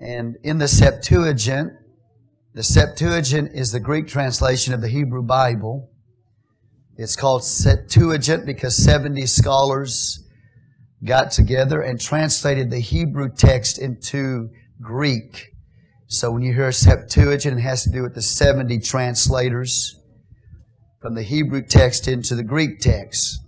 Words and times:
And 0.00 0.36
in 0.42 0.58
the 0.58 0.68
Septuagint, 0.68 1.72
the 2.54 2.62
Septuagint 2.62 3.52
is 3.54 3.70
the 3.70 3.80
Greek 3.80 4.08
translation 4.08 4.72
of 4.72 4.80
the 4.80 4.88
Hebrew 4.88 5.22
Bible. 5.22 5.90
It's 6.96 7.16
called 7.16 7.44
Septuagint 7.44 8.46
because 8.46 8.76
70 8.76 9.26
scholars 9.26 10.26
got 11.04 11.30
together 11.30 11.80
and 11.82 12.00
translated 12.00 12.70
the 12.70 12.80
Hebrew 12.80 13.28
text 13.30 13.78
into 13.78 14.48
Greek. 14.80 15.52
So 16.06 16.30
when 16.30 16.42
you 16.42 16.54
hear 16.54 16.72
Septuagint, 16.72 17.58
it 17.58 17.62
has 17.62 17.84
to 17.84 17.90
do 17.90 18.02
with 18.02 18.14
the 18.14 18.22
70 18.22 18.80
translators 18.80 20.00
from 21.00 21.14
the 21.14 21.22
Hebrew 21.22 21.62
text 21.62 22.08
into 22.08 22.34
the 22.34 22.42
Greek 22.42 22.80
text. 22.80 23.38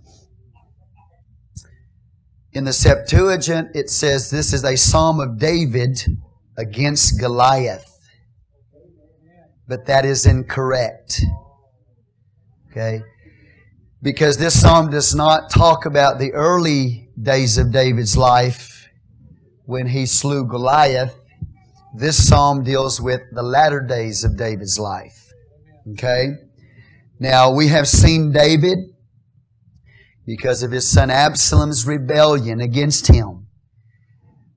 In 2.53 2.63
the 2.63 2.73
Septuagint, 2.73 3.75
it 3.75 3.89
says 3.89 4.29
this 4.29 4.53
is 4.53 4.63
a 4.63 4.77
psalm 4.77 5.19
of 5.19 5.39
David 5.39 5.99
against 6.57 7.19
Goliath. 7.19 7.89
But 9.67 9.85
that 9.87 10.05
is 10.05 10.25
incorrect. 10.25 11.21
Okay? 12.71 13.01
Because 14.01 14.37
this 14.37 14.59
psalm 14.59 14.89
does 14.89 15.15
not 15.15 15.49
talk 15.49 15.85
about 15.85 16.19
the 16.19 16.33
early 16.33 17.09
days 17.21 17.57
of 17.57 17.71
David's 17.71 18.17
life 18.17 18.89
when 19.65 19.87
he 19.87 20.05
slew 20.05 20.45
Goliath. 20.45 21.15
This 21.95 22.27
psalm 22.27 22.63
deals 22.63 22.99
with 22.99 23.21
the 23.31 23.43
latter 23.43 23.79
days 23.79 24.23
of 24.23 24.35
David's 24.35 24.77
life. 24.77 25.31
Okay? 25.91 26.33
Now, 27.19 27.53
we 27.53 27.67
have 27.67 27.87
seen 27.87 28.31
David 28.31 28.79
because 30.25 30.63
of 30.63 30.71
his 30.71 30.89
son 30.89 31.09
Absalom's 31.09 31.85
rebellion 31.85 32.59
against 32.59 33.07
him. 33.07 33.47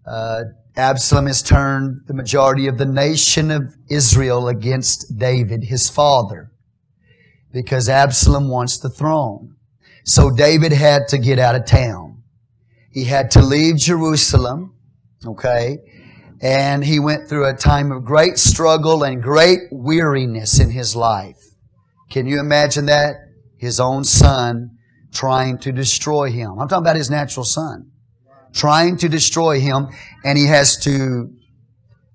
Uh, 0.07 0.45
Absalom 0.77 1.27
has 1.27 1.43
turned 1.43 2.03
the 2.07 2.15
majority 2.15 2.67
of 2.67 2.77
the 2.77 2.85
nation 2.85 3.51
of 3.51 3.75
Israel 3.89 4.47
against 4.47 5.19
David, 5.19 5.65
his 5.65 5.89
father, 5.89 6.51
because 7.51 7.89
Absalom 7.89 8.49
wants 8.49 8.79
the 8.79 8.91
throne. 8.91 9.57
So 10.05 10.31
David 10.31 10.73
had 10.73 11.09
to 11.09 11.19
get 11.19 11.39
out 11.39 11.55
of 11.55 11.65
town. 11.65 12.23
He 12.93 13.05
had 13.05 13.31
to 13.33 13.43
leave 13.43 13.77
Jerusalem, 13.77 14.75
okay, 15.25 15.79
and 16.43 16.85
he 16.85 17.01
went 17.01 17.29
through 17.29 17.47
a 17.47 17.55
time 17.55 17.91
of 17.91 18.05
great 18.05 18.39
struggle 18.39 19.03
and 19.03 19.23
great 19.23 19.61
weariness 19.71 20.61
in 20.61 20.71
his 20.71 20.95
life. 20.95 21.39
Can 22.11 22.27
you 22.27 22.39
imagine 22.39 22.87
that? 22.87 23.17
His 23.57 23.81
own 23.81 24.05
son 24.05 24.77
trying 25.13 25.59
to 25.59 25.73
destroy 25.73 26.31
him. 26.31 26.59
I'm 26.59 26.69
talking 26.69 26.85
about 26.85 26.97
his 26.97 27.11
natural 27.11 27.45
son. 27.45 27.91
Trying 28.57 28.97
to 28.99 29.09
destroy 29.09 29.61
him, 29.61 29.89
and 30.25 30.37
he 30.37 30.47
has 30.47 30.77
to 30.79 31.31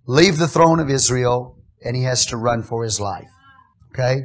leave 0.08 0.38
the 0.38 0.48
throne 0.48 0.80
of 0.80 0.89
Israel 0.89 1.58
and 1.83 1.95
he 1.95 2.03
has 2.03 2.25
to 2.28 2.38
run 2.38 2.64
for 2.64 2.83
his 2.83 3.00
life. 3.00 3.30
Okay? 3.94 4.23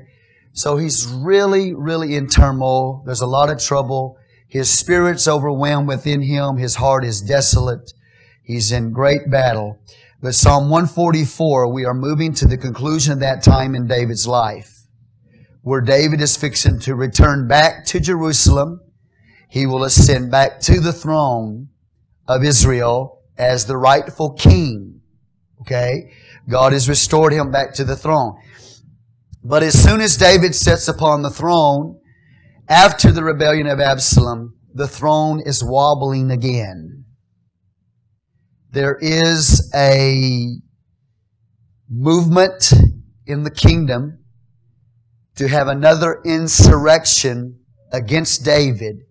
So 0.52 0.76
he's 0.76 1.06
really, 1.06 1.74
really 1.74 2.14
in 2.14 2.28
turmoil. 2.28 3.02
There's 3.04 3.20
a 3.20 3.26
lot 3.26 3.50
of 3.50 3.62
trouble. 3.62 4.18
His 4.48 4.70
spirit's 4.70 5.28
overwhelmed 5.28 5.88
within 5.88 6.22
him. 6.22 6.56
His 6.56 6.76
heart 6.76 7.04
is 7.04 7.20
desolate. 7.20 7.92
He's 8.42 8.72
in 8.72 8.92
great 8.92 9.30
battle. 9.30 9.78
But 10.22 10.34
Psalm 10.34 10.70
144, 10.70 11.72
we 11.72 11.84
are 11.84 11.94
moving 11.94 12.32
to 12.34 12.46
the 12.46 12.56
conclusion 12.56 13.12
of 13.12 13.20
that 13.20 13.42
time 13.42 13.74
in 13.74 13.86
David's 13.86 14.26
life 14.26 14.72
where 15.62 15.80
David 15.80 16.20
is 16.20 16.36
fixing 16.36 16.78
to 16.80 16.94
return 16.94 17.48
back 17.48 17.84
to 17.86 18.00
Jerusalem. 18.00 18.80
He 19.48 19.66
will 19.66 19.84
ascend 19.84 20.30
back 20.30 20.60
to 20.60 20.80
the 20.80 20.92
throne 20.92 21.68
of 22.28 22.44
Israel 22.44 23.22
as 23.38 23.66
the 23.66 23.76
rightful 23.76 24.32
king. 24.32 25.00
Okay? 25.60 26.12
God 26.48 26.72
has 26.72 26.88
restored 26.88 27.32
him 27.32 27.50
back 27.50 27.74
to 27.74 27.84
the 27.84 27.96
throne. 27.96 28.36
But 29.42 29.62
as 29.62 29.80
soon 29.80 30.00
as 30.00 30.16
David 30.16 30.54
sits 30.54 30.88
upon 30.88 31.22
the 31.22 31.30
throne, 31.30 32.00
after 32.68 33.12
the 33.12 33.22
rebellion 33.22 33.66
of 33.66 33.80
Absalom, 33.80 34.56
the 34.74 34.88
throne 34.88 35.40
is 35.40 35.62
wobbling 35.62 36.30
again. 36.30 37.04
There 38.70 38.98
is 39.00 39.72
a 39.74 40.56
movement 41.88 42.72
in 43.24 43.44
the 43.44 43.50
kingdom 43.50 44.24
to 45.36 45.48
have 45.48 45.68
another 45.68 46.20
insurrection 46.24 47.60
against 47.92 48.44
David 48.44 49.04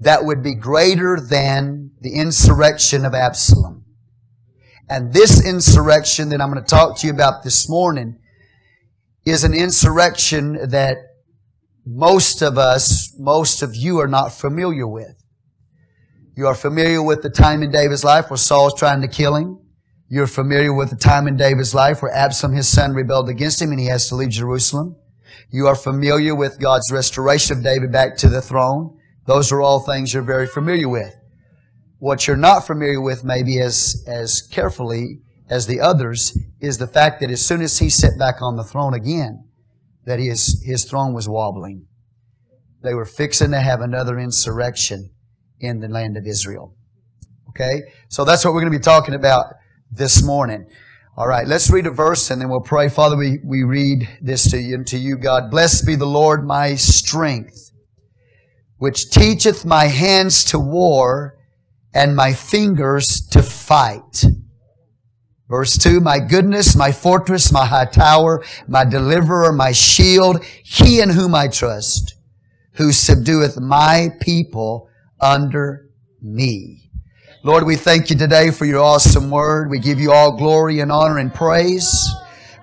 that 0.00 0.24
would 0.24 0.42
be 0.42 0.54
greater 0.54 1.18
than 1.18 1.92
the 2.00 2.14
insurrection 2.14 3.04
of 3.04 3.14
Absalom. 3.14 3.84
And 4.88 5.12
this 5.12 5.44
insurrection 5.44 6.28
that 6.28 6.40
I'm 6.40 6.52
going 6.52 6.62
to 6.62 6.68
talk 6.68 6.98
to 6.98 7.06
you 7.06 7.12
about 7.12 7.42
this 7.42 7.68
morning 7.68 8.18
is 9.24 9.42
an 9.42 9.54
insurrection 9.54 10.70
that 10.70 10.98
most 11.84 12.42
of 12.42 12.58
us, 12.58 13.14
most 13.18 13.62
of 13.62 13.74
you 13.74 13.98
are 13.98 14.08
not 14.08 14.32
familiar 14.32 14.86
with. 14.86 15.16
You 16.36 16.46
are 16.46 16.54
familiar 16.54 17.02
with 17.02 17.22
the 17.22 17.30
time 17.30 17.62
in 17.62 17.70
David's 17.70 18.04
life 18.04 18.30
where 18.30 18.36
Saul's 18.36 18.78
trying 18.78 19.00
to 19.02 19.08
kill 19.08 19.34
him. 19.34 19.58
You're 20.08 20.26
familiar 20.26 20.72
with 20.72 20.90
the 20.90 20.96
time 20.96 21.26
in 21.26 21.36
David's 21.36 21.74
life 21.74 22.02
where 22.02 22.12
Absalom, 22.12 22.54
his 22.54 22.68
son, 22.68 22.92
rebelled 22.92 23.28
against 23.28 23.60
him 23.60 23.70
and 23.70 23.80
he 23.80 23.86
has 23.86 24.08
to 24.08 24.14
leave 24.14 24.28
Jerusalem. 24.28 24.96
You 25.50 25.66
are 25.66 25.74
familiar 25.74 26.34
with 26.34 26.60
God's 26.60 26.92
restoration 26.92 27.56
of 27.56 27.64
David 27.64 27.90
back 27.90 28.16
to 28.18 28.28
the 28.28 28.42
throne. 28.42 28.95
Those 29.26 29.52
are 29.52 29.60
all 29.60 29.80
things 29.80 30.14
you're 30.14 30.22
very 30.22 30.46
familiar 30.46 30.88
with. 30.88 31.14
What 31.98 32.26
you're 32.26 32.36
not 32.36 32.66
familiar 32.66 33.00
with, 33.00 33.24
maybe 33.24 33.58
as, 33.58 34.04
as 34.06 34.42
carefully 34.42 35.20
as 35.48 35.66
the 35.66 35.80
others, 35.80 36.38
is 36.60 36.78
the 36.78 36.86
fact 36.86 37.20
that 37.20 37.30
as 37.30 37.44
soon 37.44 37.62
as 37.62 37.78
he 37.78 37.88
sat 37.88 38.18
back 38.18 38.40
on 38.40 38.56
the 38.56 38.64
throne 38.64 38.94
again, 38.94 39.48
that 40.04 40.18
his, 40.18 40.62
his 40.64 40.84
throne 40.84 41.14
was 41.14 41.28
wobbling. 41.28 41.86
They 42.82 42.94
were 42.94 43.04
fixing 43.04 43.50
to 43.50 43.60
have 43.60 43.80
another 43.80 44.18
insurrection 44.18 45.10
in 45.58 45.80
the 45.80 45.88
land 45.88 46.16
of 46.16 46.26
Israel. 46.26 46.74
Okay? 47.48 47.82
So 48.08 48.24
that's 48.24 48.44
what 48.44 48.54
we're 48.54 48.60
going 48.60 48.72
to 48.72 48.78
be 48.78 48.82
talking 48.82 49.14
about 49.14 49.46
this 49.90 50.22
morning. 50.22 50.66
All 51.16 51.26
right, 51.26 51.46
let's 51.46 51.70
read 51.70 51.86
a 51.86 51.90
verse 51.90 52.30
and 52.30 52.40
then 52.40 52.50
we'll 52.50 52.60
pray. 52.60 52.90
Father, 52.90 53.16
we, 53.16 53.38
we 53.42 53.62
read 53.62 54.06
this 54.20 54.50
to 54.50 54.58
you, 54.60 54.84
to 54.84 54.98
you, 54.98 55.16
God. 55.16 55.50
Blessed 55.50 55.86
be 55.86 55.96
the 55.96 56.04
Lord 56.04 56.46
my 56.46 56.74
strength, 56.74 57.70
which 58.78 59.10
teacheth 59.10 59.64
my 59.64 59.86
hands 59.86 60.44
to 60.44 60.58
war 60.58 61.38
and 61.94 62.14
my 62.14 62.32
fingers 62.32 63.26
to 63.30 63.42
fight. 63.42 64.24
Verse 65.48 65.78
2, 65.78 66.00
my 66.00 66.18
goodness, 66.18 66.74
my 66.76 66.90
fortress, 66.90 67.52
my 67.52 67.64
high 67.64 67.86
tower, 67.86 68.44
my 68.66 68.84
deliverer, 68.84 69.52
my 69.52 69.72
shield, 69.72 70.44
he 70.44 71.00
in 71.00 71.10
whom 71.10 71.34
I 71.34 71.48
trust, 71.48 72.14
who 72.72 72.88
subdueth 72.88 73.60
my 73.60 74.08
people 74.20 74.88
under 75.20 75.88
me. 76.20 76.90
Lord, 77.44 77.64
we 77.64 77.76
thank 77.76 78.10
you 78.10 78.16
today 78.16 78.50
for 78.50 78.64
your 78.64 78.82
awesome 78.82 79.30
word. 79.30 79.70
We 79.70 79.78
give 79.78 80.00
you 80.00 80.10
all 80.10 80.36
glory 80.36 80.80
and 80.80 80.90
honor 80.90 81.18
and 81.18 81.32
praise. 81.32 82.08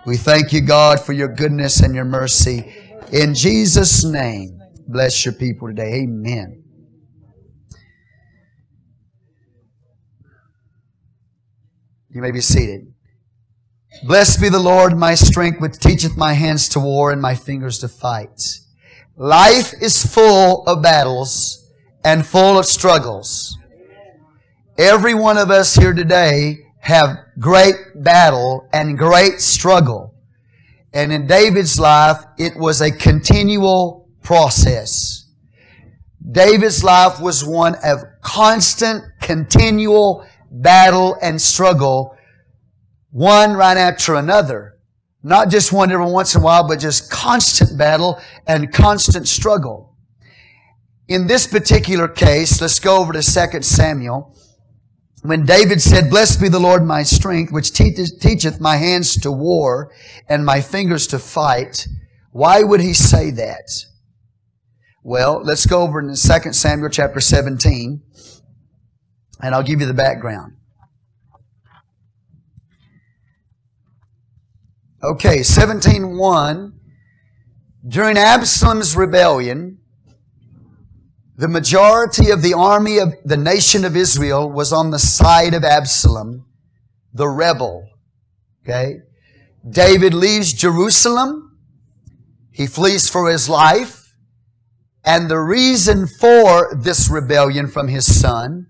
We 0.06 0.18
thank 0.18 0.52
you, 0.52 0.60
God, 0.60 1.00
for 1.00 1.14
your 1.14 1.30
goodness 1.30 1.80
and 1.80 1.96
your 1.96 2.04
mercy. 2.04 2.76
In 3.14 3.34
Jesus' 3.34 4.04
name, 4.04 4.62
bless 4.88 5.26
your 5.26 5.34
people 5.34 5.68
today. 5.68 6.04
Amen. 6.04 6.64
You 12.10 12.22
may 12.22 12.32
be 12.32 12.42
seated. 12.42 12.94
Blessed 14.06 14.42
be 14.42 14.50
the 14.50 14.60
Lord, 14.60 14.98
my 14.98 15.16
strength, 15.16 15.62
which 15.62 15.80
teacheth 15.80 16.18
my 16.18 16.34
hands 16.34 16.70
to 16.70 16.80
war 16.80 17.12
and 17.12 17.22
my 17.22 17.36
fingers 17.36 17.80
to 17.80 17.88
fight. 17.88 18.60
Life 19.16 19.74
is 19.82 20.06
full 20.06 20.64
of 20.66 20.82
battles 20.82 21.72
and 22.04 22.26
full 22.26 22.58
of 22.58 22.66
struggles. 22.66 23.58
Every 24.78 25.14
one 25.14 25.38
of 25.38 25.52
us 25.52 25.76
here 25.76 25.94
today 25.94 26.58
have 26.80 27.18
great 27.40 27.76
battle 27.96 28.68
and 28.74 28.98
great 28.98 29.40
struggle. 29.40 30.16
And 30.94 31.12
in 31.12 31.28
David's 31.28 31.80
life, 31.80 32.24
it 32.38 32.56
was 32.58 32.82
a 32.82 32.92
continual 32.92 34.03
process. 34.24 35.26
David's 36.32 36.84
life 36.84 37.20
was 37.20 37.46
one 37.46 37.76
of 37.84 38.00
constant, 38.22 39.04
continual 39.22 40.26
battle 40.50 41.18
and 41.22 41.42
struggle, 41.42 42.18
one 43.12 43.54
right 43.54 43.78
after 43.78 44.16
another. 44.16 44.80
Not 45.22 45.50
just 45.50 45.72
one 45.72 45.92
every 45.92 46.06
once 46.06 46.36
in 46.36 46.42
a 46.42 46.44
while, 46.44 46.68
but 46.68 46.80
just 46.80 47.12
constant 47.12 47.78
battle 47.78 48.20
and 48.48 48.74
constant 48.74 49.28
struggle. 49.28 49.96
In 51.08 51.28
this 51.28 51.48
particular 51.48 52.08
case, 52.08 52.62
let's 52.62 52.80
go 52.80 52.98
over 52.98 53.14
to 53.14 53.22
2 53.22 53.62
Samuel 53.62 54.34
when 55.24 55.46
David 55.46 55.82
said, 55.82 56.10
Blessed 56.10 56.42
be 56.42 56.50
the 56.50 56.60
Lord 56.60 56.84
my 56.84 57.04
strength, 57.04 57.52
which 57.52 57.74
teacheth 57.74 58.60
my 58.60 58.76
hands 58.76 59.16
to 59.22 59.32
war 59.32 59.90
and 60.28 60.46
my 60.46 60.60
fingers 60.60 61.08
to 61.08 61.20
fight, 61.20 61.88
why 62.32 62.62
would 62.62 62.82
he 62.82 62.94
say 62.94 63.32
that? 63.32 63.86
Well, 65.06 65.42
let's 65.44 65.66
go 65.66 65.82
over 65.82 66.00
in 66.00 66.08
2 66.08 66.16
Samuel 66.54 66.90
chapter 66.90 67.20
17, 67.20 68.02
and 69.42 69.54
I'll 69.54 69.62
give 69.62 69.82
you 69.82 69.86
the 69.86 69.94
background. 69.94 70.54
Okay, 75.04 75.40
17.1. 75.40 76.72
During 77.86 78.18
Absalom's 78.18 78.96
rebellion, 78.96 79.80
the 81.36 81.50
majority 81.50 82.30
of 82.30 82.42
the 82.42 82.54
army 82.54 82.98
of 82.98 83.14
the 83.26 83.36
nation 83.36 83.84
of 83.84 83.98
Israel 83.98 84.50
was 84.50 84.72
on 84.72 84.92
the 84.92 85.00
side 85.00 85.54
of 85.54 85.66
Absalom, 85.66 86.46
the 87.14 87.28
rebel. 87.28 87.90
Okay? 88.64 89.00
David 89.70 90.14
leaves 90.14 90.54
Jerusalem. 90.54 91.58
He 92.52 92.68
flees 92.68 93.10
for 93.10 93.30
his 93.30 93.50
life. 93.50 94.03
And 95.06 95.30
the 95.30 95.40
reason 95.40 96.08
for 96.08 96.74
this 96.76 97.10
rebellion 97.10 97.68
from 97.68 97.88
his 97.90 98.20
son 98.20 98.68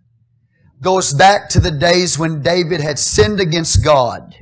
goes 0.82 1.14
back 1.14 1.50
to 1.50 1.60
the 1.60 1.72
days 1.72 2.18
when 2.18 2.42
David 2.42 2.82
had 2.82 3.00
sinned 3.00 3.40
against 3.40 3.84
God. 3.84 4.36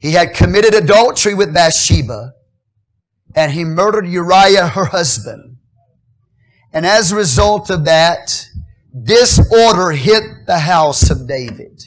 He 0.00 0.12
had 0.12 0.34
committed 0.34 0.74
adultery 0.74 1.34
with 1.34 1.54
Bathsheba 1.54 2.32
and 3.34 3.52
he 3.52 3.64
murdered 3.64 4.08
Uriah, 4.08 4.68
her 4.68 4.86
husband. 4.86 5.58
And 6.72 6.86
as 6.86 7.12
a 7.12 7.16
result 7.16 7.70
of 7.70 7.84
that, 7.84 8.48
disorder 9.02 9.92
hit 9.92 10.46
the 10.46 10.60
house 10.60 11.10
of 11.10 11.28
David. 11.28 11.82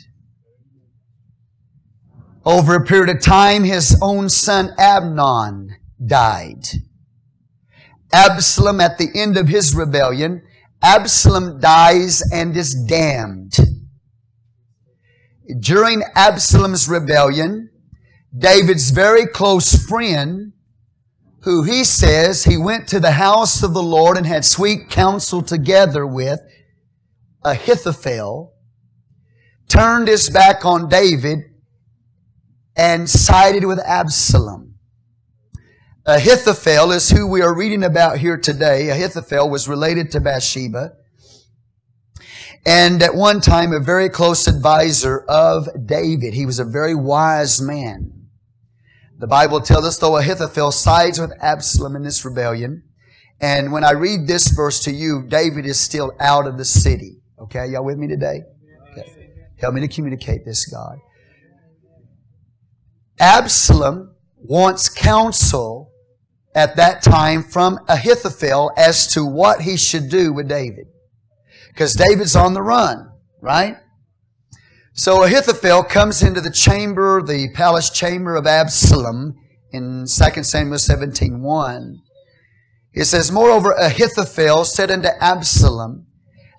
Over 2.45 2.75
a 2.75 2.85
period 2.85 3.15
of 3.15 3.21
time, 3.21 3.63
his 3.63 3.97
own 4.01 4.29
son 4.29 4.73
Amnon 4.77 5.75
died. 6.03 6.67
Absalom, 8.11 8.81
at 8.81 8.97
the 8.97 9.09
end 9.13 9.37
of 9.37 9.47
his 9.47 9.75
rebellion, 9.75 10.41
Absalom 10.81 11.59
dies 11.59 12.23
and 12.31 12.55
is 12.55 12.73
damned. 12.73 13.57
During 15.59 16.03
Absalom's 16.15 16.87
rebellion, 16.87 17.69
David's 18.35 18.91
very 18.91 19.25
close 19.25 19.75
friend, 19.87 20.53
who 21.41 21.63
he 21.63 21.83
says 21.83 22.43
he 22.43 22.57
went 22.57 22.87
to 22.89 22.99
the 22.99 23.13
house 23.13 23.63
of 23.63 23.73
the 23.73 23.83
Lord 23.83 24.17
and 24.17 24.25
had 24.25 24.45
sweet 24.45 24.89
counsel 24.89 25.41
together 25.41 26.05
with, 26.05 26.39
Ahithophel, 27.43 28.53
turned 29.67 30.07
his 30.07 30.29
back 30.29 30.65
on 30.65 30.89
David 30.89 31.39
and 32.75 33.09
sided 33.09 33.65
with 33.65 33.79
Absalom. 33.79 34.68
Ahithophel 36.09 36.91
is 36.91 37.11
who 37.11 37.27
we 37.27 37.43
are 37.43 37.55
reading 37.55 37.83
about 37.83 38.17
here 38.17 38.35
today. 38.35 38.89
Ahithophel 38.89 39.47
was 39.47 39.67
related 39.67 40.11
to 40.11 40.19
Bathsheba 40.19 40.93
and 42.65 43.03
at 43.03 43.13
one 43.13 43.41
time 43.41 43.71
a 43.73 43.79
very 43.79 44.09
close 44.09 44.47
advisor 44.47 45.19
of 45.29 45.67
David. 45.85 46.33
He 46.33 46.47
was 46.47 46.57
a 46.57 46.65
very 46.65 46.95
wise 46.95 47.61
man. 47.61 48.25
The 49.19 49.27
Bible 49.27 49.61
tells 49.61 49.85
us, 49.85 49.99
though 49.99 50.17
Ahithophel 50.17 50.71
sides 50.71 51.19
with 51.19 51.31
Absalom 51.41 51.95
in 51.95 52.01
this 52.01 52.25
rebellion, 52.25 52.85
and 53.39 53.71
when 53.71 53.83
I 53.83 53.91
read 53.91 54.25
this 54.25 54.47
verse 54.47 54.79
to 54.85 54.91
you, 54.91 55.27
David 55.27 55.67
is 55.67 55.79
still 55.79 56.11
out 56.19 56.47
of 56.47 56.57
the 56.57 56.65
city. 56.65 57.21
Okay, 57.39 57.67
y'all 57.67 57.85
with 57.85 57.99
me 57.99 58.07
today? 58.07 58.41
Okay. 58.93 59.29
Help 59.59 59.75
me 59.75 59.81
to 59.81 59.87
communicate 59.87 60.43
this, 60.43 60.65
God. 60.65 60.97
Absalom 63.19 64.15
wants 64.37 64.89
counsel 64.89 65.88
at 66.55 66.75
that 66.75 67.01
time 67.01 67.43
from 67.43 67.79
Ahithophel 67.87 68.71
as 68.77 69.07
to 69.13 69.25
what 69.25 69.61
he 69.61 69.77
should 69.77 70.09
do 70.09 70.33
with 70.33 70.47
David. 70.47 70.87
Because 71.69 71.93
David's 71.93 72.35
on 72.35 72.53
the 72.53 72.61
run, 72.61 73.11
right? 73.41 73.77
So 74.93 75.23
Ahithophel 75.23 75.83
comes 75.83 76.21
into 76.21 76.41
the 76.41 76.51
chamber, 76.51 77.21
the 77.21 77.49
palace 77.53 77.89
chamber 77.89 78.35
of 78.35 78.45
Absalom 78.45 79.35
in 79.71 80.05
2 80.05 80.43
Samuel 80.43 80.79
17 80.79 81.41
1. 81.41 82.01
It 82.93 83.05
says, 83.05 83.31
Moreover, 83.31 83.71
Ahithophel 83.71 84.65
said 84.65 84.91
unto 84.91 85.09
Absalom, 85.21 86.07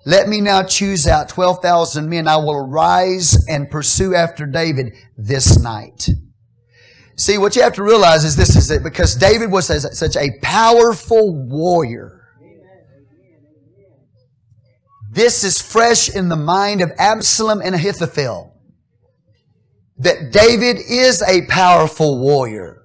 Let 0.05 0.27
me 0.27 0.41
now 0.41 0.63
choose 0.63 1.05
out 1.05 1.29
12,000 1.29 2.09
men. 2.09 2.27
I 2.27 2.37
will 2.37 2.67
rise 2.67 3.45
and 3.47 3.69
pursue 3.69 4.15
after 4.15 4.45
David 4.45 4.93
this 5.17 5.59
night. 5.59 6.09
See, 7.21 7.37
what 7.37 7.55
you 7.55 7.61
have 7.61 7.73
to 7.73 7.83
realize 7.83 8.23
is 8.23 8.35
this 8.35 8.55
is 8.55 8.71
it 8.71 8.81
because 8.81 9.13
David 9.13 9.51
was 9.51 9.67
such 9.67 10.15
a 10.15 10.39
powerful 10.41 11.35
warrior, 11.47 12.19
this 15.11 15.43
is 15.43 15.61
fresh 15.61 16.09
in 16.09 16.29
the 16.29 16.35
mind 16.35 16.81
of 16.81 16.91
Absalom 16.97 17.61
and 17.61 17.75
Ahithophel. 17.75 18.59
That 19.99 20.31
David 20.31 20.77
is 20.77 21.21
a 21.21 21.45
powerful 21.45 22.19
warrior. 22.19 22.81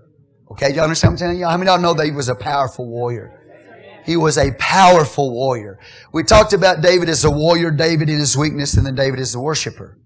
Okay, 0.51 0.75
you 0.75 0.83
understand 0.83 1.13
what 1.13 1.23
I'm 1.23 1.29
telling 1.29 1.39
you? 1.39 1.47
How 1.47 1.57
many 1.57 1.71
of 1.71 1.81
y'all 1.81 1.83
know 1.83 1.95
that 1.95 2.05
he 2.05 2.13
was 2.13 2.29
a 2.29 2.35
powerful 2.35 2.87
warrior? 2.87 3.41
He 4.05 4.19
was 4.19 4.37
a 4.37 4.53
powerful 4.59 5.33
warrior. 5.33 5.79
We 6.13 6.25
talked 6.25 6.53
about 6.53 6.83
David 6.83 7.09
as 7.09 7.25
a 7.25 7.31
warrior, 7.31 7.71
David 7.71 8.11
in 8.11 8.19
his 8.19 8.37
weakness, 8.37 8.77
and 8.77 8.85
then 8.85 8.97
David 8.97 9.19
as 9.19 9.35
a 9.35 9.41
worshiper. 9.41 9.99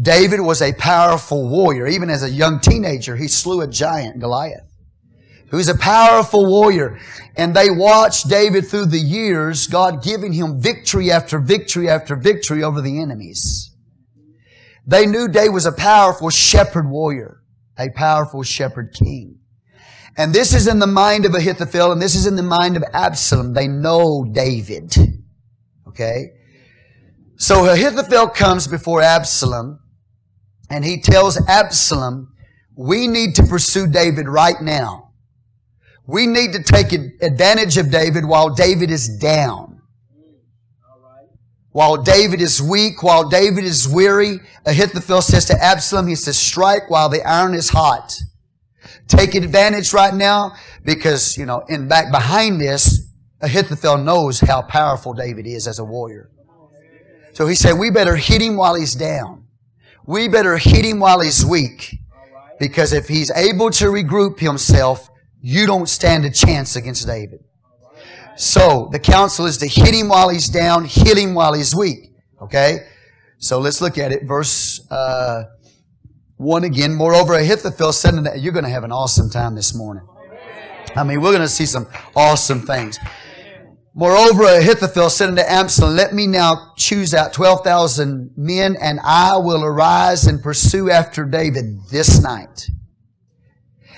David 0.00 0.40
was 0.40 0.60
a 0.60 0.72
powerful 0.74 1.48
warrior. 1.48 1.86
Even 1.86 2.10
as 2.10 2.22
a 2.22 2.30
young 2.30 2.60
teenager, 2.60 3.16
he 3.16 3.28
slew 3.28 3.60
a 3.60 3.66
giant, 3.66 4.20
Goliath 4.20 4.66
who's 5.50 5.68
a 5.68 5.76
powerful 5.76 6.46
warrior. 6.46 6.98
And 7.36 7.54
they 7.54 7.70
watched 7.70 8.28
David 8.28 8.66
through 8.66 8.86
the 8.86 8.98
years, 8.98 9.66
God 9.66 10.02
giving 10.02 10.32
him 10.32 10.60
victory 10.60 11.10
after 11.10 11.38
victory 11.38 11.88
after 11.88 12.16
victory 12.16 12.62
over 12.62 12.80
the 12.80 13.00
enemies. 13.00 13.74
They 14.86 15.06
knew 15.06 15.28
David 15.28 15.54
was 15.54 15.66
a 15.66 15.72
powerful 15.72 16.30
shepherd 16.30 16.88
warrior, 16.88 17.42
a 17.78 17.90
powerful 17.90 18.42
shepherd 18.42 18.94
king. 18.94 19.40
And 20.16 20.32
this 20.32 20.54
is 20.54 20.66
in 20.66 20.78
the 20.78 20.86
mind 20.86 21.26
of 21.26 21.34
Ahithophel 21.34 21.92
and 21.92 22.00
this 22.00 22.14
is 22.14 22.26
in 22.26 22.36
the 22.36 22.42
mind 22.42 22.76
of 22.76 22.84
Absalom. 22.92 23.52
They 23.52 23.68
know 23.68 24.24
David. 24.30 24.96
Okay? 25.88 26.30
So 27.36 27.70
Ahithophel 27.70 28.28
comes 28.28 28.66
before 28.66 29.02
Absalom 29.02 29.80
and 30.70 30.84
he 30.84 31.00
tells 31.00 31.40
Absalom, 31.48 32.32
we 32.74 33.06
need 33.06 33.34
to 33.36 33.42
pursue 33.42 33.86
David 33.86 34.28
right 34.28 34.60
now. 34.60 35.12
We 36.06 36.26
need 36.26 36.52
to 36.52 36.62
take 36.62 36.92
advantage 36.92 37.76
of 37.76 37.90
David 37.90 38.24
while 38.24 38.54
David 38.54 38.90
is 38.90 39.08
down. 39.18 39.80
While 41.72 42.02
David 42.02 42.40
is 42.40 42.62
weak, 42.62 43.02
while 43.02 43.28
David 43.28 43.64
is 43.64 43.86
weary, 43.86 44.40
Ahithophel 44.64 45.20
says 45.20 45.44
to 45.46 45.62
Absalom, 45.62 46.06
he 46.06 46.14
says, 46.14 46.38
strike 46.38 46.88
while 46.88 47.10
the 47.10 47.22
iron 47.22 47.54
is 47.54 47.68
hot. 47.68 48.18
Take 49.08 49.34
advantage 49.34 49.92
right 49.92 50.14
now 50.14 50.54
because, 50.84 51.36
you 51.36 51.44
know, 51.44 51.64
in 51.68 51.86
back 51.86 52.10
behind 52.10 52.60
this, 52.60 53.06
Ahithophel 53.42 53.98
knows 53.98 54.40
how 54.40 54.62
powerful 54.62 55.12
David 55.12 55.46
is 55.46 55.68
as 55.68 55.78
a 55.78 55.84
warrior. 55.84 56.30
So 57.34 57.46
he 57.46 57.54
said, 57.54 57.74
we 57.74 57.90
better 57.90 58.16
hit 58.16 58.40
him 58.40 58.56
while 58.56 58.74
he's 58.74 58.94
down. 58.94 59.35
We 60.06 60.28
better 60.28 60.56
hit 60.56 60.84
him 60.84 61.00
while 61.00 61.20
he's 61.20 61.44
weak. 61.44 61.98
Because 62.58 62.92
if 62.92 63.08
he's 63.08 63.30
able 63.32 63.70
to 63.70 63.86
regroup 63.86 64.38
himself, 64.38 65.10
you 65.40 65.66
don't 65.66 65.88
stand 65.88 66.24
a 66.24 66.30
chance 66.30 66.76
against 66.76 67.06
David. 67.06 67.40
So 68.36 68.88
the 68.92 68.98
counsel 68.98 69.46
is 69.46 69.58
to 69.58 69.66
hit 69.66 69.94
him 69.94 70.08
while 70.08 70.28
he's 70.28 70.48
down, 70.48 70.84
hit 70.84 71.18
him 71.18 71.34
while 71.34 71.54
he's 71.54 71.74
weak. 71.74 72.12
Okay? 72.40 72.80
So 73.38 73.58
let's 73.58 73.80
look 73.80 73.98
at 73.98 74.12
it. 74.12 74.24
Verse 74.24 74.86
uh, 74.90 75.44
1 76.36 76.64
again. 76.64 76.94
Moreover, 76.94 77.34
Ahithophel 77.34 77.92
said, 77.92 78.14
You're 78.36 78.52
going 78.52 78.64
to 78.64 78.70
have 78.70 78.84
an 78.84 78.92
awesome 78.92 79.30
time 79.30 79.54
this 79.54 79.74
morning. 79.74 80.06
I 80.94 81.04
mean, 81.04 81.20
we're 81.20 81.32
going 81.32 81.42
to 81.42 81.48
see 81.48 81.66
some 81.66 81.86
awesome 82.14 82.62
things. 82.62 82.98
Moreover, 83.98 84.44
Ahithophel 84.44 85.08
said 85.08 85.30
unto 85.30 85.40
Absalom, 85.40 85.96
Let 85.96 86.12
me 86.12 86.26
now 86.26 86.74
choose 86.76 87.14
out 87.14 87.32
12,000 87.32 88.32
men, 88.36 88.76
and 88.78 89.00
I 89.02 89.38
will 89.38 89.64
arise 89.64 90.26
and 90.26 90.42
pursue 90.42 90.90
after 90.90 91.24
David 91.24 91.80
this 91.90 92.20
night. 92.20 92.68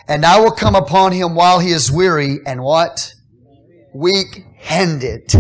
And 0.06 0.24
I 0.24 0.38
will 0.38 0.52
come 0.52 0.76
upon 0.76 1.10
him 1.10 1.34
while 1.34 1.58
he 1.58 1.72
is 1.72 1.90
weary 1.90 2.38
and 2.46 2.62
what? 2.62 3.12
Weak 3.92 4.44
handed. 4.56 5.34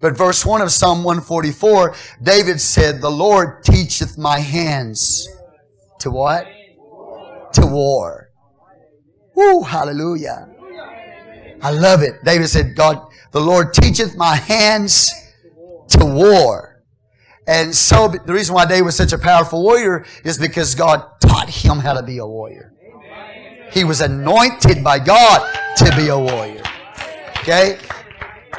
But 0.00 0.16
verse 0.16 0.46
1 0.46 0.62
of 0.62 0.72
Psalm 0.72 1.04
144, 1.04 1.94
David 2.22 2.62
said, 2.62 3.02
The 3.02 3.10
Lord 3.10 3.62
teacheth 3.62 4.16
my 4.16 4.38
hands 4.38 5.28
to 6.00 6.10
what? 6.10 6.46
To 7.52 7.66
war. 7.66 8.30
Woo, 9.34 9.64
hallelujah. 9.64 10.55
I 11.66 11.70
love 11.70 12.02
it. 12.02 12.22
David 12.24 12.46
said, 12.46 12.76
God, 12.76 13.08
the 13.32 13.40
Lord 13.40 13.74
teacheth 13.74 14.14
my 14.14 14.36
hands 14.36 15.10
to 15.88 16.04
war. 16.04 16.84
And 17.48 17.74
so 17.74 18.06
the 18.06 18.32
reason 18.32 18.54
why 18.54 18.66
David 18.66 18.84
was 18.84 18.96
such 18.96 19.12
a 19.12 19.18
powerful 19.18 19.64
warrior 19.64 20.06
is 20.22 20.38
because 20.38 20.76
God 20.76 21.04
taught 21.20 21.50
him 21.50 21.80
how 21.80 21.94
to 21.94 22.04
be 22.04 22.18
a 22.18 22.26
warrior. 22.26 22.72
He 23.72 23.82
was 23.82 24.00
anointed 24.00 24.84
by 24.84 25.00
God 25.00 25.44
to 25.78 25.96
be 25.96 26.06
a 26.06 26.16
warrior. 26.16 26.62
Okay? 27.40 27.80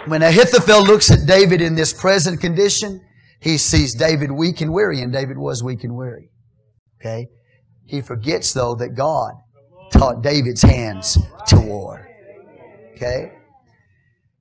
When 0.07 0.21
Ahithophel 0.21 0.83
looks 0.83 1.09
at 1.09 1.25
David 1.25 1.61
in 1.61 1.75
this 1.75 1.93
present 1.93 2.41
condition, 2.41 2.99
he 3.39 3.57
sees 3.57 3.95
David 3.95 4.33
weak 4.33 4.59
and 4.59 4.73
weary, 4.73 4.99
and 4.99 5.13
David 5.13 5.37
was 5.37 5.63
weak 5.63 5.85
and 5.85 5.95
weary. 5.95 6.29
Okay? 6.99 7.27
He 7.85 8.01
forgets, 8.01 8.51
though, 8.51 8.75
that 8.75 8.95
God 8.95 9.31
taught 9.93 10.21
David's 10.21 10.61
hands 10.61 11.17
to 11.47 11.57
war. 11.57 12.06
Okay? 12.97 13.31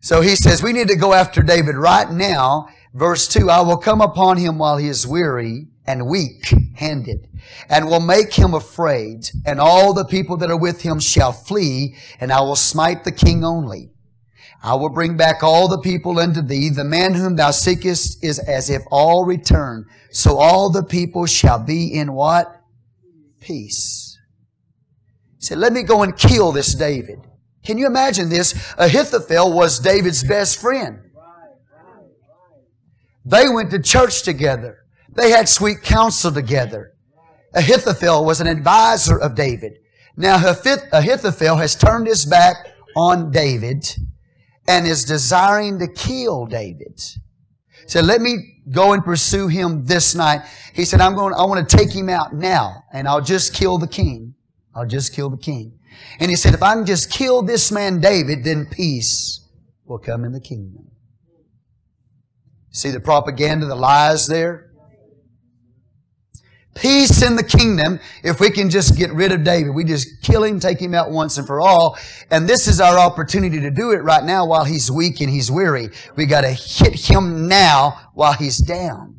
So 0.00 0.20
he 0.20 0.34
says, 0.34 0.62
we 0.62 0.72
need 0.72 0.88
to 0.88 0.96
go 0.96 1.12
after 1.12 1.42
David 1.42 1.76
right 1.76 2.10
now. 2.10 2.68
Verse 2.94 3.28
2 3.28 3.50
I 3.50 3.60
will 3.60 3.76
come 3.76 4.00
upon 4.00 4.38
him 4.38 4.58
while 4.58 4.78
he 4.78 4.88
is 4.88 5.06
weary 5.06 5.68
and 5.86 6.08
weak 6.08 6.52
handed, 6.74 7.28
and 7.68 7.86
will 7.86 8.00
make 8.00 8.34
him 8.34 8.54
afraid, 8.54 9.30
and 9.44 9.60
all 9.60 9.92
the 9.92 10.04
people 10.04 10.36
that 10.38 10.50
are 10.50 10.58
with 10.58 10.82
him 10.82 10.98
shall 10.98 11.32
flee, 11.32 11.94
and 12.18 12.32
I 12.32 12.40
will 12.40 12.56
smite 12.56 13.04
the 13.04 13.12
king 13.12 13.44
only. 13.44 13.92
I 14.62 14.74
will 14.74 14.88
bring 14.88 15.16
back 15.16 15.42
all 15.42 15.68
the 15.68 15.80
people 15.80 16.18
unto 16.18 16.42
thee. 16.42 16.70
The 16.70 16.82
man 16.82 17.14
whom 17.14 17.36
thou 17.36 17.52
seekest 17.52 18.24
is 18.24 18.38
as 18.38 18.68
if 18.70 18.82
all 18.90 19.24
return. 19.24 19.84
So 20.10 20.38
all 20.38 20.70
the 20.70 20.82
people 20.82 21.26
shall 21.26 21.62
be 21.62 21.92
in 21.92 22.14
what? 22.14 22.60
Peace. 23.38 24.18
He 25.38 25.44
said, 25.46 25.58
let 25.58 25.72
me 25.72 25.82
go 25.82 26.02
and 26.02 26.16
kill 26.16 26.50
this 26.52 26.74
David. 26.74 27.25
Can 27.66 27.78
you 27.78 27.86
imagine 27.86 28.28
this? 28.28 28.54
Ahithophel 28.78 29.52
was 29.52 29.80
David's 29.80 30.22
best 30.22 30.60
friend. 30.60 31.00
They 33.24 33.48
went 33.48 33.72
to 33.72 33.82
church 33.82 34.22
together. 34.22 34.86
They 35.12 35.30
had 35.30 35.48
sweet 35.48 35.82
counsel 35.82 36.30
together. 36.30 36.92
Ahithophel 37.54 38.24
was 38.24 38.40
an 38.40 38.46
advisor 38.46 39.18
of 39.18 39.34
David. 39.34 39.78
Now 40.16 40.36
Ahithophel 40.36 41.56
has 41.56 41.74
turned 41.74 42.06
his 42.06 42.24
back 42.24 42.56
on 42.96 43.32
David 43.32 43.84
and 44.68 44.86
is 44.86 45.04
desiring 45.04 45.80
to 45.80 45.88
kill 45.88 46.46
David. 46.46 47.00
He 47.82 47.88
said, 47.88 48.04
let 48.04 48.20
me 48.20 48.62
go 48.70 48.92
and 48.92 49.04
pursue 49.04 49.48
him 49.48 49.86
this 49.86 50.14
night. 50.14 50.42
He 50.72 50.84
said, 50.84 51.00
I'm 51.00 51.16
going, 51.16 51.34
I 51.34 51.44
want 51.44 51.68
to 51.68 51.76
take 51.76 51.92
him 51.92 52.08
out 52.08 52.32
now 52.32 52.84
and 52.92 53.08
I'll 53.08 53.20
just 53.20 53.54
kill 53.54 53.78
the 53.78 53.88
king. 53.88 54.34
I'll 54.74 54.86
just 54.86 55.12
kill 55.14 55.30
the 55.30 55.36
king. 55.36 55.78
And 56.18 56.30
he 56.30 56.36
said, 56.36 56.54
if 56.54 56.62
I 56.62 56.74
can 56.74 56.86
just 56.86 57.10
kill 57.10 57.42
this 57.42 57.70
man 57.70 58.00
David, 58.00 58.44
then 58.44 58.66
peace 58.66 59.40
will 59.84 59.98
come 59.98 60.24
in 60.24 60.32
the 60.32 60.40
kingdom. 60.40 60.90
See 62.70 62.90
the 62.90 63.00
propaganda, 63.00 63.66
the 63.66 63.74
lies 63.74 64.26
there? 64.26 64.66
peace 66.76 67.22
in 67.22 67.36
the 67.36 67.42
kingdom 67.42 67.98
if 68.22 68.38
we 68.38 68.50
can 68.50 68.70
just 68.70 68.96
get 68.96 69.12
rid 69.12 69.32
of 69.32 69.42
David. 69.42 69.74
We 69.74 69.84
just 69.84 70.22
kill 70.22 70.44
him, 70.44 70.60
take 70.60 70.80
him 70.80 70.94
out 70.94 71.10
once 71.10 71.38
and 71.38 71.46
for 71.46 71.60
all. 71.60 71.98
And 72.30 72.48
this 72.48 72.68
is 72.68 72.80
our 72.80 72.98
opportunity 72.98 73.60
to 73.60 73.70
do 73.70 73.90
it 73.90 74.04
right 74.04 74.22
now 74.22 74.46
while 74.46 74.64
he's 74.64 74.90
weak 74.90 75.20
and 75.20 75.30
he's 75.30 75.50
weary. 75.50 75.88
We 76.14 76.26
got 76.26 76.42
to 76.42 76.50
hit 76.50 76.94
him 76.94 77.48
now 77.48 78.10
while 78.14 78.34
he's 78.34 78.58
down. 78.58 79.15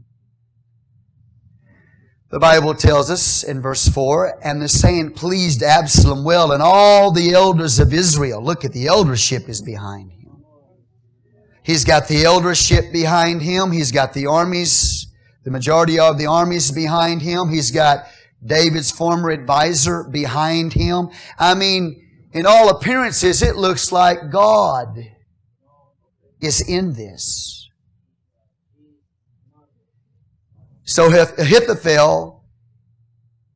The 2.30 2.40
Bible 2.40 2.74
tells 2.74 3.10
us 3.10 3.44
in 3.44 3.62
verse 3.62 3.88
4, 3.88 4.40
and 4.44 4.62
the 4.62 4.68
saying 4.68 5.12
pleased 5.14 5.64
Absalom 5.64 6.26
well, 6.26 6.52
and 6.52 6.62
all 6.62 7.12
the 7.12 7.32
elders 7.32 7.80
of 7.80 7.94
Israel. 7.94 8.44
Look 8.44 8.66
at 8.66 8.74
the 8.74 8.88
eldership 8.88 9.48
is 9.48 9.62
behind 9.62 10.12
him. 10.12 10.44
He's 11.64 11.86
got 11.86 12.08
the 12.08 12.26
eldership 12.26 12.92
behind 12.92 13.42
him. 13.42 13.72
He's 13.72 13.92
got 13.92 14.14
the 14.14 14.28
armies 14.28 15.08
the 15.48 15.52
majority 15.52 15.98
of 15.98 16.18
the 16.18 16.26
armies 16.26 16.72
behind 16.72 17.22
him. 17.22 17.48
He's 17.48 17.72
got 17.72 18.08
David's 18.46 18.92
former 18.92 19.30
advisor 19.30 20.04
behind 20.04 20.74
him. 20.74 21.08
I 21.40 21.56
mean, 21.56 22.06
in 22.34 22.46
all 22.46 22.68
appearances, 22.68 23.42
it 23.42 23.56
looks 23.56 23.94
like 23.94 24.30
God 24.30 24.98
is 26.42 26.60
in 26.68 26.96
this. 26.96 27.57
So 30.88 31.08
Ahithophel, 31.08 32.46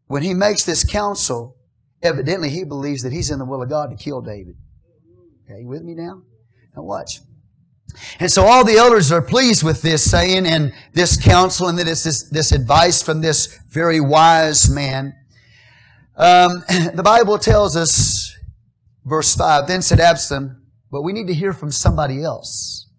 when 0.07 0.21
he 0.21 0.33
makes 0.33 0.65
this 0.65 0.83
counsel, 0.83 1.55
evidently 2.03 2.49
he 2.49 2.65
believes 2.65 3.03
that 3.03 3.13
he's 3.13 3.31
in 3.31 3.39
the 3.39 3.45
will 3.45 3.63
of 3.63 3.69
God 3.69 3.89
to 3.89 3.95
kill 3.95 4.21
David. 4.21 4.57
Okay, 5.45 5.61
you 5.61 5.67
with 5.67 5.81
me 5.81 5.93
now? 5.93 6.23
Now 6.75 6.83
watch. 6.83 7.19
And 8.19 8.29
so 8.29 8.43
all 8.43 8.65
the 8.65 8.75
elders 8.75 9.13
are 9.13 9.21
pleased 9.21 9.63
with 9.63 9.81
this 9.81 10.03
saying 10.03 10.45
and 10.45 10.73
this 10.91 11.17
counsel 11.21 11.69
and 11.69 11.79
that 11.79 11.87
it's 11.87 12.03
this, 12.03 12.29
this 12.29 12.51
advice 12.51 13.01
from 13.01 13.21
this 13.21 13.57
very 13.69 14.01
wise 14.01 14.69
man. 14.69 15.15
Um, 16.17 16.51
the 16.93 17.01
Bible 17.03 17.37
tells 17.37 17.77
us, 17.77 18.35
verse 19.05 19.33
5, 19.35 19.67
then 19.67 19.81
said 19.81 20.01
Absalom, 20.01 20.63
but 20.91 21.01
we 21.01 21.13
need 21.13 21.27
to 21.27 21.33
hear 21.33 21.53
from 21.53 21.71
somebody 21.71 22.23
else. 22.23 22.89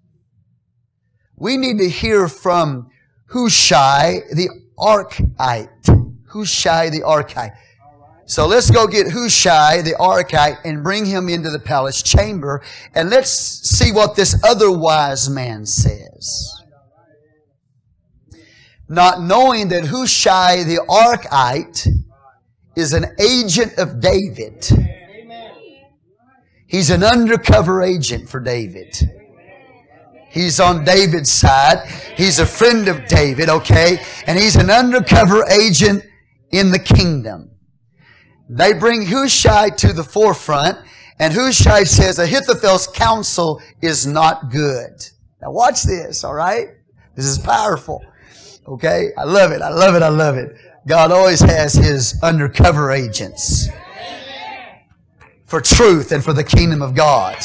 We 1.37 1.59
need 1.59 1.77
to 1.81 1.89
hear 1.91 2.29
from 2.29 2.89
Hushai 3.33 4.21
the 4.35 4.49
Archite. 4.79 6.27
Hushai 6.29 6.91
the 6.91 7.01
Archite. 7.01 7.57
So 8.25 8.47
let's 8.47 8.71
go 8.71 8.87
get 8.87 9.09
Hushai, 9.11 9.83
the 9.83 9.95
Archite, 10.01 10.59
and 10.65 10.83
bring 10.83 11.05
him 11.05 11.29
into 11.29 11.51
the 11.51 11.59
palace 11.59 12.03
chamber, 12.03 12.63
and 12.95 13.11
let's 13.11 13.31
see 13.31 13.93
what 13.93 14.17
this 14.17 14.43
other 14.43 14.71
wise 14.71 15.29
man 15.29 15.67
says. 15.67 16.51
Not 18.89 19.21
knowing 19.23 19.69
that 19.69 19.85
Hushai, 19.87 20.63
the 20.65 20.81
Archite, 20.89 21.89
is 22.77 22.93
an 22.93 23.07
agent 23.19 23.79
of 23.79 24.01
David. 24.01 24.67
He's 26.67 26.89
an 26.89 27.05
undercover 27.05 27.83
agent 27.83 28.31
for 28.31 28.41
David. 28.41 28.97
He's 30.33 30.61
on 30.61 30.85
David's 30.85 31.31
side. 31.31 31.87
He's 32.17 32.39
a 32.39 32.47
friend 32.47 32.89
of 32.89 33.07
David, 33.07 33.51
okay? 33.51 34.03
And 34.27 34.39
he's 34.39 34.57
an 34.57 34.71
undercover 34.71 35.45
agent 35.49 36.05
in 36.51 36.71
the 36.71 36.79
kingdom. 36.79 37.51
They 38.49 38.73
bring 38.73 39.07
Hushai 39.07 39.71
to 39.71 39.93
the 39.93 40.05
forefront, 40.05 40.79
and 41.19 41.35
Hushai 41.35 41.85
says 41.85 42.19
Ahithophel's 42.19 42.87
counsel 42.87 43.61
is 43.83 44.07
not 44.07 44.51
good. 44.51 45.05
Now 45.43 45.53
watch 45.53 45.83
this, 45.83 46.25
alright? 46.25 46.69
This 47.15 47.27
is 47.27 47.39
powerful. 47.39 48.03
Okay? 48.67 49.11
I 49.19 49.25
love 49.25 49.53
it. 49.53 49.61
I 49.61 49.69
love 49.69 49.95
it. 49.95 50.03
I 50.03 50.09
love 50.09 50.37
it. 50.37 50.57
God 50.87 51.13
always 51.13 51.41
has 51.41 51.75
His 51.75 52.19
undercover 52.23 52.91
agents 52.91 53.69
for 55.45 55.61
truth 55.61 56.11
and 56.11 56.25
for 56.25 56.33
the 56.33 56.45
kingdom 56.45 56.81
of 56.81 56.95
God. 56.95 57.37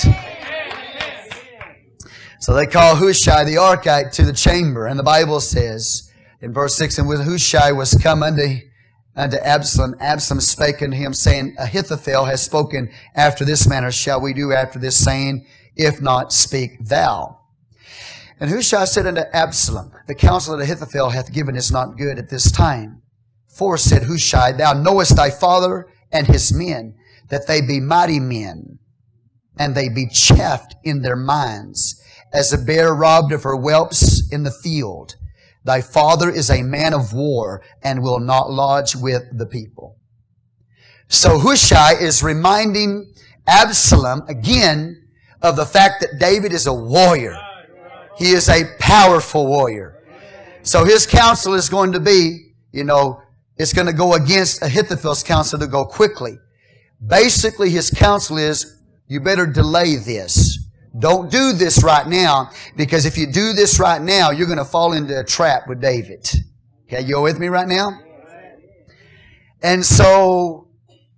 So 2.39 2.53
they 2.53 2.67
call 2.67 2.95
Hushai 2.95 3.43
the 3.45 3.55
Archite 3.55 4.11
to 4.13 4.23
the 4.23 4.33
chamber, 4.33 4.85
and 4.85 4.99
the 4.99 5.03
Bible 5.03 5.39
says 5.39 6.11
in 6.39 6.53
verse 6.53 6.75
6, 6.75 6.99
And 6.99 7.07
when 7.07 7.21
Hushai 7.21 7.71
was 7.71 7.93
come 7.95 8.21
unto 8.21 8.59
unto 9.15 9.37
Absalom, 9.37 9.95
Absalom 9.99 10.39
spake 10.41 10.81
unto 10.81 10.95
him, 10.95 11.13
saying, 11.13 11.55
Ahithophel 11.57 12.25
has 12.25 12.43
spoken 12.43 12.91
after 13.15 13.43
this 13.43 13.67
manner. 13.67 13.91
Shall 13.91 14.21
we 14.21 14.33
do 14.33 14.53
after 14.53 14.77
this 14.77 15.03
saying? 15.03 15.47
If 15.75 15.99
not, 15.99 16.31
speak 16.31 16.85
thou. 16.85 17.39
And 18.39 18.51
Hushai 18.51 18.85
said 18.85 19.07
unto 19.07 19.21
Absalom, 19.33 19.91
The 20.07 20.13
counsel 20.13 20.55
that 20.55 20.63
Ahithophel 20.63 21.09
hath 21.09 21.33
given 21.33 21.55
is 21.55 21.71
not 21.71 21.97
good 21.97 22.19
at 22.19 22.29
this 22.29 22.51
time. 22.51 23.01
For, 23.47 23.77
said 23.77 24.03
Hushai, 24.03 24.51
Thou 24.51 24.73
knowest 24.73 25.15
thy 25.15 25.31
father 25.31 25.87
and 26.11 26.27
his 26.27 26.53
men, 26.53 26.95
that 27.29 27.47
they 27.47 27.61
be 27.61 27.79
mighty 27.79 28.19
men, 28.19 28.77
and 29.57 29.73
they 29.73 29.89
be 29.89 30.07
chaffed 30.07 30.75
in 30.83 31.01
their 31.01 31.15
minds, 31.15 31.99
as 32.33 32.53
a 32.53 32.57
bear 32.57 32.93
robbed 32.93 33.31
of 33.31 33.43
her 33.43 33.55
whelps 33.55 34.31
in 34.31 34.43
the 34.43 34.51
field. 34.51 35.15
Thy 35.63 35.81
father 35.81 36.29
is 36.29 36.49
a 36.49 36.63
man 36.63 36.93
of 36.93 37.13
war 37.13 37.61
and 37.83 38.01
will 38.01 38.19
not 38.19 38.49
lodge 38.49 38.95
with 38.95 39.23
the 39.37 39.45
people. 39.45 39.97
So 41.09 41.39
Hushai 41.39 41.93
is 41.93 42.23
reminding 42.23 43.13
Absalom 43.47 44.23
again 44.27 45.07
of 45.41 45.55
the 45.55 45.65
fact 45.65 46.01
that 46.01 46.19
David 46.19 46.51
is 46.51 46.67
a 46.67 46.73
warrior. 46.73 47.37
He 48.17 48.31
is 48.31 48.49
a 48.49 48.65
powerful 48.79 49.47
warrior. 49.47 50.03
So 50.63 50.83
his 50.83 51.05
counsel 51.05 51.53
is 51.53 51.69
going 51.69 51.93
to 51.93 51.99
be, 51.99 52.53
you 52.71 52.83
know, 52.83 53.21
it's 53.57 53.73
going 53.73 53.87
to 53.87 53.93
go 53.93 54.13
against 54.13 54.61
Ahithophel's 54.61 55.23
counsel 55.23 55.59
to 55.59 55.67
go 55.67 55.85
quickly. 55.85 56.37
Basically, 57.05 57.69
his 57.69 57.89
counsel 57.89 58.37
is, 58.37 58.81
you 59.07 59.19
better 59.19 59.45
delay 59.45 59.95
this. 59.95 60.59
Don't 60.99 61.29
do 61.29 61.53
this 61.53 61.83
right 61.83 62.07
now 62.07 62.51
because 62.75 63.05
if 63.05 63.17
you 63.17 63.31
do 63.31 63.53
this 63.53 63.79
right 63.79 64.01
now, 64.01 64.31
you're 64.31 64.47
going 64.47 64.57
to 64.57 64.65
fall 64.65 64.93
into 64.93 65.19
a 65.19 65.23
trap 65.23 65.67
with 65.67 65.81
David. 65.81 66.27
Okay, 66.87 67.01
you 67.01 67.21
with 67.21 67.39
me 67.39 67.47
right 67.47 67.67
now? 67.67 67.99
And 69.61 69.85
so 69.85 70.69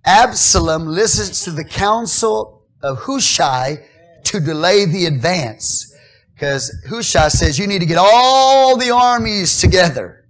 Absalom 0.04 0.86
listens 0.86 1.44
to 1.44 1.50
the 1.50 1.64
counsel 1.64 2.66
of 2.82 2.98
Hushai 3.02 3.86
to 4.24 4.40
delay 4.40 4.86
the 4.86 5.06
advance. 5.06 5.94
Because 6.34 6.74
Hushai 6.88 7.28
says 7.28 7.58
you 7.58 7.66
need 7.66 7.80
to 7.80 7.86
get 7.86 7.98
all 7.98 8.76
the 8.76 8.90
armies 8.90 9.60
together. 9.60 10.24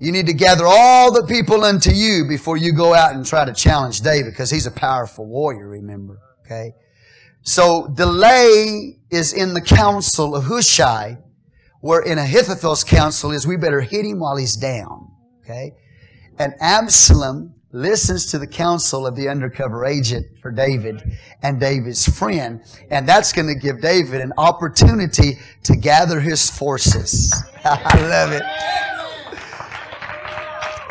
You 0.00 0.12
need 0.12 0.26
to 0.26 0.32
gather 0.32 0.64
all 0.66 1.12
the 1.12 1.26
people 1.26 1.64
unto 1.64 1.90
you 1.90 2.24
before 2.28 2.56
you 2.56 2.72
go 2.72 2.94
out 2.94 3.14
and 3.14 3.24
try 3.26 3.44
to 3.44 3.52
challenge 3.52 4.00
David 4.00 4.32
because 4.32 4.50
he's 4.50 4.66
a 4.66 4.70
powerful 4.70 5.26
warrior, 5.26 5.68
remember. 5.68 6.20
Okay? 6.44 6.72
So 7.42 7.88
delay 7.88 8.98
is 9.10 9.32
in 9.32 9.54
the 9.54 9.60
counsel 9.60 10.34
of 10.34 10.44
Hushai, 10.44 11.18
where 11.80 12.02
in 12.02 12.18
Ahithophel's 12.18 12.84
counsel 12.84 13.30
is 13.32 13.46
we 13.46 13.56
better 13.56 13.80
hit 13.80 14.04
him 14.04 14.20
while 14.20 14.36
he's 14.36 14.56
down. 14.56 15.10
Okay? 15.44 15.72
And 16.38 16.54
Absalom 16.60 17.54
listens 17.72 18.26
to 18.26 18.38
the 18.38 18.46
counsel 18.46 19.06
of 19.06 19.14
the 19.14 19.28
undercover 19.28 19.84
agent 19.84 20.26
for 20.40 20.50
David 20.50 21.02
and 21.42 21.60
David's 21.60 22.06
friend. 22.06 22.62
And 22.90 23.08
that's 23.08 23.32
going 23.32 23.48
to 23.48 23.54
give 23.54 23.80
David 23.80 24.20
an 24.20 24.32
opportunity 24.38 25.38
to 25.64 25.76
gather 25.76 26.20
his 26.20 26.50
forces. 26.50 27.34
I 27.64 28.00
love 28.00 28.32
it. 28.32 28.42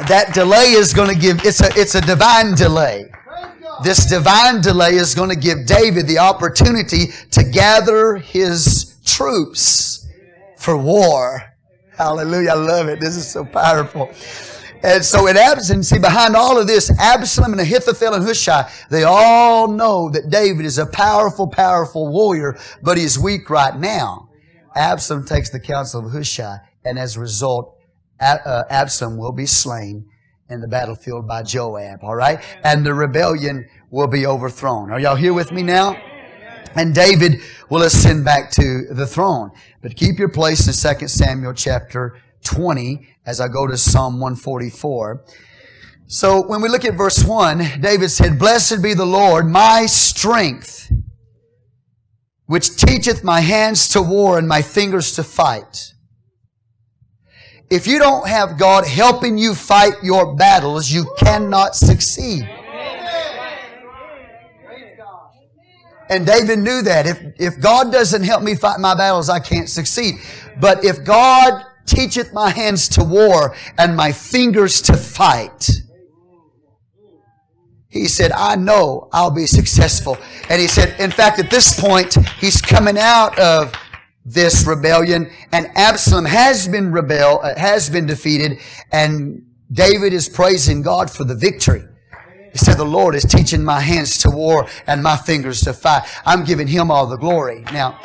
That 0.07 0.33
delay 0.33 0.73
is 0.73 0.93
going 0.93 1.09
to 1.13 1.19
give, 1.19 1.43
it's 1.43 1.61
a, 1.61 1.69
it's 1.75 1.95
a 1.95 2.01
divine 2.01 2.53
delay. 2.55 3.09
This 3.83 4.05
divine 4.05 4.61
delay 4.61 4.95
is 4.95 5.13
going 5.15 5.29
to 5.29 5.35
give 5.35 5.65
David 5.65 6.07
the 6.07 6.19
opportunity 6.19 7.07
to 7.31 7.43
gather 7.43 8.15
his 8.15 8.95
troops 9.05 10.07
for 10.57 10.77
war. 10.77 11.41
Hallelujah. 11.95 12.51
I 12.51 12.55
love 12.55 12.87
it. 12.87 12.99
This 12.99 13.15
is 13.15 13.27
so 13.27 13.45
powerful. 13.45 14.11
And 14.83 15.03
so 15.03 15.27
in 15.27 15.37
Absalom, 15.37 15.81
see, 15.81 15.97
behind 15.97 16.35
all 16.35 16.59
of 16.59 16.67
this, 16.67 16.91
Absalom 16.99 17.53
and 17.53 17.61
Ahithophel 17.61 18.13
and 18.13 18.23
Hushai, 18.23 18.69
they 18.89 19.03
all 19.03 19.67
know 19.67 20.09
that 20.09 20.29
David 20.29 20.65
is 20.65 20.77
a 20.77 20.85
powerful, 20.85 21.47
powerful 21.47 22.11
warrior, 22.11 22.59
but 22.83 22.97
he's 22.97 23.17
weak 23.17 23.49
right 23.49 23.75
now. 23.75 24.29
Absalom 24.75 25.25
takes 25.25 25.49
the 25.49 25.59
counsel 25.59 26.05
of 26.05 26.11
Hushai, 26.11 26.59
and 26.85 26.99
as 26.99 27.17
a 27.17 27.19
result, 27.19 27.75
uh, 28.19 28.63
Absalom 28.69 29.17
will 29.17 29.31
be 29.31 29.47
slain 29.47 30.07
in 30.49 30.61
the 30.61 30.67
battlefield 30.67 31.27
by 31.27 31.43
Joab, 31.43 32.03
all 32.03 32.15
right? 32.15 32.41
And 32.63 32.85
the 32.85 32.93
rebellion 32.93 33.67
will 33.89 34.07
be 34.07 34.25
overthrown. 34.25 34.91
Are 34.91 34.99
y'all 34.99 35.15
here 35.15 35.33
with 35.33 35.51
me 35.51 35.63
now? 35.63 36.01
And 36.75 36.93
David 36.93 37.41
will 37.69 37.83
ascend 37.83 38.23
back 38.23 38.51
to 38.51 38.85
the 38.91 39.07
throne. 39.07 39.51
But 39.81 39.95
keep 39.95 40.19
your 40.19 40.29
place 40.29 40.67
in 40.67 40.97
2 40.99 41.07
Samuel 41.07 41.53
chapter 41.53 42.21
20 42.43 43.07
as 43.25 43.41
I 43.41 43.47
go 43.47 43.67
to 43.67 43.77
Psalm 43.77 44.19
144. 44.19 45.25
So 46.05 46.47
when 46.47 46.61
we 46.61 46.69
look 46.69 46.85
at 46.85 46.93
verse 46.93 47.23
1, 47.25 47.81
David 47.81 48.09
said, 48.09 48.39
Blessed 48.39 48.81
be 48.81 48.93
the 48.93 49.05
Lord, 49.05 49.47
my 49.47 49.85
strength, 49.87 50.89
which 52.45 52.77
teacheth 52.77 53.23
my 53.23 53.41
hands 53.41 53.89
to 53.89 54.01
war 54.01 54.37
and 54.37 54.47
my 54.47 54.61
fingers 54.61 55.11
to 55.13 55.23
fight. 55.23 55.93
If 57.69 57.85
you 57.85 57.99
don't 57.99 58.27
have 58.27 58.57
God 58.57 58.85
helping 58.85 59.37
you 59.37 59.53
fight 59.53 59.93
your 60.01 60.35
battles, 60.35 60.89
you 60.89 61.05
cannot 61.17 61.75
succeed. 61.75 62.47
And 66.09 66.25
David 66.25 66.59
knew 66.59 66.81
that. 66.83 67.05
If, 67.05 67.21
if 67.37 67.59
God 67.59 67.91
doesn't 67.91 68.23
help 68.23 68.41
me 68.41 68.55
fight 68.55 68.79
my 68.79 68.95
battles, 68.95 69.29
I 69.29 69.39
can't 69.39 69.67
succeed. 69.67 70.15
But 70.59 70.85
if 70.85 71.03
God 71.03 71.63
teacheth 71.87 72.33
my 72.33 72.51
hands 72.51 72.87
to 72.89 73.03
war 73.03 73.55
and 73.79 73.95
my 73.95 74.11
fingers 74.11 74.81
to 74.83 74.95
fight. 74.95 75.69
He 77.89 78.07
said, 78.07 78.31
I 78.33 78.55
know 78.55 79.07
I'll 79.11 79.31
be 79.31 79.47
successful. 79.47 80.17
And 80.49 80.61
he 80.61 80.67
said, 80.67 80.99
in 80.99 81.09
fact, 81.09 81.39
at 81.39 81.49
this 81.49 81.79
point, 81.79 82.15
he's 82.39 82.61
coming 82.61 82.97
out 82.97 83.39
of 83.39 83.73
this 84.27 84.67
rebellion 84.67 85.31
and 85.53 85.67
Absalom 85.75 86.25
has 86.25 86.67
been 86.67 86.91
rebel, 86.91 87.39
uh, 87.41 87.57
has 87.57 87.89
been 87.89 88.05
defeated 88.05 88.59
and 88.91 89.45
David 89.71 90.11
is 90.13 90.27
praising 90.27 90.81
God 90.81 91.09
for 91.09 91.23
the 91.23 91.35
victory. 91.35 91.83
He 92.51 92.57
said, 92.57 92.75
the 92.75 92.85
Lord 92.85 93.15
is 93.15 93.23
teaching 93.23 93.63
my 93.63 93.79
hands 93.79 94.17
to 94.19 94.29
war 94.29 94.67
and 94.85 95.01
my 95.01 95.15
fingers 95.15 95.61
to 95.61 95.73
fight. 95.73 96.03
I'm 96.25 96.43
giving 96.43 96.67
him 96.67 96.91
all 96.91 97.07
the 97.07 97.17
glory. 97.17 97.61
Now, 97.71 97.99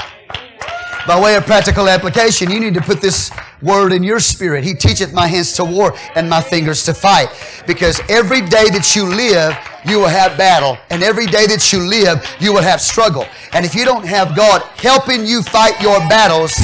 by 1.06 1.20
way 1.20 1.34
of 1.34 1.44
practical 1.46 1.88
application, 1.88 2.50
you 2.50 2.60
need 2.60 2.74
to 2.74 2.80
put 2.80 3.00
this 3.00 3.30
word 3.60 3.92
in 3.92 4.02
your 4.02 4.20
spirit. 4.20 4.62
He 4.62 4.74
teacheth 4.74 5.12
my 5.12 5.26
hands 5.26 5.52
to 5.54 5.64
war 5.64 5.94
and 6.14 6.30
my 6.30 6.40
fingers 6.40 6.84
to 6.84 6.94
fight. 6.94 7.28
Because 7.66 8.00
every 8.08 8.40
day 8.40 8.68
that 8.70 8.94
you 8.94 9.04
live, 9.04 9.56
you 9.84 9.98
will 9.98 10.08
have 10.08 10.38
battle. 10.38 10.78
And 10.90 11.02
every 11.02 11.26
day 11.26 11.46
that 11.46 11.72
you 11.72 11.80
live, 11.80 12.24
you 12.40 12.52
will 12.52 12.62
have 12.62 12.80
struggle. 12.80 13.26
And 13.52 13.64
if 13.64 13.74
you 13.74 13.84
don't 13.84 14.06
have 14.06 14.36
God 14.36 14.62
helping 14.76 15.26
you 15.26 15.42
fight 15.42 15.80
your 15.80 15.98
battles, 16.08 16.54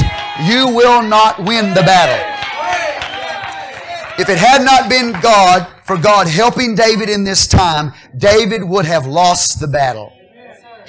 you 0.44 0.68
will 0.68 1.02
not 1.02 1.38
win 1.38 1.74
the 1.74 1.82
battle. 1.82 2.24
If 4.18 4.28
it 4.28 4.38
had 4.38 4.62
not 4.62 4.88
been 4.88 5.12
God, 5.20 5.66
for 5.84 5.96
God 5.96 6.28
helping 6.28 6.74
David 6.74 7.08
in 7.08 7.24
this 7.24 7.46
time, 7.46 7.92
David 8.16 8.62
would 8.62 8.84
have 8.84 9.06
lost 9.06 9.60
the 9.60 9.68
battle. 9.68 10.12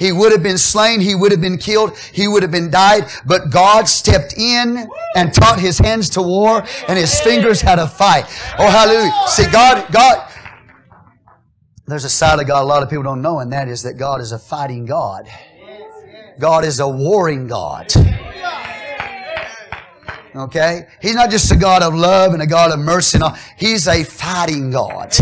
He 0.00 0.12
would 0.12 0.32
have 0.32 0.42
been 0.42 0.56
slain. 0.56 0.98
He 0.98 1.14
would 1.14 1.30
have 1.30 1.42
been 1.42 1.58
killed. 1.58 1.96
He 1.98 2.26
would 2.26 2.42
have 2.42 2.50
been 2.50 2.70
died. 2.70 3.04
But 3.26 3.50
God 3.50 3.86
stepped 3.86 4.32
in 4.36 4.88
and 5.14 5.34
taught 5.34 5.60
his 5.60 5.78
hands 5.78 6.08
to 6.10 6.22
war 6.22 6.64
and 6.88 6.98
his 6.98 7.20
fingers 7.20 7.60
how 7.60 7.74
to 7.74 7.86
fight. 7.86 8.24
Oh, 8.58 8.66
hallelujah. 8.66 9.12
See, 9.26 9.44
God, 9.52 9.92
God, 9.92 10.32
there's 11.86 12.04
a 12.04 12.08
side 12.08 12.40
of 12.40 12.46
God 12.46 12.62
a 12.62 12.64
lot 12.64 12.82
of 12.82 12.88
people 12.88 13.02
don't 13.02 13.20
know, 13.20 13.40
and 13.40 13.52
that 13.52 13.68
is 13.68 13.82
that 13.82 13.98
God 13.98 14.22
is 14.22 14.32
a 14.32 14.38
fighting 14.38 14.86
God. 14.86 15.28
God 16.38 16.64
is 16.64 16.80
a 16.80 16.88
warring 16.88 17.46
God. 17.46 17.92
Okay? 20.34 20.86
He's 21.00 21.14
not 21.14 21.30
just 21.30 21.50
a 21.50 21.56
God 21.56 21.82
of 21.82 21.94
love 21.94 22.32
and 22.32 22.42
a 22.42 22.46
God 22.46 22.70
of 22.70 22.78
mercy. 22.78 23.18
He's 23.56 23.88
a 23.88 24.04
fighting 24.04 24.70
God. 24.70 25.14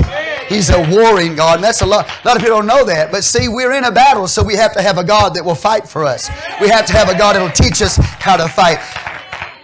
He's 0.48 0.70
a 0.70 0.78
warring 0.90 1.34
God. 1.34 1.56
And 1.56 1.64
that's 1.64 1.82
a 1.82 1.86
lot. 1.86 2.08
A 2.24 2.28
lot 2.28 2.36
of 2.36 2.42
people 2.42 2.58
don't 2.58 2.66
know 2.66 2.84
that. 2.84 3.10
But 3.10 3.24
see, 3.24 3.48
we're 3.48 3.72
in 3.72 3.84
a 3.84 3.92
battle, 3.92 4.28
so 4.28 4.42
we 4.42 4.54
have 4.54 4.72
to 4.74 4.82
have 4.82 4.98
a 4.98 5.04
God 5.04 5.34
that 5.34 5.44
will 5.44 5.54
fight 5.54 5.88
for 5.88 6.04
us. 6.04 6.28
We 6.60 6.68
have 6.68 6.86
to 6.86 6.92
have 6.92 7.08
a 7.08 7.16
God 7.16 7.36
that 7.36 7.42
will 7.42 7.50
teach 7.50 7.82
us 7.82 7.96
how 7.96 8.36
to 8.36 8.48
fight. 8.48 8.78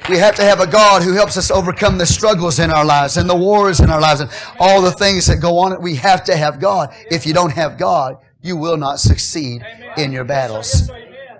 We 0.08 0.18
have 0.18 0.34
to 0.34 0.42
have 0.42 0.60
a 0.60 0.66
God 0.66 1.02
who 1.02 1.14
helps 1.14 1.38
us 1.38 1.50
overcome 1.50 1.96
the 1.96 2.04
struggles 2.04 2.58
in 2.58 2.70
our 2.70 2.84
lives 2.84 3.16
and 3.16 3.28
the 3.28 3.34
wars 3.34 3.80
in 3.80 3.88
our 3.88 4.00
lives 4.00 4.20
and 4.20 4.30
all 4.58 4.82
the 4.82 4.92
things 4.92 5.26
that 5.28 5.36
go 5.36 5.58
on. 5.58 5.80
We 5.80 5.96
have 5.96 6.24
to 6.24 6.36
have 6.36 6.60
God. 6.60 6.94
If 7.10 7.26
you 7.26 7.32
don't 7.32 7.52
have 7.52 7.78
God, 7.78 8.18
you 8.42 8.56
will 8.56 8.76
not 8.76 9.00
succeed 9.00 9.64
in 9.96 10.12
your 10.12 10.24
battles 10.24 10.90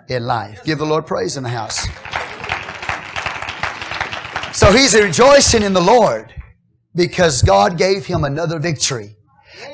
in 0.09 0.27
life. 0.27 0.65
Give 0.65 0.79
the 0.79 0.87
Lord 0.87 1.07
praise 1.07 1.37
in 1.37 1.43
the 1.43 1.51
house. 1.51 1.87
So 4.55 4.71
he's 4.71 4.95
rejoicing 4.95 5.65
in 5.65 5.73
the 5.73 5.81
Lord 5.81 6.33
because 6.95 7.43
God 7.43 7.77
gave 7.77 8.07
him 8.07 8.23
another 8.23 8.61
victory. 8.61 9.17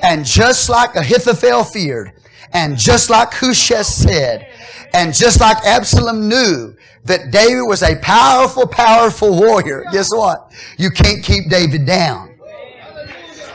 And 0.03 0.25
just 0.25 0.71
like 0.71 0.97
Ahithophel 0.97 1.65
feared, 1.65 2.13
and 2.55 2.79
just 2.79 3.11
like 3.11 3.31
Hushai 3.35 3.83
said, 3.83 4.49
and 4.95 5.13
just 5.13 5.39
like 5.39 5.59
Absalom 5.67 6.31
knew 6.31 6.75
that 7.05 7.31
David 7.31 7.65
was 7.69 7.83
a 7.83 7.97
powerful, 7.97 8.67
powerful 8.67 9.39
warrior, 9.39 9.85
guess 9.93 10.09
what? 10.15 10.51
You 10.79 10.91
can't 10.91 11.23
keep 11.23 11.51
David 11.51 11.85
down. 11.85 12.39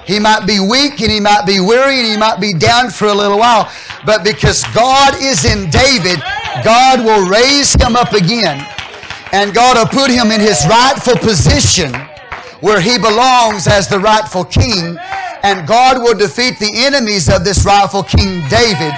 He 0.06 0.20
might 0.20 0.46
be 0.46 0.60
weak 0.60 1.02
and 1.02 1.12
he 1.12 1.20
might 1.20 1.48
be 1.48 1.60
weary 1.60 2.02
and 2.02 2.08
he 2.08 2.18
might 2.18 2.40
be 2.40 2.54
down 2.54 2.92
for 2.92 3.08
a 3.08 3.14
little 3.16 3.40
while, 3.40 3.72
but 4.06 4.24
because 4.24 4.64
God 4.76 5.16
is 5.20 5.44
in 5.44 5.72
David, 5.72 6.22
God 6.64 7.04
will 7.04 7.28
raise 7.28 7.74
him 7.74 7.96
up 7.96 8.14
again 8.14 8.64
and 9.32 9.54
God 9.54 9.78
will 9.78 9.88
put 9.88 10.12
him 10.12 10.32
in 10.32 10.40
his 10.40 10.66
rightful 10.68 11.18
position 11.18 11.94
where 12.62 12.82
he 12.82 12.98
belongs 12.98 13.68
as 13.68 13.88
the 13.88 14.00
rightful 14.00 14.46
king. 14.46 14.98
And 15.44 15.68
God 15.68 16.02
will 16.02 16.18
defeat 16.18 16.58
the 16.58 16.72
enemies 16.74 17.30
of 17.30 17.44
this 17.44 17.64
rightful 17.64 18.02
King 18.02 18.42
David. 18.50 18.94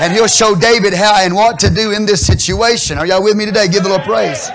And 0.00 0.14
he'll 0.14 0.26
show 0.26 0.54
David 0.54 0.94
how 0.94 1.22
and 1.22 1.34
what 1.34 1.58
to 1.58 1.68
do 1.68 1.92
in 1.92 2.06
this 2.06 2.26
situation. 2.26 2.96
Are 2.96 3.06
y'all 3.06 3.22
with 3.22 3.36
me 3.36 3.44
today? 3.44 3.68
Give 3.68 3.82
the 3.82 3.90
Lord 3.90 4.02
praise. 4.04 4.50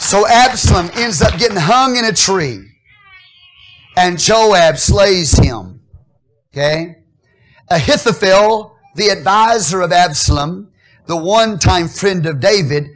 So 0.00 0.26
Absalom 0.26 0.90
ends 0.94 1.20
up 1.20 1.38
getting 1.38 1.58
hung 1.58 1.96
in 1.96 2.06
a 2.06 2.12
tree. 2.12 2.70
And 3.96 4.18
Joab 4.18 4.78
slays 4.78 5.36
him. 5.36 5.82
Okay? 6.52 6.96
Ahithophel, 7.68 8.74
the 8.94 9.08
advisor 9.08 9.82
of 9.82 9.92
Absalom, 9.92 10.70
the 11.06 11.16
one 11.16 11.58
time 11.58 11.88
friend 11.88 12.26
of 12.26 12.40
David, 12.40 12.88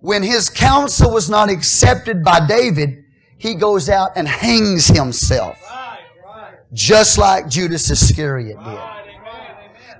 when 0.00 0.22
his 0.22 0.48
counsel 0.48 1.12
was 1.12 1.30
not 1.30 1.50
accepted 1.50 2.24
by 2.24 2.46
David, 2.46 3.04
he 3.38 3.54
goes 3.54 3.88
out 3.88 4.10
and 4.16 4.26
hangs 4.26 4.88
himself. 4.88 5.58
Just 6.72 7.18
like 7.18 7.48
Judas 7.48 7.90
Iscariot 7.90 8.56
did. 8.56 8.80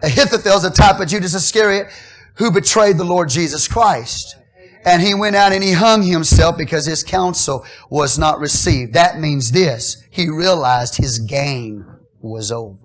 Ahithophel 0.02 0.56
is 0.56 0.64
a 0.64 0.70
type 0.70 1.00
of 1.00 1.08
Judas 1.08 1.34
Iscariot 1.34 1.88
who 2.36 2.50
betrayed 2.50 2.98
the 2.98 3.04
Lord 3.04 3.28
Jesus 3.28 3.68
Christ. 3.68 4.36
And 4.84 5.00
he 5.00 5.14
went 5.14 5.36
out 5.36 5.52
and 5.52 5.62
he 5.62 5.72
hung 5.72 6.02
himself 6.02 6.58
because 6.58 6.86
his 6.86 7.04
counsel 7.04 7.64
was 7.88 8.18
not 8.18 8.40
received. 8.40 8.94
That 8.94 9.20
means 9.20 9.52
this. 9.52 10.02
He 10.10 10.28
realized 10.28 10.96
his 10.96 11.20
game 11.20 11.86
was 12.20 12.50
over. 12.50 12.81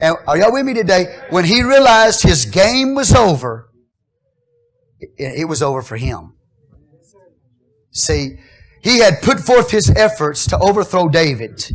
And 0.00 0.16
are 0.26 0.38
y'all 0.38 0.52
with 0.52 0.64
me 0.64 0.74
today? 0.74 1.20
When 1.30 1.44
he 1.44 1.62
realized 1.62 2.22
his 2.22 2.46
game 2.46 2.94
was 2.94 3.12
over, 3.14 3.70
it, 4.98 5.40
it 5.40 5.44
was 5.44 5.62
over 5.62 5.82
for 5.82 5.96
him. 5.96 6.34
See, 7.90 8.38
he 8.82 9.00
had 9.00 9.20
put 9.20 9.40
forth 9.40 9.70
his 9.70 9.90
efforts 9.90 10.46
to 10.46 10.58
overthrow 10.58 11.08
David. 11.08 11.70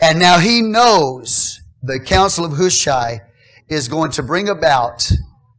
And 0.00 0.18
now 0.18 0.38
he 0.38 0.62
knows 0.62 1.60
the 1.82 2.00
counsel 2.00 2.44
of 2.44 2.52
Hushai 2.52 3.20
is 3.68 3.88
going 3.88 4.12
to 4.12 4.22
bring 4.22 4.48
about 4.48 5.10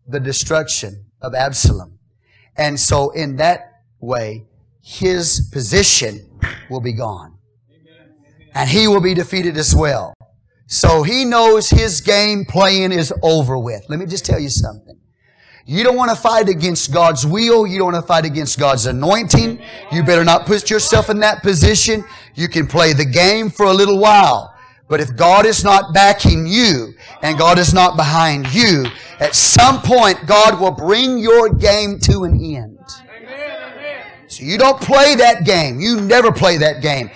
the 0.08 0.20
destruction 0.20 1.06
of 1.22 1.36
Absalom. 1.36 2.00
And 2.56 2.80
so 2.80 3.12
in 3.12 3.36
that 3.38 3.72
way, 4.00 4.48
his 4.82 5.50
position 5.52 6.40
will 6.70 6.82
be 6.82 6.94
gone. 6.94 7.38
and 8.54 8.70
he 8.70 8.88
will 8.88 9.02
be 9.02 9.14
defeated 9.14 9.58
as 9.58 9.76
well. 9.76 10.14
So 10.68 11.04
he 11.04 11.24
knows 11.24 11.70
his 11.70 12.02
game 12.02 12.46
playing 12.46 12.92
is 12.92 13.14
over 13.24 13.58
with. 13.58 13.86
Let 13.90 14.00
me 14.00 14.06
just 14.06 14.26
tell 14.26 14.40
you 14.40 14.50
something. 14.50 14.98
You 15.66 15.84
don't 15.84 15.96
want 15.96 16.12
to 16.12 16.16
fight 16.16 16.48
against 16.48 16.94
God's 16.94 17.26
will. 17.26 17.66
You 17.66 17.78
don't 17.78 17.94
want 17.94 18.04
to 18.04 18.08
fight 18.08 18.26
against 18.26 18.60
God's 18.60 18.86
anointing. 18.86 19.62
You 19.92 20.04
better 20.04 20.24
not 20.24 20.46
put 20.46 20.70
yourself 20.70 21.10
in 21.10 21.20
that 21.20 21.42
position. 21.42 22.06
You 22.36 22.48
can 22.48 22.68
play 22.68 22.94
the 22.94 23.06
game 23.06 23.50
for 23.50 23.66
a 23.66 23.74
little 23.74 23.98
while. 23.98 24.54
But 24.88 25.02
if 25.02 25.16
God 25.16 25.46
is 25.46 25.64
not 25.66 25.94
backing 25.94 26.48
you 26.48 26.94
and 27.22 27.38
God 27.38 27.60
is 27.60 27.74
not 27.74 27.98
behind 27.98 28.54
you, 28.54 28.88
at 29.20 29.36
some 29.36 29.82
point 29.82 30.26
God 30.26 30.60
will 30.60 30.72
bring 30.72 31.18
your 31.18 31.50
game 31.50 32.00
to 32.00 32.24
an 32.24 32.40
end. 32.40 32.80
So 34.28 34.44
you 34.44 34.58
don't 34.58 34.80
play 34.80 35.16
that 35.16 35.46
game. 35.46 35.80
You 35.80 36.00
never 36.02 36.32
play 36.32 36.58
that 36.58 36.82
game. 36.82 37.10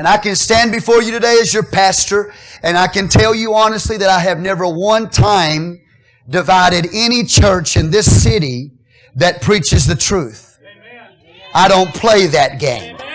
And 0.00 0.08
I 0.08 0.16
can 0.16 0.34
stand 0.34 0.72
before 0.72 1.02
you 1.02 1.12
today 1.12 1.36
as 1.42 1.52
your 1.52 1.62
pastor 1.62 2.32
and 2.62 2.78
I 2.78 2.86
can 2.86 3.06
tell 3.06 3.34
you 3.34 3.52
honestly 3.52 3.98
that 3.98 4.08
I 4.08 4.20
have 4.20 4.40
never 4.40 4.66
one 4.66 5.10
time 5.10 5.82
divided 6.26 6.86
any 6.94 7.22
church 7.22 7.76
in 7.76 7.90
this 7.90 8.22
city 8.22 8.70
that 9.16 9.42
preaches 9.42 9.86
the 9.86 9.94
truth. 9.94 10.58
Amen. 10.62 11.10
I 11.52 11.68
don't 11.68 11.94
play 11.94 12.28
that 12.28 12.58
game. 12.58 12.96
Amen. 12.96 13.08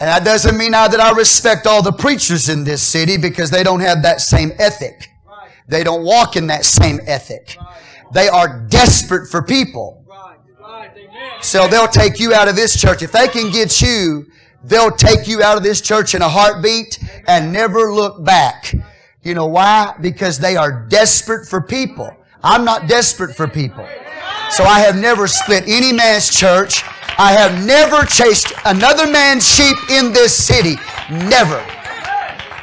And 0.00 0.08
that 0.08 0.24
doesn't 0.24 0.56
mean 0.56 0.70
now 0.70 0.88
that 0.88 1.00
I 1.00 1.12
respect 1.12 1.66
all 1.66 1.82
the 1.82 1.92
preachers 1.92 2.48
in 2.48 2.64
this 2.64 2.80
city 2.80 3.18
because 3.18 3.50
they 3.50 3.62
don't 3.62 3.80
have 3.80 4.04
that 4.04 4.22
same 4.22 4.52
ethic. 4.58 5.10
They 5.68 5.84
don't 5.84 6.02
walk 6.02 6.34
in 6.34 6.46
that 6.46 6.64
same 6.64 6.98
ethic. 7.06 7.58
They 8.14 8.28
are 8.28 8.66
desperate 8.70 9.28
for 9.28 9.42
people. 9.42 10.05
So 11.42 11.68
they'll 11.68 11.88
take 11.88 12.18
you 12.18 12.34
out 12.34 12.48
of 12.48 12.56
this 12.56 12.80
church. 12.80 13.02
If 13.02 13.12
they 13.12 13.28
can 13.28 13.50
get 13.50 13.80
you 13.80 14.26
They'll 14.66 14.90
take 14.90 15.28
you 15.28 15.42
out 15.42 15.56
of 15.56 15.62
this 15.62 15.80
church 15.80 16.16
in 16.16 16.22
a 16.22 16.28
heartbeat 16.28 16.98
and 17.28 17.52
never 17.52 17.92
look 17.92 18.24
back. 18.24 18.74
You 19.22 19.34
know 19.34 19.46
why? 19.46 19.94
Because 20.00 20.40
they 20.40 20.56
are 20.56 20.86
desperate 20.88 21.46
for 21.46 21.60
people. 21.60 22.10
I'm 22.42 22.64
not 22.64 22.88
desperate 22.88 23.36
for 23.36 23.46
people. 23.46 23.86
So 24.50 24.64
I 24.64 24.80
have 24.80 24.96
never 24.96 25.28
split 25.28 25.64
any 25.68 25.92
man's 25.92 26.36
church. 26.36 26.82
I 27.16 27.32
have 27.32 27.64
never 27.64 28.04
chased 28.04 28.52
another 28.64 29.06
man's 29.10 29.48
sheep 29.48 29.76
in 29.90 30.12
this 30.12 30.34
city. 30.34 30.74
Never. 31.10 31.64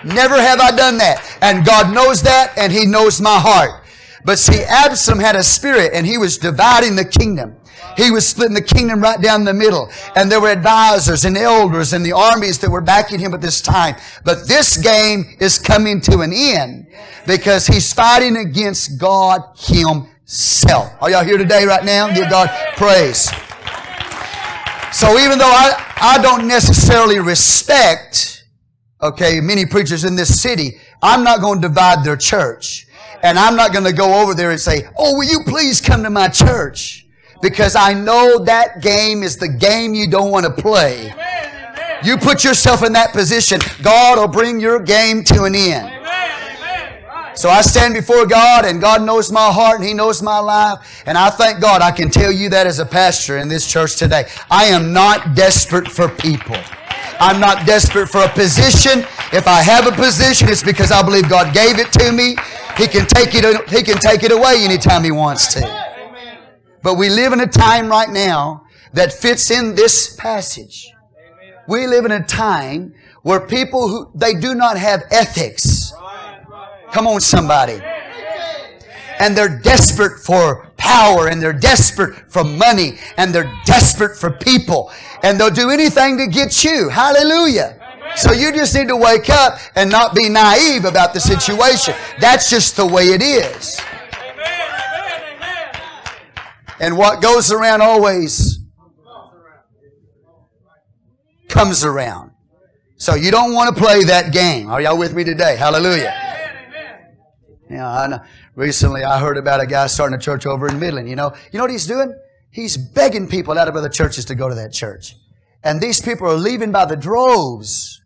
Never 0.03 0.35
have 0.35 0.59
I 0.59 0.71
done 0.75 0.97
that. 0.97 1.37
And 1.41 1.65
God 1.65 1.93
knows 1.93 2.21
that 2.23 2.53
and 2.57 2.71
He 2.71 2.85
knows 2.85 3.21
my 3.21 3.39
heart. 3.39 3.82
But 4.25 4.39
see, 4.39 4.63
Absalom 4.63 5.19
had 5.19 5.35
a 5.35 5.43
spirit 5.43 5.91
and 5.93 6.05
he 6.05 6.17
was 6.17 6.37
dividing 6.37 6.95
the 6.95 7.05
kingdom. 7.05 7.57
He 7.97 8.09
was 8.09 8.27
splitting 8.27 8.55
the 8.55 8.61
kingdom 8.61 9.01
right 9.01 9.21
down 9.21 9.43
the 9.43 9.53
middle. 9.53 9.89
And 10.15 10.31
there 10.31 10.41
were 10.41 10.49
advisors 10.49 11.25
and 11.25 11.37
elders 11.37 11.93
and 11.93 12.05
the 12.05 12.13
armies 12.13 12.59
that 12.59 12.69
were 12.69 12.81
backing 12.81 13.19
him 13.19 13.33
at 13.33 13.41
this 13.41 13.61
time. 13.61 13.95
But 14.23 14.47
this 14.47 14.77
game 14.77 15.35
is 15.39 15.59
coming 15.59 16.01
to 16.01 16.21
an 16.21 16.31
end 16.33 16.87
because 17.27 17.67
he's 17.67 17.93
fighting 17.93 18.37
against 18.37 18.99
God 18.99 19.41
himself. 19.57 20.91
Are 21.01 21.11
y'all 21.11 21.23
here 21.23 21.37
today 21.37 21.65
right 21.65 21.83
now? 21.83 22.13
Give 22.13 22.29
God 22.29 22.49
praise. 22.77 23.29
So 24.91 25.17
even 25.19 25.37
though 25.37 25.45
I, 25.45 25.93
I 25.97 26.21
don't 26.21 26.47
necessarily 26.47 27.19
respect, 27.19 28.45
okay, 29.01 29.39
many 29.41 29.65
preachers 29.65 30.03
in 30.03 30.15
this 30.15 30.41
city, 30.41 30.77
I'm 31.01 31.23
not 31.23 31.41
going 31.41 31.61
to 31.61 31.67
divide 31.67 32.03
their 32.03 32.15
church. 32.15 32.82
And 33.23 33.39
I'm 33.39 33.55
not 33.55 33.71
going 33.71 33.85
to 33.85 33.93
go 33.93 34.21
over 34.21 34.33
there 34.33 34.51
and 34.51 34.59
say, 34.59 34.87
oh, 34.97 35.15
will 35.15 35.23
you 35.23 35.39
please 35.47 35.81
come 35.81 36.03
to 36.03 36.09
my 36.09 36.27
church? 36.27 37.03
because 37.43 37.75
I 37.75 37.93
know 37.93 38.39
that 38.45 38.81
game 38.81 39.21
is 39.21 39.35
the 39.35 39.49
game 39.49 39.93
you 39.93 40.09
don't 40.09 40.31
want 40.31 40.45
to 40.45 40.61
play. 40.61 41.13
You 42.01 42.17
put 42.17 42.43
yourself 42.43 42.83
in 42.83 42.93
that 42.93 43.11
position, 43.11 43.59
God 43.81 44.17
will 44.17 44.29
bring 44.29 44.61
your 44.61 44.79
game 44.79 45.25
to 45.25 45.43
an 45.43 45.53
end. 45.53 45.99
So 47.35 47.49
I 47.49 47.61
stand 47.61 47.95
before 47.95 48.25
God 48.25 48.63
and 48.63 48.79
God 48.79 49.01
knows 49.01 49.31
my 49.31 49.51
heart 49.51 49.79
and 49.79 49.87
He 49.87 49.93
knows 49.93 50.21
my 50.21 50.39
life. 50.39 51.03
And 51.05 51.17
I 51.17 51.29
thank 51.29 51.59
God 51.59 51.81
I 51.81 51.91
can 51.91 52.09
tell 52.09 52.31
you 52.31 52.47
that 52.49 52.65
as 52.65 52.79
a 52.79 52.85
pastor 52.85 53.39
in 53.39 53.49
this 53.49 53.69
church 53.69 53.97
today. 53.97 54.25
I 54.49 54.65
am 54.65 54.93
not 54.93 55.35
desperate 55.35 55.89
for 55.89 56.07
people. 56.07 56.55
I'm 57.19 57.39
not 57.39 57.65
desperate 57.65 58.07
for 58.07 58.23
a 58.23 58.29
position. 58.29 58.99
If 59.33 59.47
I 59.47 59.61
have 59.61 59.87
a 59.87 59.91
position, 59.91 60.47
it's 60.47 60.63
because 60.63 60.91
I 60.91 61.01
believe 61.01 61.27
God 61.27 61.53
gave 61.53 61.79
it 61.79 61.91
to 61.93 62.11
me. 62.11 62.35
He 62.77 62.87
can 62.87 63.05
take 63.05 63.35
it, 63.35 63.69
he 63.69 63.83
can 63.83 63.97
take 63.99 64.23
it 64.23 64.31
away 64.31 64.63
anytime 64.63 65.03
He 65.03 65.11
wants 65.11 65.53
to. 65.53 65.93
But 66.81 66.95
we 66.95 67.09
live 67.09 67.31
in 67.33 67.39
a 67.39 67.47
time 67.47 67.87
right 67.87 68.09
now 68.09 68.65
that 68.93 69.13
fits 69.13 69.51
in 69.51 69.75
this 69.75 70.15
passage. 70.15 70.91
We 71.67 71.87
live 71.87 72.05
in 72.05 72.11
a 72.11 72.23
time 72.23 72.93
where 73.21 73.39
people 73.39 73.87
who, 73.87 74.11
they 74.15 74.33
do 74.33 74.53
not 74.53 74.77
have 74.77 75.03
ethics. 75.11 75.93
Come 76.91 77.07
on, 77.07 77.21
somebody. 77.21 77.81
And 79.19 79.37
they're 79.37 79.59
desperate 79.59 80.19
for 80.19 80.71
power 80.77 81.29
and 81.29 81.41
they're 81.41 81.53
desperate 81.53 82.29
for 82.29 82.43
money 82.43 82.97
and 83.17 83.33
they're 83.33 83.51
desperate 83.65 84.17
for 84.17 84.29
people 84.29 84.91
and 85.23 85.39
they'll 85.39 85.49
do 85.49 85.69
anything 85.69 86.17
to 86.17 86.27
get 86.27 86.63
you. 86.63 86.89
Hallelujah. 86.89 87.79
So 88.15 88.31
you 88.31 88.51
just 88.51 88.75
need 88.75 88.87
to 88.89 88.95
wake 88.95 89.29
up 89.29 89.59
and 89.75 89.89
not 89.89 90.15
be 90.15 90.29
naive 90.29 90.85
about 90.85 91.13
the 91.13 91.19
situation. 91.19 91.95
That's 92.19 92.49
just 92.49 92.75
the 92.75 92.85
way 92.85 93.05
it 93.05 93.21
is. 93.21 93.79
And 96.79 96.97
what 96.97 97.21
goes 97.21 97.51
around 97.51 97.81
always 97.81 98.59
comes 101.47 101.85
around. 101.85 102.31
So 102.97 103.15
you 103.15 103.31
don't 103.31 103.53
want 103.53 103.75
to 103.75 103.81
play 103.81 104.03
that 104.05 104.33
game. 104.33 104.69
Are 104.69 104.81
y'all 104.81 104.97
with 104.97 105.13
me 105.13 105.23
today? 105.23 105.55
Hallelujah. 105.55 106.13
Yeah, 107.69 107.89
I 107.89 108.07
know. 108.07 108.19
Recently 108.55 109.03
I 109.03 109.19
heard 109.19 109.37
about 109.37 109.61
a 109.61 109.65
guy 109.65 109.87
starting 109.87 110.15
a 110.15 110.21
church 110.21 110.45
over 110.45 110.67
in 110.67 110.79
Midland. 110.79 111.09
You 111.09 111.15
know, 111.15 111.33
you 111.51 111.57
know 111.57 111.63
what 111.63 111.71
he's 111.71 111.87
doing? 111.87 112.13
He's 112.51 112.77
begging 112.77 113.27
people 113.27 113.57
out 113.57 113.67
of 113.67 113.75
other 113.75 113.89
churches 113.89 114.25
to 114.25 114.35
go 114.35 114.47
to 114.47 114.55
that 114.55 114.71
church. 114.71 115.15
And 115.63 115.81
these 115.81 116.01
people 116.01 116.27
are 116.27 116.35
leaving 116.35 116.71
by 116.71 116.85
the 116.85 116.95
droves. 116.95 118.02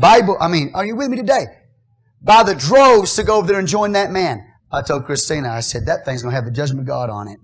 Bible, 0.00 0.36
I 0.40 0.48
mean, 0.48 0.72
are 0.74 0.84
you 0.84 0.96
with 0.96 1.10
me 1.10 1.16
today? 1.18 1.44
By 2.22 2.42
the 2.42 2.54
droves 2.54 3.14
to 3.16 3.22
go 3.22 3.36
over 3.36 3.46
there 3.46 3.58
and 3.58 3.68
join 3.68 3.92
that 3.92 4.10
man. 4.10 4.46
I 4.72 4.82
told 4.82 5.04
Christina, 5.04 5.50
I 5.50 5.60
said, 5.60 5.86
that 5.86 6.04
thing's 6.04 6.22
going 6.22 6.32
to 6.32 6.36
have 6.36 6.44
the 6.44 6.50
judgment 6.50 6.80
of 6.80 6.86
God 6.86 7.10
on 7.10 7.28
it. 7.28 7.38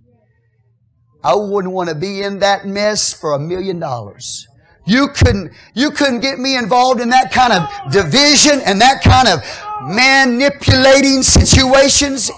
I 1.22 1.34
wouldn't 1.34 1.74
want 1.74 1.88
to 1.88 1.94
be 1.94 2.22
in 2.22 2.38
that 2.38 2.66
mess 2.66 3.12
for 3.12 3.34
a 3.34 3.38
million 3.38 3.78
dollars. 3.78 4.46
You 4.86 5.08
couldn't, 5.08 5.52
you 5.74 5.90
couldn't 5.90 6.20
get 6.20 6.38
me 6.38 6.56
involved 6.56 7.00
in 7.00 7.08
that 7.10 7.32
kind 7.32 7.52
of 7.52 7.92
division 7.92 8.60
and 8.64 8.80
that 8.80 9.02
kind 9.02 9.28
of 9.28 9.40
manipulating 9.82 11.22
situations. 11.22 12.30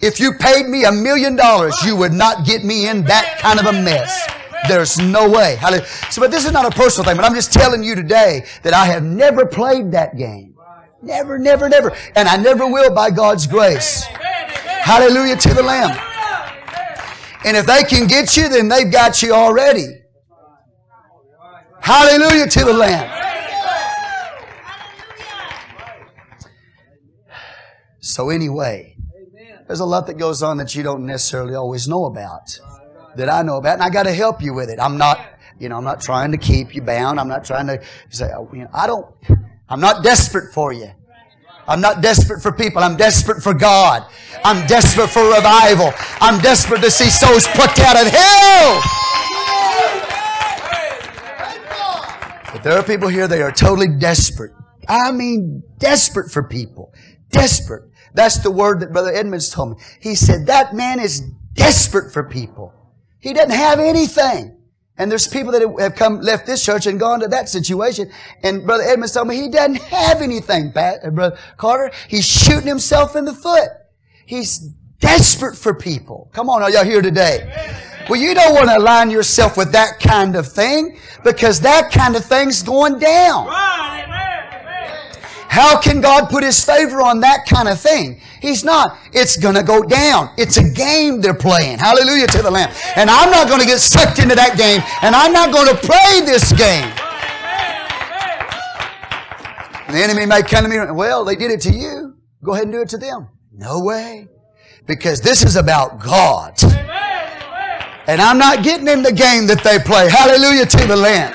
If 0.00 0.20
you 0.20 0.34
paid 0.34 0.68
me 0.68 0.84
a 0.84 0.92
million 0.92 1.34
dollars, 1.34 1.74
you 1.84 1.96
would 1.96 2.12
not 2.12 2.46
get 2.46 2.64
me 2.64 2.88
in 2.88 3.04
that 3.06 3.38
kind 3.40 3.58
of 3.58 3.66
a 3.66 3.72
mess. 3.72 4.28
There's 4.68 4.98
no 4.98 5.28
way. 5.28 5.58
So, 6.10 6.20
but 6.20 6.30
this 6.30 6.44
is 6.44 6.52
not 6.52 6.66
a 6.66 6.70
personal 6.70 7.06
thing, 7.06 7.16
but 7.16 7.24
I'm 7.24 7.34
just 7.34 7.52
telling 7.52 7.82
you 7.82 7.94
today 7.94 8.44
that 8.62 8.74
I 8.74 8.86
have 8.86 9.02
never 9.02 9.46
played 9.46 9.92
that 9.92 10.16
game. 10.16 10.54
Never, 11.02 11.38
never, 11.38 11.68
never. 11.68 11.96
And 12.14 12.28
I 12.28 12.36
never 12.36 12.66
will 12.66 12.92
by 12.94 13.10
God's 13.10 13.46
grace. 13.46 14.04
Hallelujah 14.04 15.36
to 15.36 15.54
the 15.54 15.62
Lamb. 15.62 15.96
And 17.44 17.56
if 17.56 17.66
they 17.66 17.84
can 17.84 18.06
get 18.06 18.36
you, 18.36 18.48
then 18.48 18.68
they've 18.68 18.90
got 18.90 19.22
you 19.22 19.32
already. 19.32 20.02
Hallelujah 21.80 22.48
to 22.48 22.64
the 22.64 22.72
Lamb. 22.72 23.12
So, 28.00 28.30
anyway, 28.30 28.96
there's 29.66 29.80
a 29.80 29.84
lot 29.84 30.06
that 30.06 30.14
goes 30.14 30.42
on 30.42 30.56
that 30.56 30.74
you 30.74 30.82
don't 30.82 31.04
necessarily 31.04 31.54
always 31.54 31.86
know 31.86 32.06
about, 32.06 32.58
that 33.16 33.28
I 33.28 33.42
know 33.42 33.56
about, 33.56 33.74
and 33.74 33.82
I 33.82 33.90
got 33.90 34.04
to 34.04 34.12
help 34.12 34.42
you 34.42 34.54
with 34.54 34.68
it. 34.70 34.78
I'm 34.80 34.96
not, 34.98 35.20
you 35.58 35.68
know, 35.68 35.76
I'm 35.76 35.84
not 35.84 36.00
trying 36.00 36.32
to 36.32 36.38
keep 36.38 36.74
you 36.74 36.82
bound. 36.82 37.18
I'm 37.18 37.28
not 37.28 37.44
trying 37.44 37.66
to 37.68 37.82
say, 38.10 38.30
oh, 38.36 38.48
you 38.52 38.60
know, 38.60 38.70
I 38.72 38.86
don't, 38.86 39.06
I'm 39.68 39.80
not 39.80 40.02
desperate 40.02 40.52
for 40.52 40.72
you. 40.72 40.90
I'm 41.68 41.80
not 41.80 42.00
desperate 42.00 42.42
for 42.42 42.52
people. 42.52 42.82
I'm 42.82 42.96
desperate 42.96 43.42
for 43.42 43.52
God. 43.52 44.08
I'm 44.44 44.66
desperate 44.66 45.08
for 45.08 45.24
revival. 45.24 45.92
I'm 46.20 46.40
desperate 46.40 46.80
to 46.82 46.90
see 46.90 47.10
souls 47.10 47.48
plucked 47.48 47.80
out 47.80 47.96
of 48.00 48.06
hell. 48.06 48.82
But 52.52 52.62
there 52.62 52.78
are 52.78 52.84
people 52.84 53.08
here, 53.08 53.26
they 53.26 53.42
are 53.42 53.50
totally 53.50 53.88
desperate. 53.98 54.52
I 54.88 55.10
mean, 55.10 55.64
desperate 55.78 56.30
for 56.30 56.44
people. 56.44 56.94
Desperate. 57.30 57.90
That's 58.14 58.38
the 58.38 58.50
word 58.50 58.80
that 58.80 58.92
Brother 58.92 59.12
Edmonds 59.12 59.50
told 59.50 59.70
me. 59.70 59.84
He 60.00 60.14
said, 60.14 60.46
that 60.46 60.72
man 60.74 61.00
is 61.00 61.20
desperate 61.54 62.12
for 62.12 62.22
people. 62.22 62.72
He 63.18 63.32
doesn't 63.32 63.50
have 63.50 63.78
anything. 63.78 64.56
And 64.98 65.10
there's 65.10 65.28
people 65.28 65.52
that 65.52 65.62
have 65.78 65.94
come, 65.94 66.20
left 66.20 66.46
this 66.46 66.64
church 66.64 66.86
and 66.86 66.98
gone 66.98 67.20
to 67.20 67.28
that 67.28 67.48
situation. 67.48 68.10
And 68.42 68.64
Brother 68.64 68.84
Edmonds 68.84 69.12
told 69.12 69.28
me 69.28 69.36
he 69.36 69.50
doesn't 69.50 69.76
have 69.82 70.22
anything, 70.22 70.72
Pat, 70.72 71.00
uh, 71.04 71.10
Brother 71.10 71.38
Carter. 71.58 71.94
He's 72.08 72.24
shooting 72.24 72.66
himself 72.66 73.14
in 73.14 73.26
the 73.26 73.34
foot. 73.34 73.68
He's 74.24 74.58
desperate 75.00 75.56
for 75.56 75.74
people. 75.74 76.30
Come 76.32 76.48
on, 76.48 76.62
are 76.62 76.70
y'all 76.70 76.84
here 76.84 77.02
today? 77.02 77.52
Well, 78.08 78.20
you 78.20 78.34
don't 78.34 78.54
want 78.54 78.68
to 78.68 78.78
align 78.78 79.10
yourself 79.10 79.56
with 79.56 79.72
that 79.72 80.00
kind 80.00 80.36
of 80.36 80.50
thing 80.50 80.98
because 81.24 81.60
that 81.60 81.90
kind 81.90 82.16
of 82.16 82.24
thing's 82.24 82.62
going 82.62 82.98
down. 82.98 83.48
How 85.56 85.80
can 85.80 86.02
God 86.02 86.28
put 86.28 86.44
His 86.44 86.62
favor 86.62 87.00
on 87.00 87.20
that 87.20 87.46
kind 87.46 87.66
of 87.66 87.80
thing? 87.80 88.20
He's 88.42 88.62
not. 88.62 88.98
It's 89.14 89.38
going 89.38 89.54
to 89.54 89.62
go 89.62 89.82
down. 89.82 90.28
It's 90.36 90.58
a 90.58 90.68
game 90.68 91.22
they're 91.22 91.32
playing. 91.32 91.78
Hallelujah 91.78 92.26
to 92.26 92.42
the 92.42 92.50
Lamb. 92.50 92.70
And 92.94 93.08
I'm 93.08 93.30
not 93.30 93.48
going 93.48 93.60
to 93.60 93.66
get 93.66 93.78
sucked 93.78 94.18
into 94.18 94.34
that 94.34 94.58
game, 94.58 94.82
and 95.00 95.16
I'm 95.16 95.32
not 95.32 95.54
going 95.54 95.68
to 95.68 95.76
play 95.76 96.20
this 96.26 96.52
game. 96.52 96.92
The 99.88 100.04
enemy 100.04 100.26
may 100.26 100.42
come 100.42 100.64
to 100.64 100.68
me, 100.68 100.76
well, 100.92 101.24
they 101.24 101.36
did 101.36 101.50
it 101.50 101.62
to 101.62 101.72
you. 101.72 102.18
Go 102.44 102.52
ahead 102.52 102.64
and 102.64 102.72
do 102.74 102.82
it 102.82 102.90
to 102.90 102.98
them. 102.98 103.30
No 103.50 103.80
way. 103.80 104.28
Because 104.84 105.22
this 105.22 105.42
is 105.42 105.56
about 105.56 106.02
God. 106.02 106.62
And 108.06 108.20
I'm 108.20 108.36
not 108.36 108.62
getting 108.62 108.88
in 108.88 109.02
the 109.02 109.10
game 109.10 109.46
that 109.46 109.64
they 109.64 109.78
play. 109.78 110.10
Hallelujah 110.10 110.66
to 110.66 110.86
the 110.86 110.96
Lamb. 110.96 111.34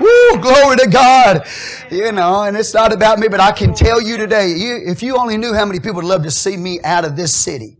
Woo, 0.00 0.40
glory 0.40 0.76
to 0.78 0.88
God. 0.88 1.46
You 1.90 2.12
know, 2.12 2.42
and 2.42 2.56
it's 2.56 2.74
not 2.74 2.92
about 2.92 3.18
me, 3.18 3.28
but 3.28 3.40
I 3.40 3.52
can 3.52 3.74
tell 3.74 4.00
you 4.00 4.16
today, 4.16 4.48
you, 4.48 4.82
if 4.84 5.02
you 5.02 5.16
only 5.16 5.36
knew 5.36 5.54
how 5.54 5.64
many 5.64 5.78
people 5.78 5.96
would 5.96 6.04
love 6.04 6.22
to 6.24 6.30
see 6.30 6.56
me 6.56 6.80
out 6.82 7.04
of 7.04 7.16
this 7.16 7.34
city. 7.34 7.78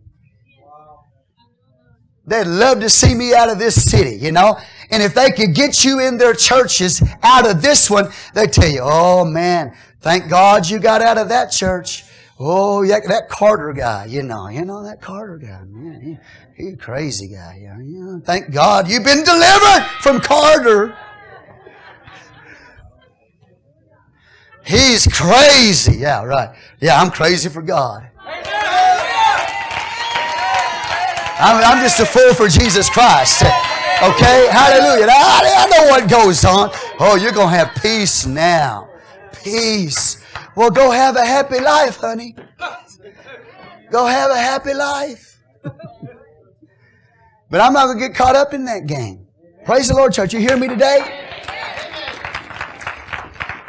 They'd 2.27 2.47
love 2.47 2.79
to 2.79 2.89
see 2.89 3.13
me 3.13 3.35
out 3.35 3.49
of 3.49 3.59
this 3.59 3.83
city, 3.83 4.15
you 4.15 4.31
know. 4.31 4.57
And 4.89 5.03
if 5.03 5.13
they 5.13 5.31
could 5.31 5.53
get 5.53 5.83
you 5.83 5.99
in 5.99 6.17
their 6.17 6.33
churches 6.33 7.03
out 7.21 7.49
of 7.49 7.61
this 7.61 7.89
one, 7.89 8.11
they 8.33 8.47
tell 8.47 8.69
you, 8.69 8.81
oh 8.83 9.25
man, 9.25 9.75
thank 10.01 10.29
God 10.29 10.67
you 10.67 10.79
got 10.79 11.01
out 11.01 11.17
of 11.17 11.29
that 11.29 11.51
church. 11.51 12.03
Oh, 12.39 12.81
yeah, 12.81 12.99
that 13.07 13.29
Carter 13.29 13.71
guy, 13.73 14.05
you 14.05 14.21
know, 14.21 14.49
you 14.49 14.65
know 14.65 14.83
that 14.83 15.01
Carter 15.01 15.37
guy, 15.37 15.63
man, 15.65 16.01
he, 16.57 16.63
he 16.63 16.69
a 16.71 16.75
crazy 16.75 17.29
guy, 17.29 17.61
yeah. 17.61 18.19
Thank 18.25 18.51
God 18.51 18.89
you've 18.89 19.05
been 19.05 19.23
delivered 19.23 19.85
from 20.01 20.19
Carter. 20.19 20.97
He's 24.65 25.07
crazy. 25.07 25.97
Yeah, 25.97 26.23
right. 26.23 26.55
Yeah, 26.79 26.99
I'm 26.99 27.11
crazy 27.11 27.49
for 27.49 27.61
God. 27.61 28.09
I'm, 31.37 31.63
I'm 31.63 31.83
just 31.83 31.99
a 31.99 32.05
fool 32.05 32.33
for 32.33 32.47
Jesus 32.47 32.89
Christ. 32.89 33.43
Okay? 33.43 34.47
Hallelujah. 34.51 35.07
I, 35.09 35.53
I 35.57 35.67
know 35.69 35.89
what 35.89 36.09
goes 36.09 36.43
on. 36.45 36.71
Oh, 36.99 37.17
you're 37.21 37.31
going 37.31 37.49
to 37.49 37.57
have 37.57 37.75
peace 37.81 38.25
now. 38.25 38.89
Peace. 39.43 40.23
Well, 40.55 40.71
go 40.71 40.91
have 40.91 41.15
a 41.17 41.25
happy 41.25 41.59
life, 41.59 41.97
honey. 41.97 42.35
Go 43.91 44.05
have 44.05 44.31
a 44.31 44.37
happy 44.37 44.73
life. 44.73 45.39
but 47.49 47.61
I'm 47.61 47.73
not 47.73 47.85
going 47.85 47.99
to 47.99 48.07
get 48.07 48.15
caught 48.15 48.35
up 48.35 48.53
in 48.53 48.65
that 48.65 48.87
game. 48.87 49.27
Praise 49.65 49.89
the 49.89 49.95
Lord, 49.95 50.13
church. 50.13 50.33
You 50.33 50.39
hear 50.39 50.57
me 50.57 50.67
today? 50.67 51.24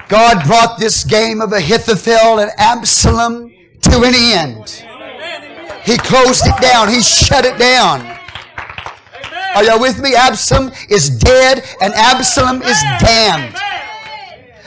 God 0.08 0.44
brought 0.46 0.78
this 0.78 1.02
game 1.02 1.40
of 1.40 1.52
Ahithophel 1.52 2.38
and 2.38 2.50
Absalom 2.58 3.52
to 3.82 4.02
an 4.02 4.14
end. 4.14 4.84
He 5.84 5.96
closed 5.98 6.46
it 6.46 6.60
down. 6.60 6.88
He 6.88 7.02
shut 7.02 7.44
it 7.44 7.58
down. 7.58 8.06
Are 9.56 9.64
y'all 9.64 9.80
with 9.80 10.00
me? 10.00 10.14
Absalom 10.14 10.70
is 10.88 11.10
dead 11.10 11.64
and 11.80 11.92
Absalom 11.94 12.62
is 12.62 12.80
damned. 13.00 13.56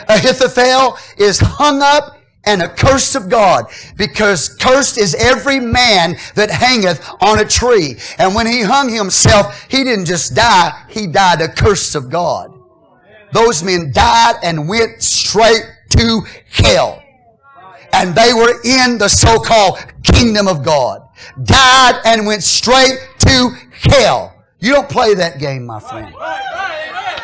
Ahithophel 0.10 0.98
is 1.18 1.40
hung 1.40 1.82
up 1.82 2.18
and 2.46 2.62
accursed 2.62 3.16
of 3.16 3.30
God 3.30 3.66
because 3.98 4.50
cursed 4.50 4.98
is 4.98 5.14
every 5.16 5.60
man 5.60 6.18
that 6.36 6.50
hangeth 6.50 7.08
on 7.22 7.40
a 7.40 7.46
tree. 7.46 7.98
And 8.18 8.36
when 8.36 8.48
he 8.48 8.62
hung 8.62 8.90
himself, 8.90 9.68
he 9.70 9.84
didn't 9.84 10.06
just 10.06 10.36
die, 10.36 10.86
he 10.90 11.08
died 11.08 11.42
accursed 11.42 11.96
of 11.96 12.10
God. 12.10 12.59
Those 13.32 13.64
men 13.64 13.92
died 13.94 14.36
and 14.44 14.68
went 14.68 15.02
straight 15.02 15.64
to 15.98 16.22
hell. 16.52 17.04
And 17.94 18.16
they 18.16 18.34
were 18.34 18.62
in 18.64 18.98
the 18.98 19.08
so-called 19.08 19.80
kingdom 20.04 20.48
of 20.48 20.64
God. 20.64 21.02
Died 21.44 22.02
and 22.06 22.26
went 22.26 22.44
straight 22.44 22.98
to 23.20 23.50
hell. 23.72 24.36
You 24.60 24.74
don't 24.74 24.90
play 24.90 25.14
that 25.16 25.40
game, 25.40 25.66
my 25.66 25.80
friend. 25.80 26.14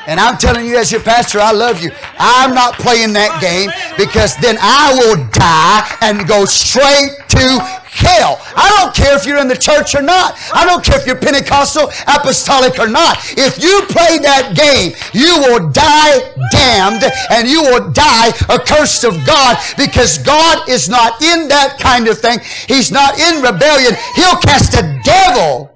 And 0.07 0.19
I'm 0.19 0.37
telling 0.37 0.65
you 0.65 0.77
as 0.77 0.91
your 0.91 1.01
pastor, 1.01 1.39
I 1.39 1.51
love 1.51 1.81
you. 1.81 1.91
I'm 2.19 2.53
not 2.53 2.75
playing 2.75 3.13
that 3.13 3.41
game 3.41 3.71
because 3.97 4.35
then 4.37 4.57
I 4.59 4.93
will 4.93 5.17
die 5.31 5.97
and 6.01 6.27
go 6.27 6.45
straight 6.45 7.17
to 7.29 7.81
hell. 7.95 8.39
I 8.55 8.69
don't 8.77 8.93
care 8.93 9.15
if 9.17 9.25
you're 9.25 9.39
in 9.39 9.47
the 9.47 9.57
church 9.57 9.95
or 9.95 10.01
not. 10.01 10.37
I 10.53 10.65
don't 10.65 10.83
care 10.83 10.99
if 10.99 11.07
you're 11.07 11.15
Pentecostal, 11.15 11.89
apostolic 12.07 12.77
or 12.77 12.87
not. 12.87 13.17
If 13.37 13.61
you 13.61 13.81
play 13.89 14.19
that 14.19 14.53
game, 14.53 14.93
you 15.13 15.41
will 15.47 15.71
die 15.71 16.33
damned 16.51 17.03
and 17.31 17.47
you 17.47 17.63
will 17.63 17.89
die 17.91 18.29
accursed 18.49 19.05
of 19.05 19.25
God 19.25 19.57
because 19.77 20.19
God 20.19 20.69
is 20.69 20.89
not 20.89 21.21
in 21.21 21.47
that 21.47 21.79
kind 21.79 22.07
of 22.07 22.19
thing. 22.19 22.39
He's 22.67 22.91
not 22.91 23.17
in 23.17 23.41
rebellion. 23.41 23.95
He'll 24.15 24.37
cast 24.37 24.75
a 24.75 25.01
devil 25.03 25.71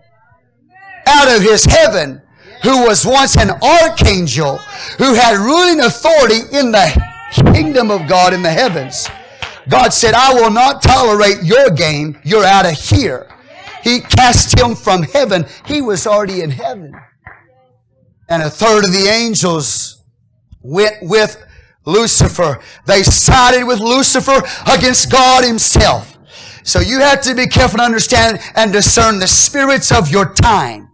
out 1.07 1.35
of 1.35 1.41
his 1.41 1.65
heaven 1.65 2.21
who 2.63 2.85
was 2.85 3.05
once 3.05 3.37
an 3.37 3.51
archangel 3.61 4.57
who 4.97 5.13
had 5.13 5.37
ruling 5.37 5.81
authority 5.81 6.41
in 6.51 6.71
the 6.71 7.01
kingdom 7.53 7.91
of 7.91 8.07
God 8.07 8.33
in 8.33 8.41
the 8.41 8.51
heavens. 8.51 9.07
God 9.69 9.93
said, 9.93 10.13
I 10.13 10.33
will 10.33 10.51
not 10.51 10.81
tolerate 10.81 11.43
your 11.43 11.69
game. 11.69 12.19
You're 12.23 12.45
out 12.45 12.65
of 12.65 12.73
here. 12.73 13.27
He 13.83 14.01
cast 14.01 14.59
him 14.59 14.75
from 14.75 15.03
heaven. 15.03 15.45
He 15.65 15.81
was 15.81 16.07
already 16.07 16.41
in 16.41 16.49
heaven. 16.49 16.93
And 18.27 18.43
a 18.43 18.49
third 18.49 18.85
of 18.85 18.91
the 18.91 19.07
angels 19.07 20.03
went 20.61 20.97
with 21.01 21.41
Lucifer. 21.85 22.59
They 22.85 23.03
sided 23.03 23.65
with 23.65 23.79
Lucifer 23.79 24.41
against 24.67 25.11
God 25.11 25.43
himself. 25.43 26.17
So 26.63 26.79
you 26.79 26.99
have 26.99 27.21
to 27.21 27.33
be 27.33 27.47
careful 27.47 27.77
to 27.77 27.83
understand 27.83 28.39
and 28.55 28.73
discern 28.73 29.19
the 29.19 29.27
spirits 29.27 29.91
of 29.91 30.11
your 30.11 30.33
time 30.33 30.88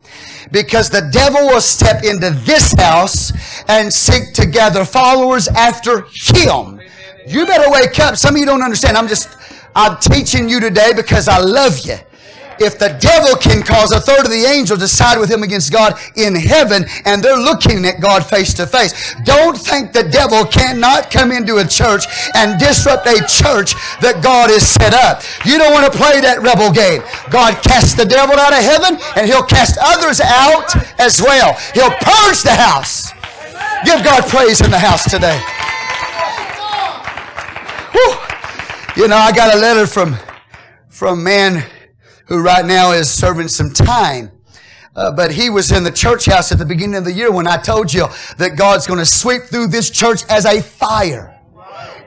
because 0.51 0.89
the 0.89 1.09
devil 1.11 1.47
will 1.47 1.61
step 1.61 2.03
into 2.03 2.31
this 2.31 2.73
house 2.73 3.31
and 3.67 3.91
seek 3.93 4.33
to 4.33 4.45
gather 4.45 4.85
followers 4.85 5.47
after 5.47 6.01
him. 6.11 6.79
You 7.27 7.45
better 7.45 7.69
wake 7.71 7.99
up. 7.99 8.15
Some 8.17 8.35
of 8.35 8.39
you 8.39 8.45
don't 8.45 8.63
understand. 8.63 8.97
I'm 8.97 9.07
just, 9.07 9.29
I'm 9.75 9.97
teaching 9.97 10.47
you 10.47 10.59
today 10.59 10.91
because 10.95 11.27
I 11.27 11.39
love 11.39 11.79
you 11.85 11.97
if 12.59 12.79
the 12.79 12.95
devil 12.99 13.35
can 13.35 13.63
cause 13.63 13.91
a 13.91 13.99
third 13.99 14.25
of 14.25 14.31
the 14.31 14.45
angels 14.45 14.79
to 14.79 14.87
side 14.87 15.19
with 15.19 15.29
him 15.29 15.43
against 15.43 15.71
God 15.71 15.99
in 16.15 16.35
heaven 16.35 16.85
and 17.05 17.23
they're 17.23 17.37
looking 17.37 17.85
at 17.85 18.01
God 18.01 18.25
face 18.25 18.53
to 18.55 18.67
face, 18.67 19.15
don't 19.23 19.57
think 19.57 19.93
the 19.93 20.03
devil 20.03 20.45
cannot 20.45 21.11
come 21.11 21.31
into 21.31 21.57
a 21.57 21.67
church 21.67 22.05
and 22.35 22.59
disrupt 22.59 23.07
a 23.07 23.19
church 23.27 23.73
that 23.99 24.21
God 24.23 24.49
has 24.49 24.67
set 24.67 24.93
up. 24.93 25.23
You 25.45 25.57
don't 25.57 25.73
want 25.73 25.91
to 25.91 25.97
play 25.97 26.21
that 26.21 26.41
rebel 26.41 26.71
game. 26.71 27.03
God 27.29 27.61
casts 27.63 27.95
the 27.95 28.05
devil 28.05 28.35
out 28.39 28.53
of 28.53 28.63
heaven 28.63 28.97
and 29.15 29.27
he'll 29.27 29.45
cast 29.45 29.77
others 29.81 30.21
out 30.21 30.75
as 30.99 31.21
well. 31.21 31.53
He'll 31.73 31.93
purge 32.03 32.41
the 32.43 32.55
house. 32.55 33.11
Give 33.83 34.03
God 34.03 34.23
praise 34.29 34.61
in 34.61 34.71
the 34.71 34.79
house 34.79 35.03
today. 35.03 35.37
Whew. 37.91 39.03
You 39.03 39.07
know, 39.07 39.17
I 39.17 39.31
got 39.31 39.53
a 39.53 39.57
letter 39.57 39.85
from 39.85 40.15
from 40.89 41.23
man 41.23 41.65
who 42.27 42.41
right 42.41 42.65
now 42.65 42.91
is 42.91 43.09
serving 43.09 43.47
some 43.47 43.71
time. 43.71 44.31
Uh, 44.95 45.11
but 45.11 45.31
he 45.31 45.49
was 45.49 45.71
in 45.71 45.83
the 45.83 45.91
church 45.91 46.25
house 46.25 46.51
at 46.51 46.57
the 46.57 46.65
beginning 46.65 46.95
of 46.95 47.03
the 47.03 47.11
year 47.11 47.31
when 47.31 47.47
I 47.47 47.57
told 47.57 47.93
you 47.93 48.07
that 48.37 48.55
God's 48.55 48.87
going 48.87 48.99
to 48.99 49.05
sweep 49.05 49.43
through 49.43 49.67
this 49.67 49.89
church 49.89 50.21
as 50.29 50.45
a 50.45 50.61
fire 50.61 51.37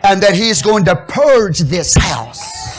and 0.03 0.23
that 0.23 0.35
he's 0.35 0.63
going 0.63 0.85
to 0.87 0.97
purge 0.97 1.59
this 1.61 1.95
house. 1.95 2.78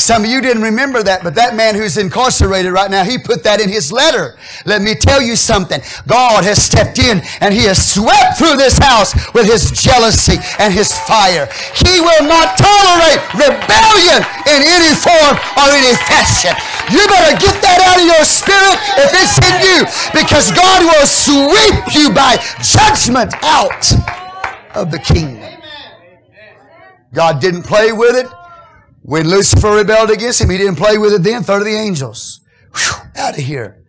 Some 0.00 0.24
of 0.24 0.30
you 0.32 0.40
didn't 0.40 0.64
remember 0.64 1.04
that, 1.04 1.20
but 1.20 1.36
that 1.36 1.52
man 1.52 1.76
who's 1.76 2.00
incarcerated 2.00 2.72
right 2.72 2.90
now, 2.90 3.04
he 3.04 3.20
put 3.20 3.44
that 3.44 3.60
in 3.60 3.68
his 3.68 3.92
letter. 3.92 4.40
Let 4.64 4.80
me 4.80 4.96
tell 4.96 5.20
you 5.20 5.36
something. 5.36 5.84
God 6.08 6.40
has 6.48 6.56
stepped 6.56 6.96
in 6.96 7.20
and 7.44 7.52
he 7.52 7.68
has 7.68 7.76
swept 7.76 8.40
through 8.40 8.56
this 8.56 8.80
house 8.80 9.12
with 9.36 9.44
his 9.44 9.68
jealousy 9.68 10.40
and 10.56 10.72
his 10.72 10.88
fire. 11.04 11.52
He 11.76 12.00
will 12.00 12.24
not 12.24 12.56
tolerate 12.56 13.20
rebellion 13.36 14.24
in 14.48 14.64
any 14.64 14.96
form 14.96 15.36
or 15.60 15.68
any 15.68 15.92
fashion. 16.08 16.56
You 16.88 17.04
better 17.04 17.36
get 17.36 17.60
that 17.60 17.84
out 17.84 18.00
of 18.00 18.08
your 18.08 18.24
spirit 18.24 18.80
if 19.04 19.12
it's 19.12 19.36
in 19.36 19.56
you 19.68 19.78
because 20.16 20.48
God 20.56 20.80
will 20.80 21.04
sweep 21.04 21.76
you 21.92 22.08
by 22.08 22.40
judgment 22.64 23.36
out 23.44 23.84
of 24.72 24.88
the 24.88 24.98
kingdom. 24.98 25.44
God 27.12 27.36
didn't 27.36 27.68
play 27.68 27.92
with 27.92 28.16
it. 28.16 28.39
When 29.02 29.28
Lucifer 29.28 29.76
rebelled 29.76 30.10
against 30.10 30.40
him, 30.40 30.50
he 30.50 30.58
didn't 30.58 30.76
play 30.76 30.98
with 30.98 31.12
it 31.14 31.22
then. 31.22 31.42
Third 31.42 31.62
of 31.62 31.64
the 31.64 31.74
angels. 31.74 32.40
Whew, 32.74 33.02
out 33.16 33.38
of 33.38 33.44
here. 33.44 33.82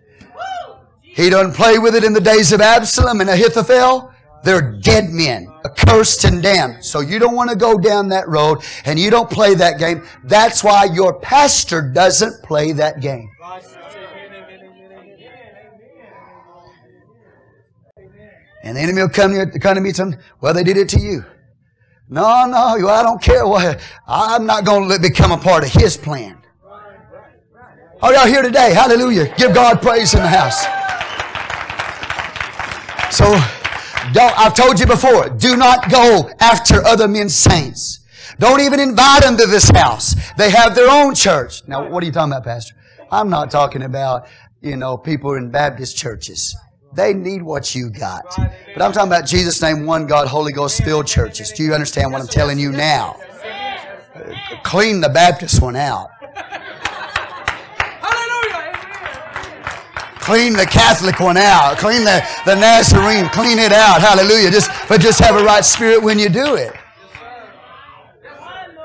He 1.01 1.29
doesn't 1.29 1.53
play 1.53 1.77
with 1.77 1.93
it 1.95 2.03
in 2.03 2.13
the 2.13 2.21
days 2.21 2.53
of 2.53 2.61
Absalom 2.61 3.19
and 3.19 3.29
Ahithophel. 3.29 4.13
They're 4.43 4.71
dead 4.79 5.09
men, 5.09 5.53
accursed 5.65 6.23
and 6.23 6.41
damned. 6.41 6.83
So 6.83 7.01
you 7.01 7.19
don't 7.19 7.35
want 7.35 7.51
to 7.51 7.55
go 7.55 7.77
down 7.77 8.07
that 8.09 8.27
road 8.27 8.59
and 8.85 8.97
you 8.97 9.11
don't 9.11 9.29
play 9.29 9.53
that 9.55 9.77
game. 9.77 10.07
That's 10.23 10.63
why 10.63 10.85
your 10.85 11.19
pastor 11.19 11.81
doesn't 11.81 12.41
play 12.43 12.71
that 12.71 13.01
game. 13.01 13.29
And 18.63 18.77
the 18.77 18.81
enemy 18.81 19.01
will 19.01 19.09
come 19.09 19.33
to 19.33 19.81
me 19.81 19.91
well, 20.39 20.53
they 20.53 20.63
did 20.63 20.77
it 20.77 20.89
to 20.89 21.01
you. 21.01 21.25
No, 22.11 22.45
no, 22.45 22.89
I 22.89 23.03
don't 23.03 23.21
care 23.21 23.47
what. 23.47 23.79
I'm 24.05 24.45
not 24.45 24.65
going 24.65 24.89
to 24.89 24.99
become 24.99 25.31
a 25.31 25.37
part 25.37 25.63
of 25.63 25.71
his 25.71 25.95
plan. 25.95 26.37
Are 28.01 28.13
y'all 28.13 28.27
here 28.27 28.41
today? 28.41 28.73
Hallelujah. 28.73 29.33
Give 29.37 29.53
God 29.53 29.81
praise 29.81 30.13
in 30.13 30.19
the 30.19 30.27
house. 30.27 30.65
So, 33.15 33.25
don't, 34.11 34.37
I've 34.37 34.53
told 34.53 34.77
you 34.77 34.87
before, 34.87 35.29
do 35.29 35.55
not 35.55 35.89
go 35.89 36.29
after 36.41 36.83
other 36.83 37.07
men's 37.07 37.33
saints. 37.33 38.01
Don't 38.39 38.59
even 38.59 38.81
invite 38.81 39.23
them 39.23 39.37
to 39.37 39.45
this 39.45 39.69
house. 39.69 40.13
They 40.33 40.49
have 40.49 40.75
their 40.75 40.89
own 40.89 41.15
church. 41.15 41.65
Now, 41.65 41.87
what 41.87 42.03
are 42.03 42.05
you 42.05 42.11
talking 42.11 42.33
about, 42.33 42.43
Pastor? 42.43 42.75
I'm 43.09 43.29
not 43.29 43.51
talking 43.51 43.83
about, 43.83 44.27
you 44.59 44.75
know, 44.75 44.97
people 44.97 45.35
in 45.35 45.49
Baptist 45.49 45.95
churches. 45.95 46.57
They 46.93 47.13
need 47.13 47.41
what 47.41 47.73
you 47.73 47.89
got. 47.89 48.25
But 48.35 48.81
I'm 48.81 48.91
talking 48.91 49.07
about 49.07 49.25
Jesus' 49.25 49.61
name, 49.61 49.85
one 49.85 50.05
God, 50.07 50.27
Holy 50.27 50.51
Ghost 50.51 50.83
filled 50.83 51.07
churches. 51.07 51.51
Do 51.51 51.63
you 51.63 51.73
understand 51.73 52.11
what 52.11 52.21
I'm 52.21 52.27
telling 52.27 52.59
you 52.59 52.71
now? 52.71 53.17
Clean 54.63 54.99
the 54.99 55.09
Baptist 55.09 55.61
one 55.61 55.77
out. 55.77 56.09
Hallelujah. 58.01 58.73
Clean 60.19 60.53
the 60.53 60.65
Catholic 60.65 61.19
one 61.19 61.37
out. 61.37 61.77
Clean 61.77 62.03
the, 62.03 62.27
the 62.45 62.55
Nazarene. 62.55 63.29
Clean 63.29 63.57
it 63.57 63.71
out. 63.71 64.01
Hallelujah. 64.01 64.51
Just, 64.51 64.69
but 64.89 64.99
just 64.99 65.19
have 65.19 65.35
a 65.35 65.43
right 65.43 65.63
spirit 65.63 66.03
when 66.03 66.19
you 66.19 66.27
do 66.29 66.55
it. 66.55 66.73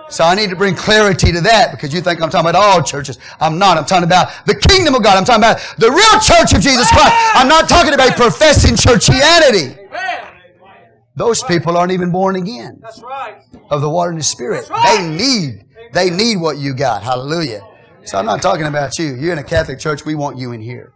So 0.08 0.24
I 0.24 0.34
need 0.34 0.50
to 0.50 0.56
bring 0.56 0.74
clarity 0.74 1.32
to 1.32 1.40
that 1.42 1.72
because 1.72 1.92
you 1.92 2.00
think 2.00 2.22
I'm 2.22 2.30
talking 2.30 2.48
about 2.48 2.62
all 2.62 2.82
churches. 2.82 3.18
I'm 3.40 3.58
not. 3.58 3.76
I'm 3.76 3.84
talking 3.84 4.04
about 4.04 4.28
the 4.46 4.54
kingdom 4.54 4.94
of 4.94 5.02
God. 5.02 5.16
I'm 5.16 5.24
talking 5.24 5.42
about 5.42 5.58
the 5.78 5.90
real 5.90 6.20
church 6.20 6.54
of 6.54 6.60
Jesus 6.60 6.88
Christ. 6.90 7.12
I'm 7.34 7.48
not 7.48 7.68
talking 7.68 7.92
about 7.92 8.16
professing 8.16 8.74
churchianity. 8.76 9.82
Those 11.16 11.42
people 11.42 11.76
aren't 11.76 11.92
even 11.92 12.12
born 12.12 12.36
again. 12.36 12.82
Of 13.70 13.80
the 13.80 13.90
water 13.90 14.10
and 14.10 14.20
the 14.20 14.24
spirit. 14.24 14.70
They 14.84 15.08
need, 15.08 15.64
they 15.92 16.10
need 16.10 16.36
what 16.36 16.58
you 16.58 16.74
got. 16.74 17.02
Hallelujah. 17.02 17.62
So 18.04 18.18
I'm 18.18 18.26
not 18.26 18.42
talking 18.42 18.66
about 18.66 18.98
you. 18.98 19.14
You're 19.14 19.32
in 19.32 19.38
a 19.38 19.44
Catholic 19.44 19.78
church. 19.80 20.04
We 20.04 20.14
want 20.14 20.38
you 20.38 20.52
in 20.52 20.60
here. 20.60 20.92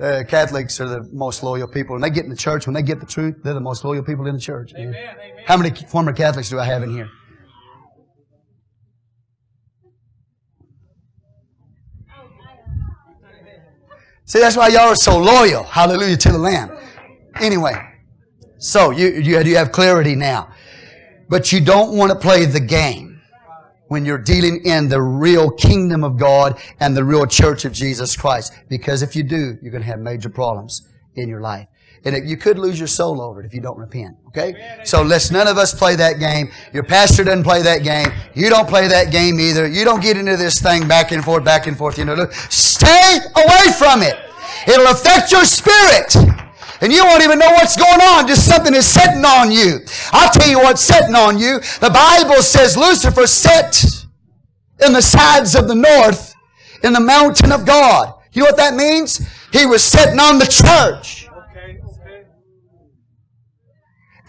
Uh, 0.00 0.24
Catholics 0.26 0.80
are 0.80 0.88
the 0.88 1.02
most 1.12 1.42
loyal 1.42 1.68
people. 1.68 1.94
When 1.94 2.00
they 2.00 2.10
get 2.10 2.24
in 2.24 2.30
the 2.30 2.36
church, 2.36 2.66
when 2.66 2.74
they 2.74 2.82
get 2.82 3.00
the 3.00 3.06
truth, 3.06 3.36
they're 3.42 3.52
the 3.52 3.60
most 3.60 3.84
loyal 3.84 4.02
people 4.02 4.26
in 4.26 4.34
the 4.34 4.40
church. 4.40 4.72
Amen, 4.74 4.94
amen. 4.94 5.44
How 5.46 5.58
many 5.58 5.74
former 5.74 6.12
Catholics 6.12 6.48
do 6.48 6.58
I 6.58 6.64
have 6.64 6.82
in 6.82 6.90
here? 6.90 7.10
See, 14.24 14.38
that's 14.38 14.56
why 14.56 14.68
y'all 14.68 14.82
are 14.82 14.94
so 14.94 15.18
loyal. 15.18 15.64
Hallelujah 15.64 16.16
to 16.16 16.32
the 16.32 16.38
Lamb. 16.38 16.70
Anyway, 17.40 17.74
so 18.58 18.92
you, 18.92 19.08
you, 19.08 19.40
you 19.40 19.56
have 19.56 19.72
clarity 19.72 20.14
now. 20.14 20.54
But 21.28 21.52
you 21.52 21.60
don't 21.60 21.96
want 21.96 22.12
to 22.12 22.16
play 22.16 22.44
the 22.44 22.60
game 22.60 23.09
when 23.90 24.04
you're 24.04 24.18
dealing 24.18 24.64
in 24.64 24.88
the 24.88 25.02
real 25.02 25.50
kingdom 25.50 26.04
of 26.04 26.16
God 26.16 26.56
and 26.78 26.96
the 26.96 27.02
real 27.02 27.26
church 27.26 27.64
of 27.64 27.72
Jesus 27.72 28.16
Christ. 28.16 28.52
Because 28.68 29.02
if 29.02 29.16
you 29.16 29.24
do, 29.24 29.58
you're 29.60 29.72
going 29.72 29.82
to 29.82 29.88
have 29.88 29.98
major 29.98 30.30
problems 30.30 30.88
in 31.16 31.28
your 31.28 31.40
life. 31.40 31.66
And 32.04 32.28
you 32.28 32.36
could 32.36 32.56
lose 32.56 32.78
your 32.78 32.86
soul 32.86 33.20
over 33.20 33.40
it 33.42 33.46
if 33.46 33.52
you 33.52 33.60
don't 33.60 33.76
repent. 33.76 34.16
Okay? 34.28 34.78
So 34.84 35.02
let's 35.02 35.32
none 35.32 35.48
of 35.48 35.58
us 35.58 35.74
play 35.74 35.96
that 35.96 36.20
game. 36.20 36.52
Your 36.72 36.84
pastor 36.84 37.24
doesn't 37.24 37.42
play 37.42 37.62
that 37.62 37.82
game. 37.82 38.06
You 38.32 38.48
don't 38.48 38.68
play 38.68 38.86
that 38.86 39.10
game 39.10 39.40
either. 39.40 39.66
You 39.66 39.84
don't 39.84 40.00
get 40.00 40.16
into 40.16 40.36
this 40.36 40.62
thing 40.62 40.86
back 40.86 41.10
and 41.10 41.24
forth, 41.24 41.44
back 41.44 41.66
and 41.66 41.76
forth. 41.76 41.98
You 41.98 42.04
know, 42.04 42.30
stay 42.48 43.18
away 43.36 43.72
from 43.76 44.02
it. 44.02 44.14
It'll 44.68 44.86
affect 44.86 45.32
your 45.32 45.44
spirit. 45.44 46.14
And 46.80 46.92
you 46.92 47.04
won't 47.04 47.22
even 47.22 47.38
know 47.38 47.50
what's 47.50 47.76
going 47.76 48.00
on. 48.00 48.26
Just 48.26 48.46
something 48.46 48.74
is 48.74 48.86
sitting 48.86 49.24
on 49.24 49.52
you. 49.52 49.80
I'll 50.12 50.30
tell 50.30 50.48
you 50.48 50.58
what's 50.58 50.80
sitting 50.80 51.14
on 51.14 51.38
you. 51.38 51.58
The 51.80 51.90
Bible 51.92 52.42
says 52.42 52.76
Lucifer 52.76 53.26
sat 53.26 53.84
in 54.84 54.92
the 54.92 55.02
sides 55.02 55.54
of 55.54 55.68
the 55.68 55.74
north 55.74 56.34
in 56.82 56.92
the 56.92 57.00
mountain 57.00 57.52
of 57.52 57.66
God. 57.66 58.14
You 58.32 58.42
know 58.42 58.46
what 58.46 58.56
that 58.56 58.74
means? 58.74 59.18
He 59.52 59.66
was 59.66 59.82
sitting 59.82 60.18
on 60.18 60.38
the 60.38 60.46
church. 60.46 61.28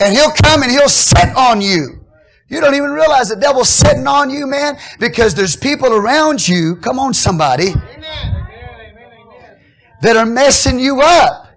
And 0.02 0.14
he'll 0.14 0.32
come 0.32 0.64
and 0.64 0.72
he'll 0.72 0.90
sit 0.90 1.30
on 1.36 1.62
you. 1.62 2.06
You 2.50 2.60
don't 2.60 2.76
even 2.76 2.92
realize 2.92 3.30
the 3.30 3.36
devil's 3.36 3.70
sitting 3.70 4.08
on 4.08 4.30
you, 4.30 4.46
man, 4.46 4.78
because 5.00 5.36
there's 5.36 5.56
people 5.56 5.94
around 5.94 6.46
you. 6.46 6.76
Come 6.78 7.00
on, 7.00 7.14
somebody. 7.14 7.70
Amen. 7.70 8.04
Amen. 8.04 8.96
Amen. 8.98 9.60
That 10.02 10.18
are 10.18 10.26
messing 10.26 10.80
you 10.80 11.00
up. 11.02 11.51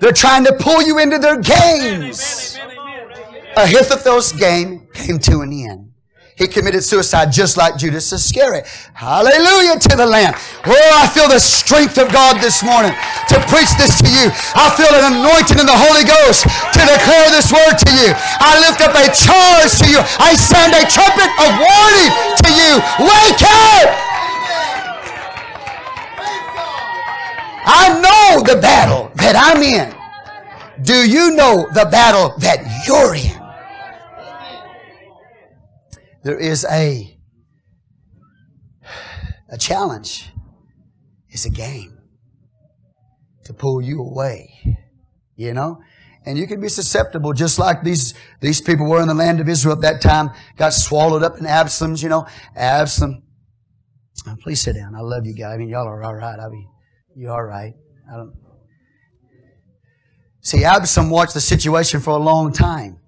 They're 0.00 0.12
trying 0.12 0.44
to 0.44 0.52
pull 0.54 0.82
you 0.82 0.98
into 0.98 1.18
their 1.18 1.36
games. 1.36 2.58
Ahithophel's 3.56 4.32
game 4.32 4.88
came 4.94 5.18
to 5.20 5.40
an 5.42 5.52
end. 5.52 5.92
He 6.40 6.48
committed 6.48 6.80
suicide 6.80 7.28
just 7.28 7.60
like 7.60 7.76
Judas 7.76 8.08
Iscariot. 8.16 8.64
Hallelujah 8.96 9.76
to 9.76 9.92
the 9.92 10.08
Lamb. 10.08 10.32
Oh, 10.64 10.90
I 10.96 11.04
feel 11.12 11.28
the 11.28 11.36
strength 11.36 12.00
of 12.00 12.08
God 12.08 12.40
this 12.40 12.64
morning 12.64 12.96
to 13.28 13.36
preach 13.52 13.68
this 13.76 14.00
to 14.00 14.08
you. 14.08 14.32
I 14.56 14.72
feel 14.72 14.88
an 14.88 15.20
anointing 15.20 15.60
in 15.60 15.68
the 15.68 15.76
Holy 15.76 16.08
Ghost 16.08 16.48
to 16.48 16.80
declare 16.80 17.28
this 17.28 17.52
word 17.52 17.76
to 17.76 17.92
you. 17.92 18.16
I 18.16 18.56
lift 18.56 18.80
up 18.80 18.96
a 18.96 19.12
charge 19.12 19.84
to 19.84 19.86
you. 19.92 20.00
I 20.16 20.32
sound 20.32 20.72
a 20.72 20.88
trumpet 20.88 21.28
of 21.28 21.50
warning 21.60 22.10
to 22.40 22.48
you. 22.48 22.72
Wake 23.04 23.44
up! 23.44 24.09
I 27.72 28.00
know 28.00 28.42
the 28.42 28.60
battle 28.60 29.12
that 29.14 29.36
I'm 29.36 29.62
in. 29.62 29.94
Do 30.84 31.08
you 31.08 31.36
know 31.36 31.68
the 31.72 31.86
battle 31.88 32.34
that 32.38 32.84
you're 32.86 33.14
in? 33.14 33.38
There 36.24 36.38
is 36.38 36.66
a 36.68 37.16
a 39.50 39.56
challenge. 39.56 40.30
It's 41.28 41.44
a 41.44 41.50
game 41.50 41.96
to 43.44 43.54
pull 43.54 43.80
you 43.80 44.00
away. 44.00 44.78
You 45.36 45.54
know? 45.54 45.80
And 46.26 46.36
you 46.36 46.48
can 46.48 46.60
be 46.60 46.68
susceptible 46.68 47.32
just 47.32 47.58
like 47.58 47.82
these, 47.82 48.14
these 48.40 48.60
people 48.60 48.86
were 48.86 49.00
in 49.00 49.08
the 49.08 49.14
land 49.14 49.40
of 49.40 49.48
Israel 49.48 49.76
at 49.76 49.82
that 49.82 50.02
time, 50.02 50.30
got 50.56 50.74
swallowed 50.74 51.22
up 51.22 51.38
in 51.38 51.46
Absalom's, 51.46 52.02
you 52.02 52.08
know. 52.08 52.26
Absalom. 52.54 53.22
Please 54.42 54.60
sit 54.60 54.74
down. 54.74 54.94
I 54.94 55.00
love 55.00 55.24
you 55.24 55.34
guys. 55.34 55.54
I 55.54 55.56
mean, 55.56 55.68
y'all 55.68 55.86
are 55.86 56.02
all 56.02 56.14
right. 56.14 56.38
I 56.38 56.48
mean, 56.48 56.68
you 57.20 57.30
all 57.30 57.42
right. 57.42 57.74
I 58.10 58.16
don't. 58.16 58.32
See, 60.40 60.64
Absalom 60.64 61.10
watched 61.10 61.34
the 61.34 61.40
situation 61.42 62.00
for 62.00 62.12
a 62.12 62.18
long 62.18 62.50
time. 62.50 62.98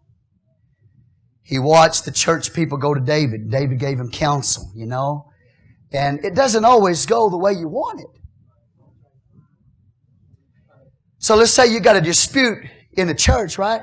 He 1.43 1.59
watched 1.59 2.05
the 2.05 2.13
church 2.13 2.53
people 2.53 2.77
go 2.77 2.93
to 2.93 3.01
David. 3.01 3.51
David 3.51 3.79
gave 3.79 3.99
him 3.99 4.11
counsel, 4.11 4.71
you 4.75 4.85
know. 4.85 5.31
And 5.93 6.23
it 6.27 6.35
doesn't 6.35 6.67
always 6.67 7.07
go 7.07 7.31
the 7.31 7.39
way 7.39 7.55
you 7.55 7.69
want 7.69 8.01
it. 8.01 8.07
So 11.17 11.35
let's 11.35 11.53
say 11.53 11.73
you 11.73 11.81
got 11.81 11.97
a 11.97 12.01
dispute 12.03 12.59
in 12.93 13.07
the 13.07 13.15
church, 13.15 13.57
right? 13.57 13.81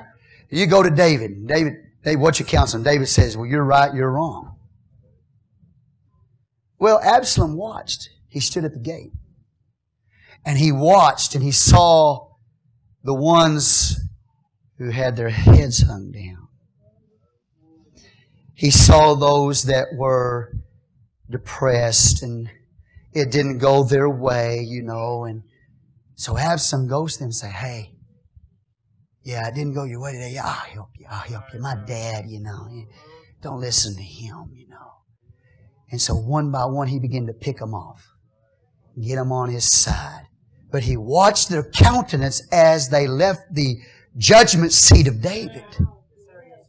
You 0.51 0.67
go 0.67 0.83
to 0.83 0.91
David. 0.91 1.47
David, 1.47 1.73
David, 2.03 2.21
what's 2.21 2.39
your 2.39 2.47
counsel? 2.47 2.77
And 2.77 2.85
David 2.85 3.07
says, 3.07 3.35
well, 3.35 3.47
you're 3.47 3.63
right, 3.63 3.91
you're 3.95 4.11
wrong. 4.11 4.57
Well, 6.77 6.99
Absalom 6.99 7.55
watched. 7.55 8.09
He 8.27 8.39
stood 8.39 8.63
at 8.63 8.73
the 8.73 8.79
gate. 8.79 9.11
And 10.45 10.57
he 10.57 10.71
watched 10.71 11.35
and 11.35 11.43
he 11.43 11.51
saw 11.51 12.29
the 13.03 13.13
ones 13.13 13.99
who 14.77 14.89
had 14.89 15.15
their 15.15 15.29
heads 15.29 15.81
hung 15.81 16.11
down. 16.11 16.47
He 18.53 18.71
saw 18.71 19.15
those 19.15 19.63
that 19.63 19.87
were 19.95 20.53
depressed 21.29 22.23
and 22.23 22.49
it 23.13 23.31
didn't 23.31 23.59
go 23.59 23.83
their 23.83 24.09
way, 24.09 24.59
you 24.59 24.81
know, 24.81 25.23
and 25.23 25.43
so 26.15 26.37
Absalom 26.37 26.87
goes 26.87 27.13
to 27.13 27.19
them 27.19 27.27
and 27.27 27.35
say, 27.35 27.49
Hey, 27.49 27.93
yeah, 29.23 29.47
it 29.47 29.55
didn't 29.55 29.73
go 29.73 29.83
your 29.83 30.01
way 30.01 30.13
today. 30.13 30.31
Yeah, 30.33 30.45
I'll 30.45 30.51
help 30.51 30.89
you. 30.97 31.05
I'll 31.09 31.19
help 31.19 31.45
you. 31.53 31.59
My 31.59 31.75
dad, 31.75 32.25
you 32.27 32.41
know, 32.41 32.67
don't 33.41 33.59
listen 33.59 33.95
to 33.95 34.01
him, 34.01 34.51
you 34.53 34.67
know. 34.67 34.91
And 35.91 36.01
so 36.01 36.15
one 36.15 36.51
by 36.51 36.65
one, 36.65 36.87
he 36.87 36.99
began 36.99 37.27
to 37.27 37.33
pick 37.33 37.57
them 37.57 37.73
off, 37.73 38.13
get 39.01 39.15
them 39.15 39.31
on 39.31 39.49
his 39.49 39.65
side 39.65 40.28
but 40.71 40.83
he 40.83 40.97
watched 40.97 41.49
their 41.49 41.63
countenance 41.63 42.41
as 42.51 42.89
they 42.89 43.07
left 43.07 43.53
the 43.53 43.79
judgment 44.17 44.71
seat 44.71 45.07
of 45.07 45.21
David. 45.21 45.65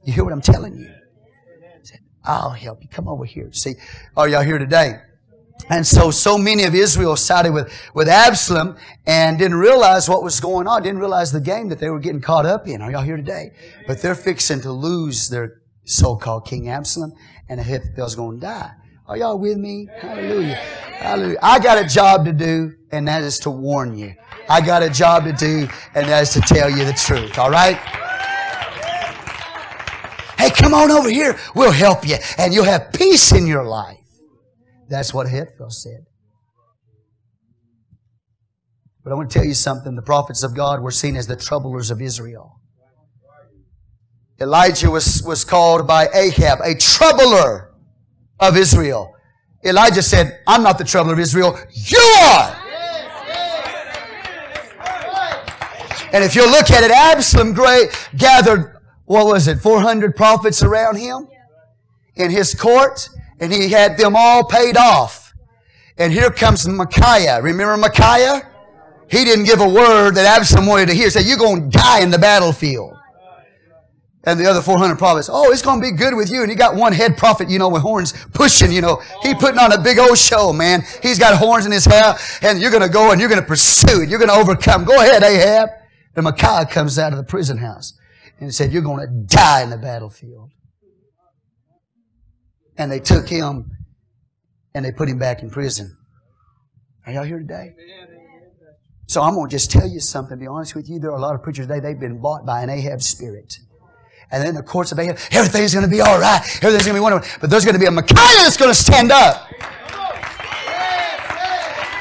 You 0.05 0.13
hear 0.13 0.25
what 0.25 0.33
I'm 0.33 0.41
telling 0.41 0.77
you? 0.77 0.91
Said, 1.83 2.01
I'll 2.25 2.51
help 2.51 2.83
you. 2.83 2.89
Come 2.89 3.09
over 3.09 3.25
here. 3.25 3.53
See, 3.53 3.75
are 4.17 4.29
y'all 4.29 4.43
here 4.43 4.59
today? 4.59 4.95
And 5.69 5.87
so, 5.87 6.11
so 6.11 6.39
many 6.39 6.65
of 6.65 6.75
Israel 6.75 7.17
sided 7.17 7.53
with, 7.53 7.71
with 7.95 8.09
Absalom 8.09 8.77
and 9.07 9.39
didn't 9.39 9.59
realize 9.59 10.09
what 10.09 10.23
was 10.23 10.41
going 10.41 10.67
on, 10.67 10.83
didn't 10.83 11.01
realize 11.01 11.33
the 11.33 11.41
game 11.41 11.69
that 11.69 11.79
they 11.79 11.91
were 11.91 11.99
getting 11.99 12.23
caught 12.23 12.47
up 12.47 12.67
in. 12.67 12.81
Are 12.81 12.91
y'all 12.91 13.03
here 13.03 13.19
today? 13.19 13.53
But 13.87 14.01
they're 14.01 14.15
fixing 14.15 14.63
to 14.63 14.73
lose 14.73 15.29
their 15.29 15.61
so-called 15.85 16.47
King 16.47 16.71
Absalom 16.71 17.13
and 17.49 17.61
Ahithophel's 17.61 18.15
going 18.15 18.41
to 18.41 18.47
die. 18.47 18.73
Are 19.07 19.17
y'all 19.17 19.39
with 19.39 19.59
me? 19.59 19.89
Hallelujah. 20.01 20.55
Hallelujah. 20.55 21.39
I 21.43 21.59
got 21.59 21.85
a 21.85 21.87
job 21.87 22.25
to 22.25 22.33
do, 22.33 22.75
and 22.93 23.07
that 23.09 23.23
is 23.23 23.39
to 23.41 23.51
warn 23.51 23.97
you. 23.97 24.15
I 24.49 24.61
got 24.61 24.83
a 24.83 24.91
job 24.91 25.25
to 25.25 25.33
do, 25.33 25.69
and 25.95 26.09
that's 26.09 26.33
to 26.35 26.41
tell 26.41 26.69
you 26.69 26.85
the 26.85 26.93
truth, 26.93 27.39
all 27.39 27.51
right? 27.51 27.77
Hey, 30.39 30.51
come 30.51 30.75
on 30.75 30.91
over 30.91 31.11
here. 31.11 31.39
We'll 31.55 31.71
help 31.71 32.07
you, 32.07 32.17
and 32.39 32.53
you'll 32.55 32.65
have 32.65 32.93
peace 32.93 33.33
in 33.33 33.47
your 33.47 33.65
life. 33.65 33.99
That's 34.89 35.15
what 35.15 35.27
Ahithophel 35.27 35.71
said. 35.71 36.07
But 39.05 39.13
I 39.13 39.17
want 39.17 39.31
to 39.31 39.39
tell 39.39 39.47
you 39.47 39.55
something. 39.55 39.95
The 39.95 40.03
prophets 40.03 40.43
of 40.43 40.55
God 40.55 40.81
were 40.81 40.91
seen 40.91 41.17
as 41.17 41.27
the 41.27 41.37
troublers 41.37 41.91
of 41.91 42.03
Israel. 42.03 42.61
Elijah 44.41 44.91
was, 44.91 45.23
was 45.23 45.45
called 45.45 45.87
by 45.87 46.09
Ahab 46.15 46.61
a 46.65 46.75
troubler 46.75 47.73
of 48.39 48.57
Israel. 48.57 49.15
Elijah 49.65 50.03
said, 50.03 50.41
I'm 50.47 50.63
not 50.63 50.79
the 50.79 50.85
troubler 50.85 51.13
of 51.13 51.19
Israel. 51.19 51.59
You 51.73 51.99
are! 51.99 52.60
And 56.13 56.25
if 56.25 56.35
you 56.35 56.45
look 56.45 56.71
at 56.71 56.83
it, 56.83 56.91
Absalom 56.91 57.53
great, 57.53 57.91
gathered, 58.17 58.81
what 59.05 59.27
was 59.27 59.49
it, 59.49 59.59
400 59.59 60.17
prophets 60.17 60.63
around 60.63 60.97
him 60.97 61.29
in 62.17 62.31
his 62.31 62.55
court, 62.55 63.09
and 63.39 63.53
he 63.53 63.71
had 63.71 63.97
them 63.97 64.15
all 64.17 64.45
paid 64.45 64.77
off. 64.77 65.35
And 65.97 66.13
here 66.13 66.31
comes 66.31 66.67
Micaiah. 66.67 67.41
Remember 67.43 67.77
Micaiah? 67.77 68.49
He 69.11 69.25
didn't 69.25 69.45
give 69.45 69.61
a 69.61 69.69
word 69.69 70.15
that 70.15 70.25
Absalom 70.25 70.67
wanted 70.67 70.87
to 70.89 70.95
hear. 70.95 71.05
He 71.05 71.11
said, 71.11 71.27
You're 71.27 71.37
going 71.37 71.71
to 71.71 71.79
die 71.79 72.01
in 72.01 72.11
the 72.11 72.19
battlefield. 72.19 72.97
And 74.25 74.39
the 74.39 74.45
other 74.45 74.61
400 74.61 74.99
prophets, 74.99 75.31
oh, 75.33 75.51
it's 75.51 75.63
going 75.63 75.81
to 75.81 75.91
be 75.91 75.97
good 75.97 76.15
with 76.15 76.31
you. 76.31 76.43
And 76.43 76.51
he 76.51 76.57
got 76.57 76.77
one 76.77 76.93
head 76.93 77.17
prophet, 77.17 77.49
you 77.49 77.59
know, 77.59 77.71
with 77.71 77.81
horns 77.81 78.13
pushing, 78.35 78.71
you 78.71 78.83
know. 78.83 79.03
He 79.23 79.35
putting 79.35 79.59
on 79.59 79.73
a 79.73 79.81
big 79.81 79.99
old 79.99 80.19
show, 80.19 80.53
man. 80.53 80.83
He's 81.03 81.19
got 81.19 81.39
horns 81.39 81.65
in 81.65 81.73
his 81.73 81.87
hair, 81.87 82.15
and 82.43 82.61
you're 82.61 82.71
going 82.71 82.83
to 82.83 82.89
go 82.89 83.13
and 83.13 83.21
you're 83.21 83.31
going 83.31 83.41
to 83.41 83.47
pursue 83.47 84.03
it. 84.03 84.11
You're 84.11 84.19
going 84.19 84.29
to 84.29 84.35
overcome. 84.35 84.85
Go 84.85 85.01
ahead, 85.01 85.23
Ahab. 85.23 85.71
And 86.17 86.25
Micaiah 86.25 86.67
comes 86.67 86.99
out 86.99 87.13
of 87.13 87.19
the 87.19 87.25
prison 87.25 87.59
house 87.59 87.99
and 88.39 88.55
said, 88.55 88.73
You're 88.73 88.83
going 88.83 89.07
to 89.07 89.35
die 89.35 89.63
in 89.63 89.71
the 89.71 89.79
battlefield. 89.79 90.51
And 92.77 92.91
they 92.91 93.01
took 93.01 93.29
him 93.29 93.71
and 94.75 94.85
they 94.85 94.93
put 94.93 95.09
him 95.09 95.19
back 95.19 95.43
in 95.43 95.51
prison. 95.51 95.97
Are 97.07 97.13
y'all 97.13 97.25
here 97.25 97.39
today? 97.39 97.75
So 99.07 99.23
I'm 99.23 99.35
going 99.35 99.49
to 99.49 99.53
just 99.53 99.71
tell 99.71 99.89
you 99.89 100.01
something. 100.01 100.39
To 100.39 100.41
be 100.41 100.47
honest 100.47 100.75
with 100.75 100.89
you, 100.89 101.01
there 101.01 101.11
are 101.11 101.17
a 101.17 101.21
lot 101.21 101.35
of 101.35 101.43
preachers 101.43 101.67
today, 101.67 101.81
they've 101.81 101.99
been 101.99 102.21
bought 102.21 102.47
by 102.47 102.63
an 102.63 102.71
Ahab 102.71 103.03
spirit. 103.03 103.59
And 104.31 104.45
then 104.45 104.55
the 104.55 104.63
courts 104.63 104.93
of 104.93 104.99
Ahab, 104.99 105.19
everything's 105.33 105.75
going 105.75 105.85
to 105.85 105.91
be 105.91 106.01
all 106.01 106.21
right. 106.21 106.41
Everything's 106.63 106.87
going 106.87 106.95
to 106.95 106.95
be 106.95 107.01
wonderful. 107.01 107.29
But 107.41 107.51
there's 107.51 107.65
going 107.65 107.75
to 107.75 107.81
be 107.81 107.87
a 107.87 107.91
Micaiah 107.91 108.45
that's 108.45 108.57
going 108.57 108.71
to 108.71 108.75
stand 108.75 109.11
up. 109.11 109.51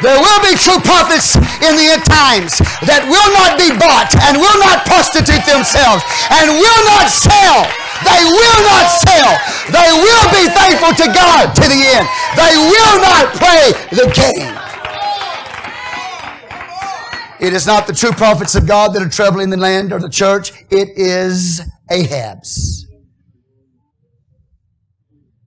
There 0.01 0.15
will 0.15 0.39
be 0.39 0.55
true 0.55 0.79
prophets 0.79 1.35
in 1.59 1.75
the 1.75 1.91
end 1.91 2.07
times 2.07 2.63
that 2.87 3.03
will 3.03 3.29
not 3.35 3.59
be 3.59 3.67
bought 3.75 4.07
and 4.23 4.39
will 4.39 4.59
not 4.63 4.87
prostitute 4.87 5.43
themselves 5.43 6.03
and 6.31 6.55
will 6.55 6.81
not 6.87 7.11
sell. 7.11 7.67
They 8.07 8.23
will 8.23 8.59
not 8.63 8.87
sell. 9.03 9.31
They 9.75 9.89
will 9.91 10.27
be 10.31 10.47
faithful 10.55 10.95
to 11.03 11.07
God 11.11 11.51
to 11.51 11.65
the 11.67 11.81
end. 11.83 12.07
They 12.39 12.55
will 12.55 12.97
not 13.03 13.35
play 13.35 13.75
the 13.91 14.07
game. 14.15 14.55
It 17.41 17.53
is 17.53 17.67
not 17.67 17.87
the 17.87 17.93
true 17.93 18.11
prophets 18.11 18.55
of 18.55 18.67
God 18.67 18.93
that 18.93 19.01
are 19.01 19.09
troubling 19.09 19.49
the 19.49 19.57
land 19.57 19.91
or 19.91 19.99
the 19.99 20.09
church. 20.09 20.51
It 20.69 20.89
is 20.95 21.61
Ahab's. 21.89 22.85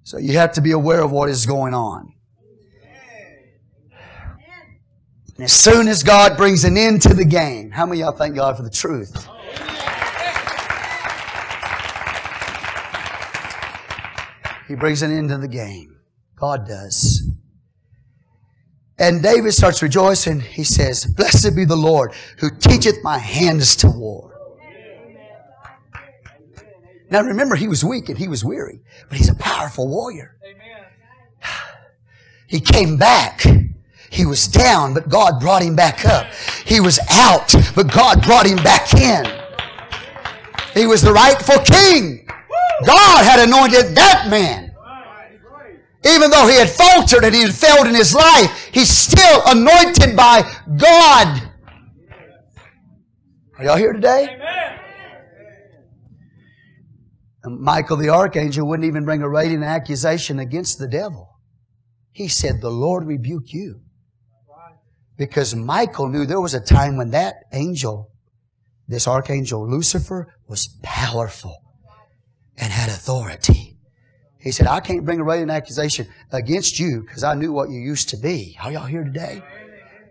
So 0.02 0.18
you 0.18 0.36
have 0.36 0.52
to 0.52 0.60
be 0.60 0.72
aware 0.72 1.02
of 1.02 1.10
what 1.10 1.30
is 1.30 1.46
going 1.46 1.72
on. 1.72 2.12
And 5.36 5.44
as 5.44 5.52
soon 5.52 5.88
as 5.88 6.02
God 6.02 6.36
brings 6.36 6.64
an 6.64 6.76
end 6.76 7.02
to 7.02 7.14
the 7.14 7.24
game, 7.24 7.70
how 7.70 7.86
many 7.86 8.00
y'all 8.00 8.12
thank 8.12 8.34
God 8.34 8.56
for 8.56 8.62
the 8.62 8.70
truth? 8.70 9.26
He 14.68 14.74
brings 14.74 15.02
an 15.02 15.16
end 15.16 15.30
to 15.30 15.38
the 15.38 15.48
game. 15.48 15.96
God 16.36 16.66
does. 16.66 17.28
And 18.98 19.22
David 19.22 19.52
starts 19.52 19.82
rejoicing. 19.82 20.40
He 20.40 20.64
says, 20.64 21.06
Blessed 21.06 21.56
be 21.56 21.64
the 21.64 21.76
Lord 21.76 22.12
who 22.38 22.50
teacheth 22.50 22.96
my 23.02 23.18
hands 23.18 23.74
to 23.76 23.88
war. 23.88 24.30
Now 27.10 27.22
remember, 27.22 27.56
he 27.56 27.68
was 27.68 27.84
weak 27.84 28.08
and 28.08 28.16
he 28.16 28.28
was 28.28 28.44
weary, 28.44 28.80
but 29.08 29.18
he's 29.18 29.28
a 29.28 29.34
powerful 29.34 29.88
warrior. 29.88 30.36
He 32.46 32.60
came 32.60 32.96
back 32.96 33.44
he 34.12 34.26
was 34.26 34.46
down, 34.46 34.92
but 34.92 35.08
God 35.08 35.40
brought 35.40 35.62
him 35.62 35.74
back 35.74 36.04
up. 36.04 36.26
He 36.66 36.80
was 36.80 37.00
out, 37.08 37.54
but 37.74 37.90
God 37.90 38.22
brought 38.22 38.46
him 38.46 38.58
back 38.58 38.92
in. 38.92 39.24
He 40.74 40.86
was 40.86 41.00
the 41.00 41.14
rightful 41.14 41.56
king. 41.64 42.28
God 42.84 43.24
had 43.24 43.48
anointed 43.48 43.96
that 43.96 44.26
man. 44.28 44.74
Even 46.04 46.30
though 46.30 46.46
he 46.46 46.56
had 46.58 46.68
faltered 46.68 47.24
and 47.24 47.34
he 47.34 47.40
had 47.40 47.54
failed 47.54 47.86
in 47.86 47.94
his 47.94 48.14
life, 48.14 48.68
he's 48.70 48.90
still 48.90 49.40
anointed 49.46 50.14
by 50.14 50.42
God. 50.76 51.50
Are 53.56 53.64
y'all 53.64 53.76
here 53.78 53.94
today? 53.94 54.38
Michael 57.46 57.96
the 57.96 58.10
archangel 58.10 58.68
wouldn't 58.68 58.86
even 58.86 59.06
bring 59.06 59.22
a 59.22 59.28
rating 59.28 59.62
accusation 59.62 60.38
against 60.38 60.78
the 60.78 60.86
devil. 60.86 61.30
He 62.10 62.28
said, 62.28 62.60
The 62.60 62.70
Lord 62.70 63.06
rebuke 63.06 63.54
you. 63.54 63.80
Because 65.16 65.54
Michael 65.54 66.08
knew 66.08 66.24
there 66.24 66.40
was 66.40 66.54
a 66.54 66.60
time 66.60 66.96
when 66.96 67.10
that 67.10 67.44
angel, 67.52 68.10
this 68.88 69.06
archangel 69.06 69.68
Lucifer, 69.68 70.34
was 70.48 70.68
powerful 70.82 71.62
and 72.56 72.72
had 72.72 72.88
authority. 72.88 73.76
He 74.38 74.50
said, 74.50 74.66
I 74.66 74.80
can't 74.80 75.04
bring 75.04 75.20
a 75.20 75.24
radiant 75.24 75.52
accusation 75.52 76.08
against 76.32 76.78
you 76.80 77.02
because 77.06 77.22
I 77.22 77.34
knew 77.34 77.52
what 77.52 77.70
you 77.70 77.78
used 77.78 78.08
to 78.08 78.16
be. 78.16 78.56
Are 78.60 78.72
y'all 78.72 78.86
here 78.86 79.04
today? 79.04 79.42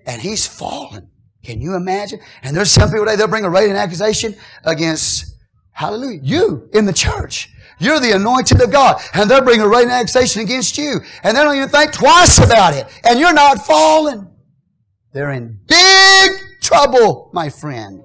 And 0.05 0.21
he's 0.21 0.47
fallen. 0.47 1.09
Can 1.43 1.59
you 1.59 1.75
imagine? 1.75 2.19
And 2.41 2.55
there's 2.55 2.71
some 2.71 2.89
people 2.89 3.05
today, 3.05 3.17
they'll 3.17 3.27
bring 3.27 3.43
a 3.43 3.49
radiant 3.49 3.77
accusation 3.77 4.35
against, 4.63 5.35
hallelujah, 5.71 6.21
you 6.23 6.69
in 6.73 6.85
the 6.85 6.93
church. 6.93 7.49
You're 7.79 7.99
the 7.99 8.15
anointed 8.15 8.61
of 8.61 8.71
God. 8.71 9.01
And 9.13 9.29
they'll 9.29 9.43
bring 9.43 9.59
a 9.59 9.67
radiant 9.67 9.91
accusation 9.91 10.43
against 10.43 10.77
you. 10.77 11.01
And 11.23 11.35
they 11.35 11.43
don't 11.43 11.57
even 11.57 11.67
think 11.67 11.91
twice 11.91 12.37
about 12.37 12.73
it. 12.73 12.85
And 13.03 13.19
you're 13.19 13.33
not 13.33 13.65
fallen. 13.65 14.30
They're 15.13 15.31
in 15.31 15.59
big 15.67 16.31
trouble, 16.61 17.29
my 17.33 17.49
friend. 17.49 18.03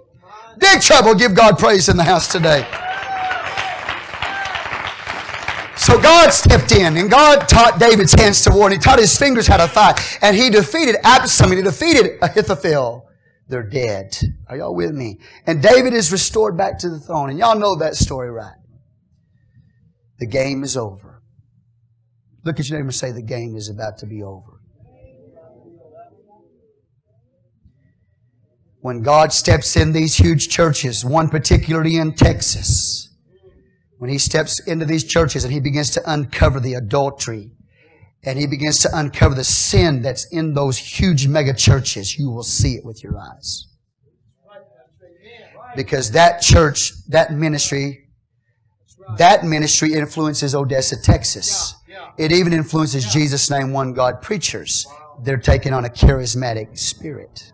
Big 0.59 0.80
trouble. 0.80 1.14
Give 1.14 1.34
God 1.34 1.59
praise 1.59 1.88
in 1.88 1.96
the 1.96 2.04
house 2.04 2.30
today. 2.30 2.66
So 5.76 6.00
God 6.00 6.30
stepped 6.30 6.72
in 6.72 6.96
and 6.96 7.09
God 7.09 7.48
taught 7.48 7.78
David's 7.78 8.12
hands 8.12 8.42
to 8.42 8.50
war 8.50 8.64
and 8.64 8.72
he 8.72 8.78
taught 8.78 8.98
his 8.98 9.16
fingers 9.16 9.46
how 9.46 9.59
to 9.59 9.68
fight. 9.68 10.18
And 10.20 10.34
he 10.34 10.50
defeated 10.50 10.96
Absalom. 11.04 11.57
He 11.57 11.62
defeated 11.62 12.18
Ahithophel. 12.20 13.09
They're 13.48 13.62
dead. 13.62 14.18
Are 14.48 14.57
y'all 14.57 14.74
with 14.74 14.92
me? 14.92 15.20
And 15.46 15.62
David 15.62 15.94
is 15.94 16.11
restored 16.11 16.57
back 16.57 16.78
to 16.80 16.90
the 16.90 16.98
throne. 16.98 17.30
And 17.30 17.38
y'all 17.38 17.57
know 17.57 17.76
that 17.76 17.94
story, 17.94 18.30
right? 18.30 18.57
The 20.18 20.26
game 20.26 20.64
is 20.64 20.76
over. 20.76 21.22
Look 22.44 22.59
at 22.59 22.68
your 22.68 22.78
neighbor 22.78 22.88
and 22.88 22.94
say, 22.94 23.12
the 23.12 23.22
game 23.22 23.54
is 23.54 23.68
about 23.68 23.98
to 23.98 24.07
be 24.07 24.24
over. 24.24 24.55
When 28.87 29.03
God 29.03 29.32
steps 29.32 29.74
in 29.74 29.91
these 29.91 30.14
huge 30.14 30.49
churches, 30.49 31.05
one 31.05 31.28
particularly 31.28 31.97
in 31.97 32.14
Texas, 32.14 33.09
when 33.99 34.09
He 34.09 34.16
steps 34.16 34.61
into 34.61 34.84
these 34.84 35.03
churches 35.03 35.43
and 35.43 35.53
He 35.53 35.59
begins 35.59 35.91
to 35.91 36.03
uncover 36.09 36.61
the 36.61 36.74
adultery 36.74 37.51
and 38.22 38.39
He 38.39 38.47
begins 38.47 38.78
to 38.82 38.91
uncover 38.97 39.34
the 39.34 39.43
sin 39.43 40.03
that's 40.03 40.26
in 40.26 40.55
those 40.55 40.78
huge 40.78 41.26
mega 41.26 41.53
churches, 41.53 42.16
you 42.16 42.30
will 42.30 42.45
see 42.45 42.76
it 42.76 42.84
with 42.84 43.03
your 43.03 43.18
eyes. 43.18 43.66
Because 45.74 46.12
that 46.12 46.41
church, 46.41 46.93
that 47.09 47.32
ministry, 47.32 48.07
that 49.18 49.43
ministry 49.43 49.95
influences 49.95 50.55
Odessa, 50.55 50.95
Texas. 51.03 51.74
It 52.18 52.30
even 52.30 52.53
influences 52.53 53.05
Jesus' 53.12 53.51
name, 53.51 53.72
one 53.72 53.95
God 53.95 54.22
preachers. 54.22 54.87
They're 55.24 55.39
taking 55.39 55.72
on 55.72 55.84
a 55.84 55.91
charismatic 55.91 56.78
spirit. 56.78 57.51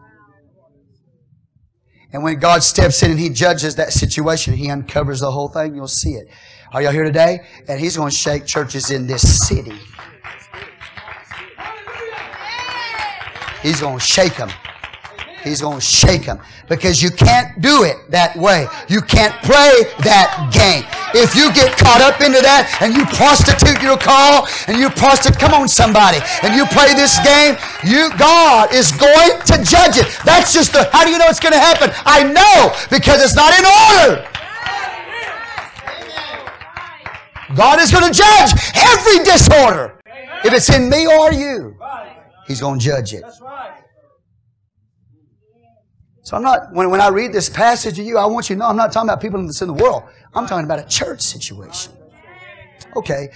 And 2.12 2.22
when 2.22 2.38
God 2.38 2.62
steps 2.62 3.02
in 3.02 3.10
and 3.12 3.20
He 3.20 3.30
judges 3.30 3.76
that 3.76 3.92
situation, 3.92 4.54
He 4.54 4.70
uncovers 4.70 5.20
the 5.20 5.30
whole 5.30 5.48
thing, 5.48 5.74
you'll 5.74 5.88
see 5.88 6.12
it. 6.12 6.28
Are 6.72 6.82
y'all 6.82 6.92
here 6.92 7.04
today? 7.04 7.40
And 7.68 7.80
He's 7.80 7.96
going 7.96 8.10
to 8.10 8.16
shake 8.16 8.46
churches 8.46 8.90
in 8.90 9.06
this 9.06 9.46
city. 9.46 9.78
He's 13.62 13.80
going 13.80 13.98
to 13.98 14.04
shake 14.04 14.36
them. 14.36 14.50
He's 15.42 15.60
going 15.60 15.78
to 15.78 15.84
shake 15.84 16.26
them 16.26 16.38
because 16.68 17.02
you 17.02 17.10
can't 17.10 17.60
do 17.60 17.82
it 17.82 17.98
that 18.10 18.36
way. 18.36 18.66
You 18.88 19.02
can't 19.02 19.34
play 19.42 19.90
that 20.06 20.30
game. 20.54 20.86
If 21.14 21.34
you 21.34 21.50
get 21.52 21.76
caught 21.76 22.00
up 22.00 22.22
into 22.22 22.38
that 22.40 22.70
and 22.80 22.94
you 22.94 23.04
prostitute 23.10 23.82
your 23.82 23.98
call 23.98 24.46
and 24.70 24.78
you 24.78 24.88
prostitute, 24.88 25.38
come 25.38 25.52
on 25.52 25.66
somebody, 25.66 26.22
and 26.46 26.54
you 26.54 26.64
play 26.70 26.94
this 26.94 27.18
game, 27.26 27.58
you 27.82 28.14
God 28.16 28.72
is 28.72 28.94
going 28.94 29.34
to 29.50 29.54
judge 29.66 29.98
it. 29.98 30.06
That's 30.24 30.54
just 30.54 30.72
the, 30.72 30.86
how 30.94 31.04
do 31.04 31.10
you 31.10 31.18
know 31.18 31.26
it's 31.26 31.42
going 31.42 31.54
to 31.54 31.60
happen? 31.60 31.90
I 32.06 32.22
know 32.22 32.70
because 32.86 33.18
it's 33.18 33.34
not 33.34 33.50
in 33.58 33.66
order. 33.66 34.22
God 37.54 37.80
is 37.80 37.90
going 37.90 38.06
to 38.06 38.14
judge 38.14 38.50
every 38.78 39.24
disorder. 39.24 39.98
If 40.44 40.54
it's 40.54 40.70
in 40.74 40.88
me 40.88 41.06
or 41.06 41.32
you, 41.32 41.76
He's 42.46 42.60
going 42.60 42.78
to 42.78 42.84
judge 42.84 43.12
it. 43.12 43.24
So 46.22 46.36
I'm 46.36 46.42
not, 46.42 46.72
when, 46.72 46.88
when 46.90 47.00
I 47.00 47.08
read 47.08 47.32
this 47.32 47.48
passage 47.48 47.96
to 47.96 48.02
you, 48.02 48.16
I 48.16 48.26
want 48.26 48.48
you 48.48 48.54
to 48.54 48.60
know 48.60 48.66
I'm 48.66 48.76
not 48.76 48.92
talking 48.92 49.08
about 49.08 49.20
people 49.20 49.44
that's 49.44 49.60
in 49.60 49.68
the 49.68 49.74
world. 49.74 50.04
I'm 50.34 50.46
talking 50.46 50.64
about 50.64 50.78
a 50.78 50.86
church 50.88 51.20
situation. 51.20 51.92
Okay. 52.96 53.28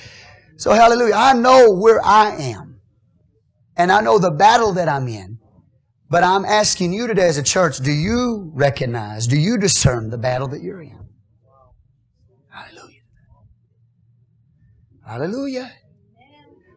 So 0.57 0.73
hallelujah. 0.73 1.15
I 1.15 1.33
know 1.33 1.73
where 1.73 2.01
I 2.05 2.37
am. 2.37 2.81
And 3.77 3.93
I 3.93 4.01
know 4.01 4.19
the 4.19 4.31
battle 4.31 4.73
that 4.75 4.89
I'm 4.89 5.09
in. 5.09 5.39
But 6.09 6.23
I'm 6.23 6.45
asking 6.45 6.93
you 6.93 7.09
today 7.09 7.27
as 7.27 7.37
a 7.37 7.43
church, 7.43 7.79
do 7.79 7.91
you 7.91 8.53
recognize, 8.55 9.27
do 9.27 9.37
you 9.37 9.59
discern 9.59 10.11
the 10.11 10.19
battle 10.19 10.47
that 10.49 10.63
you're 10.63 10.81
in? 10.81 11.09
Hallelujah. 12.49 13.01
Hallelujah. 15.05 15.73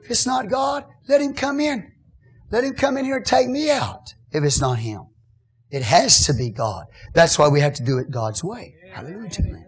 If 0.04 0.10
it's 0.10 0.26
not 0.26 0.50
God, 0.50 0.86
let 1.08 1.22
Him 1.22 1.36
come 1.36 1.60
in. 1.60 1.92
Let 2.50 2.64
Him 2.64 2.74
come 2.74 2.98
in 2.98 3.06
here 3.06 3.18
and 3.18 3.26
take 3.26 3.48
me 3.48 3.70
out 3.70 4.16
if 4.32 4.44
it's 4.44 4.60
not 4.60 4.80
Him. 4.80 5.09
It 5.72 5.84
has 5.84 6.26
to 6.26 6.34
be 6.34 6.50
God. 6.50 6.86
That's 7.14 7.38
why 7.38 7.48
we 7.48 7.60
have 7.62 7.74
to 7.74 7.84
do 7.84 8.00
it 8.00 8.10
God's 8.10 8.44
way. 8.44 8.76
Hallelujah 8.92 9.30
man. 9.48 9.66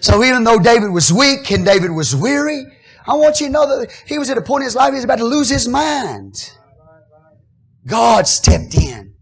So 0.00 0.22
even 0.22 0.44
though 0.44 0.58
David 0.58 0.90
was 0.90 1.12
weak 1.12 1.50
and 1.50 1.64
David 1.64 1.90
was 1.90 2.14
weary, 2.14 2.64
I 3.06 3.14
want 3.14 3.40
you 3.40 3.46
to 3.46 3.52
know 3.52 3.80
that 3.80 3.90
he 4.06 4.18
was 4.18 4.30
at 4.30 4.38
a 4.38 4.42
point 4.42 4.62
in 4.62 4.66
his 4.66 4.76
life 4.76 4.90
he 4.90 4.96
was 4.96 5.04
about 5.04 5.18
to 5.18 5.24
lose 5.24 5.48
his 5.48 5.66
mind. 5.66 6.52
God 7.86 8.28
stepped 8.28 8.74
in. 8.74 9.14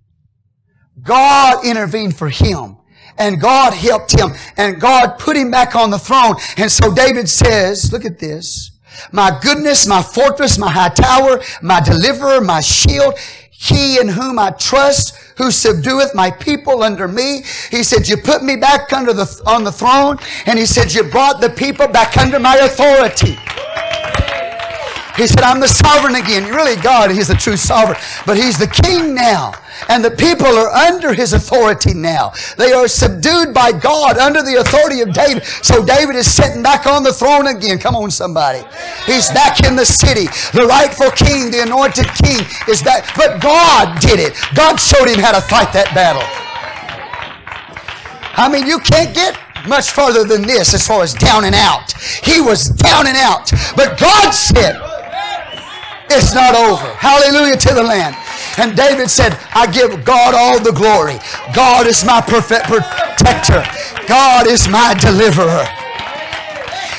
God 1.03 1.65
intervened 1.65 2.17
for 2.17 2.29
him. 2.29 2.77
And 3.19 3.41
God 3.41 3.73
helped 3.73 4.13
him. 4.13 4.33
And 4.57 4.81
God 4.81 5.19
put 5.19 5.37
him 5.37 5.51
back 5.51 5.75
on 5.75 5.91
the 5.91 5.99
throne. 5.99 6.35
And 6.59 6.71
so 6.71 6.93
David 6.93 7.29
says, 7.29 7.91
look 7.93 8.05
at 8.05 8.19
this. 8.19 8.73
My 9.13 9.39
goodness, 9.43 9.87
my 9.87 10.03
fortress, 10.03 10.59
my 10.59 10.71
high 10.71 10.89
tower, 10.89 11.41
my 11.63 11.81
deliverer, 11.81 12.41
my 12.41 12.61
shield. 12.61 13.15
He 13.59 13.99
in 13.99 14.09
whom 14.09 14.39
I 14.39 14.51
trust, 14.51 15.17
who 15.39 15.51
subdueth 15.51 16.15
my 16.15 16.31
people 16.31 16.83
under 16.83 17.09
me. 17.09 17.43
He 17.71 17.83
said, 17.83 18.07
you 18.07 18.17
put 18.17 18.43
me 18.43 18.57
back 18.57 18.93
under 18.93 19.13
the, 19.13 19.43
on 19.47 19.65
the 19.65 19.73
throne. 19.73 20.19
And 20.45 20.59
he 20.59 20.67
said, 20.67 20.93
you 20.93 21.03
brought 21.05 21.41
the 21.41 21.51
people 21.51 21.89
back 21.89 22.17
under 22.19 22.39
my 22.39 22.57
authority. 22.57 23.37
He 25.17 25.27
said, 25.27 25.41
I'm 25.41 25.61
the 25.61 25.69
sovereign 25.69 26.15
again. 26.15 26.45
Really, 26.53 26.77
God, 26.83 27.11
He's 27.11 27.29
the 27.29 27.35
true 27.35 27.57
sovereign. 27.57 27.99
But 28.27 28.37
He's 28.37 28.59
the 28.59 28.67
king 28.67 29.15
now. 29.15 29.53
And 29.89 30.05
the 30.05 30.11
people 30.11 30.47
are 30.47 30.69
under 30.69 31.15
His 31.15 31.33
authority 31.33 31.95
now. 31.95 32.33
They 32.57 32.73
are 32.73 32.89
subdued 32.89 33.55
by 33.55 33.73
God 33.73 34.19
under 34.19 34.43
the 34.43 34.57
authority 34.57 35.01
of 35.01 35.13
David. 35.13 35.45
So 35.45 35.85
David 35.85 36.17
is 36.17 36.31
sitting 36.31 36.63
back 36.63 36.87
on 36.87 37.03
the 37.03 37.13
throne 37.13 37.47
again. 37.47 37.79
Come 37.79 37.97
on, 37.97 38.11
somebody. 38.11 38.65
He's 39.07 39.31
back 39.31 39.65
in 39.65 39.75
the 39.77 39.87
city. 39.87 40.27
The 40.53 40.67
rightful 40.67 41.11
king, 41.13 41.51
the 41.51 41.63
anointed 41.63 42.07
king 42.23 42.45
is 42.69 42.83
back. 42.83 43.17
But 43.17 43.41
God 43.41 44.01
did 44.01 44.21
it. 44.21 44.37
God 44.55 44.77
showed 44.77 45.09
him 45.09 45.19
how 45.19 45.33
to 45.33 45.41
fight 45.41 45.73
that 45.73 45.93
battle. 45.95 46.25
I 48.39 48.51
mean, 48.53 48.67
you 48.67 48.79
can't 48.81 49.15
get 49.15 49.39
much 49.67 49.91
farther 49.91 50.25
than 50.25 50.43
this 50.43 50.75
as 50.75 50.87
far 50.87 51.03
as 51.03 51.15
down 51.15 51.45
and 51.45 51.55
out. 51.55 51.93
He 52.23 52.41
was 52.41 52.69
down 52.69 53.07
and 53.07 53.17
out. 53.17 53.51
But 53.75 53.99
God 53.99 54.31
said, 54.31 54.77
it's 56.11 56.35
not 56.35 56.55
over. 56.55 56.87
Hallelujah 56.95 57.57
to 57.57 57.75
the 57.75 57.83
land. 57.83 58.17
And 58.59 58.77
David 58.77 59.11
said, 59.11 59.37
I 59.55 59.71
give 59.71 60.05
God 60.05 60.35
all 60.35 60.59
the 60.63 60.73
glory. 60.73 61.19
God 61.55 61.87
is 61.87 62.05
my 62.05 62.21
perfect 62.21 62.65
protector. 62.65 63.65
God 64.07 64.47
is 64.47 64.69
my 64.69 64.95
deliverer. 65.01 65.67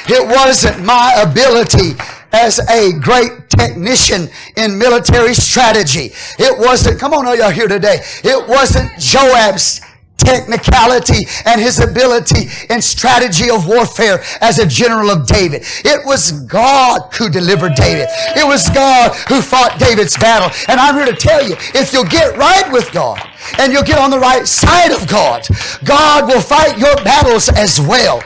It 0.10 0.26
wasn't 0.26 0.84
my 0.86 1.14
ability 1.22 1.96
as 2.32 2.60
a 2.70 2.94
great 3.00 3.50
technician 3.50 4.30
in 4.56 4.78
military 4.78 5.34
strategy. 5.34 6.12
It 6.38 6.58
wasn't, 6.58 7.00
come 7.00 7.14
on, 7.14 7.26
are 7.26 7.36
y'all 7.36 7.52
here 7.52 7.68
today? 7.68 8.00
It 8.24 8.48
wasn't 8.48 8.92
Joab's 9.00 9.82
technicality 10.28 11.26
and 11.46 11.62
his 11.62 11.80
ability 11.80 12.52
and 12.70 12.84
strategy 12.84 13.50
of 13.50 13.66
warfare 13.66 14.20
as 14.42 14.60
a 14.60 14.68
general 14.68 15.10
of 15.10 15.26
David. 15.26 15.64
It 15.86 16.06
was 16.06 16.32
God 16.32 17.14
who 17.14 17.30
delivered 17.30 17.76
David. 17.76 18.08
It 18.36 18.46
was 18.46 18.68
God 18.70 19.16
who 19.30 19.42
fought 19.42 19.80
David's 19.80 20.18
battle. 20.18 20.52
And 20.68 20.80
I'm 20.80 20.96
here 20.96 21.06
to 21.06 21.16
tell 21.16 21.42
you, 21.48 21.56
if 21.74 21.94
you'll 21.94 22.12
get 22.12 22.36
right 22.36 22.70
with 22.72 22.92
God 22.92 23.22
and 23.58 23.72
you'll 23.72 23.88
get 23.88 24.00
on 24.00 24.12
the 24.12 24.20
right 24.20 24.46
side 24.46 24.92
of 24.92 25.08
God, 25.08 25.48
God 25.86 26.28
will 26.28 26.42
fight 26.42 26.78
your 26.78 26.96
battles 27.08 27.48
as 27.48 27.80
well. 27.80 28.22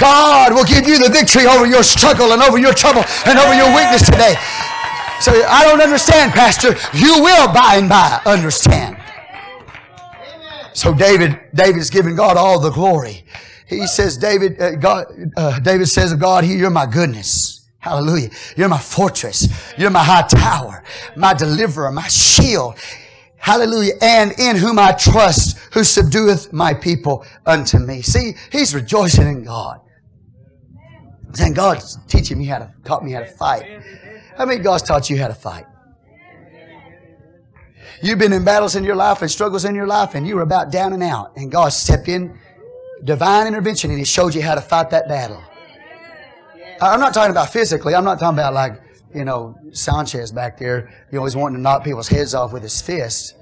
God 0.00 0.54
will 0.54 0.64
give 0.64 0.88
you 0.88 0.98
the 0.98 1.10
victory 1.12 1.46
over 1.46 1.66
your 1.66 1.82
struggle 1.82 2.32
and 2.32 2.42
over 2.42 2.58
your 2.58 2.72
trouble 2.72 3.04
and 3.26 3.38
over 3.38 3.54
your 3.54 3.68
weakness 3.76 4.02
today. 4.02 4.34
So 5.20 5.30
I 5.46 5.64
don't 5.68 5.80
understand, 5.80 6.32
Pastor. 6.32 6.74
You 6.96 7.22
will 7.22 7.52
by 7.52 7.76
and 7.76 7.88
by 7.88 8.20
understand. 8.26 9.03
So 10.74 10.92
David, 10.92 11.40
David's 11.54 11.88
giving 11.88 12.16
God 12.16 12.36
all 12.36 12.60
the 12.60 12.70
glory. 12.70 13.24
He 13.66 13.86
says, 13.86 14.18
David, 14.18 14.60
uh, 14.60 14.72
God, 14.76 15.06
uh, 15.36 15.58
David 15.60 15.86
says 15.86 16.12
of 16.12 16.18
God, 16.18 16.44
you're 16.44 16.68
my 16.68 16.84
goodness. 16.84 17.66
Hallelujah. 17.78 18.30
You're 18.56 18.68
my 18.68 18.78
fortress. 18.78 19.48
You're 19.78 19.90
my 19.90 20.02
high 20.02 20.26
tower, 20.26 20.82
my 21.16 21.32
deliverer, 21.32 21.92
my 21.92 22.08
shield. 22.08 22.76
Hallelujah. 23.36 23.92
And 24.00 24.32
in 24.38 24.56
whom 24.56 24.78
I 24.78 24.92
trust, 24.92 25.58
who 25.74 25.80
subdueth 25.80 26.52
my 26.52 26.74
people 26.74 27.24
unto 27.46 27.78
me. 27.78 28.02
See, 28.02 28.32
he's 28.50 28.74
rejoicing 28.74 29.28
in 29.28 29.44
God. 29.44 29.80
Saying, 31.34 31.54
God's 31.54 31.98
teaching 32.08 32.38
me 32.38 32.46
how 32.46 32.58
to, 32.58 32.72
taught 32.84 33.04
me 33.04 33.12
how 33.12 33.20
to 33.20 33.26
fight. 33.26 33.82
How 34.36 34.46
many 34.46 34.60
God's 34.60 34.82
taught 34.82 35.10
you 35.10 35.18
how 35.18 35.28
to 35.28 35.34
fight? 35.34 35.66
You've 38.04 38.18
been 38.18 38.34
in 38.34 38.44
battles 38.44 38.76
in 38.76 38.84
your 38.84 38.96
life 38.96 39.22
and 39.22 39.30
struggles 39.30 39.64
in 39.64 39.74
your 39.74 39.86
life 39.86 40.14
and 40.14 40.28
you 40.28 40.36
were 40.36 40.42
about 40.42 40.70
down 40.70 40.92
and 40.92 41.02
out. 41.02 41.34
And 41.38 41.50
God 41.50 41.70
stepped 41.70 42.06
in, 42.06 42.38
divine 43.02 43.46
intervention, 43.46 43.88
and 43.88 43.98
He 43.98 44.04
showed 44.04 44.34
you 44.34 44.42
how 44.42 44.54
to 44.54 44.60
fight 44.60 44.90
that 44.90 45.08
battle. 45.08 45.42
I'm 46.82 47.00
not 47.00 47.14
talking 47.14 47.30
about 47.30 47.50
physically. 47.50 47.94
I'm 47.94 48.04
not 48.04 48.20
talking 48.20 48.38
about 48.38 48.52
like, 48.52 48.78
you 49.14 49.24
know, 49.24 49.56
Sanchez 49.72 50.32
back 50.32 50.58
there. 50.58 51.06
He 51.10 51.16
always 51.16 51.34
wanting 51.34 51.56
to 51.56 51.62
knock 51.62 51.82
people's 51.82 52.08
heads 52.08 52.34
off 52.34 52.52
with 52.52 52.62
his 52.62 52.78
fist. 52.82 53.36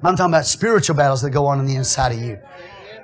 I'm 0.00 0.14
talking 0.14 0.32
about 0.32 0.46
spiritual 0.46 0.94
battles 0.94 1.20
that 1.22 1.30
go 1.30 1.46
on 1.46 1.58
in 1.58 1.66
the 1.66 1.74
inside 1.74 2.12
of 2.12 2.20
you. 2.20 2.38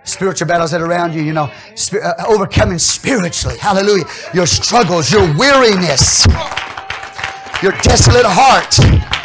Spiritual 0.04 0.46
battles 0.46 0.70
that 0.70 0.80
are 0.80 0.86
around 0.86 1.12
you, 1.12 1.22
you 1.22 1.32
know, 1.32 1.50
uh, 1.92 2.12
overcoming 2.28 2.78
spiritually. 2.78 3.58
Hallelujah. 3.58 4.04
Your 4.32 4.46
struggles, 4.46 5.10
your 5.10 5.26
weariness, 5.36 6.24
your 7.60 7.72
desolate 7.82 8.26
heart 8.26 9.15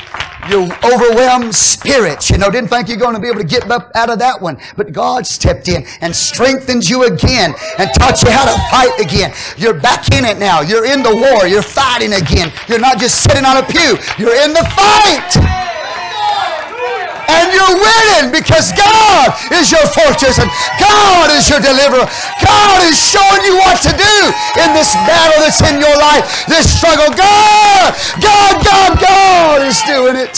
your 0.49 0.63
overwhelmed 0.83 1.53
spirits. 1.53 2.29
You 2.29 2.37
know, 2.37 2.49
didn't 2.49 2.69
think 2.69 2.87
you're 2.87 2.97
going 2.97 3.15
to 3.15 3.21
be 3.21 3.27
able 3.27 3.39
to 3.39 3.47
get 3.47 3.69
up 3.69 3.91
out 3.95 4.09
of 4.09 4.19
that 4.19 4.41
one. 4.41 4.57
But 4.75 4.91
God 4.91 5.25
stepped 5.25 5.67
in 5.67 5.85
and 6.01 6.15
strengthened 6.15 6.89
you 6.89 7.05
again 7.05 7.53
and 7.77 7.89
taught 7.95 8.21
you 8.23 8.31
how 8.31 8.45
to 8.45 8.57
fight 8.69 8.99
again. 8.99 9.33
You're 9.57 9.79
back 9.79 10.11
in 10.11 10.25
it 10.25 10.37
now. 10.37 10.61
You're 10.61 10.85
in 10.85 11.03
the 11.03 11.15
war. 11.15 11.47
You're 11.47 11.61
fighting 11.61 12.13
again. 12.13 12.51
You're 12.67 12.79
not 12.79 12.99
just 12.99 13.23
sitting 13.23 13.45
on 13.45 13.57
a 13.57 13.63
pew. 13.63 13.97
You're 14.17 14.35
in 14.43 14.53
the 14.53 14.65
fight. 14.75 15.80
And 17.31 17.53
you're 17.55 17.77
winning 17.79 18.35
because 18.35 18.71
God 18.75 19.31
is 19.55 19.71
your 19.71 19.85
fortress 19.95 20.39
and 20.39 20.49
God 20.79 21.31
is 21.31 21.47
your 21.47 21.63
deliverer. 21.63 22.05
God 22.43 22.79
is 22.83 22.97
showing 22.99 23.41
you 23.47 23.55
what 23.63 23.79
to 23.87 23.91
do 23.95 24.15
in 24.59 24.69
this 24.75 24.91
battle 25.07 25.39
that's 25.39 25.61
in 25.63 25.79
your 25.79 25.95
life, 25.95 26.45
this 26.47 26.67
struggle. 26.67 27.09
God, 27.15 27.95
God, 28.19 28.53
God, 28.63 28.91
God 28.99 29.61
is 29.63 29.79
doing 29.83 30.15
it. 30.15 30.37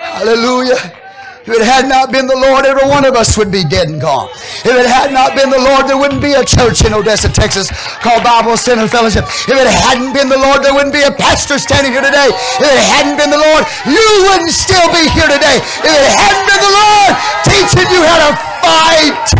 Hallelujah. 0.00 0.99
If 1.40 1.56
it 1.56 1.64
had 1.64 1.88
not 1.88 2.12
been 2.12 2.28
the 2.28 2.36
Lord, 2.36 2.68
every 2.68 2.84
one 2.84 3.08
of 3.08 3.16
us 3.16 3.38
would 3.40 3.50
be 3.50 3.64
dead 3.64 3.88
and 3.88 4.00
gone. 4.00 4.28
If 4.60 4.76
it 4.76 4.84
had 4.84 5.08
not 5.08 5.32
been 5.32 5.48
the 5.48 5.58
Lord, 5.58 5.88
there 5.88 5.96
wouldn't 5.96 6.20
be 6.20 6.36
a 6.36 6.44
church 6.44 6.84
in 6.84 6.92
Odessa, 6.92 7.32
Texas 7.32 7.72
called 8.04 8.22
Bible 8.22 8.60
Center 8.60 8.86
Fellowship. 8.86 9.24
If 9.48 9.56
it 9.56 9.72
hadn't 9.72 10.12
been 10.12 10.28
the 10.28 10.36
Lord, 10.36 10.60
there 10.60 10.76
wouldn't 10.76 10.92
be 10.92 11.00
a 11.00 11.10
pastor 11.10 11.56
standing 11.56 11.96
here 11.96 12.04
today. 12.04 12.28
If 12.60 12.68
it 12.68 12.84
hadn't 12.92 13.16
been 13.16 13.32
the 13.32 13.40
Lord, 13.40 13.64
you 13.88 14.06
wouldn't 14.28 14.52
still 14.52 14.84
be 14.92 15.08
here 15.16 15.32
today. 15.32 15.64
If 15.80 15.88
it 15.88 16.12
hadn't 16.12 16.44
been 16.44 16.60
the 16.60 16.74
Lord 16.76 17.12
teaching 17.48 17.88
you 17.88 18.04
how 18.04 18.20
to 18.20 18.36
fight. 18.60 19.32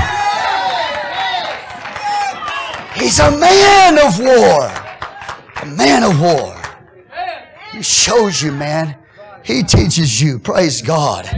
He's 2.96 3.20
a 3.20 3.30
man 3.30 4.01
of 4.01 4.18
war. 4.18 4.72
A 5.62 5.66
man 5.66 6.03
of 6.03 6.20
war. 6.20 6.57
He 7.72 7.82
shows 7.82 8.42
you, 8.42 8.53
man. 8.53 8.96
He 9.42 9.62
teaches 9.62 10.20
you. 10.20 10.38
Praise 10.38 10.82
God. 10.82 11.28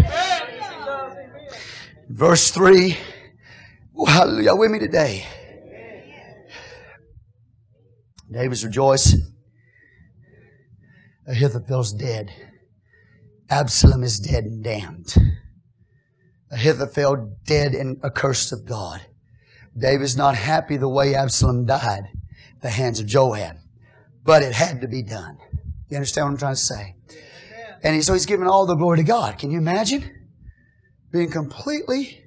Verse 2.13 2.51
3. 2.51 2.95
Oh, 3.97 4.05
hallelujah. 4.05 4.55
With 4.55 4.71
me 4.71 4.79
today. 4.79 5.27
David's 8.31 8.65
rejoicing. 8.65 9.33
Ahithophel's 11.27 11.95
dead. 11.95 12.31
Absalom 13.49 14.03
is 14.03 14.21
dead 14.21 14.45
and 14.45 14.63
damned. 14.63 15.15
Ahithophel 16.51 17.39
dead 17.47 17.73
and 17.73 17.99
accursed 18.05 18.53
of 18.53 18.67
God. 18.67 19.01
David's 19.77 20.17
not 20.17 20.35
happy 20.35 20.77
the 20.77 20.91
way 20.91 21.15
Absalom 21.15 21.65
died, 21.65 22.05
the 22.61 22.69
hands 22.69 23.01
of 23.01 23.07
Joab. 23.07 23.57
But 24.23 24.43
it 24.43 24.53
had 24.53 24.83
to 24.83 24.89
be 24.89 25.03
done. 25.03 25.39
You 25.89 25.97
understand 25.97 26.27
what 26.27 26.33
I'm 26.33 26.37
trying 26.37 26.55
to 26.55 26.61
say? 26.61 26.95
And 27.83 27.95
he, 27.97 28.03
so 28.03 28.13
he's 28.13 28.27
giving 28.27 28.47
all 28.47 28.67
the 28.67 28.75
glory 28.75 28.99
to 28.99 29.03
God. 29.03 29.39
Can 29.39 29.51
you 29.51 29.57
imagine? 29.57 30.22
Being 31.13 31.31
completely 31.31 32.25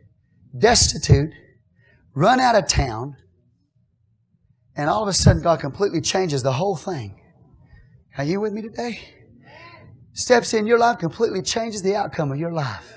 destitute, 0.58 1.34
run 2.14 2.40
out 2.40 2.56
of 2.56 2.68
town, 2.68 3.18
and 4.78 4.90
all 4.90 5.02
of 5.02 5.08
a 5.08 5.14
sudden 5.14 5.42
God 5.42 5.60
completely 5.60 6.02
changes 6.02 6.44
the 6.44 6.54
whole 6.54 6.76
thing. 6.76 7.20
Are 8.18 8.24
you 8.24 8.40
with 8.40 8.54
me 8.54 8.62
today? 8.62 9.00
Steps 10.14 10.54
in 10.54 10.66
your 10.66 10.78
life, 10.78 11.00
completely 11.00 11.42
changes 11.42 11.82
the 11.82 11.96
outcome 11.96 12.32
of 12.32 12.38
your 12.38 12.52
life. 12.52 12.94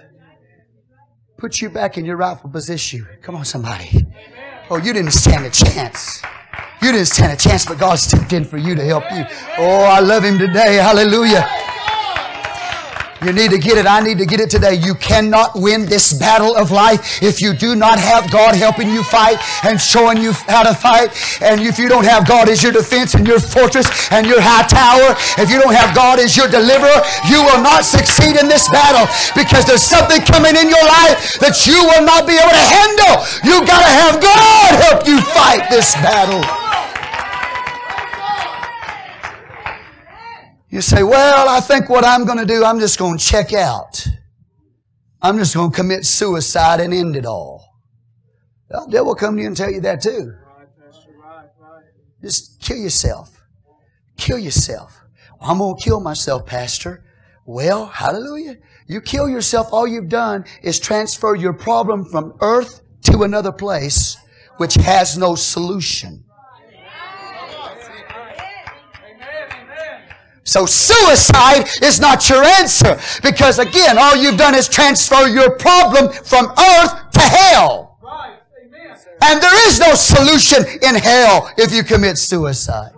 Puts 1.36 1.62
you 1.62 1.70
back 1.70 1.97
in 1.97 2.05
your 2.05 2.16
rightful 2.16 2.51
position. 2.51 3.07
Come 3.22 3.34
on, 3.34 3.45
somebody. 3.45 4.07
Oh, 4.70 4.76
you 4.76 4.93
didn't 4.93 5.12
stand 5.12 5.47
a 5.47 5.51
chance. 5.51 6.22
You 6.82 6.93
didn't 6.93 7.07
stand 7.07 7.32
a 7.32 7.36
chance, 7.36 7.64
but 7.64 7.78
God 7.78 7.97
stepped 7.97 8.32
in 8.32 8.45
for 8.45 8.59
you 8.59 8.74
to 8.74 8.84
help 8.84 9.05
you. 9.11 9.24
Oh, 9.57 9.84
I 9.84 10.01
love 10.01 10.24
Him 10.24 10.39
today. 10.39 10.76
Hallelujah. 10.76 11.49
You 13.25 13.33
need 13.33 13.51
to 13.51 13.59
get 13.59 13.79
it. 13.79 13.87
I 13.87 14.01
need 14.01 14.19
to 14.19 14.27
get 14.27 14.39
it 14.39 14.49
today. 14.49 14.75
You 14.75 14.95
cannot 14.95 15.59
win 15.59 15.87
this 15.87 16.12
battle 16.12 16.55
of 16.55 16.71
life 16.71 17.21
if 17.21 17.43
you 17.43 17.53
do 17.53 17.75
not 17.75 17.99
have 17.99 18.31
God 18.31 18.55
helping 18.55 18.91
you 18.91 19.03
fight 19.03 19.39
and 19.64 19.81
showing 19.81 20.19
you 20.19 20.33
how 20.47 20.62
to 20.62 20.75
fight. 20.75 21.11
And 21.43 21.61
if 21.61 21.79
you 21.79 21.89
don't 21.89 22.07
have 22.07 22.29
God 22.29 22.49
as 22.49 22.62
your 22.62 22.73
defense 22.73 23.14
and 23.14 23.27
your 23.27 23.41
fortress 23.41 23.91
and 24.12 24.27
your 24.27 24.41
high 24.41 24.66
tower, 24.71 25.19
if 25.43 25.51
you 25.51 25.61
don't 25.61 25.75
have 25.75 25.95
God 25.95 26.21
as 26.21 26.37
your 26.37 26.47
deliverer, 26.49 27.03
you 27.27 27.43
will 27.43 27.62
not 27.62 27.85
succeed 27.85 28.39
in 28.39 28.47
this 28.47 28.69
battle 28.71 29.11
because 29.35 29.66
there's 29.66 29.83
something 29.83 30.23
coming 30.23 30.55
in 30.55 30.69
your 30.71 30.87
life 30.87 31.39
that 31.43 31.66
you 31.66 31.75
will 31.75 32.07
not 32.07 32.27
be 32.27 32.39
able 32.39 32.55
to 32.55 32.66
handle. 32.71 33.14
You've 33.43 33.66
gotta 33.66 33.91
have 33.91 34.23
God 34.23 34.71
help 34.79 35.07
you 35.07 35.21
fight 35.35 35.69
this 35.71 35.95
battle. 35.95 36.58
You 40.71 40.83
say, 40.83 41.03
well, 41.03 41.49
I 41.49 41.61
think 41.61 41.89
what 41.89 42.05
I'm 42.05 42.27
going 42.27 42.39
to 42.39 42.45
do, 42.45 42.64
I'm 42.64 42.79
just 42.79 42.99
going 42.99 43.19
to 43.19 43.25
check 43.25 43.53
out. 43.53 44.07
I'm 45.23 45.39
just 45.39 45.55
going 45.55 45.71
to 45.71 45.77
commit 45.77 46.05
suicide 46.05 46.81
and 46.81 46.93
end 46.93 47.16
it 47.16 47.25
all. 47.25 47.64
The 48.69 48.87
devil 48.91 49.09
will 49.09 49.14
come 49.14 49.37
to 49.37 49.43
you 49.43 49.49
and 49.49 49.57
tell 49.57 49.71
you 49.71 49.81
that 49.81 50.03
too. 50.03 50.35
Just 52.23 52.61
kill 52.61 52.77
yourself. 52.77 53.43
Kill 54.19 54.39
yourself. 54.39 55.01
I'm 55.41 55.59
going 55.59 55.77
to 55.77 55.83
kill 55.83 56.01
myself, 56.01 56.45
Pastor. 56.45 57.05
Well, 57.47 57.87
hallelujah. 57.87 58.59
You 58.87 59.01
kill 59.01 59.29
yourself, 59.29 59.69
all 59.73 59.87
you've 59.87 60.09
done 60.09 60.45
is 60.62 60.79
transfer 60.79 61.35
your 61.35 61.55
problem 61.55 62.05
from 62.05 62.37
earth 62.41 62.83
to 63.05 63.23
another 63.23 63.53
place 63.53 64.16
which 64.59 64.75
has 64.75 65.16
no 65.16 65.35
solution. 65.35 66.25
So 70.49 70.65
suicide 70.65 71.69
is 71.83 72.01
not 72.01 72.27
your 72.31 72.43
answer 72.43 72.99
because 73.23 73.59
again, 73.59 73.99
all 73.99 74.17
you've 74.17 74.39
done 74.39 74.55
is 74.55 74.67
transfer 74.67 75.29
your 75.29 75.51
problem 75.51 76.11
from 76.11 76.47
earth 76.47 77.11
to 77.11 77.21
hell. 77.21 77.99
Right. 78.03 78.39
Amen. 78.65 78.97
And 79.25 79.43
there 79.43 79.69
is 79.69 79.79
no 79.79 79.95
solution 79.95 80.65
in 80.83 80.95
hell 80.95 81.53
if 81.59 81.71
you 81.71 81.83
commit 81.83 82.17
suicide. 82.17 82.93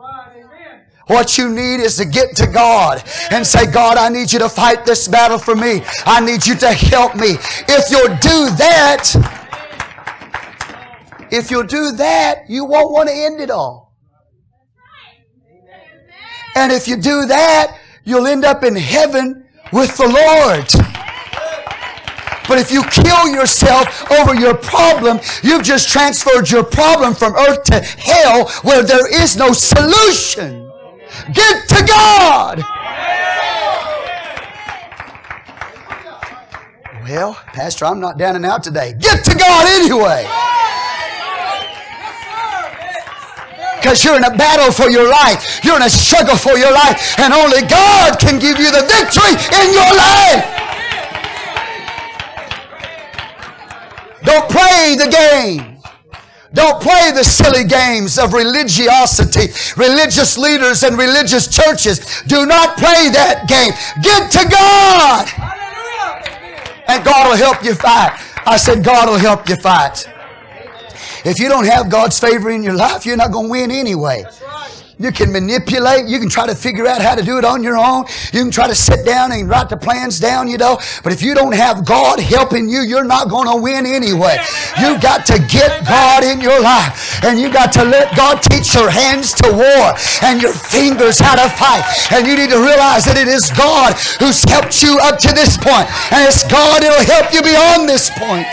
What 1.09 1.37
you 1.39 1.51
need 1.51 1.81
is 1.81 1.97
to 1.97 2.05
get 2.05 2.37
to 2.37 2.47
God 2.47 3.03
and 3.33 3.45
say, 3.45 3.67
God, 3.67 3.99
I 3.99 4.11
need 4.11 4.33
you 4.33 4.39
to 4.39 4.49
fight 4.49 4.87
this 4.87 5.09
battle 5.09 5.39
for 5.39 5.57
me. 5.57 5.83
I 6.07 6.21
need 6.21 6.47
you 6.47 6.55
to 6.55 6.73
help 6.73 7.17
me. 7.17 7.31
If 7.67 7.91
you'll 7.91 8.17
do 8.19 8.55
that, 8.59 9.11
if 11.33 11.51
you'll 11.51 11.65
do 11.65 11.91
that, 11.97 12.49
you 12.49 12.65
won't 12.65 12.93
want 12.93 13.09
to 13.09 13.15
end 13.15 13.41
it 13.41 13.51
all. 13.51 13.90
And 16.61 16.71
if 16.71 16.87
you 16.87 16.97
do 16.97 17.25
that, 17.25 17.79
you'll 18.05 18.27
end 18.27 18.45
up 18.45 18.65
in 18.65 18.77
heaven 18.77 19.47
with 19.73 19.97
the 19.97 20.05
Lord. 20.05 20.69
But 22.47 22.59
if 22.59 22.71
you 22.71 22.83
kill 22.83 23.29
yourself 23.29 24.13
over 24.13 24.35
your 24.35 24.55
problem, 24.55 25.21
you've 25.43 25.63
just 25.63 25.89
transferred 25.89 26.51
your 26.51 26.63
problem 26.63 27.15
from 27.15 27.35
earth 27.35 27.65
to 27.65 27.81
hell 27.81 28.47
where 28.61 28.83
there 28.83 29.09
is 29.23 29.39
no 29.39 29.53
solution. 29.53 30.71
Get 31.33 31.67
to 31.69 31.83
God. 31.87 32.63
Well, 37.09 37.41
Pastor, 37.55 37.87
I'm 37.87 38.01
not 38.01 38.19
down 38.19 38.37
and 38.37 38.45
out 38.45 38.63
today. 38.63 38.93
Get 38.99 39.25
to 39.25 39.35
God 39.35 39.67
anyway. 39.67 40.50
Because 43.81 44.05
you're 44.05 44.17
in 44.17 44.25
a 44.25 44.37
battle 44.37 44.71
for 44.71 44.91
your 44.91 45.09
life. 45.09 45.65
You're 45.65 45.77
in 45.77 45.83
a 45.83 45.91
struggle 45.91 46.37
for 46.37 46.59
your 46.59 46.73
life. 46.73 47.19
And 47.19 47.33
only 47.33 47.63
God 47.67 48.21
can 48.21 48.39
give 48.39 48.59
you 48.59 48.71
the 48.71 48.85
victory 48.85 49.33
in 49.57 49.73
your 49.73 49.93
life. 49.97 50.45
Don't 54.23 54.49
play 54.51 54.97
the 55.01 55.09
game. 55.09 55.79
Don't 56.53 56.83
play 56.83 57.13
the 57.13 57.23
silly 57.23 57.65
games 57.65 58.19
of 58.19 58.33
religiosity, 58.33 59.55
religious 59.77 60.37
leaders 60.37 60.83
and 60.83 60.99
religious 60.99 61.47
churches. 61.47 62.23
Do 62.27 62.45
not 62.45 62.77
play 62.77 63.09
that 63.11 63.47
game. 63.47 63.73
Get 64.03 64.33
to 64.33 64.49
God. 64.51 65.29
And 66.89 67.05
God 67.05 67.31
will 67.31 67.37
help 67.37 67.65
you 67.65 67.75
fight. 67.75 68.19
I 68.45 68.57
said, 68.57 68.83
God 68.83 69.09
will 69.09 69.19
help 69.19 69.49
you 69.49 69.57
fight. 69.57 70.10
If 71.25 71.39
you 71.39 71.49
don't 71.49 71.67
have 71.67 71.91
God's 71.91 72.19
favor 72.19 72.51
in 72.51 72.63
your 72.63 72.75
life, 72.75 73.05
you're 73.05 73.17
not 73.17 73.33
going 73.33 73.47
to 73.47 73.51
win 73.51 73.71
anyway. 73.71 74.25
You 75.01 75.11
can 75.11 75.33
manipulate. 75.33 76.07
You 76.07 76.21
can 76.21 76.29
try 76.29 76.47
to 76.47 76.55
figure 76.55 76.87
out 76.87 77.01
how 77.01 77.15
to 77.15 77.23
do 77.25 77.39
it 77.39 77.45
on 77.45 77.63
your 77.65 77.79
own. 77.79 78.05
You 78.35 78.45
can 78.45 78.51
try 78.51 78.69
to 78.69 78.75
sit 78.75 79.07
down 79.07 79.33
and 79.33 79.49
write 79.49 79.71
the 79.71 79.77
plans 79.79 80.21
down, 80.21 80.47
you 80.47 80.59
know. 80.59 80.77
But 81.03 81.15
if 81.15 81.23
you 81.23 81.35
don't 81.35 81.55
have 81.55 81.87
God 81.87 82.21
helping 82.21 82.69
you, 82.69 82.83
you're 82.83 83.09
not 83.09 83.31
going 83.31 83.49
to 83.49 83.57
win 83.57 83.87
anyway. 83.87 84.37
You 84.79 85.01
got 85.01 85.25
to 85.33 85.39
get 85.49 85.89
God 85.89 86.23
in 86.23 86.43
your 86.43 86.61
life. 86.61 87.25
And 87.25 87.41
you 87.41 87.51
got 87.51 87.73
to 87.81 87.85
let 87.85 88.15
God 88.15 88.43
teach 88.43 88.75
your 88.75 88.91
hands 88.91 89.33
to 89.41 89.49
war 89.49 89.97
and 90.21 90.43
your 90.43 90.53
fingers 90.53 91.19
how 91.19 91.37
to 91.37 91.49
fight. 91.57 91.81
And 92.13 92.27
you 92.27 92.37
need 92.37 92.51
to 92.51 92.61
realize 92.61 93.07
that 93.07 93.17
it 93.17 93.29
is 93.29 93.49
God 93.57 93.97
who's 94.21 94.45
helped 94.45 94.83
you 94.83 95.01
up 95.01 95.17
to 95.21 95.33
this 95.33 95.57
point. 95.57 95.89
And 96.13 96.29
it's 96.29 96.45
God 96.45 96.83
that'll 96.83 97.09
help 97.09 97.33
you 97.33 97.41
beyond 97.41 97.89
this 97.89 98.11
point. 98.21 98.47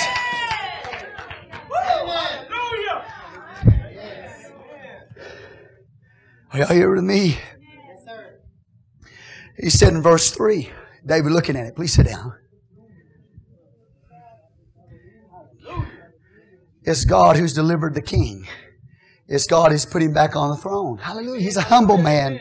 Y'all 6.58 6.68
here 6.68 6.93
with 6.93 7.03
me? 7.03 7.28
Yes, 7.28 8.05
sir. 8.05 8.39
He 9.58 9.70
said 9.70 9.93
in 9.93 10.01
verse 10.01 10.32
3, 10.32 10.70
David 11.05 11.32
looking 11.32 11.55
at 11.55 11.66
it, 11.68 11.76
please 11.76 11.93
sit 11.93 12.08
down. 12.08 12.34
It's 16.84 17.03
God 17.03 17.36
who's 17.36 17.53
delivered 17.53 17.93
the 17.93 18.01
king. 18.01 18.47
It's 19.28 19.45
God 19.45 19.72
who's 19.72 19.86
put 19.86 20.01
him 20.01 20.14
back 20.14 20.38
on 20.38 20.51
the 20.51 20.55
throne. 20.55 20.97
Hallelujah. 20.97 21.41
He's 21.41 21.58
a 21.58 21.62
humble 21.62 21.97
man. 21.97 22.39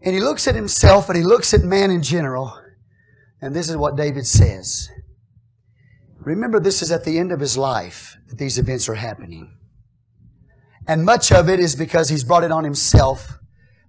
And 0.00 0.14
he 0.14 0.20
looks 0.20 0.48
at 0.48 0.54
himself 0.54 1.08
and 1.08 1.18
he 1.18 1.22
looks 1.22 1.52
at 1.52 1.62
man 1.62 1.90
in 1.90 2.02
general. 2.02 2.58
And 3.42 3.54
this 3.54 3.68
is 3.68 3.76
what 3.76 3.96
David 3.96 4.26
says. 4.26 4.88
Remember, 6.20 6.58
this 6.58 6.80
is 6.80 6.90
at 6.90 7.04
the 7.04 7.18
end 7.18 7.32
of 7.32 7.40
his 7.40 7.58
life 7.58 8.16
that 8.28 8.38
these 8.38 8.58
events 8.58 8.88
are 8.88 8.94
happening. 8.94 9.55
And 10.88 11.04
much 11.04 11.32
of 11.32 11.48
it 11.48 11.58
is 11.58 11.74
because 11.74 12.08
he's 12.08 12.24
brought 12.24 12.44
it 12.44 12.52
on 12.52 12.64
himself 12.64 13.38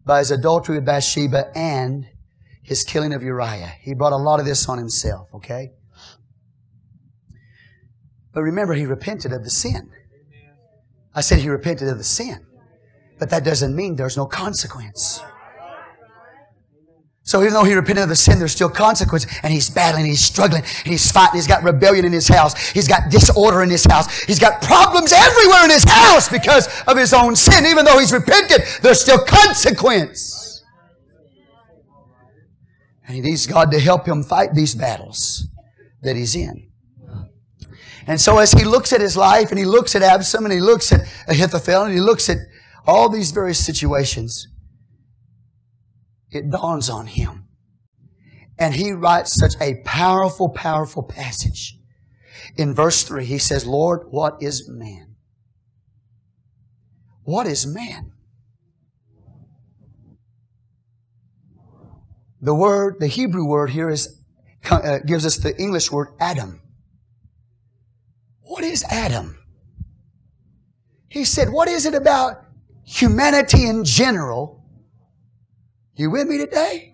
by 0.05 0.19
his 0.19 0.31
adultery 0.31 0.77
with 0.77 0.85
Bathsheba 0.85 1.51
and 1.55 2.07
his 2.63 2.83
killing 2.83 3.13
of 3.13 3.21
Uriah. 3.21 3.73
He 3.81 3.93
brought 3.93 4.13
a 4.13 4.17
lot 4.17 4.39
of 4.39 4.45
this 4.45 4.67
on 4.67 4.77
himself, 4.77 5.29
okay? 5.33 5.71
But 8.33 8.41
remember, 8.41 8.73
he 8.73 8.85
repented 8.85 9.31
of 9.31 9.43
the 9.43 9.49
sin. 9.49 9.91
I 11.13 11.21
said 11.21 11.39
he 11.39 11.49
repented 11.49 11.87
of 11.87 11.97
the 11.97 12.03
sin. 12.03 12.45
But 13.19 13.29
that 13.31 13.43
doesn't 13.43 13.75
mean 13.75 13.95
there's 13.95 14.17
no 14.17 14.25
consequence. 14.25 15.21
So 17.27 17.41
even 17.41 17.51
though 17.51 17.65
he 17.65 17.73
repented 17.73 18.03
of 18.03 18.09
the 18.09 18.15
sin, 18.15 18.39
there's 18.39 18.53
still 18.53 18.69
consequence. 18.69 19.27
And 19.43 19.51
he's 19.51 19.69
battling, 19.69 20.05
he's 20.05 20.23
struggling, 20.23 20.63
and 20.63 20.87
he's 20.87 21.11
fighting. 21.11 21.35
He's 21.35 21.45
got 21.45 21.61
rebellion 21.61 22.05
in 22.05 22.13
his 22.13 22.29
house. 22.29 22.69
He's 22.69 22.87
got 22.87 23.11
disorder 23.11 23.61
in 23.63 23.69
his 23.69 23.83
house. 23.83 24.23
He's 24.23 24.39
got 24.39 24.61
problems 24.61 25.11
everywhere 25.11 25.65
in 25.65 25.71
his 25.71 25.83
house 25.83 26.29
because 26.29 26.69
of 26.83 26.95
his 26.95 27.13
own 27.13 27.35
sin. 27.35 27.65
Even 27.65 27.83
though 27.83 27.99
he's 27.99 28.13
repented, 28.13 28.61
there's 28.81 29.01
still 29.01 29.19
consequence. 29.19 30.63
And 33.05 33.15
he 33.15 33.19
needs 33.19 33.45
God 33.45 33.71
to 33.71 33.79
help 33.81 34.07
him 34.07 34.23
fight 34.23 34.53
these 34.53 34.73
battles 34.73 35.49
that 36.03 36.15
he's 36.15 36.33
in. 36.33 36.71
And 38.07 38.21
so 38.21 38.37
as 38.37 38.53
he 38.53 38.63
looks 38.63 38.93
at 38.93 39.01
his 39.01 39.17
life 39.17 39.49
and 39.49 39.59
he 39.59 39.65
looks 39.65 39.97
at 39.97 40.01
Absalom 40.01 40.45
and 40.45 40.53
he 40.53 40.61
looks 40.61 40.93
at 40.93 41.01
Ahithophel 41.27 41.83
and 41.83 41.93
he 41.93 41.99
looks 41.99 42.29
at 42.29 42.37
all 42.85 43.09
these 43.09 43.31
various 43.31 43.65
situations, 43.65 44.47
it 46.31 46.49
dawns 46.49 46.89
on 46.89 47.07
him. 47.07 47.47
And 48.59 48.75
he 48.75 48.91
writes 48.91 49.33
such 49.33 49.53
a 49.61 49.81
powerful, 49.83 50.49
powerful 50.49 51.03
passage. 51.03 51.77
In 52.55 52.73
verse 52.73 53.03
3, 53.03 53.25
he 53.25 53.37
says, 53.37 53.65
Lord, 53.65 54.07
what 54.09 54.37
is 54.41 54.67
man? 54.69 55.15
What 57.23 57.45
is 57.45 57.67
man? 57.67 58.13
The 62.41 62.55
word, 62.55 62.97
the 62.99 63.07
Hebrew 63.07 63.45
word 63.45 63.71
here 63.71 63.89
is, 63.89 64.23
uh, 64.69 64.99
gives 65.05 65.25
us 65.25 65.37
the 65.37 65.59
English 65.59 65.91
word 65.91 66.09
Adam. 66.19 66.61
What 68.41 68.63
is 68.63 68.83
Adam? 68.89 69.37
He 71.09 71.25
said, 71.25 71.49
What 71.49 71.67
is 71.67 71.85
it 71.85 71.93
about 71.93 72.45
humanity 72.85 73.65
in 73.65 73.83
general? 73.83 74.63
You 75.97 76.11
with 76.11 76.27
me 76.27 76.37
today? 76.37 76.93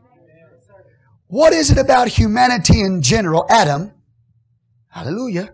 What 1.27 1.53
is 1.53 1.71
it 1.71 1.77
about 1.77 2.07
humanity 2.07 2.81
in 2.81 3.01
general, 3.01 3.45
Adam? 3.49 3.91
Hallelujah. 4.87 5.53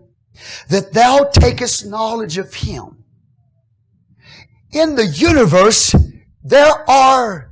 That 0.68 0.92
thou 0.92 1.24
takest 1.24 1.86
knowledge 1.86 2.38
of 2.38 2.54
him. 2.54 3.04
In 4.72 4.94
the 4.94 5.06
universe, 5.06 5.94
there 6.44 6.88
are 6.88 7.50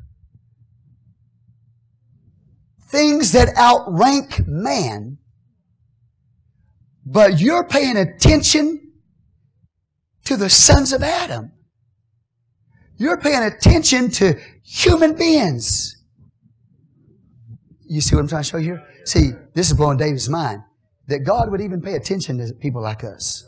things 2.91 3.33
that 3.33 3.57
outrank 3.57 4.47
man 4.47 5.19
but 7.11 7.41
you're 7.41 7.65
paying 7.65 7.97
attention 7.97 8.93
to 10.25 10.37
the 10.37 10.51
sons 10.51 10.93
of 10.93 11.03
Adam. 11.03 11.53
You're 12.99 13.17
paying 13.17 13.43
attention 13.43 14.11
to 14.11 14.39
human 14.69 15.15
beings. 15.15 15.97
You 17.87 18.01
see 18.01 18.15
what 18.15 18.23
I'm 18.23 18.29
trying 18.29 18.43
to 18.43 18.49
show 18.49 18.59
you 18.59 18.65
here? 18.65 18.87
See, 19.05 19.31
this 19.55 19.71
is 19.71 19.77
blowing 19.77 19.97
David's 19.97 20.29
mind. 20.29 20.63
That 21.07 21.21
God 21.21 21.51
would 21.51 21.63
even 21.63 21.81
pay 21.81 21.95
attention 21.95 22.37
to 22.39 22.53
people 22.53 22.83
like 22.83 23.03
us. 23.03 23.47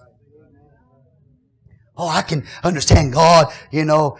Oh, 1.96 2.08
I 2.08 2.22
can 2.22 2.46
understand 2.64 3.12
God, 3.12 3.52
you 3.70 3.84
know, 3.84 4.16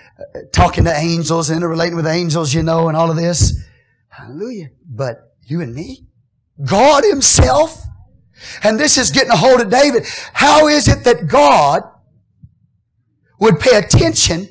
talking 0.53 0.85
to 0.85 0.95
angels 0.95 1.51
interrelating 1.51 1.97
with 1.97 2.07
angels, 2.07 2.53
you 2.53 2.63
know, 2.63 2.89
and 2.89 2.97
all 2.97 3.11
of 3.11 3.17
this. 3.17 3.59
Hallelujah. 4.09 4.69
But 4.87 5.35
you 5.47 5.63
and 5.63 5.75
me? 5.75 6.07
God 6.63 7.05
Himself 7.05 7.87
and 8.63 8.79
this 8.79 8.99
is 8.99 9.11
getting 9.11 9.31
a 9.31 9.37
hold 9.37 9.61
of 9.61 9.71
David. 9.71 10.07
How 10.33 10.69
is 10.69 10.89
it 10.89 11.05
that 11.05 11.27
God 11.27 11.83
would 13.39 13.59
pay 13.59 13.77
attention 13.77 14.49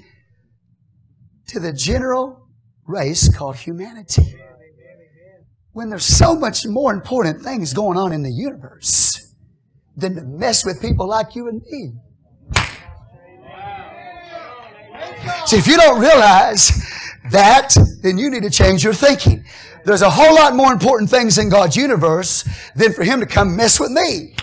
to 1.50 1.60
the 1.60 1.74
general 1.74 2.47
race 2.86 3.34
called 3.36 3.56
humanity? 3.56 4.36
When 5.72 5.89
there's 5.89 6.06
so 6.06 6.36
much 6.36 6.66
more 6.66 6.93
important 6.93 7.41
things 7.41 7.74
going 7.74 7.97
on 7.97 8.12
in 8.12 8.24
the 8.24 8.32
universe 8.32 9.34
than 9.95 10.16
to 10.16 10.22
mess 10.22 10.66
with 10.66 10.82
people 10.82 11.08
like 11.08 11.36
you 11.36 11.47
and 11.47 11.62
me. 11.70 11.93
See, 15.45 15.58
if 15.58 15.68
you 15.68 15.78
don't 15.78 16.00
realize 16.00 16.72
that, 17.32 17.76
then 18.02 18.18
you 18.18 18.30
need 18.30 18.43
to 18.43 18.50
change 18.50 18.84
your 18.84 18.93
thinking. 18.93 19.43
There's 19.86 20.02
a 20.02 20.10
whole 20.10 20.36
lot 20.36 20.56
more 20.56 20.72
important 20.72 21.10
things 21.10 21.38
in 21.38 21.50
God's 21.50 21.76
universe 21.76 22.47
than 22.76 22.93
for 22.93 23.04
Him 23.04 23.20
to 23.20 23.26
come 23.26 23.56
mess 23.56 23.80
with 23.80 23.91
me. 23.91 24.36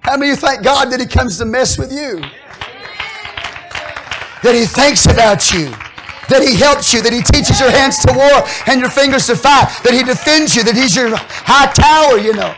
How 0.00 0.16
many 0.16 0.30
of 0.30 0.36
you 0.36 0.46
thank 0.46 0.62
God 0.62 0.90
that 0.90 1.00
He 1.00 1.06
comes 1.06 1.38
to 1.38 1.44
mess 1.44 1.78
with 1.78 1.92
you? 1.92 2.22
That 4.48 4.54
He 4.54 4.64
thinks 4.64 5.04
about 5.04 5.52
you. 5.52 5.68
That 6.30 6.40
He 6.40 6.56
helps 6.56 6.94
you. 6.94 7.02
That 7.02 7.12
He 7.12 7.20
teaches 7.20 7.60
your 7.60 7.70
hands 7.70 7.98
to 7.98 8.14
war 8.16 8.48
and 8.66 8.80
your 8.80 8.88
fingers 8.88 9.26
to 9.26 9.36
fight. 9.36 9.68
That 9.84 9.92
He 9.92 10.02
defends 10.02 10.56
you. 10.56 10.64
That 10.64 10.74
He's 10.74 10.96
your 10.96 11.10
high 11.12 11.70
tower, 11.76 12.16
you 12.16 12.32
know. 12.32 12.54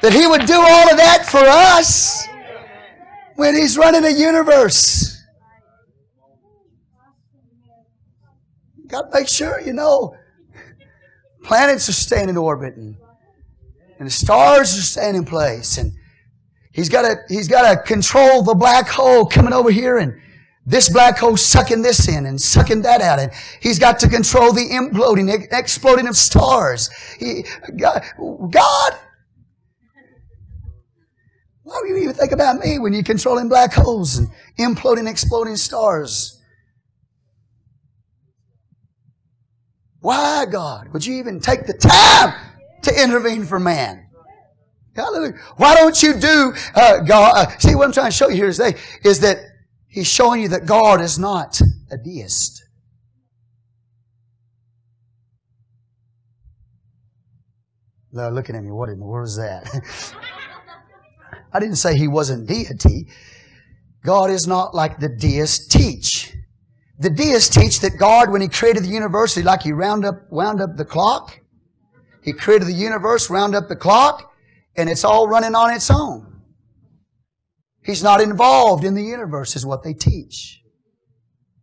That 0.00 0.14
He 0.14 0.26
would 0.26 0.46
do 0.46 0.54
all 0.54 0.90
of 0.90 0.96
that 0.96 1.26
for 1.28 1.44
us 1.44 2.26
when 3.36 3.54
He's 3.54 3.76
running 3.76 4.06
a 4.06 4.08
universe. 4.08 5.22
Got 8.86 9.12
to 9.12 9.18
make 9.18 9.28
sure, 9.28 9.60
you 9.60 9.74
know, 9.74 10.16
planets 11.44 11.90
are 11.90 11.92
staying 11.92 12.30
in 12.30 12.38
orbit 12.38 12.76
and, 12.76 12.96
and 13.98 14.06
the 14.06 14.10
stars 14.10 14.78
are 14.78 14.80
staying 14.80 15.14
in 15.14 15.26
place. 15.26 15.76
And 15.76 15.92
he's 16.72 16.88
got 16.88 17.02
to, 17.02 17.16
he's 17.28 17.48
got 17.48 17.70
to 17.70 17.82
control 17.82 18.42
the 18.42 18.54
black 18.54 18.88
hole 18.88 19.26
coming 19.26 19.52
over 19.52 19.70
here 19.70 19.98
and 19.98 20.18
this 20.68 20.88
black 20.88 21.18
hole 21.18 21.36
sucking 21.36 21.82
this 21.82 22.08
in 22.08 22.26
and 22.26 22.40
sucking 22.40 22.82
that 22.82 23.00
out. 23.00 23.18
And 23.18 23.32
he's 23.60 23.78
got 23.78 23.98
to 24.00 24.08
control 24.08 24.52
the 24.52 24.68
imploding, 24.68 25.48
exploding 25.50 26.06
of 26.06 26.16
stars. 26.16 26.90
He, 27.18 27.44
God, 27.76 28.04
God 28.50 28.92
why 31.68 31.80
would 31.82 31.90
you 31.90 31.96
even 31.98 32.14
think 32.14 32.32
about 32.32 32.64
me 32.64 32.78
when 32.78 32.94
you're 32.94 33.02
controlling 33.02 33.50
black 33.50 33.74
holes 33.74 34.16
and 34.16 34.30
imploding, 34.58 35.06
exploding 35.06 35.56
stars? 35.56 36.40
Why, 40.00 40.46
God, 40.50 40.88
would 40.94 41.04
you 41.04 41.16
even 41.16 41.40
take 41.40 41.66
the 41.66 41.74
time 41.74 42.34
to 42.84 43.02
intervene 43.02 43.44
for 43.44 43.60
man? 43.60 44.08
Hallelujah. 44.96 45.34
Why 45.58 45.74
don't 45.74 46.02
you 46.02 46.14
do, 46.14 46.54
uh, 46.74 47.00
God, 47.00 47.32
uh, 47.36 47.58
see 47.58 47.74
what 47.74 47.84
I'm 47.84 47.92
trying 47.92 48.12
to 48.12 48.16
show 48.16 48.30
you 48.30 48.36
here 48.36 48.50
today 48.50 48.74
is 49.04 49.20
that 49.20 49.36
He's 49.88 50.06
showing 50.06 50.42
you 50.42 50.48
that 50.48 50.66
God 50.66 51.00
is 51.00 51.18
not 51.18 51.60
a 51.90 51.96
deist. 51.96 52.62
Now 58.12 58.28
looking 58.28 58.56
at 58.56 58.62
me, 58.62 58.70
what 58.70 58.88
in 58.88 58.98
the 58.98 59.06
world 59.06 59.28
is 59.28 59.36
that? 59.36 59.66
I 61.52 61.60
didn't 61.60 61.76
say 61.76 61.96
He 61.96 62.08
wasn't 62.08 62.46
deity. 62.46 63.08
God 64.04 64.30
is 64.30 64.46
not 64.46 64.74
like 64.74 64.98
the 64.98 65.08
deists 65.08 65.66
teach. 65.66 66.34
The 66.98 67.10
deists 67.10 67.54
teach 67.54 67.80
that 67.80 67.98
God, 67.98 68.30
when 68.30 68.40
He 68.40 68.48
created 68.48 68.84
the 68.84 68.88
universe, 68.88 69.36
like 69.36 69.62
He 69.62 69.72
wound 69.72 70.04
up, 70.04 70.30
wound 70.30 70.60
up 70.60 70.76
the 70.76 70.84
clock. 70.84 71.40
He 72.22 72.32
created 72.32 72.68
the 72.68 72.72
universe, 72.72 73.30
wound 73.30 73.54
up 73.54 73.68
the 73.68 73.76
clock, 73.76 74.34
and 74.76 74.88
it's 74.88 75.04
all 75.04 75.28
running 75.28 75.54
on 75.54 75.72
its 75.72 75.90
own. 75.90 76.27
He's 77.88 78.02
not 78.02 78.20
involved 78.20 78.84
in 78.84 78.92
the 78.92 79.02
universe, 79.02 79.56
is 79.56 79.64
what 79.64 79.82
they 79.82 79.94
teach. 79.94 80.60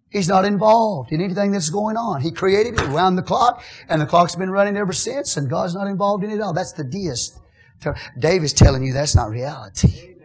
He's 0.10 0.28
not 0.28 0.44
involved 0.44 1.12
in 1.12 1.22
anything 1.22 1.52
that's 1.52 1.70
going 1.70 1.98
on. 1.98 2.20
He 2.22 2.32
created 2.32 2.82
it, 2.82 2.90
wound 2.90 3.16
the 3.16 3.22
clock, 3.22 3.64
and 3.90 4.02
the 4.02 4.08
clock's 4.08 4.36
been 4.36 4.50
running 4.50 4.76
ever 4.76 4.92
since, 4.92 5.38
and 5.38 5.48
God's 5.48 5.76
not 5.76 5.86
involved 5.86 6.24
in 6.24 6.32
it 6.32 6.38
at 6.38 6.42
all. 6.42 6.52
That's 6.52 6.72
the 6.72 6.84
deist. 6.84 7.38
Dave 8.18 8.44
is 8.44 8.54
telling 8.54 8.84
you 8.84 8.92
that's 8.92 9.16
not 9.16 9.30
reality. 9.30 10.16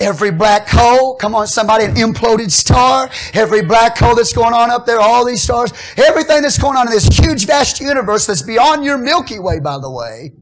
Every 0.00 0.30
black 0.30 0.66
hole, 0.66 1.16
come 1.16 1.34
on 1.34 1.48
somebody, 1.48 1.84
an 1.84 1.96
imploded 1.96 2.50
star, 2.50 3.10
every 3.34 3.60
black 3.60 3.98
hole 3.98 4.14
that's 4.14 4.32
going 4.32 4.54
on 4.54 4.70
up 4.70 4.86
there, 4.86 5.00
all 5.00 5.26
these 5.26 5.42
stars, 5.42 5.70
everything 5.98 6.40
that's 6.40 6.56
going 6.56 6.78
on 6.78 6.86
in 6.86 6.94
this 6.94 7.08
huge 7.08 7.44
vast 7.44 7.78
universe 7.78 8.24
that's 8.24 8.40
beyond 8.40 8.86
your 8.86 8.96
Milky 8.96 9.38
Way, 9.38 9.60
by 9.60 9.78
the 9.78 9.90
way. 9.90 10.32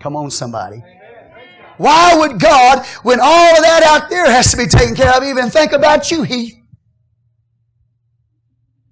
Come 0.00 0.16
on 0.16 0.30
somebody. 0.30 0.82
Why 1.76 2.16
would 2.16 2.40
God, 2.40 2.84
when 3.02 3.20
all 3.20 3.56
of 3.56 3.62
that 3.62 3.82
out 3.84 4.10
there 4.10 4.30
has 4.30 4.50
to 4.50 4.56
be 4.56 4.66
taken 4.66 4.94
care 4.94 5.16
of, 5.16 5.22
even 5.22 5.48
think 5.48 5.72
about 5.72 6.10
you, 6.10 6.22
Heath? 6.24 6.54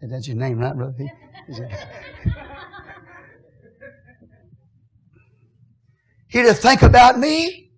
Is 0.00 0.10
that 0.10 0.26
your 0.26 0.36
name, 0.36 0.58
right, 0.58 0.74
brother 0.74 0.94
Heath? 0.96 1.10
He 6.28 6.42
to 6.42 6.52
think 6.52 6.82
about 6.82 7.18
me? 7.18 7.70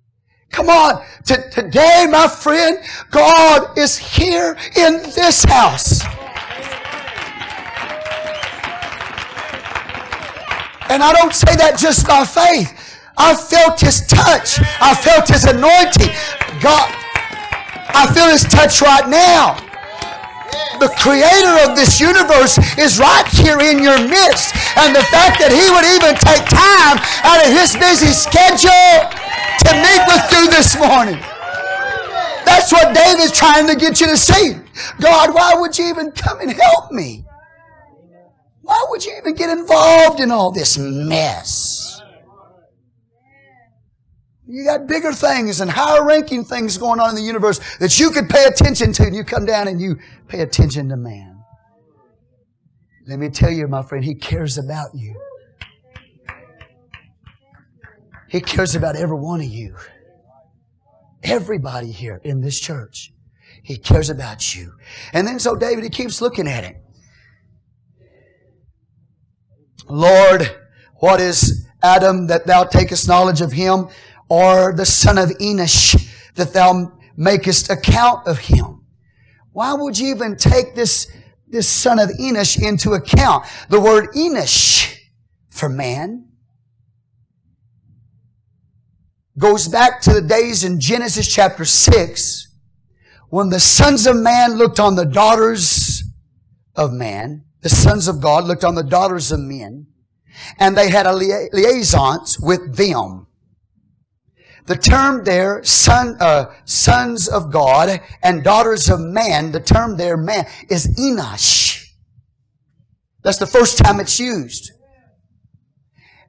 Come 0.51 0.69
on. 0.69 1.05
T- 1.25 1.37
today, 1.53 2.07
my 2.11 2.27
friend, 2.27 2.79
God 3.11 3.79
is 3.79 3.97
here 3.97 4.57
in 4.77 5.03
this 5.15 5.45
house. 5.45 6.03
And 10.91 11.05
I 11.05 11.13
don't 11.13 11.33
say 11.33 11.55
that 11.55 11.79
just 11.79 12.07
by 12.07 12.25
faith. 12.25 12.80
I 13.21 13.37
felt 13.37 13.81
His 13.81 14.07
touch. 14.07 14.59
I 14.81 14.95
felt 14.95 15.29
His 15.29 15.45
anointing. 15.45 16.09
God, 16.65 16.89
I 17.93 18.11
feel 18.15 18.29
His 18.33 18.45
touch 18.45 18.81
right 18.81 19.09
now 19.09 19.61
the 20.81 20.89
creator 20.97 21.55
of 21.69 21.77
this 21.77 22.01
universe 22.01 22.57
is 22.81 22.99
right 22.99 23.29
here 23.29 23.61
in 23.61 23.85
your 23.85 24.01
midst. 24.01 24.57
And 24.81 24.97
the 24.97 25.05
fact 25.13 25.37
that 25.39 25.53
he 25.53 25.69
would 25.69 25.85
even 25.85 26.17
take 26.17 26.43
time 26.49 26.97
out 27.23 27.45
of 27.45 27.53
his 27.53 27.77
busy 27.77 28.11
schedule 28.17 28.97
to 29.61 29.71
meet 29.77 30.03
with 30.09 30.25
you 30.33 30.49
this 30.49 30.75
morning. 30.81 31.21
That's 32.49 32.73
what 32.73 32.97
David's 32.97 33.37
trying 33.37 33.69
to 33.69 33.77
get 33.77 34.01
you 34.01 34.09
to 34.09 34.17
see. 34.17 34.57
God, 34.99 35.35
why 35.35 35.55
would 35.55 35.79
you 35.79 35.87
even 35.87 36.11
come 36.13 36.41
and 36.41 36.51
help 36.51 36.91
me? 36.91 37.25
Why 38.63 38.87
would 38.89 39.05
you 39.05 39.13
even 39.19 39.35
get 39.35 39.51
involved 39.51 40.21
in 40.21 40.31
all 40.31 40.51
this 40.51 40.79
mess? 40.79 41.70
You 44.51 44.65
got 44.65 44.89
bigger 44.89 45.13
things 45.13 45.61
and 45.61 45.71
higher 45.71 46.05
ranking 46.05 46.45
things 46.45 46.77
going 46.77 46.99
on 46.99 47.11
in 47.11 47.15
the 47.15 47.23
universe 47.23 47.61
that 47.79 48.01
you 48.01 48.11
could 48.11 48.29
pay 48.29 48.47
attention 48.47 48.93
to, 48.95 49.05
and 49.05 49.15
you 49.15 49.23
come 49.23 49.47
down 49.47 49.69
and 49.69 49.81
you 49.81 49.97
pay 50.27 50.41
attention 50.41 50.89
to 50.89 50.97
man. 50.97 51.41
Let 53.07 53.21
me 53.21 53.29
tell 53.29 53.53
you, 53.53 53.69
my 53.69 53.83
friend, 53.83 54.05
He 54.05 54.17
cares 54.17 54.59
about 54.59 54.91
you. 54.93 55.15
He 58.29 58.41
cares 58.41 58.75
about 58.75 58.97
every 58.97 59.17
one 59.17 59.41
of 59.41 59.47
you. 59.47 59.77
Everybody 61.23 61.93
here 61.93 62.21
in 62.25 62.41
this 62.41 62.59
church. 62.59 63.13
He 63.63 63.77
cares 63.77 64.11
about 64.11 64.57
you. 64.57 64.73
And 65.13 65.29
then 65.29 65.39
so 65.39 65.55
David, 65.55 65.85
he 65.85 65.91
keeps 65.91 66.21
looking 66.21 66.49
at 66.49 66.65
it. 66.65 66.77
Lord, 69.89 70.57
what 70.97 71.21
is 71.21 71.69
Adam 71.83 72.27
that 72.29 72.47
thou 72.47 72.65
takest 72.65 73.09
knowledge 73.09 73.41
of 73.41 73.53
him, 73.53 73.89
or 74.31 74.73
the 74.73 74.87
son 74.87 75.19
of 75.19 75.29
Enosh 75.39 76.09
that 76.37 76.55
thou 76.55 76.93
makest 77.17 77.69
account 77.69 78.27
of 78.27 78.39
him? 78.39 78.87
Why 79.53 79.75
would 79.75 79.99
you 79.99 80.15
even 80.15 80.37
take 80.37 80.75
this, 80.75 81.13
this 81.47 81.69
son 81.69 81.99
of 81.99 82.09
Enosh 82.11 82.59
into 82.63 82.93
account? 82.93 83.45
The 83.69 83.81
word 83.81 84.13
Enosh 84.15 84.97
for 85.51 85.69
man 85.69 86.29
goes 89.37 89.69
back 89.69 90.01
to 90.03 90.13
the 90.13 90.23
days 90.23 90.65
in 90.65 90.81
Genesis 90.81 91.33
chapter 91.33 91.67
6 91.67 92.49
when 93.31 93.49
the 93.49 93.61
sons 93.61 94.07
of 94.07 94.17
man 94.17 94.55
looked 94.55 94.81
on 94.81 94.97
the 94.97 95.05
daughters 95.05 96.03
of 96.75 96.93
man, 96.93 97.45
the 97.63 97.69
sons 97.69 98.09
of 98.09 98.21
God 98.21 98.45
looked 98.45 98.65
on 98.65 98.75
the 98.75 98.83
daughters 98.83 99.31
of 99.31 99.39
men, 99.39 99.87
and 100.59 100.77
they 100.77 100.91
had 100.91 101.07
a 101.07 101.13
liaisons 101.13 102.41
with 102.41 102.77
them. 102.77 103.29
The 104.71 104.77
term 104.77 105.25
there, 105.25 105.65
son, 105.65 106.17
uh, 106.21 106.55
sons 106.65 107.27
of 107.27 107.51
God 107.51 108.01
and 108.23 108.45
daughters 108.45 108.89
of 108.89 109.01
man, 109.01 109.51
the 109.51 109.59
term 109.59 109.97
there, 109.97 110.17
man, 110.17 110.47
is 110.69 110.87
Enosh. 110.97 111.89
That's 113.25 113.39
the 113.39 113.49
first 113.49 113.79
time 113.79 113.99
it's 113.99 114.21
used. 114.21 114.71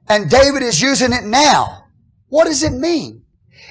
And 0.08 0.28
David 0.28 0.64
is 0.64 0.82
using 0.82 1.12
it 1.12 1.22
now. 1.22 1.84
What 2.30 2.46
does 2.46 2.64
it 2.64 2.72
mean? 2.72 3.22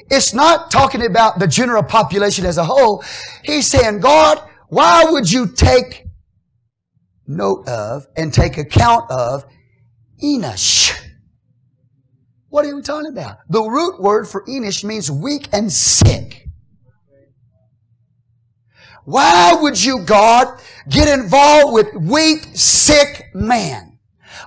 It's 0.09 0.33
not 0.33 0.71
talking 0.71 1.05
about 1.05 1.39
the 1.39 1.47
general 1.47 1.83
population 1.83 2.45
as 2.45 2.57
a 2.57 2.63
whole. 2.63 3.03
He's 3.43 3.67
saying, 3.67 3.99
God, 3.99 4.39
why 4.69 5.03
would 5.03 5.29
you 5.29 5.47
take 5.53 6.05
note 7.27 7.67
of 7.67 8.07
and 8.15 8.33
take 8.33 8.57
account 8.57 9.11
of 9.11 9.43
Enosh? 10.23 10.97
What 12.51 12.65
are 12.65 12.75
we 12.75 12.81
talking 12.81 13.09
about? 13.09 13.37
The 13.49 13.61
root 13.61 14.01
word 14.01 14.27
for 14.27 14.43
Enosh 14.45 14.83
means 14.83 15.09
weak 15.09 15.47
and 15.53 15.71
sick. 15.71 16.49
Why 19.05 19.57
would 19.59 19.81
you, 19.81 20.03
God, 20.03 20.59
get 20.89 21.07
involved 21.07 21.73
with 21.73 21.93
weak, 21.95 22.45
sick 22.53 23.29
man? 23.33 23.97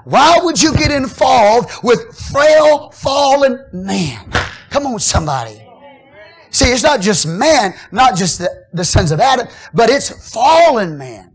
Why 0.04 0.38
would 0.42 0.62
you 0.62 0.74
get 0.76 0.90
involved 0.90 1.70
with 1.82 2.14
frail, 2.30 2.90
fallen 2.90 3.64
man? 3.72 4.30
Come 4.68 4.86
on, 4.86 4.98
somebody. 4.98 5.66
See, 6.50 6.66
it's 6.66 6.82
not 6.82 7.00
just 7.00 7.26
man, 7.26 7.72
not 7.90 8.16
just 8.16 8.38
the, 8.38 8.66
the 8.74 8.84
sons 8.84 9.12
of 9.12 9.20
Adam, 9.20 9.48
but 9.72 9.88
it's 9.88 10.30
fallen 10.30 10.98
man. 10.98 11.33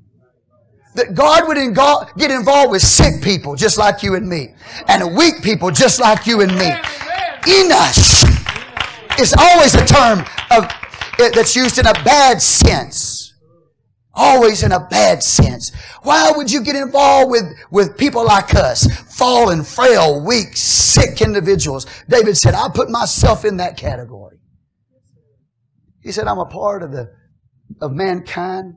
That 1.00 1.16
God 1.16 1.48
would 1.48 1.56
get 2.18 2.30
involved 2.30 2.72
with 2.72 2.82
sick 2.82 3.24
people 3.24 3.56
just 3.56 3.78
like 3.78 4.04
you 4.04 4.16
and 4.16 4.28
me, 4.28 4.54
and 4.90 5.16
weak 5.16 5.42
people 5.42 5.72
just 5.72 6.02
like 6.02 6.28
you 6.28 6.42
and 6.42 6.52
me. 6.52 6.72
Enosh 7.48 8.28
is 9.18 9.34
always 9.40 9.76
a 9.76 9.86
term 9.86 10.20
of, 10.52 10.66
eh, 11.20 11.30
that's 11.34 11.56
used 11.56 11.78
in 11.78 11.86
a 11.86 11.94
bad 12.04 12.42
sense. 12.42 13.34
Always 14.14 14.62
in 14.62 14.74
a 14.74 14.82
bad 14.82 15.24
sense. 15.24 15.72
Why 16.04 16.34
would 16.36 16.52
you 16.52 16.62
get 16.62 16.76
involved 16.76 17.32
with, 17.32 17.46
with 17.72 17.98
people 17.98 18.26
like 18.26 18.54
us? 18.54 18.86
Fallen, 19.18 19.64
frail, 19.64 20.22
weak, 20.26 20.58
sick 20.58 21.22
individuals. 21.22 21.86
David 22.10 22.36
said, 22.36 22.56
I 22.56 22.68
put 22.68 22.90
myself 22.90 23.46
in 23.46 23.56
that 23.58 23.78
category. 23.78 24.42
He 26.02 26.12
said, 26.12 26.28
I'm 26.28 26.40
a 26.40 26.46
part 26.46 26.84
of 26.84 26.92
the, 26.92 27.10
of 27.80 27.94
mankind. 27.94 28.76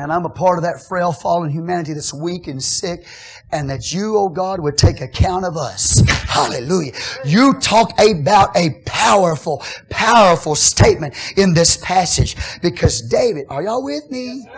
And 0.00 0.12
I'm 0.12 0.24
a 0.24 0.30
part 0.30 0.58
of 0.58 0.64
that 0.64 0.82
frail, 0.82 1.12
fallen 1.12 1.50
humanity 1.50 1.92
that's 1.92 2.12
weak 2.12 2.46
and 2.46 2.62
sick. 2.62 3.06
And 3.52 3.68
that 3.68 3.92
you, 3.92 4.16
oh 4.16 4.28
God, 4.28 4.60
would 4.60 4.78
take 4.78 5.00
account 5.00 5.44
of 5.44 5.56
us. 5.56 6.00
Hallelujah. 6.08 6.92
You 7.24 7.54
talk 7.54 7.92
about 7.98 8.56
a 8.56 8.80
powerful, 8.86 9.62
powerful 9.88 10.54
statement 10.54 11.14
in 11.36 11.52
this 11.52 11.76
passage. 11.76 12.36
Because 12.62 13.02
David, 13.02 13.46
are 13.48 13.62
y'all 13.62 13.82
with 13.82 14.08
me? 14.10 14.48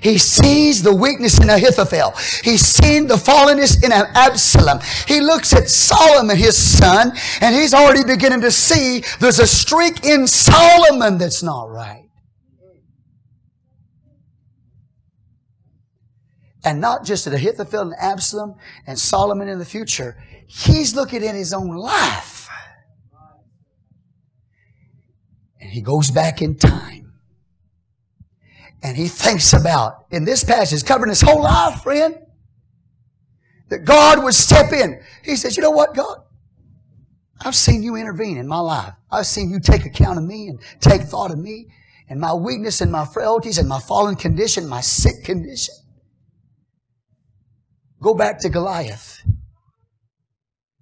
He 0.00 0.18
sees 0.18 0.82
the 0.82 0.94
weakness 0.94 1.38
in 1.38 1.48
Ahithophel. 1.48 2.12
He's 2.42 2.60
seen 2.60 3.06
the 3.06 3.14
fallenness 3.14 3.82
in 3.82 3.90
Absalom. 3.90 4.80
He 5.08 5.20
looks 5.20 5.54
at 5.54 5.68
Solomon, 5.70 6.36
his 6.36 6.56
son, 6.56 7.12
and 7.40 7.54
he's 7.54 7.72
already 7.72 8.04
beginning 8.04 8.42
to 8.42 8.50
see 8.50 9.02
there's 9.18 9.38
a 9.38 9.46
streak 9.46 10.04
in 10.04 10.26
Solomon 10.26 11.16
that's 11.16 11.42
not 11.42 11.70
right. 11.70 12.03
And 16.64 16.80
not 16.80 17.04
just 17.04 17.26
at 17.26 17.34
Ahithophel 17.34 17.82
and 17.82 17.94
Absalom 17.98 18.54
and 18.86 18.98
Solomon 18.98 19.48
in 19.48 19.58
the 19.58 19.64
future. 19.64 20.16
He's 20.46 20.94
looking 20.94 21.22
at 21.22 21.34
his 21.34 21.52
own 21.52 21.76
life. 21.76 22.48
And 25.60 25.70
he 25.70 25.80
goes 25.80 26.10
back 26.10 26.42
in 26.42 26.56
time 26.56 27.12
and 28.82 28.96
he 28.96 29.08
thinks 29.08 29.54
about, 29.54 30.04
in 30.10 30.24
this 30.24 30.44
passage, 30.44 30.84
covering 30.84 31.08
his 31.08 31.22
whole 31.22 31.42
life, 31.42 31.82
friend, 31.82 32.18
that 33.70 33.84
God 33.84 34.22
would 34.22 34.34
step 34.34 34.72
in. 34.72 35.00
He 35.22 35.36
says, 35.36 35.56
you 35.56 35.62
know 35.62 35.70
what, 35.70 35.94
God? 35.94 36.18
I've 37.42 37.54
seen 37.54 37.82
you 37.82 37.96
intervene 37.96 38.36
in 38.36 38.46
my 38.46 38.60
life. 38.60 38.92
I've 39.10 39.26
seen 39.26 39.50
you 39.50 39.58
take 39.58 39.86
account 39.86 40.18
of 40.18 40.24
me 40.24 40.48
and 40.48 40.60
take 40.80 41.02
thought 41.02 41.30
of 41.30 41.38
me 41.38 41.68
and 42.08 42.20
my 42.20 42.34
weakness 42.34 42.80
and 42.82 42.92
my 42.92 43.06
frailties 43.06 43.58
and 43.58 43.68
my 43.68 43.80
fallen 43.80 44.16
condition, 44.16 44.68
my 44.68 44.82
sick 44.82 45.24
condition. 45.24 45.74
Go 48.04 48.12
back 48.12 48.38
to 48.40 48.50
Goliath. 48.50 49.22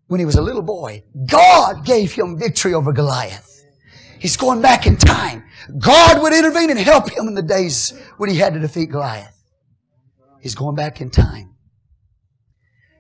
When 0.09 0.19
he 0.19 0.27
was 0.27 0.35
a 0.35 0.43
little 0.43 0.61
boy, 0.61 1.05
God 1.25 1.85
gave 1.85 2.13
him 2.13 2.37
victory 2.37 2.75
over 2.75 2.93
Goliath. 2.93 3.65
He's 4.19 4.37
going 4.37 4.61
back 4.61 4.89
in 4.89 4.97
time. 4.97 5.45
God 5.79 6.21
would 6.21 6.33
intervene 6.33 6.71
and 6.71 6.81
help 6.81 7.13
him 7.13 7.29
in 7.29 7.35
the 7.35 7.43
days 7.43 7.97
when 8.17 8.29
he 8.29 8.39
had 8.39 8.55
to 8.55 8.59
defeat 8.59 8.91
Goliath. 8.91 9.41
He's 10.41 10.57
going 10.57 10.75
back 10.75 11.01
in 11.01 11.11
time. 11.11 11.55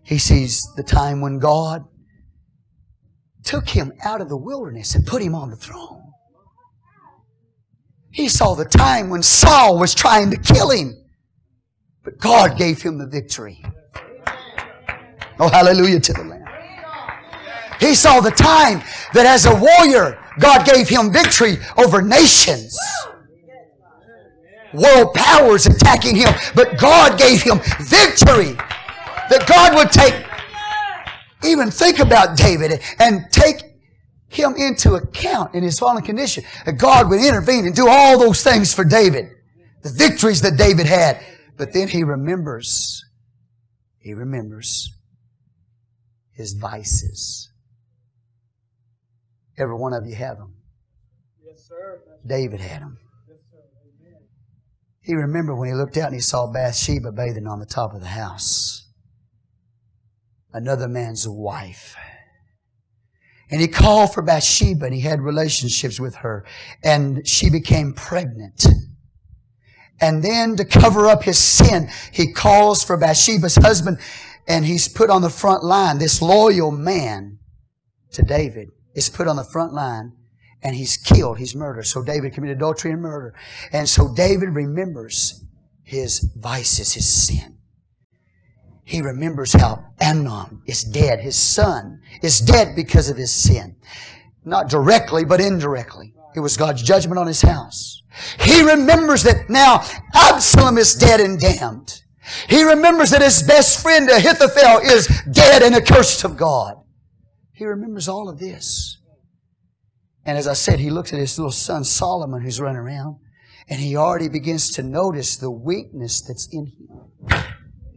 He 0.05 0.19
sees 0.19 0.63
the 0.77 0.85
time 0.85 1.21
when 1.21 1.41
God 1.41 1.85
took 3.43 3.69
him 3.69 3.93
out 4.05 4.21
of 4.21 4.29
the 4.29 4.37
wilderness 4.37 4.95
and 4.95 5.05
put 5.05 5.21
him 5.21 5.35
on 5.35 5.51
the 5.51 5.57
throne. 5.57 6.13
He 8.13 8.29
saw 8.29 8.55
the 8.55 8.67
time 8.67 9.11
when 9.11 9.25
Saul 9.25 9.81
was 9.81 9.97
trying 9.97 10.31
to 10.31 10.37
kill 10.37 10.71
him, 10.71 10.95
but 12.05 12.19
God 12.19 12.57
gave 12.57 12.83
him 12.83 12.99
the 12.99 13.09
victory. 13.09 13.65
Oh, 15.43 15.49
hallelujah 15.49 15.99
to 15.99 16.13
the 16.13 16.23
Lamb. 16.23 16.45
He 17.81 17.97
saw 17.97 18.21
the 18.21 18.31
time 18.31 18.81
that 19.13 19.27
as 19.27 19.45
a 19.45 19.53
warrior, 19.53 20.17
God 20.39 20.65
gave 20.65 20.89
him 20.89 21.13
victory 21.13 21.57
over 21.77 22.01
nations. 22.01 22.79
World 24.73 25.13
powers 25.15 25.67
attacking 25.67 26.15
him, 26.15 26.33
but 26.55 26.79
God 26.79 27.19
gave 27.19 27.43
him 27.43 27.59
victory. 27.81 28.55
That 29.31 29.45
God 29.49 29.75
would 29.75 29.91
take, 29.91 30.15
even 31.45 31.73
think 31.73 31.99
about 31.99 32.37
David 32.37 32.81
and 33.01 33.27
take 33.33 33.65
him 34.29 34.55
into 34.57 34.95
account 34.95 35.57
in 35.57 35.65
his 35.65 35.77
fallen 35.77 36.05
condition. 36.05 36.45
That 36.67 36.75
God 36.75 37.11
would 37.11 37.19
intervene 37.19 37.67
and 37.67 37.75
do 37.75 37.89
all 37.89 38.17
those 38.17 38.45
things 38.45 38.73
for 38.73 38.85
David. 38.85 39.29
The 39.83 39.91
victories 39.91 40.41
that 40.43 40.57
David 40.57 40.87
had. 40.87 41.21
But 41.57 41.73
then 41.73 41.89
he 41.89 42.05
remembers, 42.05 43.05
he 43.99 44.15
remembers 44.15 44.89
his 46.35 46.55
vices. 46.55 47.51
Every 49.59 49.77
one 49.77 49.93
of 49.93 50.07
you 50.07 50.15
have 50.15 50.39
them. 50.39 50.55
Yes, 51.45 51.69
sir. 51.69 52.01
David 52.27 52.61
had 52.61 52.83
them. 52.83 52.99
Yes, 53.29 53.39
he 55.01 55.15
remembered 55.15 55.57
when 55.57 55.69
he 55.69 55.75
looked 55.75 55.97
out 55.97 56.07
and 56.07 56.15
he 56.15 56.21
saw 56.21 56.51
Bathsheba 56.51 57.13
bathing 57.13 57.47
on 57.47 57.59
the 57.59 57.67
top 57.67 57.93
of 57.95 58.01
the 58.01 58.09
house. 58.09 58.89
Another 60.53 60.89
man's 60.89 61.29
wife. 61.29 61.97
And 63.51 63.61
he 63.61 63.69
called 63.69 64.15
for 64.15 64.23
Bathsheba 64.23 64.87
and 64.87 64.95
he 64.95 65.01
had 65.01 65.21
relationships 65.21 66.01
with 66.01 66.17
her. 66.17 66.47
And 66.83 67.27
she 67.27 67.51
became 67.51 67.93
pregnant. 67.93 68.65
And 70.01 70.23
then 70.23 70.57
to 70.57 70.65
cover 70.65 71.07
up 71.07 71.25
his 71.25 71.39
sin, 71.39 71.89
he 72.13 72.33
calls 72.33 72.83
for 72.83 72.97
Bathsheba's 72.97 73.57
husband 73.57 73.99
and 74.47 74.65
he's 74.65 74.89
put 74.89 75.11
on 75.11 75.23
the 75.23 75.31
front 75.31 75.65
line. 75.65 75.99
This 75.99 76.21
loyal 76.21 76.71
man 76.71 77.39
to 78.13 78.23
David 78.23 78.71
is 78.95 79.09
put 79.09 79.29
on 79.29 79.37
the 79.37 79.45
front 79.45 79.73
line 79.73 80.13
and 80.63 80.77
he's 80.77 80.97
killed, 80.97 81.39
he's 81.39 81.55
murdered. 81.55 81.87
So 81.87 82.03
David 82.03 82.33
committed 82.33 82.59
adultery 82.59 82.93
and 82.93 83.03
murder. 83.03 83.35
And 83.73 83.89
so 83.89 84.15
David 84.15 84.51
remembers 84.51 85.45
his 85.83 86.21
vices, 86.37 86.93
his 86.93 87.09
sin. 87.09 87.59
He 88.85 89.01
remembers 89.01 89.53
how 89.53 89.85
Amnon 90.01 90.63
is 90.67 90.85
dead. 90.85 91.21
His 91.21 91.37
son 91.37 92.01
is 92.23 92.41
dead 92.41 92.75
because 92.77 93.09
of 93.09 93.17
his 93.17 93.33
sin. 93.33 93.77
Not 94.45 94.69
directly, 94.69 95.25
but 95.25 95.41
indirectly. 95.41 96.15
It 96.35 96.41
was 96.41 96.57
God's 96.57 96.83
judgment 96.83 97.19
on 97.19 97.27
his 97.27 97.43
house. 97.43 98.03
He 98.41 98.63
remembers 98.63 99.23
that 99.23 99.49
now 99.49 99.85
Absalom 100.15 100.79
is 100.79 100.95
dead 100.95 101.21
and 101.21 101.39
damned. 101.39 102.02
He 102.49 102.63
remembers 102.63 103.11
that 103.11 103.23
his 103.23 103.43
best 103.43 103.83
friend 103.83 104.09
Ahithophel 104.09 104.81
is 104.85 105.09
dead 105.31 105.63
and 105.63 105.75
accursed 105.75 106.25
of 106.25 106.37
God. 106.37 106.77
He 107.53 107.65
remembers 107.65 108.09
all 108.09 108.29
of 108.29 108.39
this. 108.39 108.99
And 110.25 110.39
as 110.39 110.47
I 110.47 110.53
said, 110.53 110.79
he 110.79 110.91
looks 110.91 111.13
at 111.13 111.19
his 111.19 111.39
little 111.39 111.51
son 111.51 111.85
Solomon 111.85 112.43
who's 112.43 112.61
running 112.61 112.77
around 112.77 113.17
and 113.69 113.81
he 113.81 113.97
already 113.97 114.29
begins 114.29 114.71
to 114.73 114.83
notice 114.83 115.37
the 115.37 115.51
weakness 115.51 116.21
that's 116.21 116.49
in 116.53 116.67
him. 116.67 117.43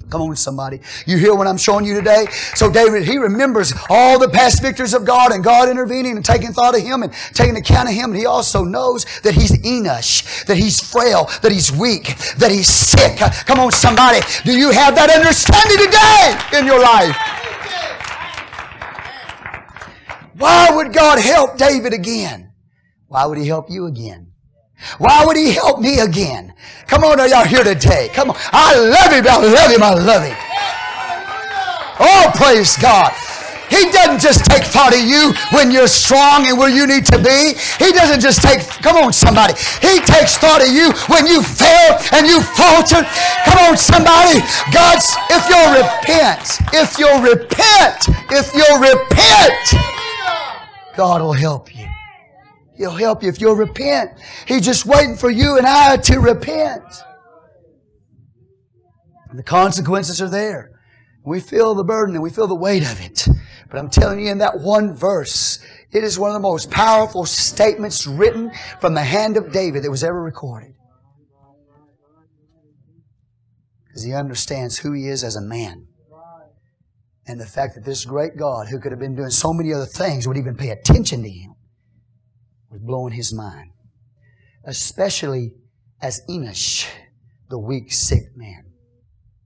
Come 0.09 0.21
on, 0.21 0.35
somebody. 0.35 0.81
You 1.07 1.17
hear 1.17 1.33
what 1.33 1.47
I'm 1.47 1.57
showing 1.57 1.83
you 1.83 1.95
today? 1.95 2.27
So 2.53 2.69
David, 2.69 3.03
he 3.03 3.17
remembers 3.17 3.73
all 3.89 4.19
the 4.19 4.29
past 4.29 4.61
victories 4.61 4.93
of 4.93 5.03
God 5.03 5.31
and 5.31 5.43
God 5.43 5.67
intervening 5.67 6.15
and 6.15 6.23
taking 6.23 6.53
thought 6.53 6.75
of 6.75 6.81
him 6.81 7.01
and 7.01 7.11
taking 7.33 7.55
account 7.55 7.89
of 7.89 7.95
him. 7.95 8.11
And 8.11 8.19
he 8.19 8.25
also 8.25 8.63
knows 8.63 9.05
that 9.21 9.33
he's 9.33 9.51
Enosh, 9.63 10.45
that 10.45 10.57
he's 10.57 10.79
frail, 10.79 11.25
that 11.41 11.51
he's 11.51 11.71
weak, 11.71 12.17
that 12.37 12.51
he's 12.51 12.67
sick. 12.67 13.17
Come 13.45 13.59
on, 13.59 13.71
somebody. 13.71 14.19
Do 14.43 14.55
you 14.55 14.69
have 14.71 14.95
that 14.95 15.09
understanding 15.09 15.77
today 15.77 16.59
in 16.59 16.65
your 16.65 16.79
life? 16.79 17.15
Why 20.37 20.69
would 20.75 20.93
God 20.93 21.19
help 21.19 21.57
David 21.57 21.93
again? 21.93 22.51
Why 23.07 23.25
would 23.25 23.37
he 23.37 23.47
help 23.47 23.69
you 23.69 23.85
again? 23.87 24.24
Why 24.97 25.25
would 25.25 25.37
he 25.37 25.51
help 25.51 25.79
me 25.79 25.99
again? 25.99 26.53
Come 26.87 27.03
on, 27.03 27.19
are 27.19 27.27
y'all 27.27 27.45
here 27.45 27.63
today? 27.63 28.09
Come 28.13 28.29
on. 28.29 28.37
I 28.51 28.75
love 28.77 29.11
him. 29.11 29.25
I 29.27 29.37
love 29.37 29.71
him. 29.71 29.83
I 29.83 29.93
love 29.93 30.23
him. 30.23 30.37
Oh, 31.99 32.31
praise 32.35 32.75
God. 32.77 33.11
He 33.69 33.89
doesn't 33.91 34.19
just 34.19 34.45
take 34.45 34.63
thought 34.63 34.93
of 34.93 35.01
you 35.01 35.33
when 35.51 35.71
you're 35.71 35.87
strong 35.87 36.47
and 36.47 36.57
where 36.57 36.69
you 36.69 36.85
need 36.85 37.05
to 37.07 37.17
be. 37.17 37.57
He 37.79 37.91
doesn't 37.91 38.21
just 38.21 38.41
take, 38.41 38.61
come 38.81 38.95
on, 38.95 39.11
somebody. 39.11 39.53
He 39.81 39.99
takes 40.05 40.37
thought 40.37 40.61
of 40.61 40.69
you 40.69 40.93
when 41.09 41.25
you 41.25 41.41
fail 41.41 41.97
and 42.13 42.27
you 42.27 42.41
falter. 42.41 43.01
Come 43.43 43.59
on, 43.65 43.77
somebody. 43.77 44.39
God's, 44.71 45.17
if 45.33 45.43
you'll 45.49 45.73
repent, 45.73 46.45
if 46.73 46.99
you'll 46.99 47.21
repent, 47.21 48.05
if 48.31 48.53
you'll 48.53 48.79
repent, 48.79 49.65
God 50.95 51.21
will 51.21 51.33
help 51.33 51.74
you. 51.74 51.74
He'll 52.75 52.91
help 52.91 53.23
you 53.23 53.29
if 53.29 53.39
you'll 53.39 53.55
repent. 53.55 54.11
He's 54.45 54.65
just 54.65 54.85
waiting 54.85 55.15
for 55.15 55.29
you 55.29 55.57
and 55.57 55.65
I 55.65 55.97
to 55.97 56.19
repent. 56.19 56.83
And 59.29 59.39
the 59.39 59.43
consequences 59.43 60.21
are 60.21 60.29
there. 60.29 60.71
We 61.25 61.39
feel 61.39 61.73
the 61.73 61.83
burden 61.83 62.15
and 62.15 62.23
we 62.23 62.29
feel 62.29 62.47
the 62.47 62.55
weight 62.55 62.83
of 62.83 63.01
it. 63.01 63.27
But 63.69 63.79
I'm 63.79 63.89
telling 63.89 64.19
you, 64.19 64.31
in 64.31 64.37
that 64.39 64.59
one 64.59 64.93
verse, 64.93 65.59
it 65.91 66.03
is 66.03 66.19
one 66.19 66.29
of 66.29 66.35
the 66.35 66.39
most 66.39 66.69
powerful 66.69 67.25
statements 67.25 68.05
written 68.05 68.51
from 68.79 68.93
the 68.93 69.03
hand 69.03 69.37
of 69.37 69.51
David 69.51 69.83
that 69.83 69.91
was 69.91 70.03
ever 70.03 70.21
recorded. 70.21 70.73
Because 73.87 74.03
he 74.03 74.13
understands 74.13 74.77
who 74.77 74.91
he 74.91 75.07
is 75.07 75.23
as 75.23 75.35
a 75.35 75.41
man. 75.41 75.87
And 77.27 77.39
the 77.39 77.45
fact 77.45 77.73
that 77.73 77.85
this 77.85 78.05
great 78.05 78.37
God, 78.37 78.67
who 78.67 78.79
could 78.79 78.91
have 78.91 78.99
been 78.99 79.15
doing 79.15 79.31
so 79.31 79.51
many 79.51 79.73
other 79.73 79.85
things, 79.85 80.27
would 80.27 80.37
even 80.37 80.55
pay 80.55 80.69
attention 80.69 81.23
to 81.23 81.29
him 81.29 81.54
was 82.75 82.83
blowing 82.83 83.13
his 83.13 83.33
mind. 83.33 83.71
Especially 84.65 85.53
as 86.01 86.21
Enosh, 86.29 86.87
the 87.49 87.57
weak, 87.59 87.91
sick 87.91 88.35
man. 88.35 88.65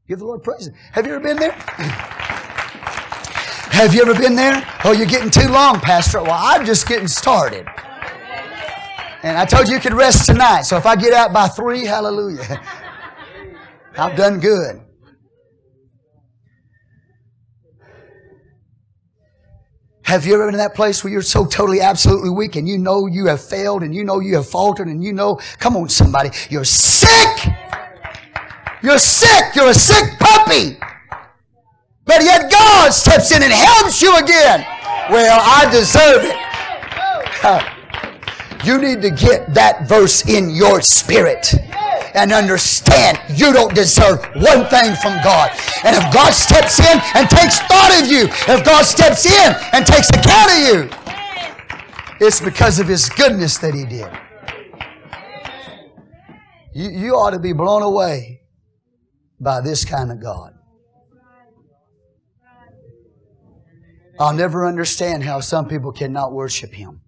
Give 0.08 0.20
the 0.20 0.26
Lord 0.26 0.44
praise. 0.44 0.70
Have 0.94 1.06
you 1.06 1.14
ever 1.14 1.24
been 1.24 1.38
there? 1.38 1.52
Have 3.72 3.94
you 3.94 4.02
ever 4.02 4.16
been 4.16 4.36
there? 4.36 4.66
Oh, 4.84 4.92
you're 4.92 5.06
getting 5.08 5.30
too 5.30 5.48
long, 5.48 5.80
Pastor. 5.80 6.22
Well, 6.22 6.34
I'm 6.34 6.66
just 6.66 6.88
getting 6.88 7.08
started. 7.08 7.68
And 9.22 9.38
I 9.38 9.46
told 9.46 9.68
you 9.68 9.76
you 9.76 9.80
could 9.80 9.94
rest 9.94 10.26
tonight. 10.26 10.64
So 10.64 10.78
if 10.78 10.86
I 10.86 10.96
get 10.96 11.14
out 11.14 11.32
by 11.32 11.48
three, 11.48 11.86
hallelujah. 11.86 12.62
I've 13.98 14.16
done 14.16 14.40
good. 14.40 14.82
Have 20.10 20.26
you 20.26 20.34
ever 20.34 20.47
been 20.47 20.55
in 20.55 20.57
that 20.57 20.74
place 20.74 21.03
where 21.03 21.14
you're 21.14 21.22
so 21.22 21.45
totally, 21.45 21.82
absolutely 21.82 22.32
weak 22.32 22.55
and 22.55 22.68
you 22.68 22.80
know 22.80 23.05
you 23.05 23.28
have 23.28 23.39
failed 23.39 23.84
and 23.84 23.93
you 23.93 24.03
know 24.03 24.20
you 24.20 24.38
have 24.38 24.49
faltered 24.49 24.88
and 24.88 25.03
you 25.03 25.14
know, 25.14 25.39
come 25.60 25.78
on 25.78 25.88
somebody, 25.88 26.32
you're 26.49 26.66
sick! 26.66 27.47
You're 28.82 28.97
sick! 28.97 29.53
You're 29.53 29.70
a 29.70 29.74
sick 29.76 30.18
puppy! 30.20 30.80
But 32.05 32.24
yet 32.24 32.51
God 32.51 32.91
steps 32.91 33.32
in 33.32 33.43
and 33.43 33.53
helps 33.53 34.01
you 34.01 34.18
again. 34.18 34.66
Well, 35.12 35.39
I 35.43 35.70
deserve 35.70 36.24
it. 36.24 37.76
You 38.66 38.78
need 38.78 39.01
to 39.03 39.10
get 39.10 39.53
that 39.53 39.88
verse 39.88 40.28
in 40.28 40.49
your 40.49 40.82
spirit 40.82 41.55
and 42.14 42.32
understand 42.32 43.20
you 43.36 43.53
don't 43.53 43.74
deserve 43.74 44.20
one 44.36 44.66
thing 44.66 44.95
from 45.01 45.16
God. 45.24 45.51
And 45.84 45.95
if 45.95 46.14
God 46.14 46.32
steps 46.34 46.80
in 46.80 47.01
and 47.16 47.30
takes 47.30 47.60
thought 47.60 48.01
of 48.01 48.12
you, 48.12 48.28
if 48.47 48.66
God 48.66 48.84
steps 48.84 49.26
in 49.26 49.55
and 49.74 49.86
takes 49.86 50.10
account 50.10 50.51
of 50.51 50.60
you, 50.60 50.89
it's 52.20 52.41
because 52.41 52.80
of 52.80 52.88
His 52.88 53.10
goodness 53.10 53.57
that 53.60 53.74
He 53.74 53.86
did. 53.86 54.12
You, 56.74 56.89
you 56.89 57.16
ought 57.16 57.32
to 57.32 57.39
be 57.39 57.53
blown 57.53 57.82
away 57.82 58.41
by 59.39 59.62
this 59.62 59.86
kind 59.86 60.12
of 60.12 60.22
God. 60.22 60.53
I'll 64.20 64.34
never 64.34 64.68
understand 64.68 65.24
how 65.24 65.39
some 65.39 65.68
people 65.68 65.93
cannot 65.93 66.34
worship 66.34 66.74
Him. 66.74 67.01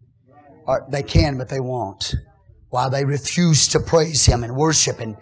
Or 0.66 0.86
they 0.90 1.04
can, 1.04 1.38
but 1.38 1.50
they 1.50 1.60
won't 1.60 2.16
why 2.72 2.90
they 2.90 3.06
refuse 3.06 3.68
to 3.68 3.80
praise 3.80 4.26
Him 4.26 4.44
and 4.44 4.56
worship. 4.56 5.00
And 5.00 5.16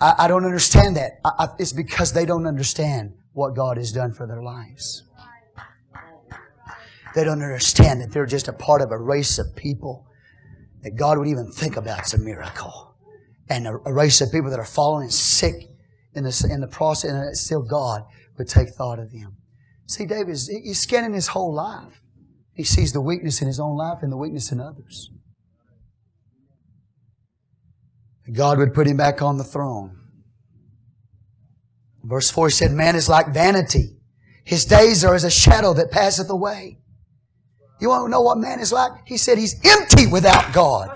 I, 0.00 0.14
I 0.20 0.28
don't 0.28 0.44
understand 0.44 0.96
that. 0.96 1.18
I, 1.24 1.48
it's 1.58 1.72
because 1.72 2.12
they 2.12 2.24
don't 2.24 2.46
understand 2.46 3.14
what 3.32 3.56
God 3.56 3.76
has 3.78 3.90
done 3.90 4.12
for 4.12 4.26
their 4.26 4.42
lives. 4.42 5.02
They 7.14 7.24
don't 7.24 7.42
understand 7.42 8.00
that 8.00 8.12
they're 8.12 8.26
just 8.26 8.48
a 8.48 8.52
part 8.52 8.80
of 8.80 8.90
a 8.90 8.98
race 8.98 9.38
of 9.38 9.56
people 9.56 10.06
that 10.82 10.96
God 10.96 11.18
would 11.18 11.28
even 11.28 11.50
think 11.50 11.76
about 11.76 12.00
as 12.00 12.14
a 12.14 12.18
miracle. 12.18 12.94
And 13.48 13.66
a, 13.66 13.76
a 13.86 13.92
race 13.92 14.20
of 14.20 14.30
people 14.30 14.50
that 14.50 14.58
are 14.58 14.64
falling 14.64 15.10
sick 15.10 15.70
in 16.14 16.24
the, 16.24 16.48
in 16.50 16.60
the 16.60 16.68
process, 16.68 17.10
and 17.10 17.36
still 17.36 17.62
God 17.62 18.02
would 18.36 18.48
take 18.48 18.70
thought 18.70 18.98
of 18.98 19.10
them. 19.12 19.36
See, 19.86 20.06
David, 20.06 20.36
he's 20.64 20.80
scanning 20.80 21.14
his 21.14 21.28
whole 21.28 21.54
life. 21.54 22.00
He 22.52 22.64
sees 22.64 22.92
the 22.92 23.00
weakness 23.00 23.40
in 23.40 23.46
his 23.46 23.60
own 23.60 23.76
life 23.76 23.98
and 24.02 24.12
the 24.12 24.16
weakness 24.16 24.52
in 24.52 24.60
others. 24.60 25.10
God 28.32 28.58
would 28.58 28.72
put 28.72 28.86
him 28.86 28.96
back 28.96 29.20
on 29.20 29.36
the 29.36 29.44
throne. 29.44 29.98
Verse 32.02 32.30
4 32.30 32.50
said, 32.50 32.72
Man 32.72 32.96
is 32.96 33.08
like 33.08 33.28
vanity. 33.32 33.96
His 34.44 34.64
days 34.64 35.04
are 35.04 35.14
as 35.14 35.24
a 35.24 35.30
shadow 35.30 35.72
that 35.74 35.90
passeth 35.90 36.30
away. 36.30 36.78
You 37.80 37.88
want 37.88 38.06
to 38.06 38.10
know 38.10 38.20
what 38.20 38.38
man 38.38 38.60
is 38.60 38.72
like? 38.72 38.92
He 39.06 39.16
said 39.16 39.38
he's 39.38 39.56
empty 39.64 40.06
without 40.06 40.52
God. 40.52 40.90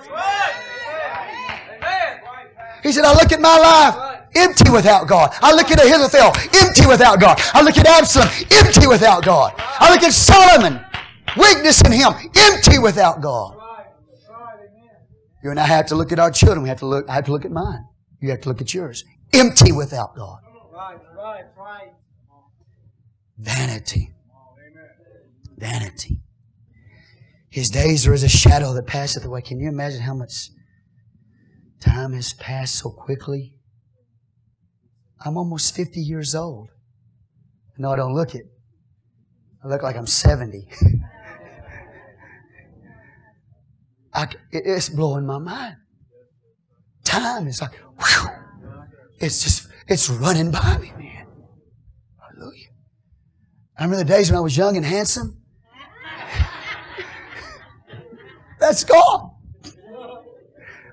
He 2.83 2.93
said, 2.93 3.05
I 3.05 3.13
look 3.13 3.33
at 3.33 3.41
my 3.41 3.59
life, 3.59 4.23
empty 4.37 4.71
without 4.71 5.09
God. 5.09 5.35
I 5.43 5.53
look 5.53 5.71
at 5.71 5.81
Ahithophel, 5.81 6.33
empty 6.63 6.87
without 6.87 7.21
God. 7.21 7.41
I 7.53 7.63
look 7.63 7.77
at 7.77 7.87
Absalom, 7.87 8.29
empty 8.51 8.87
without 8.87 9.25
God. 9.25 9.53
I 9.59 9.93
look 9.93 10.03
at 10.03 10.13
Solomon, 10.13 10.81
weakness 11.37 11.83
in 11.83 11.93
him, 11.93 12.13
empty 12.37 12.79
without 12.79 13.21
God. 13.21 13.58
You 15.43 15.51
and 15.51 15.61
I 15.61 15.67
have 15.67 15.87
to 15.87 15.95
look 15.95 16.13
at 16.13 16.19
our 16.19 16.31
children. 16.31 16.63
We 16.63 16.69
have 16.69 16.79
to 16.81 16.87
look. 16.87 17.09
I 17.09 17.15
have 17.15 17.25
to 17.27 17.33
look 17.33 17.45
at 17.45 17.51
mine. 17.51 17.87
You 18.21 18.31
have 18.31 18.41
to 18.43 18.49
look 18.49 18.61
at 18.61 18.75
yours. 18.75 19.05
Empty 19.33 19.73
without 19.73 20.17
God. 20.17 20.41
Right, 20.73 20.99
right, 21.17 21.45
right. 21.57 21.93
Vanity. 23.39 24.13
Vanity. 25.57 26.21
His 27.51 27.71
days 27.71 28.07
are 28.07 28.13
as 28.13 28.23
a 28.23 28.29
shadow 28.29 28.73
that 28.75 28.87
passeth 28.87 29.25
away. 29.25 29.43
Can 29.43 29.59
you 29.61 29.69
imagine 29.69 30.01
how 30.01 30.15
much 30.15 30.51
time 31.81 32.13
has 32.13 32.33
passed 32.33 32.77
so 32.77 32.91
quickly? 32.91 33.55
I'm 35.25 35.37
almost 35.37 35.75
50 35.75 36.01
years 36.01 36.35
old. 36.35 36.71
No, 37.77 37.93
I 37.93 37.97
don't 37.97 38.15
look 38.15 38.35
it. 38.35 38.47
I 39.65 39.69
look 39.69 39.83
like 39.83 39.97
I'm 39.97 40.07
70. 40.07 40.69
I, 44.19 44.27
it's 44.51 44.89
blowing 44.89 45.27
my 45.27 45.39
mind. 45.39 45.77
Time 47.05 47.47
is 47.47 47.61
like, 47.61 47.71
whew, 48.01 48.29
it's 49.21 49.45
just, 49.45 49.69
it's 49.87 50.11
running 50.11 50.51
by 50.51 50.77
me, 50.79 50.93
man. 50.99 51.27
Hallelujah. 52.21 52.67
I 53.79 53.85
remember 53.85 54.03
the 54.03 54.13
days 54.13 54.29
when 54.29 54.39
I 54.39 54.41
was 54.41 54.57
young 54.57 54.77
and 54.77 54.85
handsome. 54.85 55.41
That's 58.59 58.83
gone. 58.83 59.37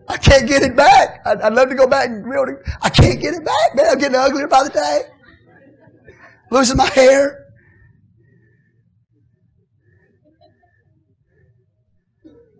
I 0.08 0.18
can't 0.18 0.48
get 0.48 0.62
it 0.62 0.76
back. 0.76 1.22
I'd, 1.26 1.42
I'd 1.42 1.54
love 1.54 1.70
to 1.70 1.76
go 1.76 1.88
back 1.88 2.10
and 2.10 2.24
real. 2.28 2.46
I 2.84 2.90
can't 2.90 3.20
get 3.20 3.34
it 3.34 3.44
back, 3.44 3.76
man. 3.76 3.88
I'm 3.90 3.98
getting 3.98 4.16
uglier 4.16 4.48
by 4.48 4.66
the 4.66 4.70
day. 4.70 5.02
Losing 6.52 6.78
my 6.78 6.90
hair. 6.90 7.45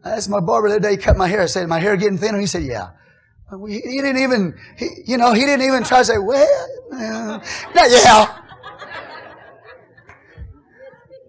I 0.06 0.12
asked 0.12 0.30
my 0.30 0.40
barber 0.40 0.70
the 0.70 0.76
other 0.76 0.88
day, 0.88 0.92
he 0.92 0.98
cut 0.98 1.18
my 1.18 1.28
hair. 1.28 1.42
I 1.42 1.48
said, 1.48 1.68
my 1.68 1.80
hair 1.80 1.98
getting 1.98 2.20
thinner? 2.20 2.40
He 2.40 2.46
said, 2.46 2.64
yeah. 2.64 2.92
He 3.68 3.80
didn't 3.80 4.18
even, 4.18 4.56
he, 4.78 4.90
you 5.06 5.18
know, 5.18 5.34
he 5.34 5.42
didn't 5.42 5.66
even 5.66 5.84
try 5.84 6.00
to 6.00 6.06
say, 6.06 6.20
well, 6.20 6.48
uh, 6.94 7.40
yeah. 7.76 8.38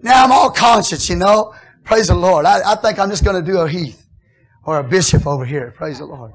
Now 0.02 0.24
I'm 0.24 0.32
all 0.32 0.50
conscious, 0.50 1.08
you 1.08 1.16
know. 1.16 1.54
Praise 1.84 2.08
the 2.08 2.14
Lord. 2.14 2.44
I, 2.44 2.72
I 2.72 2.74
think 2.76 2.98
I'm 2.98 3.08
just 3.08 3.24
going 3.24 3.42
to 3.42 3.50
do 3.50 3.58
a 3.58 3.68
Heath 3.68 4.06
or 4.64 4.78
a 4.78 4.84
bishop 4.84 5.26
over 5.26 5.44
here. 5.46 5.72
Praise 5.76 5.98
the 5.98 6.04
Lord. 6.04 6.32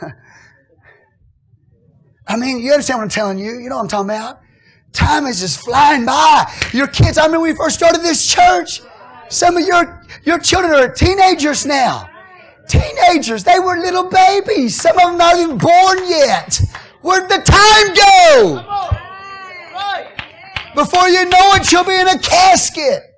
I 2.26 2.36
mean, 2.36 2.60
you 2.60 2.72
understand 2.72 2.98
what 2.98 3.04
I'm 3.04 3.10
telling 3.10 3.38
you? 3.38 3.58
You 3.58 3.70
know 3.70 3.76
what 3.76 3.82
I'm 3.82 3.88
talking 3.88 4.10
about? 4.10 4.40
Time 4.94 5.26
is 5.26 5.40
just 5.40 5.60
flying 5.60 6.06
by. 6.06 6.50
Your 6.72 6.86
kids, 6.86 7.18
I 7.18 7.24
mean, 7.24 7.40
when 7.40 7.52
we 7.52 7.54
first 7.54 7.76
started 7.76 8.00
this 8.00 8.26
church, 8.26 8.80
some 9.28 9.56
of 9.56 9.66
your, 9.66 10.02
your 10.22 10.38
children 10.38 10.72
are 10.72 10.88
teenagers 10.88 11.66
now. 11.66 12.08
Teenagers, 12.68 13.44
they 13.44 13.58
were 13.58 13.76
little 13.76 14.08
babies. 14.08 14.80
Some 14.80 14.96
of 14.96 15.02
them 15.02 15.18
not 15.18 15.36
even 15.36 15.58
born 15.58 15.98
yet. 16.08 16.60
Where'd 17.02 17.28
the 17.28 17.42
time 17.44 17.94
go? 17.94 18.64
Before 20.74 21.08
you 21.08 21.28
know 21.28 21.54
it, 21.54 21.70
you'll 21.70 21.84
be 21.84 21.94
in 21.94 22.08
a 22.08 22.18
casket. 22.18 23.13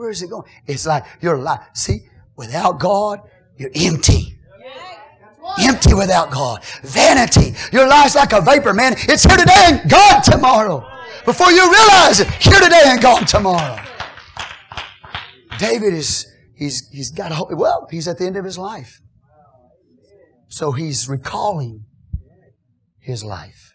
Where 0.00 0.08
is 0.08 0.22
it 0.22 0.30
going? 0.30 0.48
It's 0.66 0.86
like 0.86 1.04
your 1.20 1.36
life. 1.36 1.60
See, 1.74 2.08
without 2.34 2.80
God, 2.80 3.20
you're 3.58 3.70
empty. 3.74 4.38
Empty 5.60 5.92
without 5.92 6.30
God. 6.30 6.64
Vanity. 6.82 7.54
Your 7.70 7.86
life's 7.86 8.14
like 8.14 8.32
a 8.32 8.40
vapor, 8.40 8.72
man. 8.72 8.94
It's 8.96 9.24
here 9.24 9.36
today 9.36 9.52
and 9.66 9.90
gone 9.90 10.22
tomorrow. 10.22 10.88
Before 11.26 11.50
you 11.50 11.70
realize 11.70 12.20
it, 12.20 12.28
here 12.30 12.58
today 12.60 12.80
and 12.86 13.02
gone 13.02 13.26
tomorrow. 13.26 13.78
David 15.58 15.92
is, 15.92 16.26
he's, 16.54 16.88
he's 16.88 17.10
got 17.10 17.30
a, 17.30 17.54
well, 17.54 17.86
he's 17.90 18.08
at 18.08 18.16
the 18.16 18.24
end 18.24 18.38
of 18.38 18.44
his 18.46 18.56
life. 18.56 19.02
So 20.48 20.72
he's 20.72 21.10
recalling 21.10 21.84
his 22.98 23.22
life. 23.22 23.69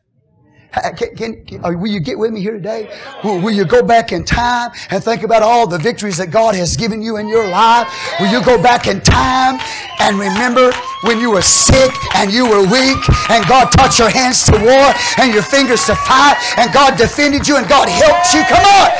Can, 0.75 1.15
can, 1.15 1.45
can, 1.45 1.61
oh, 1.63 1.75
will 1.75 1.87
you 1.87 2.01
get 2.01 2.19
with 2.19 2.31
me 2.31 2.41
here 2.41 2.51
today? 2.51 2.91
Will, 3.23 3.39
will, 3.39 3.51
you 3.55 3.63
go 3.63 3.81
back 3.81 4.11
in 4.11 4.25
time 4.25 4.71
and 4.89 5.01
think 5.01 5.23
about 5.23 5.41
all 5.41 5.65
the 5.65 5.77
victories 5.77 6.17
that 6.17 6.31
God 6.31 6.53
has 6.53 6.75
given 6.75 7.01
you 7.01 7.15
in 7.17 7.27
your 7.27 7.47
life? 7.47 7.87
Will 8.19 8.27
you 8.27 8.43
go 8.43 8.61
back 8.61 8.87
in 8.87 8.99
time 8.99 9.59
and 9.99 10.19
remember 10.19 10.75
when 11.07 11.19
you 11.19 11.31
were 11.31 11.41
sick 11.41 11.95
and 12.15 12.31
you 12.31 12.43
were 12.43 12.61
weak 12.67 12.99
and 13.31 13.47
God 13.47 13.71
taught 13.71 13.97
your 13.97 14.09
hands 14.09 14.43
to 14.45 14.51
war 14.51 14.91
and 15.23 15.33
your 15.33 15.43
fingers 15.43 15.85
to 15.85 15.95
fight 15.95 16.35
and 16.59 16.73
God 16.73 16.97
defended 16.97 17.47
you 17.47 17.55
and 17.55 17.67
God 17.69 17.87
helped 17.87 18.33
you? 18.33 18.43
Come 18.43 18.65
on. 18.65 18.91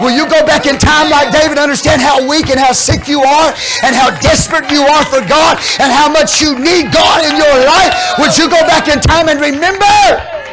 Will 0.00 0.12
you 0.12 0.28
go 0.28 0.44
back 0.44 0.66
in 0.66 0.76
time 0.76 1.08
like 1.08 1.32
David, 1.32 1.56
understand 1.56 2.02
how 2.02 2.20
weak 2.28 2.50
and 2.50 2.58
how 2.58 2.72
sick 2.72 3.08
you 3.08 3.22
are 3.22 3.54
and 3.84 3.94
how 3.94 4.10
desperate 4.20 4.68
you 4.70 4.82
are 4.82 5.04
for 5.06 5.24
God 5.24 5.56
and 5.80 5.88
how 5.88 6.10
much 6.10 6.42
you 6.42 6.58
need 6.58 6.92
God 6.92 7.24
in 7.24 7.38
your 7.38 7.56
life? 7.64 7.94
Would 8.18 8.36
you 8.36 8.50
go 8.50 8.60
back 8.66 8.88
in 8.88 9.00
time 9.00 9.28
and 9.28 9.40
remember? 9.40 10.43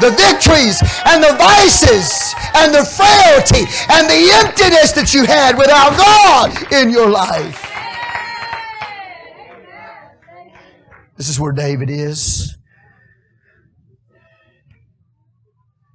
The 0.00 0.10
victories 0.10 0.80
and 1.06 1.22
the 1.22 1.34
vices 1.38 2.34
and 2.54 2.74
the 2.74 2.84
frailty 2.84 3.64
and 3.90 4.08
the 4.08 4.30
emptiness 4.44 4.92
that 4.92 5.14
you 5.14 5.24
had 5.24 5.56
without 5.56 5.96
God 5.96 6.72
in 6.72 6.90
your 6.90 7.08
life. 7.08 7.72
This 11.16 11.28
is 11.28 11.40
where 11.40 11.52
David 11.52 11.88
is. 11.88 12.56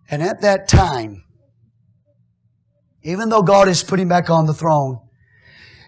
And 0.10 0.22
at 0.22 0.42
that 0.42 0.68
time, 0.68 1.24
even 3.04 3.30
though 3.30 3.44
God 3.44 3.68
is 3.68 3.84
putting 3.84 4.08
back 4.08 4.30
on 4.30 4.46
the 4.46 4.54
throne, 4.54 5.00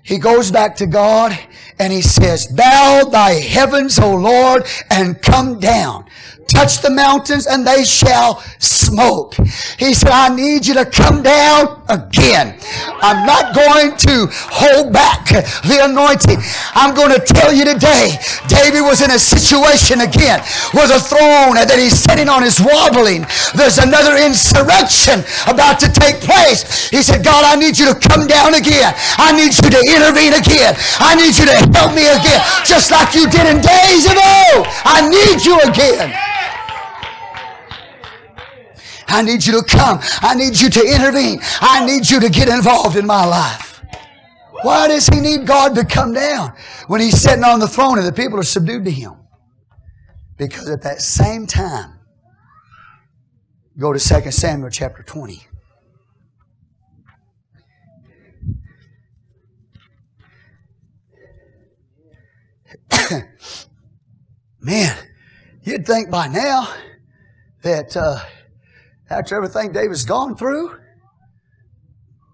he 0.04 0.18
goes 0.18 0.52
back 0.52 0.76
to 0.78 0.86
God 0.86 1.38
and 1.80 1.92
he 1.92 2.02
says, 2.02 2.48
Bow 2.48 3.06
thy 3.10 3.32
heavens, 3.32 3.98
O 4.00 4.14
Lord, 4.16 4.66
and 4.90 5.22
come 5.22 5.60
down 5.60 6.06
touch 6.48 6.82
the 6.82 6.90
mountains 6.90 7.48
and 7.48 7.66
they 7.66 7.84
shall 7.84 8.42
smoke. 8.60 9.36
He 9.78 9.94
said, 9.94 10.12
I 10.12 10.30
need 10.30 10.66
you 10.66 10.74
to 10.76 10.86
come 10.86 11.24
down 11.24 11.82
again. 11.90 12.56
I'm 13.02 13.26
not 13.26 13.56
going 13.56 13.98
to 14.08 14.28
hold 14.32 14.94
back 14.94 15.28
the 15.28 15.80
anointing. 15.84 16.38
I'm 16.76 16.94
going 16.94 17.12
to 17.12 17.22
tell 17.22 17.52
you 17.52 17.66
today, 17.66 18.16
David 18.48 18.82
was 18.82 19.02
in 19.02 19.12
a 19.12 19.20
situation 19.20 20.02
again 20.02 20.40
where 20.72 20.88
the 20.88 21.00
throne 21.00 21.58
that 21.58 21.76
he's 21.78 21.98
sitting 21.98 22.30
on 22.30 22.44
is 22.44 22.62
wobbling. 22.62 23.26
There's 23.56 23.78
another 23.78 24.20
insurrection 24.20 25.26
about 25.50 25.80
to 25.82 25.90
take 25.90 26.22
place. 26.22 26.90
He 26.90 27.02
said, 27.02 27.24
God, 27.24 27.44
I 27.46 27.56
need 27.56 27.78
you 27.78 27.92
to 27.92 27.98
come 27.98 28.28
down 28.28 28.54
again. 28.54 28.94
I 29.18 29.34
need 29.34 29.56
you 29.58 29.70
to 29.70 29.82
intervene 29.90 30.38
again. 30.38 30.76
I 31.00 31.16
need 31.16 31.36
you 31.36 31.46
to 31.50 31.58
help 31.74 31.96
me 31.96 32.08
again, 32.08 32.42
just 32.64 32.92
like 32.92 33.14
you 33.16 33.30
did 33.30 33.46
in 33.50 33.60
days 33.62 34.06
old. 34.08 34.66
I 34.86 35.08
need 35.10 35.44
you 35.44 35.60
again. 35.62 36.33
I 39.08 39.22
need 39.22 39.46
you 39.46 39.62
to 39.62 39.64
come. 39.64 40.00
I 40.22 40.36
need 40.36 40.60
you 40.60 40.70
to 40.70 40.82
intervene. 40.82 41.40
I 41.62 41.86
need 41.86 42.10
you 42.10 42.20
to 42.20 42.30
get 42.30 42.50
involved 42.50 42.96
in 42.96 43.06
my 43.06 43.26
life. 43.26 43.82
Why 44.64 44.88
does 44.88 45.08
he 45.08 45.20
need 45.20 45.46
God 45.46 45.76
to 45.76 45.84
come 45.84 46.14
down 46.14 46.54
when 46.88 47.02
he's 47.02 47.22
sitting 47.22 47.44
on 47.44 47.60
the 47.60 47.68
throne 47.68 47.98
and 47.98 48.08
the 48.08 48.14
people 48.14 48.40
are 48.40 48.44
subdued 48.44 48.86
to 48.86 48.92
him? 48.92 49.16
Because 50.38 50.70
at 50.70 50.82
that 50.84 51.02
same 51.02 51.46
time, 51.48 52.00
go 53.78 53.92
to 53.92 54.00
2 54.00 54.32
Samuel 54.32 54.70
chapter 54.70 55.04
20. 55.04 55.42
Man, 64.62 64.98
you'd 65.64 65.86
think 65.86 66.10
by 66.10 66.28
now 66.28 66.74
that 67.64 67.96
uh, 67.98 68.20
after 69.10 69.36
everything 69.36 69.72
David's 69.72 70.06
gone 70.06 70.36
through, 70.36 70.80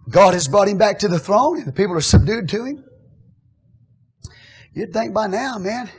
God 0.09 0.33
has 0.33 0.47
brought 0.47 0.67
him 0.67 0.77
back 0.77 0.99
to 0.99 1.07
the 1.07 1.19
throne 1.19 1.57
and 1.57 1.67
the 1.67 1.71
people 1.71 1.95
are 1.95 2.01
subdued 2.01 2.49
to 2.49 2.65
him. 2.65 2.83
You'd 4.73 4.93
think 4.93 5.13
by 5.13 5.27
now, 5.27 5.57
man, 5.57 5.89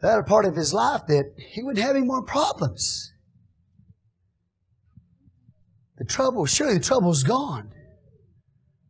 that 0.00 0.18
a 0.18 0.22
part 0.22 0.44
of 0.44 0.56
his 0.56 0.74
life 0.74 1.02
that 1.06 1.32
he 1.36 1.62
wouldn't 1.62 1.84
have 1.84 1.96
any 1.96 2.04
more 2.04 2.22
problems. 2.22 3.12
The 5.98 6.04
trouble, 6.04 6.46
surely 6.46 6.74
the 6.74 6.80
trouble's 6.80 7.22
gone. 7.22 7.72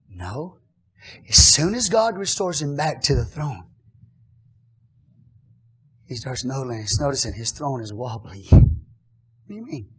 No. 0.09 0.59
As 1.29 1.37
soon 1.37 1.75
as 1.75 1.89
God 1.89 2.17
restores 2.17 2.63
him 2.63 2.77
back 2.77 3.03
to 3.03 3.15
the 3.15 3.25
throne, 3.25 3.65
he 6.07 6.15
starts 6.15 6.45
noticing 6.45 7.35
his 7.35 7.51
throne 7.51 7.83
is 7.83 7.93
wobbly. 7.93 8.47
What 8.51 8.61
do 9.49 9.55
you 9.55 9.65
mean? 9.65 9.91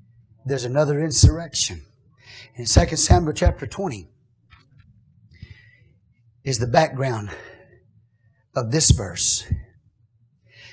There's 0.46 0.66
another 0.66 1.00
insurrection. 1.00 1.86
In 2.56 2.66
2 2.66 2.96
Samuel 2.96 3.34
chapter 3.34 3.66
20 3.66 4.08
is 6.44 6.60
the 6.60 6.68
background 6.68 7.30
of 8.56 8.72
this 8.72 8.92
verse. 8.92 9.46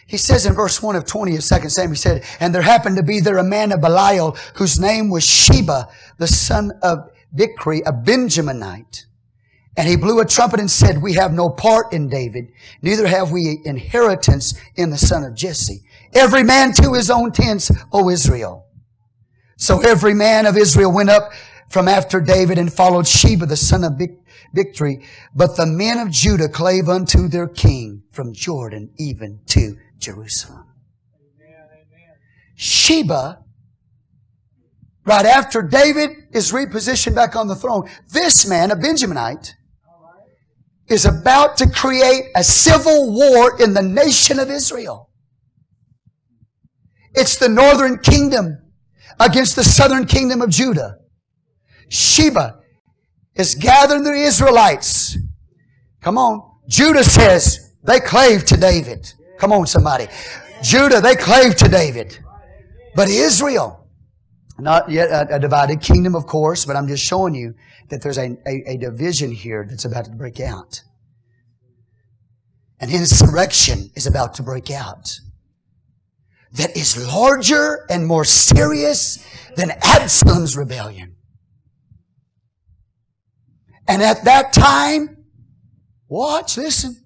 He 0.07 0.17
says 0.17 0.45
in 0.45 0.55
verse 0.55 0.83
1 0.83 0.97
of 0.97 1.07
20 1.07 1.37
of 1.37 1.45
2 1.45 1.69
Samuel, 1.69 1.93
he 1.93 1.97
said, 1.97 2.25
And 2.41 2.53
there 2.53 2.63
happened 2.63 2.97
to 2.97 3.03
be 3.03 3.21
there 3.21 3.39
a 3.39 3.45
man 3.45 3.71
of 3.71 3.81
Belial 3.81 4.37
whose 4.57 4.81
name 4.81 5.09
was 5.09 5.25
Sheba, 5.25 5.89
the 6.19 6.27
son 6.27 6.73
of 6.83 7.11
Bichri, 7.35 7.81
a 7.87 7.93
Benjaminite. 7.93 9.05
And 9.77 9.89
he 9.89 9.97
blew 9.97 10.21
a 10.21 10.27
trumpet 10.27 10.59
and 10.59 10.71
said, 10.71 11.01
We 11.01 11.13
have 11.15 11.33
no 11.33 11.49
part 11.49 11.93
in 11.93 12.09
David, 12.09 12.49
neither 12.83 13.07
have 13.07 13.31
we 13.31 13.61
inheritance 13.65 14.61
in 14.75 14.91
the 14.91 14.99
son 14.99 15.23
of 15.23 15.37
Jesse. 15.37 15.83
Every 16.13 16.43
man 16.43 16.73
to 16.73 16.93
his 16.95 17.09
own 17.09 17.31
tents, 17.31 17.71
O 17.93 18.11
Israel. 18.11 18.67
So 19.61 19.81
every 19.81 20.15
man 20.15 20.47
of 20.47 20.57
Israel 20.57 20.91
went 20.91 21.11
up 21.11 21.33
from 21.69 21.87
after 21.87 22.19
David 22.19 22.57
and 22.57 22.73
followed 22.73 23.07
Sheba, 23.07 23.45
the 23.45 23.59
son 23.59 23.85
of 23.85 24.01
Bichri. 24.57 25.05
But 25.35 25.59
the 25.59 25.67
men 25.67 25.99
of 25.99 26.11
Judah 26.11 26.49
clave 26.49 26.89
unto 26.89 27.29
their 27.29 27.47
king 27.47 28.03
from 28.11 28.33
Jordan 28.33 28.91
even 28.99 29.41
to 29.49 29.77
Jerusalem. 29.99 30.65
Sheba 32.57 33.45
right 35.05 35.27
after 35.27 35.61
David 35.61 36.11
is 36.33 36.53
repositioned 36.53 37.15
back 37.15 37.37
on 37.37 37.47
the 37.47 37.55
throne, 37.55 37.87
this 38.09 38.49
man, 38.49 38.71
a 38.71 38.77
Benjaminite, 38.77 39.53
is 40.89 41.05
about 41.05 41.59
to 41.59 41.69
create 41.69 42.31
a 42.35 42.43
civil 42.43 43.13
war 43.13 43.61
in 43.61 43.75
the 43.75 43.83
nation 43.83 44.39
of 44.39 44.51
Israel. 44.51 45.11
It's 47.13 47.37
the 47.37 47.49
northern 47.51 47.99
kingdom 47.99 48.70
against 49.19 49.57
the 49.57 49.65
southern 49.65 50.07
kingdom 50.07 50.43
of 50.43 50.51
Judah. 50.51 50.99
Sheba 51.89 52.61
is 53.35 53.55
gathering 53.55 54.05
the 54.05 54.13
Israelites. 54.13 55.19
Come 56.01 56.19
on. 56.19 56.49
Judah 56.69 57.05
says 57.05 57.75
they 57.83 58.01
clave 58.01 58.45
to 58.47 58.57
David. 58.57 59.13
Come 59.39 59.53
on, 59.53 59.67
somebody. 59.67 60.07
Judah, 60.63 61.01
they 61.01 61.17
clave 61.17 61.57
to 61.57 61.69
David. 61.69 62.19
But 62.95 63.09
Israel, 63.09 63.89
not 64.59 64.91
yet 64.91 65.11
a, 65.11 65.37
a, 65.37 65.39
divided 65.39 65.81
kingdom, 65.81 66.15
of 66.15 66.27
course, 66.27 66.65
but 66.65 66.77
I'm 66.77 66.87
just 66.87 67.05
showing 67.05 67.35
you 67.35 67.55
that 67.89 68.03
there's 68.03 68.19
a, 68.19 68.37
a, 68.47 68.73
a 68.73 68.77
division 68.77 69.33
here 69.33 69.67
that's 69.69 69.85
about 69.85 70.05
to 70.07 70.11
break 70.11 70.39
out. 70.41 70.83
An 72.81 72.91
insurrection 72.91 73.91
is 73.95 74.07
about 74.07 74.35
to 74.35 74.43
break 74.43 74.71
out 74.71 75.21
that 76.53 76.77
is 76.77 77.07
larger 77.13 77.87
and 77.91 78.07
more 78.07 78.25
serious 78.25 79.25
than 79.57 79.71
Absalom's 79.83 80.57
rebellion. 80.57 81.17
And 83.87 84.03
at 84.03 84.25
that 84.25 84.53
time, 84.53 85.25
watch, 86.09 86.57
listen, 86.57 86.97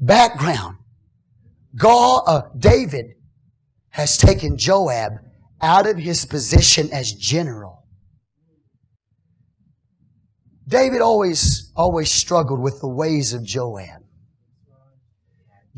background. 0.00 0.76
God, 1.76 2.22
uh, 2.26 2.42
David 2.58 3.14
has 3.90 4.16
taken 4.16 4.56
Joab 4.56 5.12
out 5.60 5.86
of 5.86 5.96
his 5.96 6.24
position 6.24 6.88
as 6.92 7.12
general. 7.12 7.86
David 10.66 11.00
always, 11.00 11.72
always 11.74 12.10
struggled 12.10 12.60
with 12.60 12.80
the 12.80 12.88
ways 12.88 13.32
of 13.32 13.42
Joab. 13.42 13.97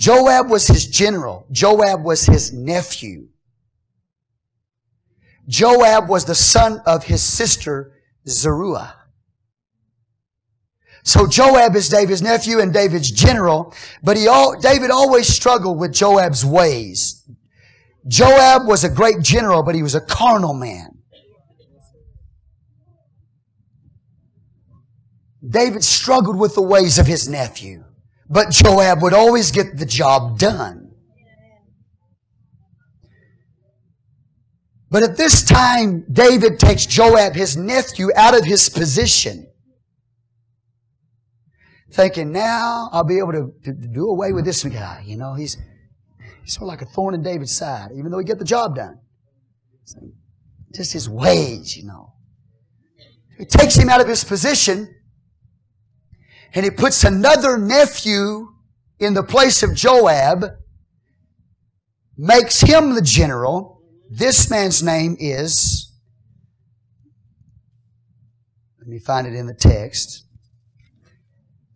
Joab 0.00 0.48
was 0.48 0.66
his 0.66 0.86
general. 0.86 1.46
Joab 1.52 2.02
was 2.02 2.24
his 2.24 2.54
nephew. 2.54 3.28
Joab 5.46 6.08
was 6.08 6.24
the 6.24 6.34
son 6.34 6.80
of 6.86 7.04
his 7.04 7.22
sister 7.22 7.92
Zeruiah. 8.26 8.94
So 11.02 11.26
Joab 11.26 11.76
is 11.76 11.90
David's 11.90 12.22
nephew 12.22 12.60
and 12.60 12.72
David's 12.72 13.10
general, 13.10 13.74
but 14.02 14.16
he 14.16 14.26
all, 14.26 14.58
David 14.58 14.90
always 14.90 15.28
struggled 15.28 15.78
with 15.78 15.92
Joab's 15.92 16.46
ways. 16.46 17.28
Joab 18.08 18.66
was 18.66 18.84
a 18.84 18.88
great 18.88 19.20
general, 19.20 19.62
but 19.62 19.74
he 19.74 19.82
was 19.82 19.94
a 19.94 20.00
carnal 20.00 20.54
man. 20.54 20.96
David 25.46 25.84
struggled 25.84 26.38
with 26.38 26.54
the 26.54 26.62
ways 26.62 26.98
of 26.98 27.06
his 27.06 27.28
nephew, 27.28 27.84
but 28.30 28.50
Joab 28.50 29.02
would 29.02 29.12
always 29.12 29.50
get 29.50 29.76
the 29.76 29.84
job 29.84 30.38
done. 30.38 30.92
But 34.90 35.02
at 35.02 35.16
this 35.16 35.44
time, 35.44 36.04
David 36.10 36.58
takes 36.58 36.86
Joab, 36.86 37.34
his 37.34 37.56
nephew, 37.56 38.10
out 38.16 38.36
of 38.36 38.44
his 38.44 38.68
position 38.68 39.50
thinking 41.92 42.32
now 42.32 42.88
I'll 42.92 43.04
be 43.04 43.18
able 43.18 43.32
to, 43.32 43.52
to, 43.64 43.72
to 43.72 43.88
do 43.88 44.08
away 44.08 44.32
with 44.32 44.44
this 44.44 44.62
guy. 44.64 45.02
You 45.04 45.16
know, 45.16 45.34
he's, 45.34 45.56
he's 46.42 46.54
sort 46.54 46.62
of 46.62 46.68
like 46.68 46.82
a 46.82 46.86
thorn 46.86 47.14
in 47.14 47.22
David's 47.22 47.54
side, 47.54 47.90
even 47.96 48.10
though 48.10 48.18
he 48.18 48.24
get 48.24 48.38
the 48.38 48.44
job 48.44 48.76
done. 48.76 48.98
Just 50.74 50.92
his 50.92 51.08
ways, 51.08 51.76
you 51.76 51.84
know. 51.84 52.12
He 53.38 53.44
takes 53.44 53.74
him 53.76 53.88
out 53.88 54.00
of 54.00 54.08
his 54.08 54.22
position 54.22 54.94
and 56.54 56.64
he 56.64 56.70
puts 56.70 57.04
another 57.04 57.58
nephew 57.58 58.48
in 58.98 59.14
the 59.14 59.22
place 59.22 59.62
of 59.62 59.74
Joab, 59.74 60.44
makes 62.16 62.60
him 62.60 62.94
the 62.94 63.02
general. 63.02 63.82
This 64.10 64.50
man's 64.50 64.82
name 64.82 65.16
is, 65.18 65.92
let 68.78 68.88
me 68.88 68.98
find 68.98 69.26
it 69.26 69.34
in 69.34 69.46
the 69.46 69.54
text. 69.54 70.26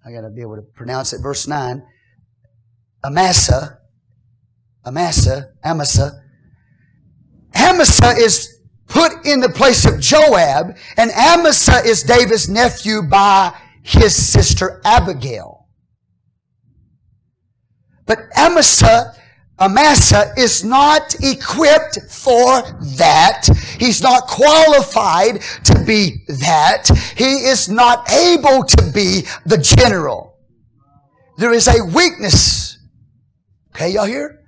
I 0.05 0.12
got 0.12 0.22
to 0.22 0.30
be 0.30 0.42
able 0.42 0.56
to 0.56 0.62
pronounce 0.62 1.12
it. 1.12 1.22
Verse 1.22 1.46
9. 1.46 1.82
Amasa. 3.05 3.78
Amasa. 4.84 5.52
Amasa. 5.64 6.20
Amasa 7.55 8.14
is 8.18 8.60
put 8.86 9.24
in 9.24 9.40
the 9.40 9.48
place 9.48 9.86
of 9.86 10.01
Joab, 10.01 10.76
and 10.96 11.10
Amasa 11.12 11.82
is 11.86 12.02
David's 12.02 12.48
nephew 12.48 13.02
by 13.02 13.55
his 13.85 14.15
sister 14.16 14.81
Abigail. 14.85 15.69
But 18.06 18.19
Amasa 18.36 19.15
Amasa 19.59 20.32
is 20.36 20.65
not 20.65 21.15
equipped 21.23 22.01
for 22.11 22.62
that. 22.97 23.47
He's 23.78 24.02
not 24.02 24.27
qualified 24.27 25.43
to 25.65 25.85
be 25.85 26.24
that. 26.27 26.89
He 27.16 27.47
is 27.47 27.69
not 27.69 28.11
able 28.11 28.65
to 28.65 28.90
be 28.93 29.23
the 29.47 29.59
general. 29.59 30.39
There 31.39 31.52
is 31.52 31.69
a 31.69 31.85
weakness. 31.85 32.78
Okay, 33.74 33.90
y'all 33.90 34.06
hear? 34.06 34.40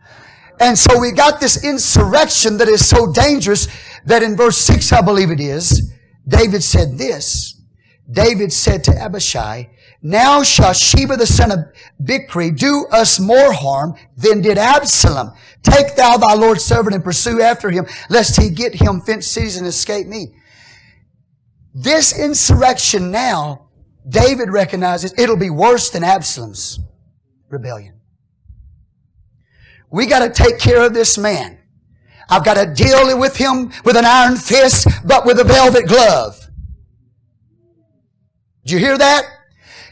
And 0.58 0.76
so 0.76 0.98
we 0.98 1.12
got 1.12 1.38
this 1.40 1.64
insurrection 1.64 2.56
that 2.58 2.68
is 2.68 2.88
so 2.88 3.12
dangerous 3.12 3.68
that 4.06 4.22
in 4.22 4.36
verse 4.36 4.56
6, 4.58 4.92
I 4.92 5.02
believe 5.02 5.30
it 5.30 5.40
is, 5.40 5.92
David 6.26 6.62
said 6.64 6.98
this. 6.98 7.55
David 8.10 8.52
said 8.52 8.84
to 8.84 8.92
Abishai, 8.92 9.70
now 10.02 10.42
shall 10.42 10.72
Sheba 10.72 11.16
the 11.16 11.26
son 11.26 11.50
of 11.50 11.58
Bichri 12.00 12.56
do 12.56 12.86
us 12.92 13.18
more 13.18 13.52
harm 13.52 13.94
than 14.16 14.40
did 14.40 14.58
Absalom. 14.58 15.32
Take 15.62 15.96
thou 15.96 16.16
thy 16.16 16.34
Lord's 16.34 16.64
servant 16.64 16.94
and 16.94 17.02
pursue 17.02 17.40
after 17.40 17.70
him, 17.70 17.86
lest 18.08 18.40
he 18.40 18.50
get 18.50 18.76
him 18.76 19.00
fenced 19.00 19.32
cities 19.32 19.56
and 19.56 19.66
escape 19.66 20.06
me. 20.06 20.34
This 21.74 22.16
insurrection 22.16 23.10
now, 23.10 23.68
David 24.08 24.50
recognizes 24.50 25.12
it'll 25.18 25.36
be 25.36 25.50
worse 25.50 25.90
than 25.90 26.04
Absalom's 26.04 26.78
rebellion. 27.48 28.00
We 29.90 30.06
got 30.06 30.20
to 30.20 30.30
take 30.30 30.58
care 30.60 30.86
of 30.86 30.94
this 30.94 31.18
man. 31.18 31.58
I've 32.28 32.44
got 32.44 32.54
to 32.54 32.72
deal 32.72 33.18
with 33.18 33.36
him 33.36 33.72
with 33.84 33.96
an 33.96 34.04
iron 34.04 34.36
fist, 34.36 34.86
but 35.04 35.26
with 35.26 35.40
a 35.40 35.44
velvet 35.44 35.86
glove. 35.86 36.45
Did 38.66 38.72
you 38.72 38.78
hear 38.80 38.98
that? 38.98 39.28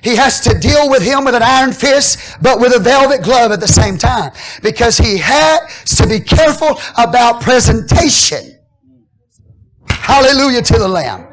He 0.03 0.17
has 0.17 0.41
to 0.41 0.59
deal 0.59 0.91
with 0.91 1.01
him 1.01 1.25
with 1.25 1.37
an 1.37 1.45
iron 1.45 1.73
fist, 1.73 2.37
but 2.43 2.59
with 2.59 2.75
a 2.75 2.81
velvet 2.81 3.23
glove 3.23 3.53
at 3.53 3.61
the 3.61 3.69
same 3.69 3.97
time. 3.97 4.33
Because 4.65 4.99
he 4.99 5.19
has 5.19 5.95
to 5.95 6.09
be 6.09 6.19
careful 6.19 6.81
about 6.99 7.41
presentation. 7.41 8.59
Hallelujah 9.89 10.63
to 10.63 10.73
the 10.77 10.89
Lamb. 10.89 11.25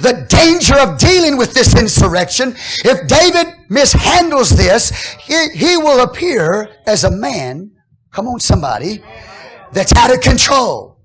The 0.00 0.24
danger 0.28 0.78
of 0.78 0.98
dealing 0.98 1.36
with 1.36 1.52
this 1.52 1.76
insurrection, 1.76 2.54
if 2.84 3.08
David 3.08 3.52
mishandles 3.68 4.56
this, 4.56 5.16
he, 5.16 5.48
he 5.48 5.76
will 5.76 6.04
appear 6.04 6.70
as 6.86 7.02
a 7.02 7.10
man, 7.10 7.72
come 8.12 8.28
on 8.28 8.38
somebody, 8.38 9.02
that's 9.72 9.92
out 9.96 10.14
of 10.14 10.20
control. 10.20 10.97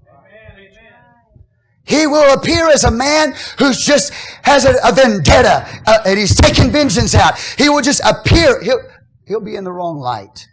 He 1.85 2.07
will 2.07 2.34
appear 2.34 2.69
as 2.69 2.85
a 2.85 2.91
man 2.91 3.34
who's 3.60 3.85
just 3.85 4.14
has 4.43 4.65
a, 4.65 4.76
a 4.85 4.93
vendetta 4.93 5.68
uh, 5.85 5.99
and 6.05 6.18
he's 6.18 6.35
taking 6.35 6.72
vengeance 6.72 7.14
out. 7.14 7.38
He 7.57 7.68
will 7.68 7.81
just 7.81 8.01
appear. 8.05 8.61
He'll, 8.61 8.81
he'll 9.26 9.41
be 9.41 9.55
in 9.55 9.64
the 9.64 9.72
wrong 9.72 9.99
light. 9.99 10.47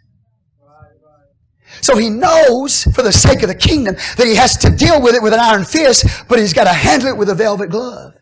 So 1.79 1.97
he 1.97 2.09
knows, 2.09 2.83
for 2.83 3.01
the 3.01 3.13
sake 3.13 3.43
of 3.43 3.47
the 3.47 3.55
kingdom, 3.55 3.95
that 4.17 4.27
he 4.27 4.35
has 4.35 4.57
to 4.57 4.69
deal 4.69 5.01
with 5.01 5.15
it 5.15 5.23
with 5.23 5.33
an 5.33 5.39
iron 5.39 5.63
fist, 5.63 6.05
but 6.27 6.37
he's 6.37 6.53
got 6.53 6.65
to 6.65 6.73
handle 6.73 7.07
it 7.07 7.17
with 7.17 7.29
a 7.29 7.35
velvet 7.35 7.69
glove. 7.69 8.13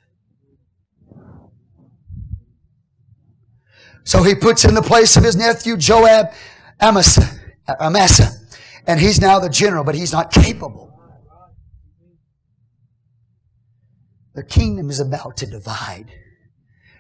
So 4.04 4.24
he 4.24 4.36
puts 4.36 4.66
in 4.66 4.76
the 4.76 4.82
place 4.82 5.18
of 5.18 5.24
his 5.24 5.36
nephew 5.36 5.78
Joab 5.78 6.32
Amasa, 6.82 7.28
Amasa, 7.80 8.32
and 8.88 9.00
he's 9.00 9.20
now 9.20 9.40
the 9.40 9.50
general, 9.50 9.84
but 9.84 9.96
he's 9.96 10.12
not 10.12 10.32
capable. 10.32 10.89
The 14.36 14.44
kingdom 14.44 14.90
is 14.90 15.00
about 15.00 15.38
to 15.38 15.46
divide. 15.46 16.12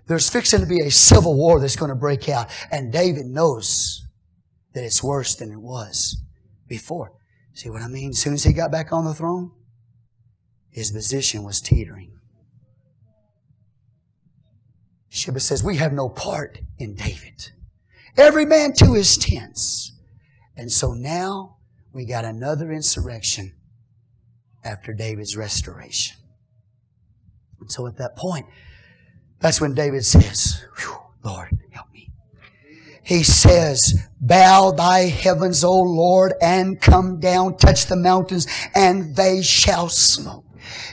There's 0.08 0.30
fixing 0.30 0.62
to 0.62 0.66
be 0.66 0.82
a 0.82 0.92
civil 0.92 1.36
war 1.36 1.60
that's 1.60 1.76
going 1.76 1.90
to 1.90 1.96
break 1.96 2.28
out. 2.30 2.50
And 2.72 2.92
David 2.92 3.28
knows 3.28 4.06
that 4.74 4.84
it's 4.84 5.04
worse 5.04 5.36
than 5.36 5.52
it 5.52 5.62
was 5.62 6.18
before. 6.68 7.14
See 7.54 7.70
what 7.70 7.82
I 7.82 7.88
mean? 7.88 8.10
As 8.10 8.20
soon 8.20 8.34
as 8.34 8.44
he 8.44 8.54
got 8.54 8.72
back 8.72 8.92
on 8.92 9.06
the 9.06 9.14
throne, 9.14 9.52
his 10.72 10.92
position 10.92 11.44
was 11.44 11.62
teetering. 11.62 12.14
Sheba 15.10 15.40
says, 15.40 15.64
We 15.64 15.78
have 15.78 15.94
no 15.94 16.10
part 16.10 16.60
in 16.78 16.96
David. 16.96 17.52
Every 18.18 18.46
man 18.46 18.74
to 18.74 18.94
his 18.94 19.18
tents. 19.18 19.94
And 20.56 20.72
so 20.72 20.94
now 20.94 21.58
we 21.94 22.06
got 22.06 22.26
another 22.26 22.72
insurrection 22.72 23.54
after 24.64 24.94
David's 24.94 25.36
restoration. 25.36 26.19
And 27.60 27.72
so 27.72 27.88
at 27.88 27.98
that 27.98 28.16
point, 28.16 28.46
that's 29.40 29.62
when 29.62 29.74
David 29.74 30.06
says, 30.06 30.64
Lord, 31.24 31.58
help 31.72 31.92
me. 31.94 32.10
He 33.04 33.24
says, 33.24 34.08
Bow 34.22 34.72
thy 34.72 35.02
heavens, 35.02 35.64
O 35.64 35.80
Lord, 35.82 36.34
and 36.42 36.80
come 36.80 37.20
down, 37.20 37.58
touch 37.58 37.86
the 37.86 37.96
mountains, 37.96 38.48
and 38.76 39.16
they 39.16 39.42
shall 39.42 39.90
smoke. 39.90 40.46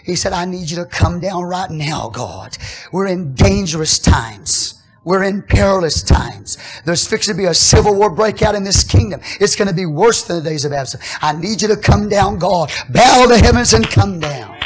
He 0.05 0.17
said, 0.17 0.33
I 0.33 0.45
need 0.45 0.71
you 0.71 0.77
to 0.77 0.87
come 0.87 1.21
down 1.21 1.43
right 1.45 1.71
now, 1.71 2.09
God. 2.09 2.57
We're 2.93 3.09
in 3.09 3.35
dangerous 3.35 3.99
times. 3.99 4.83
We're 5.05 5.25
in 5.25 5.43
perilous 5.43 6.03
times. 6.03 6.59
There's 6.85 7.07
fixing 7.07 7.35
to 7.35 7.39
be 7.39 7.45
a 7.45 7.55
civil 7.55 7.95
war 7.95 8.11
breakout 8.11 8.55
in 8.55 8.65
this 8.65 8.83
kingdom. 8.83 9.21
It's 9.41 9.55
going 9.55 9.69
to 9.69 9.75
be 9.75 9.87
worse 9.87 10.23
than 10.23 10.43
the 10.43 10.51
days 10.51 10.65
of 10.65 10.73
Absalom. 10.73 11.05
I 11.23 11.33
need 11.33 11.63
you 11.63 11.69
to 11.69 11.77
come 11.77 12.09
down, 12.09 12.39
God. 12.39 12.73
Bow 12.89 13.27
the 13.27 13.39
heavens 13.39 13.73
and 13.73 13.89
come 13.89 14.19
down. 14.19 14.57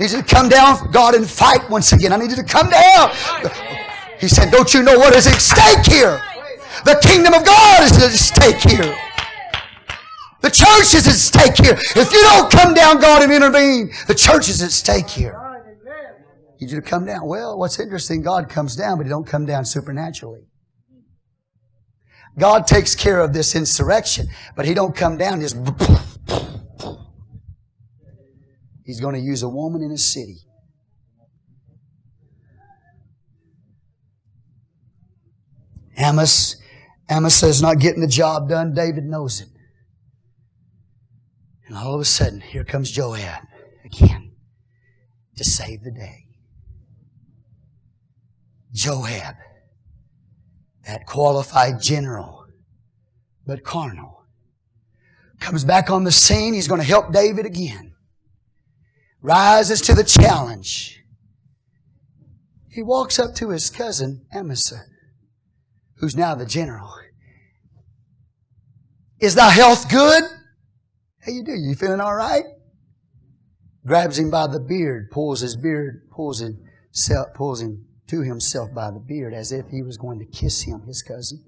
I 0.00 0.06
said, 0.06 0.28
come 0.28 0.48
down, 0.48 0.90
God, 0.92 1.14
and 1.14 1.28
fight 1.28 1.68
once 1.68 1.92
again. 1.92 2.12
I 2.12 2.16
need 2.16 2.30
you 2.30 2.36
to 2.36 2.44
come 2.44 2.70
down. 2.70 3.10
He 4.20 4.28
said, 4.28 4.50
Don't 4.50 4.72
you 4.74 4.82
know 4.82 4.98
what 4.98 5.14
is 5.14 5.26
at 5.26 5.40
stake 5.40 5.86
here? 5.86 6.22
The 6.84 6.98
kingdom 7.02 7.34
of 7.34 7.44
God 7.44 7.82
is 7.82 8.02
at 8.02 8.10
stake 8.10 8.60
here. 8.70 8.96
The 10.40 10.50
church 10.50 10.94
is 10.94 11.06
at 11.06 11.14
stake 11.14 11.56
here. 11.56 11.74
If 11.74 12.12
you 12.12 12.22
don't 12.22 12.50
come 12.50 12.74
down, 12.74 13.00
God, 13.00 13.22
and 13.22 13.32
intervene, 13.32 13.90
the 14.06 14.14
church 14.14 14.48
is 14.48 14.62
at 14.62 14.70
stake 14.70 15.08
here. 15.08 15.36
Need 16.60 16.70
you 16.70 16.80
to 16.80 16.86
come 16.86 17.06
down. 17.06 17.26
Well, 17.26 17.58
what's 17.58 17.78
interesting, 17.78 18.22
God 18.22 18.48
comes 18.48 18.74
down, 18.76 18.98
but 18.98 19.06
He 19.06 19.10
don't 19.10 19.26
come 19.26 19.46
down 19.46 19.64
supernaturally. 19.64 20.42
God 22.36 22.66
takes 22.66 22.94
care 22.94 23.20
of 23.20 23.32
this 23.32 23.54
insurrection, 23.54 24.28
but 24.56 24.64
He 24.64 24.74
don't 24.74 24.94
come 24.94 25.16
down 25.16 25.40
just. 25.40 25.56
He's 28.88 29.00
going 29.00 29.14
to 29.14 29.20
use 29.20 29.42
a 29.42 29.50
woman 29.50 29.82
in 29.82 29.90
a 29.90 29.98
city. 29.98 30.38
Amasa, 36.02 36.56
Amasa 37.10 37.48
is 37.48 37.60
not 37.60 37.80
getting 37.80 38.00
the 38.00 38.06
job 38.06 38.48
done. 38.48 38.72
David 38.72 39.04
knows 39.04 39.42
it. 39.42 39.48
And 41.66 41.76
all 41.76 41.94
of 41.94 42.00
a 42.00 42.06
sudden, 42.06 42.40
here 42.40 42.64
comes 42.64 42.90
Joab 42.90 43.42
again 43.84 44.32
to 45.36 45.44
save 45.44 45.82
the 45.82 45.90
day. 45.90 46.24
Joab, 48.72 49.34
that 50.86 51.04
qualified 51.04 51.82
general, 51.82 52.46
but 53.46 53.64
carnal, 53.64 54.24
comes 55.40 55.62
back 55.62 55.90
on 55.90 56.04
the 56.04 56.12
scene. 56.12 56.54
He's 56.54 56.68
going 56.68 56.80
to 56.80 56.86
help 56.86 57.12
David 57.12 57.44
again. 57.44 57.87
Rises 59.20 59.80
to 59.82 59.94
the 59.94 60.04
challenge. 60.04 61.02
He 62.70 62.82
walks 62.82 63.18
up 63.18 63.34
to 63.36 63.50
his 63.50 63.70
cousin, 63.70 64.26
Amasa, 64.32 64.84
who's 65.96 66.16
now 66.16 66.34
the 66.34 66.46
general. 66.46 66.94
Is 69.20 69.34
thy 69.34 69.50
health 69.50 69.90
good? 69.90 70.22
How 71.20 71.32
you 71.32 71.42
doing? 71.42 71.64
You 71.64 71.74
feeling 71.74 72.00
all 72.00 72.14
right? 72.14 72.44
Grabs 73.84 74.18
him 74.18 74.30
by 74.30 74.46
the 74.46 74.60
beard, 74.60 75.10
pulls 75.10 75.40
his 75.40 75.56
beard, 75.56 76.08
pulls 76.14 76.40
him, 76.40 76.62
pulls 77.34 77.60
him 77.60 77.86
to 78.06 78.20
himself 78.22 78.72
by 78.72 78.90
the 78.92 79.00
beard 79.00 79.34
as 79.34 79.50
if 79.50 79.66
he 79.70 79.82
was 79.82 79.96
going 79.96 80.20
to 80.20 80.24
kiss 80.26 80.62
him, 80.62 80.82
his 80.86 81.02
cousin. 81.02 81.44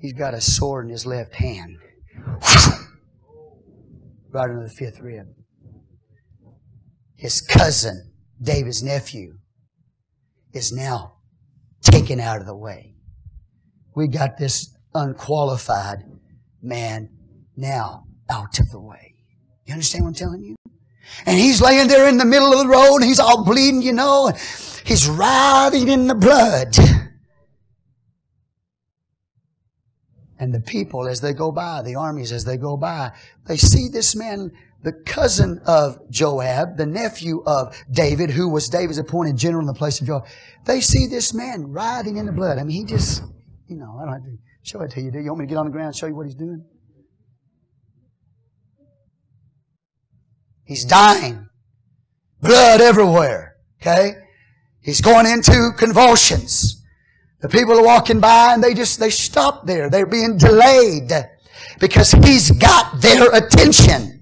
He's 0.00 0.12
got 0.12 0.34
a 0.34 0.40
sword 0.40 0.86
in 0.86 0.92
his 0.92 1.04
left 1.04 1.34
hand. 1.34 1.78
Right 4.32 4.48
under 4.48 4.62
the 4.62 4.70
fifth 4.70 5.00
rib. 5.00 5.26
His 7.20 7.42
cousin, 7.42 8.12
David's 8.40 8.82
nephew, 8.82 9.34
is 10.54 10.72
now 10.72 11.18
taken 11.82 12.18
out 12.18 12.40
of 12.40 12.46
the 12.46 12.56
way. 12.56 12.94
We 13.94 14.08
got 14.08 14.38
this 14.38 14.74
unqualified 14.94 15.98
man 16.62 17.10
now 17.58 18.06
out 18.30 18.58
of 18.58 18.70
the 18.70 18.80
way. 18.80 19.16
You 19.66 19.74
understand 19.74 20.04
what 20.04 20.08
I'm 20.08 20.14
telling 20.14 20.42
you? 20.42 20.56
And 21.26 21.38
he's 21.38 21.60
laying 21.60 21.88
there 21.88 22.08
in 22.08 22.16
the 22.16 22.24
middle 22.24 22.54
of 22.54 22.60
the 22.60 22.68
road 22.68 22.96
and 22.96 23.04
he's 23.04 23.20
all 23.20 23.44
bleeding, 23.44 23.82
you 23.82 23.92
know. 23.92 24.32
He's 24.86 25.06
writhing 25.06 25.88
in 25.88 26.06
the 26.06 26.14
blood. 26.14 26.74
And 30.38 30.54
the 30.54 30.60
people, 30.60 31.06
as 31.06 31.20
they 31.20 31.34
go 31.34 31.52
by, 31.52 31.82
the 31.82 31.96
armies, 31.96 32.32
as 32.32 32.46
they 32.46 32.56
go 32.56 32.78
by, 32.78 33.12
they 33.46 33.58
see 33.58 33.88
this 33.88 34.16
man, 34.16 34.52
the 34.82 34.92
cousin 34.92 35.60
of 35.66 35.98
Joab, 36.10 36.76
the 36.76 36.86
nephew 36.86 37.42
of 37.44 37.76
David, 37.90 38.30
who 38.30 38.48
was 38.48 38.68
David's 38.68 38.98
appointed 38.98 39.36
general 39.36 39.60
in 39.60 39.66
the 39.66 39.74
place 39.74 40.00
of 40.00 40.06
Joab. 40.06 40.26
They 40.64 40.80
see 40.80 41.06
this 41.06 41.34
man 41.34 41.70
writhing 41.70 42.16
in 42.16 42.26
the 42.26 42.32
blood. 42.32 42.58
I 42.58 42.64
mean, 42.64 42.76
he 42.76 42.84
just, 42.84 43.22
you 43.68 43.76
know, 43.76 43.98
I 44.00 44.04
don't 44.04 44.14
have 44.14 44.24
to 44.24 44.38
show 44.62 44.80
it 44.80 44.90
to 44.92 45.00
you. 45.00 45.10
Do 45.10 45.18
you 45.18 45.26
want 45.26 45.40
me 45.40 45.46
to 45.46 45.50
get 45.50 45.56
on 45.56 45.66
the 45.66 45.72
ground 45.72 45.88
and 45.88 45.96
show 45.96 46.06
you 46.06 46.14
what 46.14 46.26
he's 46.26 46.34
doing? 46.34 46.64
He's 50.64 50.84
dying. 50.84 51.48
Blood 52.40 52.80
everywhere. 52.80 53.56
Okay? 53.82 54.14
He's 54.80 55.00
going 55.00 55.26
into 55.26 55.72
convulsions. 55.76 56.82
The 57.40 57.48
people 57.48 57.78
are 57.78 57.84
walking 57.84 58.20
by 58.20 58.54
and 58.54 58.62
they 58.62 58.74
just, 58.74 59.00
they 59.00 59.10
stop 59.10 59.66
there. 59.66 59.90
They're 59.90 60.06
being 60.06 60.38
delayed 60.38 61.12
because 61.80 62.12
he's 62.12 62.50
got 62.50 63.00
their 63.00 63.34
attention. 63.34 64.19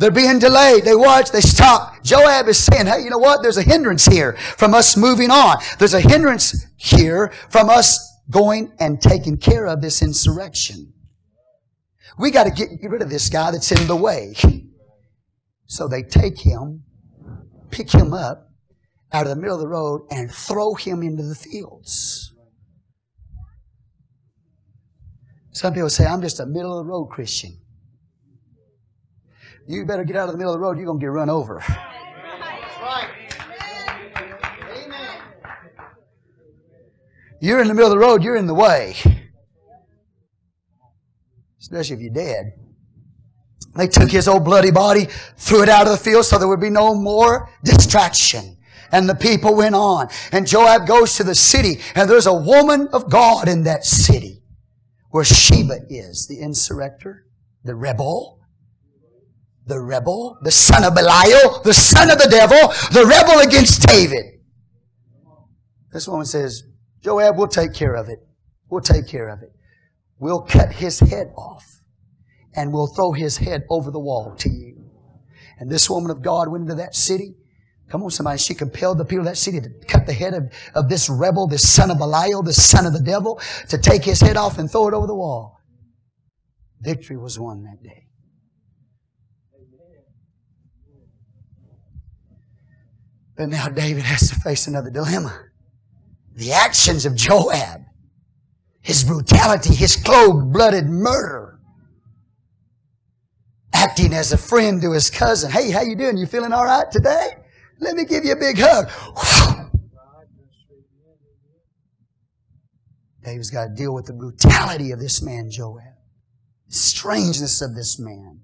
They're 0.00 0.10
being 0.10 0.38
delayed. 0.38 0.84
They 0.84 0.94
watch, 0.94 1.30
they 1.30 1.42
stop. 1.42 2.02
Joab 2.02 2.48
is 2.48 2.56
saying, 2.56 2.86
hey, 2.86 3.02
you 3.02 3.10
know 3.10 3.18
what? 3.18 3.42
There's 3.42 3.58
a 3.58 3.62
hindrance 3.62 4.06
here 4.06 4.32
from 4.32 4.72
us 4.72 4.96
moving 4.96 5.30
on. 5.30 5.58
There's 5.78 5.92
a 5.92 6.00
hindrance 6.00 6.66
here 6.78 7.30
from 7.50 7.68
us 7.68 8.10
going 8.30 8.72
and 8.80 8.98
taking 9.02 9.36
care 9.36 9.66
of 9.66 9.82
this 9.82 10.00
insurrection. 10.00 10.94
We 12.18 12.30
got 12.30 12.44
to 12.44 12.50
get, 12.50 12.70
rid 12.90 13.02
of 13.02 13.10
this 13.10 13.28
guy 13.28 13.50
that's 13.50 13.70
in 13.72 13.86
the 13.86 13.94
way. 13.94 14.32
So 15.66 15.86
they 15.86 16.02
take 16.02 16.40
him, 16.40 16.84
pick 17.70 17.92
him 17.92 18.14
up 18.14 18.48
out 19.12 19.26
of 19.26 19.36
the 19.36 19.36
middle 19.36 19.56
of 19.56 19.60
the 19.60 19.68
road, 19.68 20.06
and 20.10 20.30
throw 20.30 20.76
him 20.76 21.02
into 21.02 21.24
the 21.24 21.34
fields. 21.34 22.32
Some 25.52 25.74
people 25.74 25.90
say, 25.90 26.06
I'm 26.06 26.22
just 26.22 26.40
a 26.40 26.46
middle 26.46 26.78
of 26.78 26.86
the 26.86 26.90
road 26.90 27.08
Christian. 27.08 27.58
You 29.70 29.84
better 29.84 30.04
get 30.04 30.16
out 30.16 30.28
of 30.28 30.32
the 30.32 30.38
middle 30.38 30.52
of 30.52 30.58
the 30.58 30.62
road, 30.62 30.76
you're 30.76 30.86
going 30.86 30.98
to 30.98 31.04
get 31.04 31.10
run 31.10 31.30
over. 31.30 31.62
Amen. 34.72 35.08
You're 37.40 37.60
in 37.60 37.68
the 37.68 37.74
middle 37.74 37.90
of 37.90 37.98
the 37.98 37.98
road, 37.98 38.22
you're 38.22 38.36
in 38.36 38.46
the 38.46 38.54
way 38.54 38.96
especially 41.70 41.96
if 41.96 42.02
you're 42.02 42.12
dead. 42.12 42.52
They 43.76 43.86
took 43.86 44.10
his 44.10 44.26
old 44.26 44.44
bloody 44.44 44.72
body, 44.72 45.06
threw 45.36 45.62
it 45.62 45.68
out 45.68 45.86
of 45.86 45.92
the 45.92 45.98
field 45.98 46.24
so 46.24 46.38
there 46.38 46.48
would 46.48 46.60
be 46.60 46.70
no 46.70 46.94
more 46.94 47.48
distraction. 47.62 48.56
And 48.90 49.08
the 49.08 49.14
people 49.14 49.54
went 49.54 49.76
on. 49.76 50.08
And 50.32 50.48
Joab 50.48 50.88
goes 50.88 51.14
to 51.16 51.24
the 51.24 51.36
city, 51.36 51.78
and 51.94 52.10
there's 52.10 52.26
a 52.26 52.34
woman 52.34 52.88
of 52.92 53.08
God 53.08 53.48
in 53.48 53.62
that 53.64 53.84
city 53.84 54.42
where 55.10 55.22
Sheba 55.22 55.82
is, 55.88 56.26
the 56.26 56.40
insurrector, 56.40 57.20
the 57.62 57.76
rebel, 57.76 58.39
the 59.70 59.80
rebel, 59.80 60.36
the 60.42 60.50
son 60.50 60.84
of 60.84 60.94
Belial, 60.94 61.62
the 61.62 61.72
son 61.72 62.10
of 62.10 62.18
the 62.18 62.28
devil, 62.28 62.58
the 62.92 63.06
rebel 63.06 63.40
against 63.40 63.86
David. 63.88 64.24
This 65.92 66.06
woman 66.06 66.26
says, 66.26 66.64
Joab, 67.02 67.38
we'll 67.38 67.48
take 67.48 67.72
care 67.72 67.94
of 67.94 68.08
it. 68.08 68.18
We'll 68.68 68.82
take 68.82 69.08
care 69.08 69.28
of 69.28 69.42
it. 69.42 69.50
We'll 70.18 70.42
cut 70.42 70.72
his 70.72 71.00
head 71.00 71.28
off 71.36 71.64
and 72.54 72.72
we'll 72.72 72.88
throw 72.94 73.12
his 73.12 73.38
head 73.38 73.62
over 73.70 73.90
the 73.90 73.98
wall 73.98 74.34
to 74.38 74.50
you. 74.50 74.84
And 75.58 75.70
this 75.70 75.88
woman 75.88 76.10
of 76.10 76.22
God 76.22 76.48
went 76.48 76.62
into 76.62 76.74
that 76.76 76.94
city. 76.94 77.36
Come 77.88 78.02
on, 78.02 78.10
somebody. 78.10 78.38
She 78.38 78.54
compelled 78.54 78.98
the 78.98 79.04
people 79.04 79.20
of 79.20 79.26
that 79.26 79.36
city 79.36 79.60
to 79.60 79.70
cut 79.86 80.06
the 80.06 80.12
head 80.12 80.34
of, 80.34 80.52
of 80.74 80.88
this 80.88 81.08
rebel, 81.08 81.46
this 81.46 81.68
son 81.68 81.90
of 81.90 81.98
Belial, 81.98 82.42
this 82.42 82.62
son 82.62 82.86
of 82.86 82.92
the 82.92 83.02
devil, 83.02 83.40
to 83.68 83.78
take 83.78 84.04
his 84.04 84.20
head 84.20 84.36
off 84.36 84.58
and 84.58 84.70
throw 84.70 84.88
it 84.88 84.94
over 84.94 85.06
the 85.06 85.14
wall. 85.14 85.58
Victory 86.80 87.16
was 87.16 87.38
won 87.38 87.64
that 87.64 87.82
day. 87.82 88.09
But 93.40 93.48
now 93.48 93.70
David 93.70 94.02
has 94.02 94.28
to 94.28 94.34
face 94.34 94.66
another 94.66 94.90
dilemma. 94.90 95.46
The 96.34 96.52
actions 96.52 97.06
of 97.06 97.16
Joab 97.16 97.86
his 98.82 99.02
brutality, 99.02 99.74
his 99.74 99.96
cold-blooded 99.96 100.84
murder. 100.84 101.58
Acting 103.72 104.12
as 104.12 104.32
a 104.32 104.36
friend 104.36 104.82
to 104.82 104.92
his 104.92 105.08
cousin. 105.08 105.50
Hey, 105.50 105.70
how 105.70 105.80
you 105.80 105.96
doing? 105.96 106.18
You 106.18 106.26
feeling 106.26 106.52
all 106.52 106.66
right 106.66 106.90
today? 106.90 107.28
Let 107.78 107.96
me 107.96 108.04
give 108.04 108.26
you 108.26 108.32
a 108.32 108.36
big 108.36 108.58
hug. 108.58 108.90
David's 113.24 113.48
got 113.48 113.68
to 113.68 113.74
deal 113.74 113.94
with 113.94 114.04
the 114.04 114.12
brutality 114.12 114.90
of 114.90 115.00
this 115.00 115.22
man, 115.22 115.50
Joab. 115.50 115.82
The 116.68 116.74
Strangeness 116.74 117.62
of 117.62 117.74
this 117.74 117.98
man. 117.98 118.40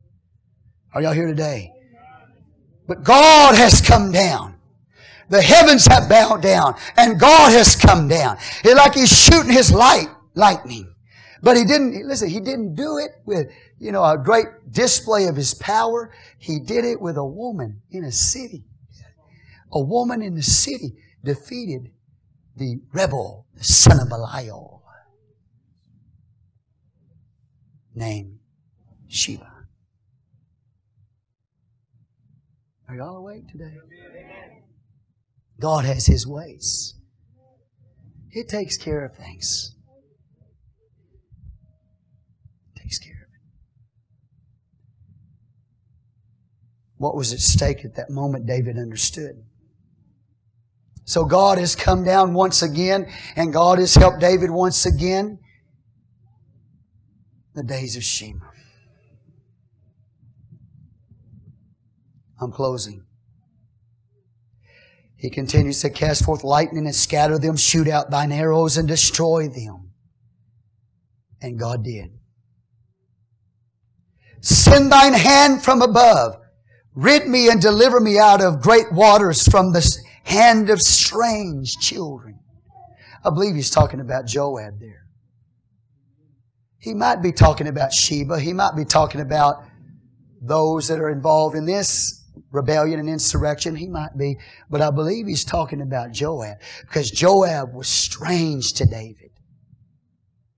Are 0.95 1.03
y'all 1.03 1.13
here 1.13 1.27
today? 1.27 1.71
But 2.89 3.05
God 3.05 3.57
has 3.57 3.83
come 3.83 4.11
down. 4.11 4.56
The 5.29 5.43
heavens 5.43 5.87
have 5.87 6.09
bowed 6.09 6.43
down 6.43 6.75
and 6.97 7.19
God 7.19 7.53
has 7.53 7.75
come 7.75 8.09
down. 8.09 8.37
It's 8.65 8.75
like 8.75 8.95
He's 8.95 9.17
shooting 9.17 9.53
His 9.53 9.73
light, 9.73 10.09
lightning. 10.35 10.95
But 11.43 11.57
He 11.57 11.65
didn't, 11.65 12.07
listen, 12.07 12.29
He 12.29 12.41
didn't 12.41 12.75
do 12.75 12.99
it 12.99 13.11
with, 13.25 13.49
you 13.79 13.93
know, 13.93 14.05
a 14.05 14.17
great 14.17 14.47
display 14.71 15.27
of 15.27 15.37
His 15.37 15.55
power. 15.55 16.13
He 16.39 16.61
did 16.61 16.85
it 16.85 17.01
with 17.01 17.17
a 17.17 17.25
woman 17.25 17.83
in 17.91 18.05
a 18.05 18.13
city. 18.13 18.65
A 19.73 19.81
woman 19.81 20.23
in 20.23 20.35
the 20.35 20.43
city 20.43 20.95
defeated 21.25 21.91
the 22.57 22.81
rebel, 22.93 23.47
the 23.57 23.65
son 23.65 24.01
of 24.01 24.09
Belial, 24.09 24.83
named 27.95 28.39
Sheba. 29.09 29.53
Are 32.89 32.95
y'all 32.95 33.17
awake 33.17 33.49
today? 33.49 33.75
God 35.61 35.85
has 35.85 36.07
His 36.07 36.27
ways. 36.27 36.95
He 38.31 38.45
takes 38.45 38.77
care 38.77 39.05
of 39.05 39.17
things. 39.17 39.75
Takes 42.77 42.99
care 42.99 43.13
of 43.13 43.35
it. 43.35 43.41
What 46.99 47.17
was 47.17 47.33
at 47.33 47.41
stake 47.41 47.85
at 47.85 47.97
that 47.97 48.11
moment, 48.11 48.47
David 48.47 48.77
understood. 48.77 49.43
So 51.07 51.25
God 51.25 51.59
has 51.59 51.75
come 51.77 52.05
down 52.05 52.35
once 52.35 52.63
again, 52.63 53.07
and 53.37 53.53
God 53.53 53.79
has 53.79 53.95
helped 53.95 54.21
David 54.21 54.51
once 54.51 54.85
again. 54.85 55.39
The 57.55 57.63
days 57.63 57.97
of 57.97 58.03
Sheba. 58.03 58.51
I'm 62.39 62.53
closing. 62.53 63.06
He 65.17 65.31
continues 65.31 65.81
to 65.81 65.91
cast 65.91 66.25
forth 66.25 66.45
lightning 66.45 66.85
and 66.85 66.95
scatter 66.95 67.39
them, 67.39 67.57
shoot 67.57 67.89
out 67.89 68.11
thine 68.11 68.33
arrows 68.33 68.77
and 68.77 68.87
destroy 68.87 69.49
them. 69.49 69.93
And 71.41 71.59
God 71.59 71.85
did. 71.85 72.11
Send 74.41 74.93
thine 74.93 75.15
hand 75.15 75.63
from 75.63 75.83
above. 75.83 76.37
Rid 76.95 77.27
me 77.27 77.49
and 77.49 77.61
deliver 77.61 77.99
me 78.01 78.19
out 78.19 78.43
of 78.43 78.61
great 78.61 78.93
waters 78.93 79.47
from 79.49 79.73
the 79.73 79.99
hand 80.25 80.71
of 80.71 80.81
strange 80.81 81.77
children. 81.79 82.39
I 83.25 83.31
believe 83.31 83.55
he's 83.55 83.71
talking 83.71 84.01
about 84.01 84.27
Joab 84.27 84.79
there. 84.81 85.07
He 86.79 86.95
might 86.95 87.23
be 87.23 87.33
talking 87.33 87.67
about 87.67 87.93
Sheba. 87.93 88.39
He 88.39 88.53
might 88.53 88.77
be 88.77 88.85
talking 88.85 89.21
about 89.21 89.65
those 90.41 90.89
that 90.89 91.01
are 91.01 91.11
involved 91.11 91.57
in 91.57 91.65
this 91.65 92.25
rebellion 92.57 92.99
and 92.99 93.09
insurrection. 93.09 93.77
He 93.77 93.87
might 93.87 94.17
be. 94.19 94.39
But 94.69 94.81
I 94.81 94.91
believe 94.91 95.27
he's 95.27 95.45
talking 95.45 95.81
about 95.81 96.11
Joab 96.11 96.59
because 96.81 97.11
Joab 97.11 97.75
was 97.75 97.87
strange 97.87 98.73
to 98.75 98.87
David. 98.87 99.31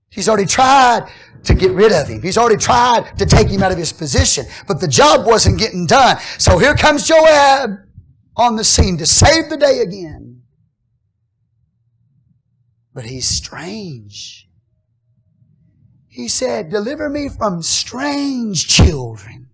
He's 0.09 0.27
already 0.27 0.47
tried 0.47 1.11
to 1.43 1.53
get 1.53 1.71
rid 1.71 1.91
of 1.91 2.07
him. 2.07 2.21
He's 2.21 2.37
already 2.37 2.57
tried 2.57 3.17
to 3.19 3.25
take 3.25 3.47
him 3.47 3.61
out 3.61 3.71
of 3.71 3.77
his 3.77 3.93
position, 3.93 4.45
but 4.67 4.81
the 4.81 4.87
job 4.87 5.27
wasn't 5.27 5.59
getting 5.59 5.85
done. 5.85 6.17
So 6.39 6.57
here 6.57 6.73
comes 6.73 7.07
Joab 7.07 7.77
on 8.35 8.55
the 8.55 8.63
scene 8.63 8.97
to 8.97 9.05
save 9.05 9.49
the 9.49 9.57
day 9.57 9.81
again. 9.81 10.41
But 12.93 13.05
he's 13.05 13.27
strange. 13.27 14.47
He 16.07 16.27
said, 16.27 16.69
Deliver 16.69 17.07
me 17.07 17.29
from 17.29 17.61
strange 17.61 18.67
children. 18.67 19.48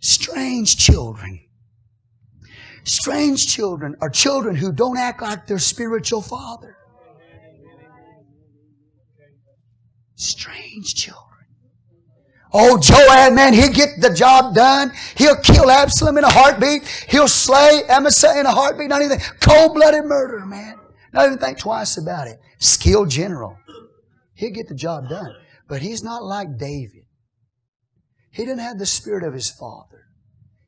Strange 0.00 0.76
children. 0.76 1.40
Strange 2.84 3.46
children 3.46 3.96
are 4.00 4.08
children 4.08 4.56
who 4.56 4.72
don't 4.72 4.96
act 4.96 5.20
like 5.20 5.46
their 5.46 5.58
spiritual 5.58 6.22
father. 6.22 6.76
Strange 10.14 10.94
children. 10.94 11.24
Oh, 12.52 12.78
Joab, 12.78 13.34
man, 13.34 13.52
he'll 13.52 13.72
get 13.72 14.00
the 14.00 14.12
job 14.12 14.54
done. 14.54 14.90
He'll 15.16 15.36
kill 15.36 15.70
Absalom 15.70 16.16
in 16.16 16.24
a 16.24 16.30
heartbeat. 16.30 16.86
He'll 17.08 17.28
slay 17.28 17.82
Amasa 17.90 18.40
in 18.40 18.46
a 18.46 18.50
heartbeat. 18.50 18.88
Not 18.88 19.02
even 19.02 19.18
cold-blooded 19.40 20.06
murder, 20.06 20.46
man. 20.46 20.78
Not 21.12 21.26
even 21.26 21.38
think 21.38 21.58
twice 21.58 21.98
about 21.98 22.26
it. 22.26 22.40
Skilled 22.58 23.10
general. 23.10 23.58
He'll 24.32 24.52
get 24.52 24.68
the 24.68 24.74
job 24.74 25.10
done. 25.10 25.34
But 25.68 25.82
he's 25.82 26.02
not 26.02 26.24
like 26.24 26.56
David. 26.56 27.04
He 28.30 28.44
didn't 28.44 28.60
have 28.60 28.78
the 28.78 28.86
spirit 28.86 29.24
of 29.24 29.34
his 29.34 29.50
father. 29.50 30.06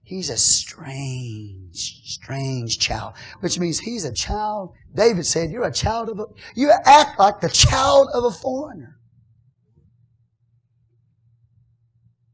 He's 0.02 0.28
a 0.28 0.36
strange, 0.36 2.02
strange 2.04 2.78
child, 2.80 3.14
which 3.40 3.60
means 3.60 3.78
he's 3.78 4.04
a 4.04 4.12
child. 4.12 4.74
David 4.92 5.24
said, 5.24 5.50
you're 5.50 5.62
a 5.62 5.72
child 5.72 6.08
of 6.08 6.18
a, 6.18 6.26
you 6.56 6.72
act 6.84 7.18
like 7.18 7.40
the 7.40 7.48
child 7.48 8.08
of 8.12 8.24
a 8.24 8.30
foreigner. 8.32 8.98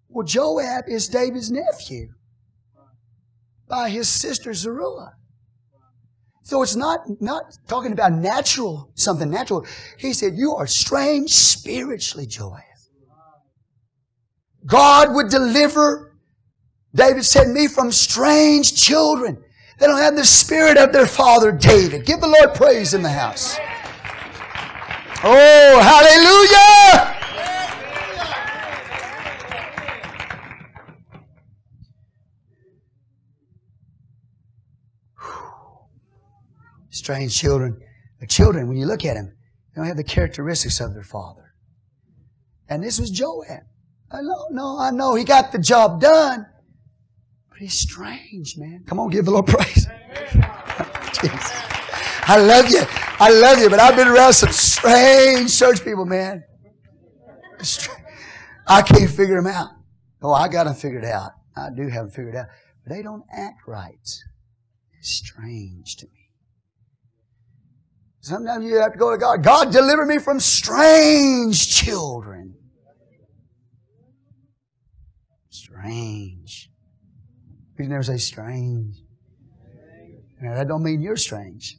Well, 0.09 0.27
Joab 0.27 0.85
is 0.89 1.09
David's 1.09 1.51
nephew 1.51 2.15
by 3.69 3.91
his 3.91 4.09
sister 4.09 4.55
Zeruiah. 4.55 5.13
So 6.45 6.63
it's 6.63 6.77
not, 6.77 7.01
not 7.21 7.59
talking 7.69 7.93
about 7.93 8.13
natural, 8.13 8.91
something 8.95 9.29
natural. 9.29 9.67
He 9.99 10.15
said, 10.15 10.37
you 10.37 10.55
are 10.55 10.67
strange 10.67 11.31
spiritually, 11.35 12.27
Joab. 12.27 12.63
God 14.67 15.15
would 15.15 15.29
deliver, 15.29 16.13
David 16.95 17.25
said, 17.25 17.49
me 17.49 17.69
from 17.69 17.93
strange 17.93 18.75
children. 18.75 19.43
They 19.79 19.87
don't 19.87 20.01
have 20.01 20.17
the 20.17 20.25
spirit 20.25 20.77
of 20.77 20.93
their 20.93 21.07
father 21.07 21.53
David. 21.53 22.05
Give 22.05 22.21
the 22.21 22.27
Lord 22.27 22.55
praise 22.55 22.95
in 22.95 23.03
the 23.03 23.09
house. 23.09 23.59
Oh, 25.23 25.81
hallelujah! 25.83 27.15
Strange 36.91 37.39
children. 37.39 37.81
The 38.21 38.27
children, 38.27 38.67
when 38.69 38.77
you 38.77 38.87
look 38.87 39.05
at 39.05 39.15
them, 39.15 39.37
they 39.75 39.81
don't 39.81 39.87
have 39.87 39.97
the 39.97 40.05
characteristics 40.05 40.81
of 40.81 40.95
their 40.95 41.05
father. 41.05 41.55
And 42.69 42.83
this 42.83 42.99
was 42.99 43.11
Joab. 43.11 43.65
I 44.11 44.21
know, 44.21 44.47
no, 44.51 44.79
I 44.79 44.91
know 44.91 45.15
he 45.15 45.25
got 45.25 45.53
the 45.53 45.59
job 45.59 46.01
done. 46.01 46.47
But 47.51 47.59
he's 47.59 47.75
strange, 47.75 48.57
man. 48.57 48.85
Come 48.87 49.01
on, 49.01 49.11
give 49.11 49.25
the 49.25 49.31
Lord 49.31 49.47
praise. 49.47 49.87
I 52.29 52.39
love 52.39 52.69
you. 52.71 52.83
I 53.19 53.31
love 53.31 53.59
you, 53.59 53.71
but 53.71 53.81
I've 53.81 53.97
been 53.97 54.09
around 54.09 54.35
some 54.35 54.53
strange 54.53 55.57
church 55.57 55.83
people, 55.85 56.05
man. 56.05 56.45
I 58.67 58.83
can't 58.83 59.11
figure 59.11 59.37
them 59.37 59.47
out. 59.47 59.71
Oh, 60.23 60.33
I 60.33 60.49
got 60.49 60.65
them 60.65 60.75
figured 60.75 61.05
out. 61.05 61.33
I 61.57 61.69
do 61.75 61.89
have 61.89 62.07
them 62.07 62.11
figured 62.11 62.37
out. 62.37 62.47
But 62.85 62.95
they 62.95 63.03
don't 63.03 63.25
act 63.33 63.61
right. 63.67 63.95
It's 64.99 65.11
strange 65.11 65.97
to 65.97 66.07
me. 66.07 66.13
Sometimes 68.21 68.65
you 68.65 68.81
have 68.81 68.93
to 68.93 68.99
go 68.99 69.13
to 69.13 69.19
God. 69.19 69.45
God, 69.45 69.73
deliver 69.73 70.05
me 70.05 70.19
from 70.19 70.41
strange 70.41 71.75
children. 71.75 72.57
Strange. 75.79 76.71
You 77.79 77.89
never 77.89 78.03
say 78.03 78.17
strange. 78.17 78.97
Now, 80.41 80.55
that 80.55 80.69
don't 80.69 80.83
mean 80.83 81.03
you're 81.03 81.17
strange. 81.17 81.79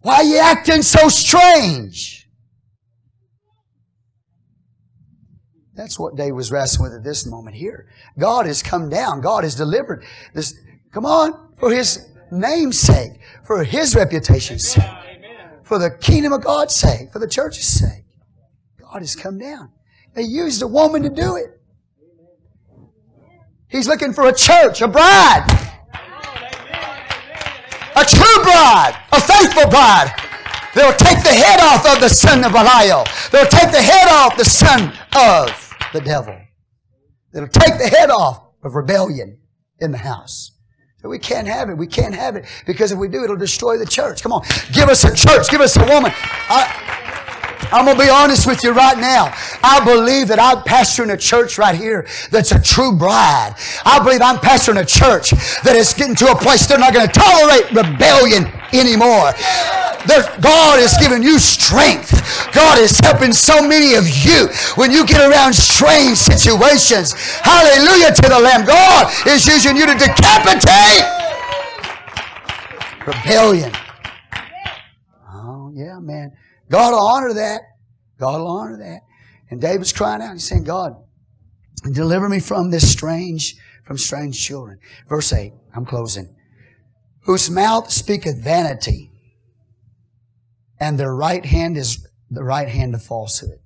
Why 0.00 0.16
are 0.16 0.24
you 0.24 0.38
acting 0.38 0.82
so 0.82 1.08
strange? 1.08 2.26
That's 5.74 5.98
what 5.98 6.16
Dave 6.16 6.34
was 6.34 6.50
wrestling 6.50 6.90
with 6.90 6.98
at 6.98 7.04
this 7.04 7.26
moment 7.26 7.56
here. 7.56 7.88
God 8.18 8.46
has 8.46 8.62
come 8.62 8.90
down. 8.90 9.20
God 9.20 9.44
has 9.44 9.54
delivered 9.54 10.04
this. 10.34 10.54
Come 10.92 11.06
on, 11.06 11.54
for 11.56 11.72
His 11.72 12.10
name's 12.30 12.78
sake, 12.78 13.12
for 13.46 13.64
His 13.64 13.94
reputation's 13.94 14.68
sake 14.68 15.01
for 15.72 15.78
the 15.78 15.88
kingdom 15.88 16.34
of 16.34 16.44
God's 16.44 16.74
sake, 16.74 17.10
for 17.14 17.18
the 17.18 17.26
church's 17.26 17.66
sake. 17.66 18.04
God 18.78 18.98
has 18.98 19.16
come 19.16 19.38
down. 19.38 19.70
They 20.12 20.20
used 20.20 20.60
a 20.60 20.66
woman 20.66 21.02
to 21.02 21.08
do 21.08 21.36
it. 21.36 21.58
He's 23.68 23.88
looking 23.88 24.12
for 24.12 24.28
a 24.28 24.34
church, 24.34 24.82
a 24.82 24.86
bride. 24.86 25.46
A 27.96 28.04
true 28.04 28.42
bride, 28.42 29.02
a 29.12 29.20
faithful 29.22 29.70
bride. 29.70 30.12
They'll 30.74 30.92
take 30.92 31.24
the 31.24 31.32
head 31.32 31.60
off 31.60 31.86
of 31.86 32.02
the 32.02 32.10
son 32.10 32.44
of 32.44 32.52
Belial. 32.52 33.06
They'll 33.30 33.46
take 33.46 33.72
the 33.72 33.80
head 33.80 34.08
off 34.08 34.36
the 34.36 34.44
son 34.44 34.92
of 35.16 35.74
the 35.94 36.02
devil. 36.02 36.38
They'll 37.32 37.48
take 37.48 37.78
the 37.78 37.88
head 37.88 38.10
off 38.10 38.42
of 38.62 38.74
rebellion 38.74 39.38
in 39.80 39.92
the 39.92 39.96
house. 39.96 40.52
We 41.02 41.18
can't 41.18 41.48
have 41.48 41.68
it. 41.68 41.76
We 41.76 41.86
can't 41.86 42.14
have 42.14 42.36
it 42.36 42.44
because 42.64 42.92
if 42.92 42.98
we 42.98 43.08
do, 43.08 43.24
it'll 43.24 43.36
destroy 43.36 43.76
the 43.76 43.86
church. 43.86 44.22
Come 44.22 44.32
on. 44.32 44.42
Give 44.72 44.88
us 44.88 45.04
a 45.04 45.14
church. 45.14 45.48
Give 45.50 45.60
us 45.60 45.76
a 45.76 45.80
woman. 45.80 46.12
I, 46.14 47.11
I'm 47.72 47.84
going 47.86 47.96
to 47.96 48.04
be 48.04 48.10
honest 48.10 48.46
with 48.46 48.62
you 48.62 48.72
right 48.72 48.98
now. 48.98 49.32
I 49.64 49.82
believe 49.84 50.28
that 50.28 50.38
I'm 50.38 50.58
pastoring 50.62 51.12
a 51.12 51.16
church 51.16 51.58
right 51.58 51.74
here 51.74 52.06
that's 52.30 52.52
a 52.52 52.60
true 52.60 52.94
bride. 52.94 53.54
I 53.84 53.98
believe 54.02 54.20
I'm 54.20 54.36
pastoring 54.36 54.80
a 54.80 54.84
church 54.84 55.30
that 55.64 55.74
is 55.74 55.92
getting 55.94 56.14
to 56.16 56.30
a 56.30 56.36
place 56.36 56.66
they're 56.66 56.78
not 56.78 56.92
going 56.92 57.06
to 57.08 57.12
tolerate 57.12 57.72
rebellion 57.72 58.52
anymore. 58.72 59.32
God 60.42 60.80
is 60.80 60.92
giving 60.98 61.22
you 61.22 61.38
strength. 61.38 62.12
God 62.52 62.78
is 62.78 62.98
helping 63.00 63.32
so 63.32 63.66
many 63.66 63.94
of 63.94 64.08
you 64.08 64.48
when 64.74 64.90
you 64.90 65.06
get 65.06 65.24
around 65.30 65.54
strange 65.54 66.18
situations. 66.18 67.14
Hallelujah 67.40 68.12
to 68.12 68.28
the 68.28 68.40
Lamb. 68.40 68.66
God 68.66 69.12
is 69.26 69.46
using 69.46 69.76
you 69.76 69.86
to 69.86 69.94
decapitate 69.94 71.06
rebellion. 73.06 73.72
Oh, 75.32 75.72
yeah, 75.74 75.98
man. 75.98 76.32
God 76.72 76.92
will 76.92 77.06
honor 77.06 77.34
that. 77.34 77.60
God 78.18 78.40
will 78.40 78.48
honor 78.48 78.78
that. 78.78 79.02
And 79.50 79.60
David's 79.60 79.92
crying 79.92 80.22
out. 80.22 80.32
He's 80.32 80.48
saying, 80.48 80.64
God, 80.64 80.94
deliver 81.92 82.30
me 82.30 82.40
from 82.40 82.70
this 82.70 82.90
strange, 82.90 83.56
from 83.84 83.98
strange 83.98 84.42
children. 84.42 84.78
Verse 85.06 85.34
8. 85.34 85.52
I'm 85.76 85.84
closing. 85.84 86.34
Whose 87.24 87.50
mouth 87.50 87.90
speaketh 87.90 88.42
vanity 88.42 89.10
and 90.80 90.98
their 90.98 91.14
right 91.14 91.44
hand 91.44 91.76
is 91.76 92.08
the 92.30 92.42
right 92.42 92.68
hand 92.68 92.94
of 92.94 93.02
falsehood. 93.02 93.58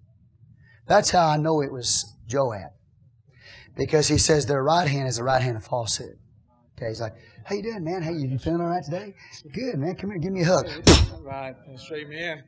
That's 0.88 1.10
how 1.10 1.28
I 1.28 1.36
know 1.36 1.62
it 1.62 1.72
was 1.72 2.12
Joab. 2.26 2.72
Because 3.76 4.08
he 4.08 4.18
says 4.18 4.46
their 4.46 4.64
right 4.64 4.88
hand 4.88 5.06
is 5.06 5.18
the 5.18 5.22
right 5.22 5.42
hand 5.42 5.56
of 5.56 5.64
falsehood. 5.64 6.18
Okay, 6.76 6.88
he's 6.88 7.00
like, 7.00 7.14
how 7.46 7.54
you 7.54 7.62
doing, 7.62 7.84
man? 7.84 8.02
How 8.02 8.10
you 8.10 8.36
feeling 8.38 8.60
all 8.60 8.66
right 8.66 8.82
today? 8.82 9.14
Good, 9.52 9.78
man. 9.78 9.94
Come 9.94 10.10
here, 10.10 10.18
give 10.18 10.32
me 10.32 10.42
a 10.42 10.46
hug. 10.46 10.66
Right, 11.20 11.54
straight 11.76 12.08
man. 12.08 12.42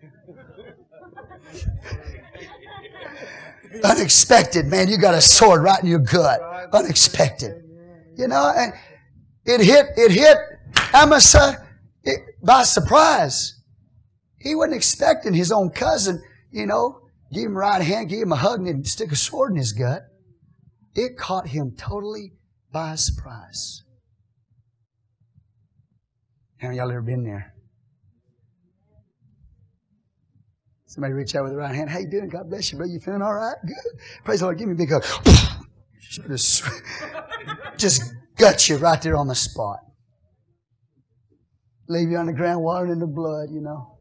Unexpected, 3.84 4.66
man. 4.66 4.88
You 4.88 4.98
got 4.98 5.14
a 5.14 5.20
sword 5.20 5.62
right 5.62 5.80
in 5.80 5.88
your 5.88 6.00
gut. 6.00 6.40
Unexpected. 6.72 7.62
You 8.16 8.26
know, 8.26 8.52
and 8.56 8.72
it 9.44 9.60
hit, 9.60 9.86
it 9.96 10.10
hit 10.10 10.36
Amasa 10.92 11.64
by 12.42 12.64
surprise. 12.64 13.54
He 14.38 14.56
wasn't 14.56 14.74
expecting 14.74 15.32
his 15.32 15.52
own 15.52 15.70
cousin, 15.70 16.20
you 16.50 16.66
know, 16.66 17.02
give 17.32 17.44
him 17.44 17.56
a 17.56 17.60
right 17.60 17.82
hand, 17.82 18.08
give 18.08 18.22
him 18.22 18.32
a 18.32 18.36
hug, 18.36 18.66
and 18.66 18.84
stick 18.84 19.12
a 19.12 19.16
sword 19.16 19.52
in 19.52 19.58
his 19.58 19.72
gut. 19.72 20.02
It 20.96 21.16
caught 21.16 21.46
him 21.48 21.76
totally 21.76 22.32
by 22.72 22.96
surprise. 22.96 23.84
How 26.60 26.70
y'all 26.70 26.90
ever 26.90 27.02
been 27.02 27.22
there? 27.22 27.54
Somebody 30.86 31.14
reach 31.14 31.36
out 31.36 31.44
with 31.44 31.52
the 31.52 31.58
right 31.58 31.74
hand. 31.74 31.90
How 31.90 31.98
you 31.98 32.10
doing? 32.10 32.28
God 32.28 32.48
bless 32.48 32.72
you, 32.72 32.78
brother. 32.78 32.92
You 32.92 32.98
feeling 32.98 33.22
all 33.22 33.34
right? 33.34 33.54
Good. 33.64 34.00
Praise 34.24 34.40
the 34.40 34.46
Lord. 34.46 34.58
Give 34.58 34.66
me 34.66 34.74
a 34.74 34.76
big 34.76 34.90
hug. 34.90 35.04
Just, 37.76 38.14
gut 38.36 38.68
you 38.68 38.76
right 38.78 39.00
there 39.00 39.16
on 39.16 39.28
the 39.28 39.34
spot. 39.34 39.78
Leave 41.88 42.10
you 42.10 42.16
on 42.16 42.26
the 42.26 42.32
ground, 42.32 42.62
watering 42.62 42.92
in 42.92 42.98
the 42.98 43.06
blood, 43.06 43.50
you 43.50 43.60
know. 43.60 43.98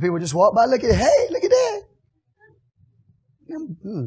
People 0.00 0.18
just 0.18 0.34
walk 0.34 0.54
by, 0.54 0.64
look 0.64 0.82
at, 0.84 0.94
hey, 0.94 1.28
look 1.30 1.44
at 1.44 1.50
that. 1.50 1.82
Hmm. 3.82 4.06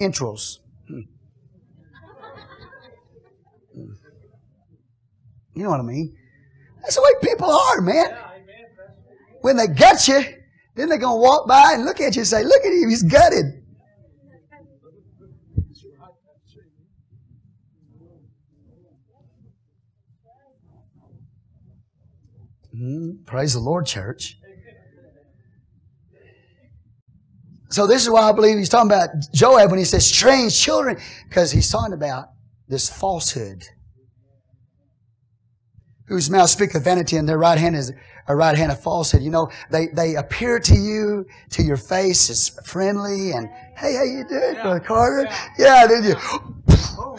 Intros. 0.00 0.58
Hmm. 0.88 1.00
You 5.54 5.62
know 5.62 5.70
what 5.70 5.80
I 5.80 5.84
mean? 5.84 6.16
That's 6.82 6.96
the 6.96 7.02
way 7.02 7.30
people 7.30 7.50
are, 7.50 7.80
man. 7.80 8.16
When 9.40 9.56
they 9.56 9.66
gut 9.66 10.06
you, 10.08 10.22
then 10.74 10.88
they're 10.88 10.98
going 10.98 11.16
to 11.16 11.22
walk 11.22 11.46
by 11.46 11.72
and 11.74 11.84
look 11.84 12.00
at 12.00 12.14
you 12.16 12.20
and 12.20 12.28
say, 12.28 12.42
look 12.44 12.64
at 12.64 12.72
him, 12.72 12.88
he's 12.88 13.02
gutted. 13.02 13.62
Mm, 22.74 23.24
praise 23.26 23.52
the 23.52 23.60
Lord, 23.60 23.86
church. 23.86 24.38
So 27.68 27.86
this 27.86 28.02
is 28.02 28.10
why 28.10 28.28
I 28.28 28.32
believe 28.32 28.58
he's 28.58 28.68
talking 28.68 28.90
about 28.90 29.08
Joab 29.32 29.70
when 29.70 29.78
he 29.78 29.84
says 29.84 30.06
strange 30.06 30.58
children, 30.58 30.98
because 31.28 31.52
he's 31.52 31.70
talking 31.70 31.94
about 31.94 32.26
this 32.68 32.90
falsehood. 32.90 33.64
Whose 36.12 36.28
mouth 36.28 36.50
speaketh 36.50 36.84
vanity 36.84 37.16
and 37.16 37.26
their 37.26 37.38
right 37.38 37.56
hand 37.56 37.74
is 37.74 37.90
a 38.28 38.36
right 38.36 38.54
hand 38.54 38.70
of 38.70 38.78
falsehood. 38.78 39.22
You 39.22 39.30
know, 39.30 39.50
they, 39.70 39.86
they 39.86 40.16
appear 40.16 40.60
to 40.60 40.74
you, 40.74 41.24
to 41.52 41.62
your 41.62 41.78
face 41.78 42.28
as 42.28 42.50
friendly 42.66 43.32
and, 43.32 43.48
hey, 43.78 43.94
how 43.94 44.02
you 44.02 44.22
doing, 44.28 44.56
yeah. 44.56 44.62
Brother 44.62 44.80
Carter? 44.80 45.22
Yeah, 45.58 45.80
yeah 45.80 45.86
did 45.86 46.04
you? 46.04 46.14
Oh, 46.18 47.18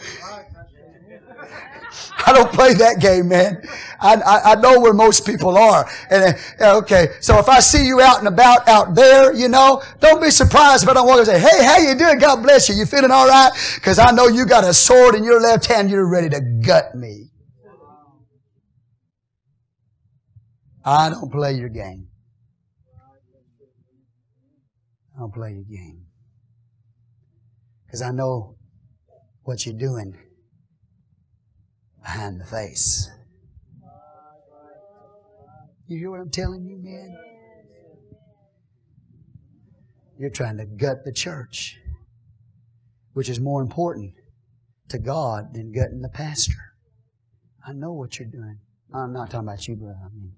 I 2.24 2.32
don't 2.32 2.52
play 2.52 2.74
that 2.74 3.00
game, 3.00 3.26
man. 3.26 3.66
I, 4.00 4.14
I, 4.14 4.52
I 4.52 4.54
know 4.60 4.78
where 4.78 4.94
most 4.94 5.26
people 5.26 5.58
are. 5.58 5.90
And 6.08 6.36
uh, 6.60 6.78
okay, 6.78 7.14
so 7.20 7.40
if 7.40 7.48
I 7.48 7.58
see 7.58 7.84
you 7.84 8.00
out 8.00 8.20
and 8.20 8.28
about 8.28 8.68
out 8.68 8.94
there, 8.94 9.34
you 9.34 9.48
know, 9.48 9.82
don't 9.98 10.22
be 10.22 10.30
surprised 10.30 10.84
if 10.84 10.88
I 10.88 10.94
don't 10.94 11.08
walk 11.08 11.18
and 11.18 11.26
say, 11.26 11.40
"Hey, 11.40 11.64
how 11.64 11.78
you 11.78 11.96
doing? 11.96 12.18
God 12.18 12.44
bless 12.44 12.68
you. 12.68 12.76
You 12.76 12.86
feeling 12.86 13.10
all 13.10 13.26
right?" 13.26 13.50
Because 13.74 13.98
I 13.98 14.12
know 14.12 14.28
you 14.28 14.46
got 14.46 14.62
a 14.62 14.72
sword 14.72 15.16
in 15.16 15.24
your 15.24 15.40
left 15.40 15.66
hand. 15.66 15.90
You're 15.90 16.08
ready 16.08 16.28
to 16.30 16.40
gut 16.40 16.94
me. 16.94 17.30
I 20.84 21.08
don't 21.08 21.32
play 21.32 21.54
your 21.54 21.70
game. 21.70 22.08
I 25.16 25.20
don't 25.20 25.32
play 25.32 25.52
your 25.52 25.64
game 25.64 26.06
because 27.86 28.02
I 28.02 28.10
know 28.10 28.56
what 29.44 29.64
you're 29.64 29.78
doing 29.78 30.16
behind 32.02 32.40
the 32.40 32.44
face. 32.44 33.08
You 35.86 35.98
hear 35.98 36.10
what 36.10 36.20
I'm 36.20 36.30
telling 36.30 36.66
you, 36.66 36.78
man? 36.82 37.16
You're 40.18 40.30
trying 40.30 40.56
to 40.58 40.66
gut 40.66 41.04
the 41.04 41.12
church, 41.12 41.78
which 43.12 43.28
is 43.28 43.40
more 43.40 43.62
important 43.62 44.14
to 44.88 44.98
God 44.98 45.54
than 45.54 45.72
gutting 45.72 46.00
the 46.00 46.08
pastor. 46.08 46.74
I 47.66 47.72
know 47.72 47.92
what 47.92 48.18
you're 48.18 48.28
doing. 48.28 48.58
I'm 48.92 49.12
not 49.12 49.30
talking 49.30 49.48
about 49.48 49.66
you, 49.66 49.76
brother. 49.76 49.98
I 50.04 50.08
mean, 50.14 50.32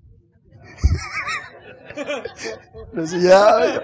yeah. 2.97 3.81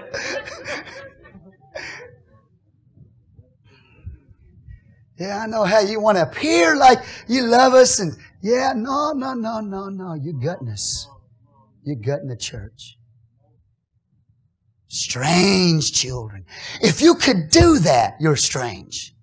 Yeah, 5.19 5.43
I 5.43 5.47
know 5.47 5.63
how 5.63 5.79
you 5.79 5.99
want 5.99 6.17
to 6.17 6.23
appear 6.23 6.75
like 6.75 6.99
you 7.27 7.43
love 7.43 7.73
us 7.73 7.99
and 7.99 8.13
yeah, 8.41 8.73
no, 8.75 9.13
no, 9.13 9.33
no, 9.33 9.61
no, 9.61 9.87
no. 9.89 10.15
You're 10.15 10.33
gutting 10.33 10.67
us. 10.69 11.07
You're 11.83 11.95
gutting 11.95 12.27
the 12.27 12.35
church. 12.35 12.97
Strange 14.87 15.93
children. 15.93 16.45
If 16.81 17.01
you 17.01 17.15
could 17.15 17.49
do 17.49 17.79
that, 17.79 18.15
you're 18.19 18.35
strange. 18.35 19.15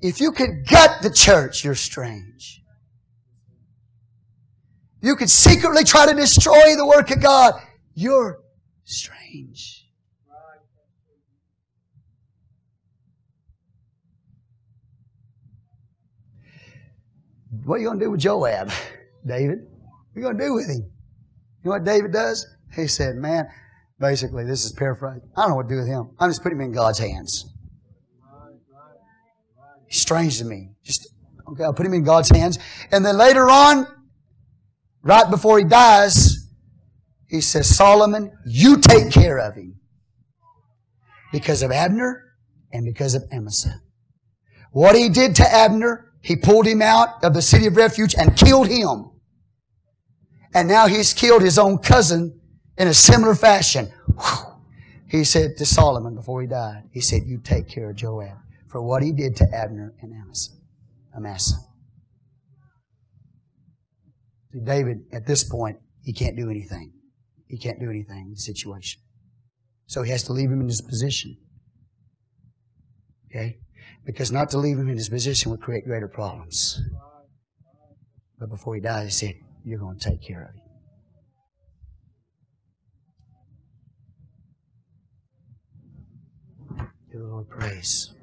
If 0.00 0.20
you 0.20 0.32
could 0.32 0.66
gut 0.68 1.02
the 1.02 1.10
church, 1.10 1.64
you're 1.64 1.74
strange. 1.74 2.62
You 5.04 5.16
could 5.16 5.28
secretly 5.28 5.84
try 5.84 6.06
to 6.06 6.14
destroy 6.14 6.76
the 6.76 6.86
work 6.86 7.10
of 7.10 7.20
God, 7.20 7.60
you're 7.92 8.40
strange. 8.84 9.86
What 17.64 17.74
are 17.74 17.78
you 17.80 17.86
going 17.88 17.98
to 17.98 18.04
do 18.06 18.10
with 18.12 18.20
Joab, 18.20 18.70
David? 19.26 19.58
What 19.58 20.16
are 20.16 20.20
you 20.20 20.22
going 20.22 20.38
to 20.38 20.44
do 20.44 20.54
with 20.54 20.70
him? 20.70 20.90
You 21.62 21.64
know 21.64 21.70
what 21.72 21.84
David 21.84 22.14
does? 22.14 22.46
He 22.74 22.86
said, 22.86 23.16
Man, 23.16 23.46
basically, 24.00 24.44
this 24.44 24.64
is 24.64 24.72
paraphrased. 24.72 25.26
I 25.36 25.42
don't 25.42 25.50
know 25.50 25.56
what 25.56 25.68
to 25.68 25.74
do 25.74 25.80
with 25.80 25.86
him. 25.86 26.12
I'm 26.18 26.30
just 26.30 26.42
putting 26.42 26.58
him 26.58 26.64
in 26.64 26.72
God's 26.72 26.98
hands. 26.98 27.44
He's 29.86 30.00
strange 30.00 30.38
to 30.38 30.46
me. 30.46 30.70
Just, 30.82 31.08
okay, 31.46 31.64
I'll 31.64 31.74
put 31.74 31.84
him 31.84 31.92
in 31.92 32.04
God's 32.04 32.30
hands. 32.30 32.58
And 32.90 33.04
then 33.04 33.18
later 33.18 33.50
on, 33.50 33.86
right 35.04 35.30
before 35.30 35.58
he 35.58 35.64
dies, 35.64 36.48
he 37.28 37.40
says, 37.40 37.74
Solomon, 37.74 38.32
you 38.46 38.78
take 38.78 39.12
care 39.12 39.38
of 39.38 39.54
him. 39.54 39.78
Because 41.32 41.62
of 41.62 41.70
Abner 41.70 42.22
and 42.72 42.84
because 42.84 43.14
of 43.14 43.24
Amasa. 43.32 43.80
What 44.72 44.96
he 44.96 45.08
did 45.08 45.36
to 45.36 45.42
Abner, 45.42 46.12
he 46.20 46.36
pulled 46.36 46.66
him 46.66 46.82
out 46.82 47.22
of 47.22 47.34
the 47.34 47.42
city 47.42 47.66
of 47.66 47.76
refuge 47.76 48.14
and 48.14 48.36
killed 48.36 48.68
him. 48.68 49.10
And 50.54 50.68
now 50.68 50.86
he's 50.86 51.12
killed 51.12 51.42
his 51.42 51.58
own 51.58 51.78
cousin 51.78 52.40
in 52.78 52.88
a 52.88 52.94
similar 52.94 53.34
fashion. 53.34 53.92
He 55.08 55.24
said 55.24 55.56
to 55.58 55.66
Solomon 55.66 56.14
before 56.14 56.40
he 56.40 56.46
died, 56.46 56.84
he 56.92 57.00
said, 57.00 57.22
you 57.26 57.38
take 57.38 57.68
care 57.68 57.90
of 57.90 57.96
Joab 57.96 58.38
for 58.68 58.82
what 58.82 59.02
he 59.02 59.12
did 59.12 59.36
to 59.36 59.44
Abner 59.52 59.94
and 60.00 60.12
Amasa. 60.12 60.52
Amasa. 61.16 61.56
See, 64.54 64.60
David, 64.60 65.04
at 65.12 65.26
this 65.26 65.42
point, 65.42 65.78
he 66.02 66.12
can't 66.12 66.36
do 66.36 66.48
anything. 66.48 66.92
He 67.48 67.58
can't 67.58 67.80
do 67.80 67.90
anything 67.90 68.26
in 68.26 68.30
the 68.30 68.36
situation. 68.36 69.00
So 69.86 70.02
he 70.02 70.12
has 70.12 70.22
to 70.24 70.32
leave 70.32 70.50
him 70.50 70.60
in 70.60 70.68
his 70.68 70.80
position. 70.80 71.36
Okay? 73.30 73.58
Because 74.06 74.30
not 74.30 74.50
to 74.50 74.58
leave 74.58 74.78
him 74.78 74.88
in 74.88 74.96
his 74.96 75.08
position 75.08 75.50
would 75.50 75.60
create 75.60 75.84
greater 75.84 76.06
problems. 76.06 76.80
But 78.38 78.48
before 78.48 78.76
he 78.76 78.80
died, 78.80 79.04
he 79.04 79.10
said, 79.10 79.34
You're 79.64 79.80
going 79.80 79.98
to 79.98 80.10
take 80.10 80.22
care 80.22 80.42
of 80.42 80.54
him. 86.78 86.88
Give 87.10 87.20
the 87.20 87.26
Lord 87.26 87.48
praise. 87.48 88.13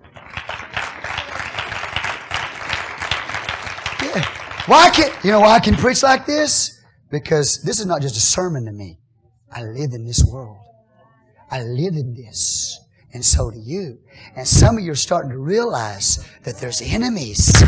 Why 4.67 4.89
can 4.89 5.11
you 5.23 5.31
know 5.31 5.39
why 5.39 5.55
I 5.55 5.59
can 5.59 5.75
preach 5.75 6.03
like 6.03 6.25
this? 6.25 6.79
Because 7.09 7.61
this 7.63 7.79
is 7.79 7.85
not 7.85 8.01
just 8.01 8.15
a 8.15 8.21
sermon 8.21 8.65
to 8.65 8.71
me. 8.71 8.99
I 9.51 9.63
live 9.63 9.93
in 9.93 10.05
this 10.05 10.23
world. 10.23 10.57
I 11.49 11.63
live 11.63 11.95
in 11.95 12.13
this. 12.13 12.79
And 13.13 13.25
so 13.25 13.51
do 13.51 13.59
you. 13.59 13.99
And 14.35 14.47
some 14.47 14.77
of 14.77 14.83
you 14.83 14.91
are 14.91 14.95
starting 14.95 15.31
to 15.31 15.37
realize 15.37 16.25
that 16.43 16.57
there's 16.59 16.81
enemies 16.81 17.61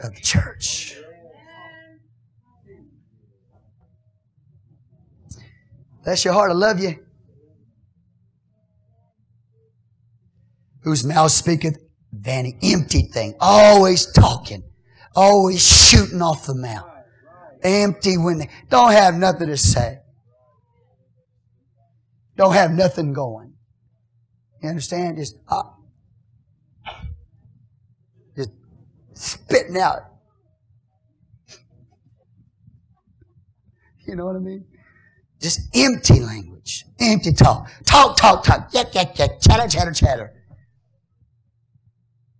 of 0.00 0.14
the 0.14 0.20
church. 0.20 0.96
Bless 6.04 6.24
your 6.24 6.34
heart, 6.34 6.50
I 6.50 6.54
love 6.54 6.80
you. 6.80 6.98
Whose 10.82 11.04
mouth 11.04 11.30
speaketh 11.30 11.78
vanity, 12.12 12.58
empty 12.62 13.02
thing, 13.02 13.34
always 13.40 14.06
talking, 14.12 14.64
always 15.14 15.62
shooting 15.62 16.22
off 16.22 16.46
the 16.46 16.54
mouth. 16.54 16.88
Empty 17.62 18.18
when 18.18 18.38
they 18.38 18.50
don't 18.70 18.92
have 18.92 19.14
nothing 19.14 19.48
to 19.48 19.56
say. 19.56 19.98
Don't 22.36 22.54
have 22.54 22.72
nothing 22.72 23.12
going. 23.12 23.54
You 24.62 24.68
understand? 24.68 25.18
Just, 25.18 25.36
uh, 25.48 25.62
just 28.36 28.50
spitting 29.12 29.76
out. 29.76 30.00
You 34.06 34.16
know 34.16 34.26
what 34.26 34.36
I 34.36 34.40
mean? 34.40 34.64
Just 35.40 35.60
empty 35.74 36.20
language, 36.20 36.84
empty 37.00 37.32
talk. 37.32 37.68
Talk, 37.84 38.16
talk, 38.16 38.44
talk. 38.44 38.68
Yak, 38.72 38.94
yak, 38.94 39.18
yak. 39.18 39.40
Chatter, 39.40 39.68
chatter, 39.68 39.92
chatter. 39.92 40.32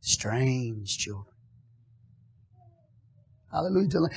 Strange 0.01 0.99
children. 0.99 1.32
Hallelujah. 3.53 4.09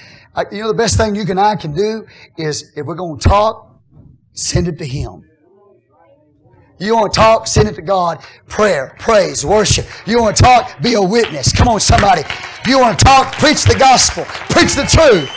You 0.52 0.62
know, 0.62 0.68
the 0.70 0.74
best 0.74 0.98
thing 0.98 1.14
you 1.16 1.26
and 1.28 1.40
I 1.40 1.56
can 1.56 1.74
do 1.74 2.06
is 2.38 2.72
if 2.76 2.86
we're 2.86 2.95
going 2.95 3.20
to 3.20 3.30
talk, 3.30 3.82
send 4.32 4.68
it 4.68 4.78
to 4.78 4.86
Him. 4.86 5.24
You 6.78 6.95
want 6.95 7.14
to 7.14 7.20
talk? 7.20 7.48
Send 7.48 7.68
it 7.68 7.76
to 7.76 7.82
God. 7.82 8.24
Prayer, 8.48 8.95
praise, 8.99 9.45
worship. 9.45 9.86
You 10.06 10.22
want 10.22 10.36
to 10.38 10.44
talk? 10.44 10.82
Be 10.82 10.94
a 10.94 11.02
witness. 11.02 11.52
Come 11.52 11.68
on, 11.68 11.80
somebody. 11.80 12.24
You 12.68 12.80
want 12.80 12.99
to 12.99 13.06
talk? 13.06 13.34
Preach 13.34 13.64
the 13.64 13.76
gospel. 13.76 14.26
Preach 14.26 14.76
the 14.76 14.84
truth. 14.84 15.30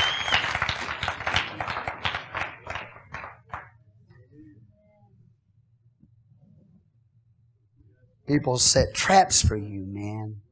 People 8.27 8.59
set 8.59 8.93
traps 8.95 9.41
for 9.41 9.57
you, 9.57 9.87
man. 9.87 10.43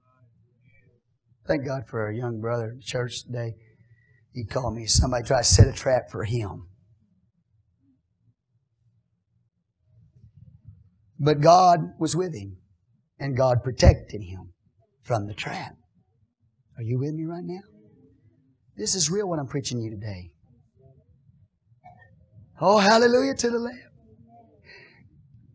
Thank 1.47 1.65
God 1.65 1.83
for 1.89 2.09
a 2.09 2.17
young 2.17 2.41
brother 2.41 2.71
in 2.71 2.81
church 2.81 3.25
today. 3.25 3.55
He 4.33 4.45
called 4.45 4.75
me. 4.75 4.87
Somebody 4.87 5.25
tried 5.25 5.43
to 5.43 5.45
set 5.45 5.69
a 5.69 5.73
trap 5.73 6.11
for 6.11 6.25
him. 6.25 6.67
But 11.19 11.41
God 11.41 11.93
was 11.99 12.15
with 12.15 12.35
him, 12.35 12.59
and 13.19 13.37
God 13.37 13.63
protected 13.63 14.23
him 14.23 14.53
from 15.03 15.27
the 15.27 15.35
trap. 15.35 15.77
Are 16.77 16.83
you 16.83 16.99
with 16.99 17.15
me 17.15 17.25
right 17.25 17.45
now? 17.45 17.63
This 18.77 18.95
is 18.95 19.09
real 19.09 19.29
what 19.29 19.39
I'm 19.39 19.47
preaching 19.47 19.81
you 19.81 19.91
today. 19.91 20.33
Oh, 22.61 22.79
hallelujah 22.79 23.35
to 23.35 23.51
the 23.51 23.59
Lamb. 23.59 23.81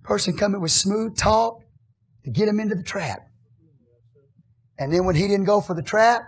Person 0.04 0.36
coming 0.36 0.62
with 0.62 0.72
smooth 0.72 1.16
talk 1.16 1.60
to 2.24 2.32
get 2.32 2.48
him 2.48 2.60
into 2.60 2.76
the 2.76 2.84
trap. 2.84 3.20
And 4.82 4.92
then 4.92 5.06
when 5.06 5.16
he 5.16 5.28
didn't 5.28 5.46
go 5.46 5.62
for 5.62 5.76
the 5.76 5.84
trap, 5.84 6.24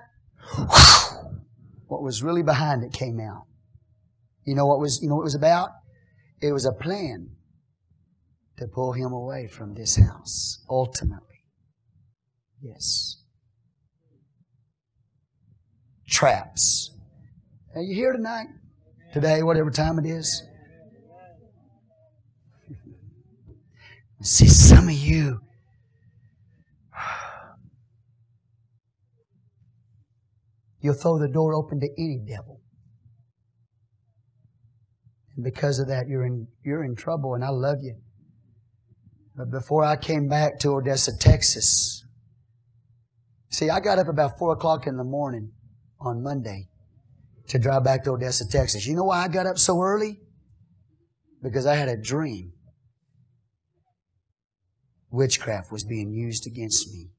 what 1.88 2.04
was 2.04 2.22
really 2.22 2.44
behind 2.44 2.84
it 2.84 2.94
came 2.94 3.20
out. 3.20 3.48
You 4.46 4.54
know 4.54 4.68
what 4.68 4.80
was 4.80 5.02
you 5.02 5.10
know 5.10 5.16
what 5.16 5.22
it 5.22 5.24
was 5.24 5.34
about? 5.34 5.72
It 6.40 6.52
was 6.52 6.64
a 6.64 6.72
plan 6.72 7.32
to 8.58 8.68
pull 8.68 8.92
him 8.92 9.12
away 9.12 9.48
from 9.48 9.74
this 9.74 9.96
house, 9.96 10.64
ultimately. 10.70 11.48
Yes. 12.62 13.24
Traps. 16.08 16.92
Are 17.74 17.82
you 17.82 17.96
here 17.96 18.14
tonight? 18.14 18.50
Today, 19.14 19.42
whatever 19.42 19.72
time 19.72 19.98
it 19.98 20.06
is? 20.06 20.44
See, 24.22 24.48
some 24.48 24.90
of 24.90 24.94
you, 24.94 25.40
you'll 30.84 30.94
throw 30.94 31.18
the 31.18 31.30
door 31.30 31.56
open 31.56 31.80
to 31.80 31.90
any 31.98 32.20
devil. 32.28 32.60
And 35.36 35.44
because 35.44 35.80
of 35.80 35.88
that, 35.88 36.08
you're 36.08 36.26
in, 36.26 36.48
you're 36.64 36.84
in 36.84 36.96
trouble, 36.96 37.34
and 37.34 37.44
I 37.44 37.50
love 37.50 37.78
you. 37.82 37.96
But 39.36 39.50
before 39.50 39.84
I 39.84 39.96
came 39.96 40.28
back 40.28 40.60
to 40.60 40.76
Odessa, 40.76 41.18
Texas, 41.18 42.06
see, 43.50 43.70
I 43.70 43.80
got 43.80 43.98
up 43.98 44.10
about 44.10 44.38
4 44.38 44.54
o'clock 44.54 44.86
in 44.86 44.98
the 44.98 45.04
morning 45.04 45.54
on 46.00 46.22
Monday 46.22 46.68
to 47.48 47.58
drive 47.58 47.86
back 47.86 48.04
to 48.04 48.12
Odessa, 48.12 48.48
Texas. 48.48 48.86
You 48.86 48.96
know 48.96 49.06
why 49.06 49.24
I 49.24 49.30
got 49.30 49.48
up 49.48 49.58
so 49.58 49.82
early? 49.82 50.20
Because 51.42 51.66
I 51.66 51.76
had 51.76 51.88
a 51.88 51.98
dream. 51.98 52.52
Witchcraft 55.10 55.72
was 55.72 55.84
being 55.86 56.12
used 56.12 56.46
against 56.46 56.92
me. 56.92 57.10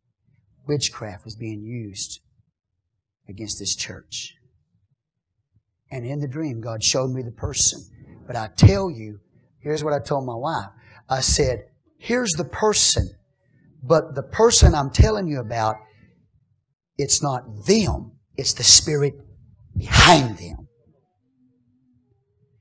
Witchcraft 0.67 1.25
was 1.25 1.35
being 1.35 1.63
used 1.63 2.21
against 3.29 3.59
this 3.59 3.75
church. 3.75 4.35
And 5.91 6.05
in 6.05 6.21
the 6.21 6.29
dream, 6.29 6.61
God 6.61 6.83
showed 6.83 7.11
me 7.11 7.23
the 7.23 7.31
person. 7.31 7.81
But 8.27 8.37
I 8.37 8.49
tell 8.57 8.91
you, 8.91 9.21
here's 9.61 9.85
what 9.85 9.93
I 9.93 10.01
told 10.01 10.27
my 10.27 10.35
wife. 10.35 10.71
I 11.09 11.21
said, 11.21 11.67
here's 11.99 12.33
the 12.33 12.45
person. 12.45 13.11
But 13.83 14.15
the 14.15 14.23
person 14.23 14.75
I'm 14.75 14.91
telling 14.91 15.29
you 15.29 15.41
about, 15.41 15.77
it's 16.97 17.23
not 17.23 17.67
them. 17.67 18.13
It's 18.37 18.55
the 18.55 18.65
spirit 18.65 19.15
behind 19.77 20.39
them. 20.39 20.69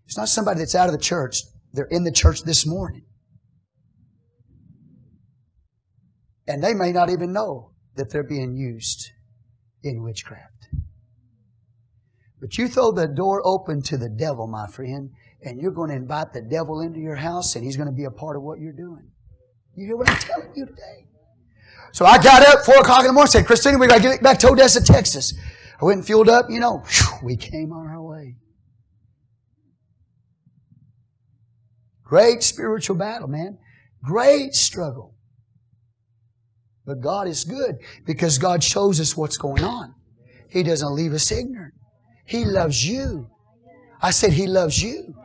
It's 0.06 0.18
not 0.18 0.30
somebody 0.30 0.60
that's 0.60 0.76
out 0.76 0.88
of 0.88 0.92
the 0.92 1.02
church. 1.02 1.42
They're 1.72 1.86
in 1.86 2.04
the 2.04 2.12
church 2.12 2.44
this 2.44 2.68
morning. 2.68 3.06
And 6.48 6.64
they 6.64 6.74
may 6.74 6.92
not 6.92 7.10
even 7.10 7.32
know 7.34 7.72
that 7.96 8.12
they're 8.12 8.24
being 8.24 8.56
used 8.56 9.10
in 9.82 10.04
witchcraft. 10.04 10.53
But 12.44 12.58
you 12.58 12.68
throw 12.68 12.92
the 12.92 13.08
door 13.08 13.42
open 13.46 13.82
to 13.84 13.98
the 13.98 14.10
devil, 14.10 14.48
my 14.48 14.68
friend, 14.68 15.12
and 15.46 15.62
you're 15.62 15.72
going 15.72 15.92
to 15.92 15.96
invite 15.96 16.34
the 16.34 16.42
devil 16.42 16.82
into 16.82 17.00
your 17.00 17.16
house 17.16 17.56
and 17.56 17.64
he's 17.64 17.78
going 17.78 17.88
to 17.88 17.96
be 17.96 18.04
a 18.04 18.12
part 18.12 18.36
of 18.36 18.44
what 18.44 18.60
you're 18.60 18.74
doing. 18.74 19.10
You 19.78 19.86
hear 19.86 19.96
what 19.96 20.10
I'm 20.10 20.18
telling 20.18 20.52
you 20.54 20.66
today? 20.66 21.08
So 21.94 22.04
I 22.06 22.22
got 22.22 22.46
up 22.46 22.66
four 22.66 22.76
o'clock 22.80 23.00
in 23.00 23.08
the 23.08 23.14
morning, 23.14 23.32
said, 23.32 23.46
Christina, 23.46 23.78
we 23.78 23.88
got 23.88 24.02
to 24.02 24.02
get 24.02 24.22
back 24.22 24.40
to 24.40 24.50
Odessa, 24.50 24.84
Texas. 24.84 25.34
I 25.82 25.86
went 25.86 26.00
and 26.00 26.06
fueled 26.06 26.28
up, 26.28 26.48
you 26.50 26.60
know, 26.60 26.80
whew, 26.80 27.20
we 27.24 27.38
came 27.38 27.72
on 27.72 27.88
our 27.88 28.02
way. 28.02 28.36
Great 32.04 32.44
spiritual 32.44 32.98
battle, 32.98 33.30
man. 33.30 33.58
Great 34.04 34.54
struggle. 34.54 35.16
But 36.86 37.00
God 37.00 37.30
is 37.30 37.46
good 37.46 37.78
because 38.06 38.38
God 38.38 38.66
shows 38.66 39.00
us 39.00 39.16
what's 39.16 39.38
going 39.38 39.64
on. 39.64 39.96
He 40.50 40.62
doesn't 40.62 40.94
leave 40.94 41.14
us 41.14 41.32
ignorant. 41.32 41.76
He 42.26 42.46
loves 42.46 42.88
you. 42.88 43.30
I 44.02 44.12
said, 44.12 44.34
He 44.34 44.48
loves 44.48 44.82
you. 44.82 45.16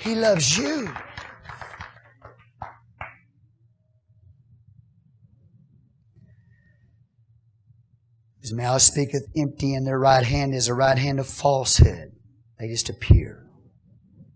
He 0.00 0.14
loves 0.14 0.56
you. 0.56 0.88
His 8.40 8.52
mouth 8.54 8.80
speaketh 8.80 9.26
empty, 9.36 9.74
and 9.74 9.86
their 9.86 9.98
right 9.98 10.24
hand 10.24 10.54
is 10.54 10.68
a 10.68 10.74
right 10.74 10.96
hand 10.96 11.20
of 11.20 11.26
falsehood. 11.26 12.12
They 12.58 12.68
just 12.68 12.88
appear. 12.88 13.46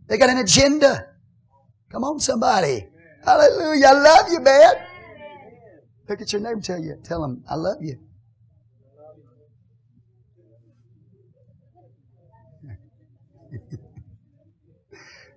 They 0.06 0.18
got 0.18 0.28
an 0.28 0.36
agenda. 0.36 1.08
Come 1.90 2.04
on, 2.04 2.20
somebody. 2.20 2.86
Hallelujah. 3.24 3.86
I 3.86 3.92
love 3.92 4.26
you, 4.30 4.40
man. 4.40 4.74
Look 6.08 6.20
at 6.20 6.32
your 6.32 6.42
neighbor 6.42 6.60
tell 6.60 6.78
you. 6.78 6.98
Tell 7.02 7.22
them, 7.22 7.42
I 7.48 7.54
love 7.54 7.78
you. 7.80 7.98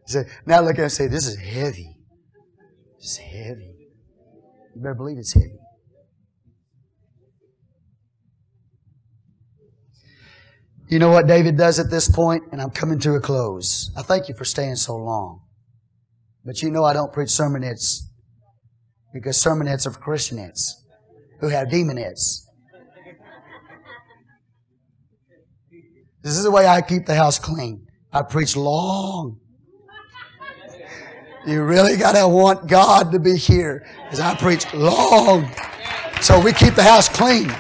So 0.06 0.24
now 0.46 0.62
look 0.62 0.78
at 0.78 0.82
and 0.82 0.92
say, 0.92 1.08
This 1.08 1.28
is 1.28 1.38
heavy. 1.38 1.98
It's 2.98 3.18
heavy. 3.18 3.76
You 4.76 4.82
better 4.82 4.96
believe 4.96 5.18
it's 5.18 5.34
heavy. 5.34 5.60
You 10.88 11.00
know 11.00 11.10
what 11.10 11.26
David 11.26 11.58
does 11.58 11.80
at 11.80 11.90
this 11.90 12.08
point? 12.08 12.44
And 12.52 12.62
I'm 12.62 12.70
coming 12.70 13.00
to 13.00 13.16
a 13.16 13.20
close. 13.20 13.92
I 13.98 14.04
thank 14.04 14.30
you 14.30 14.36
for 14.36 14.46
staying 14.46 14.76
so 14.76 14.96
long. 14.96 15.42
But 16.44 16.62
you 16.62 16.70
know 16.70 16.84
I 16.84 16.94
don't 16.94 17.12
preach 17.12 17.30
sermonettes 17.30 18.02
because 19.12 19.42
sermonettes 19.42 19.88
are 19.88 19.92
for 19.92 20.00
Christianettes 20.00 20.74
who 21.40 21.48
have 21.48 21.70
demonettes. 21.70 22.42
This 26.22 26.38
is 26.38 26.44
the 26.44 26.52
way 26.52 26.68
I 26.68 26.82
keep 26.82 27.06
the 27.06 27.16
house 27.16 27.40
clean. 27.40 27.88
I 28.14 28.22
preach 28.22 28.56
long. 28.56 29.40
You 31.46 31.64
really 31.64 31.96
got 31.96 32.14
to 32.14 32.28
want 32.28 32.66
God 32.66 33.12
to 33.12 33.20
be 33.20 33.36
here 33.36 33.86
because 34.04 34.20
I 34.20 34.36
preach 34.36 34.74
long. 34.74 35.48
So 36.20 36.40
we 36.40 36.52
keep 36.52 36.74
the 36.74 36.82
house 36.82 37.08
clean. 37.08 37.52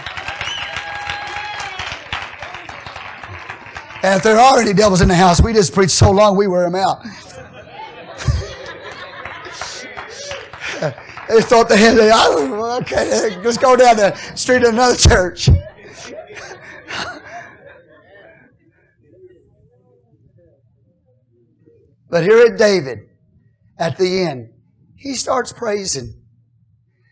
And 4.01 4.17
if 4.17 4.23
there 4.23 4.39
are 4.39 4.59
any 4.59 4.73
devils 4.73 5.01
in 5.01 5.07
the 5.07 5.13
house, 5.13 5.39
we 5.39 5.53
just 5.53 5.71
preach 5.73 5.91
so 5.91 6.09
long 6.09 6.35
we 6.35 6.47
wear 6.47 6.63
them 6.63 6.73
out. 6.75 7.03
they 11.29 11.41
thought 11.41 11.69
they 11.69 11.77
had, 11.77 11.97
oh, 11.99 12.79
okay, 12.81 13.35
let's 13.43 13.57
go 13.59 13.75
down 13.75 13.97
the 13.97 14.15
street 14.35 14.59
to 14.59 14.69
another 14.69 14.95
church. 14.95 15.47
but 22.09 22.23
here 22.23 22.47
at 22.47 22.57
David, 22.57 23.09
at 23.77 23.97
the 23.97 24.21
end, 24.21 24.49
he 24.95 25.15
starts 25.15 25.51
praising. 25.51 26.21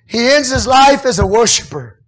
He 0.08 0.30
ends 0.30 0.52
his 0.52 0.68
life 0.68 1.06
as 1.06 1.20
a 1.20 1.28
worshiper. 1.28 2.04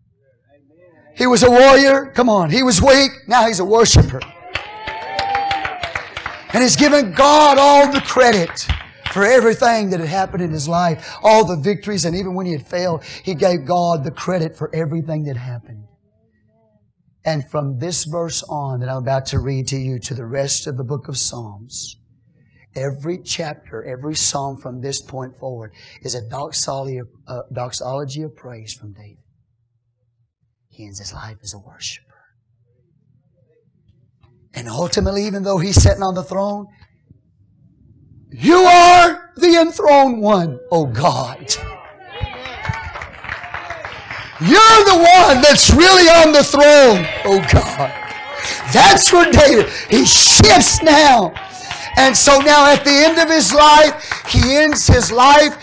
He 1.15 1.27
was 1.27 1.44
a 1.44 1.49
warrior. 1.49 2.11
Come 2.14 2.30
on. 2.30 2.49
He 2.49 2.61
was 2.61 2.82
weak. 2.82 3.11
Now 3.27 3.48
he's 3.48 3.60
a 3.60 3.65
worshiper. 3.65 4.19
And 6.53 6.64
he's 6.64 6.76
given 6.76 7.14
God 7.14 7.57
all 7.57 7.91
the 7.91 8.02
credit 8.02 8.68
for 9.11 9.26
everything 9.26 9.90
that 9.91 9.99
had 10.02 10.10
happened 10.10 10.44
in 10.44 10.52
his 10.52 10.68
life, 10.68 11.15
all 11.23 11.45
the 11.45 11.56
victories, 11.56 12.03
and 12.03 12.15
even 12.15 12.34
when 12.34 12.45
he 12.45 12.52
had 12.52 12.68
failed, 12.68 13.03
he 13.23 13.34
gave 13.34 13.65
God 13.65 14.03
the 14.03 14.11
credit 14.11 14.57
for 14.57 14.73
everything 14.76 15.23
that 15.23 15.38
happened. 15.38 15.86
And 17.23 17.49
from 17.49 17.80
this 17.80 18.03
verse 18.03 18.44
on 18.44 18.82
that 18.82 18.90
I'm 18.90 18.98
about 18.98 19.26
to 19.27 19.40
read 19.40 19.68
to 19.69 19.77
you 19.77 19.99
to 19.99 20.14
the 20.14 20.26
rest 20.26 20.68
of 20.68 20.77
the 20.77 20.84
book 20.84 21.07
of 21.07 21.18
Psalms, 21.18 21.98
every 22.76 23.19
chapter, 23.23 23.84
every 23.84 24.15
psalm 24.15 24.57
from 24.57 24.81
this 24.81 25.02
point 25.02 25.38
forward 25.38 25.72
is 26.02 26.15
a 26.15 26.27
doxology 26.27 26.97
of, 26.97 27.07
uh, 27.27 27.41
doxology 27.53 28.22
of 28.22 28.35
praise 28.35 28.73
from 28.73 28.93
David. 28.93 29.18
He 30.69 30.85
ends 30.85 30.99
his 30.99 31.14
life 31.14 31.38
as 31.41 31.53
a 31.53 31.60
worshiper. 31.60 32.06
And 34.53 34.68
ultimately, 34.69 35.26
even 35.26 35.43
though 35.43 35.57
he's 35.57 35.81
sitting 35.81 36.03
on 36.03 36.15
the 36.15 36.23
throne, 36.23 36.68
you 38.30 38.57
are 38.57 39.31
the 39.38 39.56
enthroned 39.56 40.22
one, 40.22 40.60
oh 40.72 40.85
God. 40.85 41.39
You're 44.41 44.84
the 44.84 44.97
one 44.97 45.41
that's 45.41 45.72
really 45.72 46.10
on 46.10 46.34
the 46.34 46.43
throne, 46.43 47.07
oh 47.23 47.39
God. 47.52 47.91
That's 48.73 49.11
where 49.14 49.31
David, 49.31 49.69
he 49.89 50.06
shifts 50.06 50.84
now. 50.84 51.34
And 51.97 52.15
so 52.15 52.39
now 52.39 52.72
at 52.72 52.84
the 52.84 52.91
end 52.91 53.17
of 53.17 53.30
his 53.30 53.53
life, 53.53 54.23
he 54.27 54.55
ends 54.55 54.88
his 54.88 55.11
life 55.11 55.57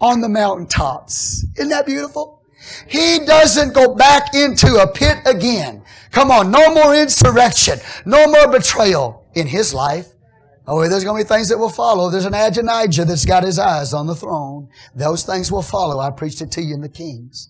on 0.00 0.20
the 0.20 0.28
mountaintops. 0.28 1.44
Isn't 1.56 1.70
that 1.70 1.86
beautiful? 1.86 2.42
He 2.86 3.20
doesn't 3.24 3.74
go 3.74 3.94
back 3.94 4.34
into 4.34 4.76
a 4.76 4.92
pit 4.92 5.18
again. 5.24 5.82
Come 6.10 6.30
on, 6.30 6.50
no 6.50 6.72
more 6.74 6.94
insurrection, 6.94 7.78
no 8.04 8.26
more 8.26 8.48
betrayal 8.50 9.26
in 9.34 9.46
his 9.46 9.72
life. 9.74 10.08
Oh, 10.66 10.86
there's 10.86 11.04
going 11.04 11.22
to 11.22 11.24
be 11.24 11.28
things 11.28 11.48
that 11.48 11.58
will 11.58 11.70
follow. 11.70 12.10
There's 12.10 12.26
an 12.26 12.34
Adonijah 12.34 13.06
that's 13.06 13.24
got 13.24 13.42
his 13.42 13.58
eyes 13.58 13.94
on 13.94 14.06
the 14.06 14.14
throne. 14.14 14.68
Those 14.94 15.24
things 15.24 15.50
will 15.50 15.62
follow. 15.62 15.98
I 15.98 16.10
preached 16.10 16.42
it 16.42 16.50
to 16.52 16.62
you 16.62 16.74
in 16.74 16.82
the 16.82 16.90
Kings. 16.90 17.48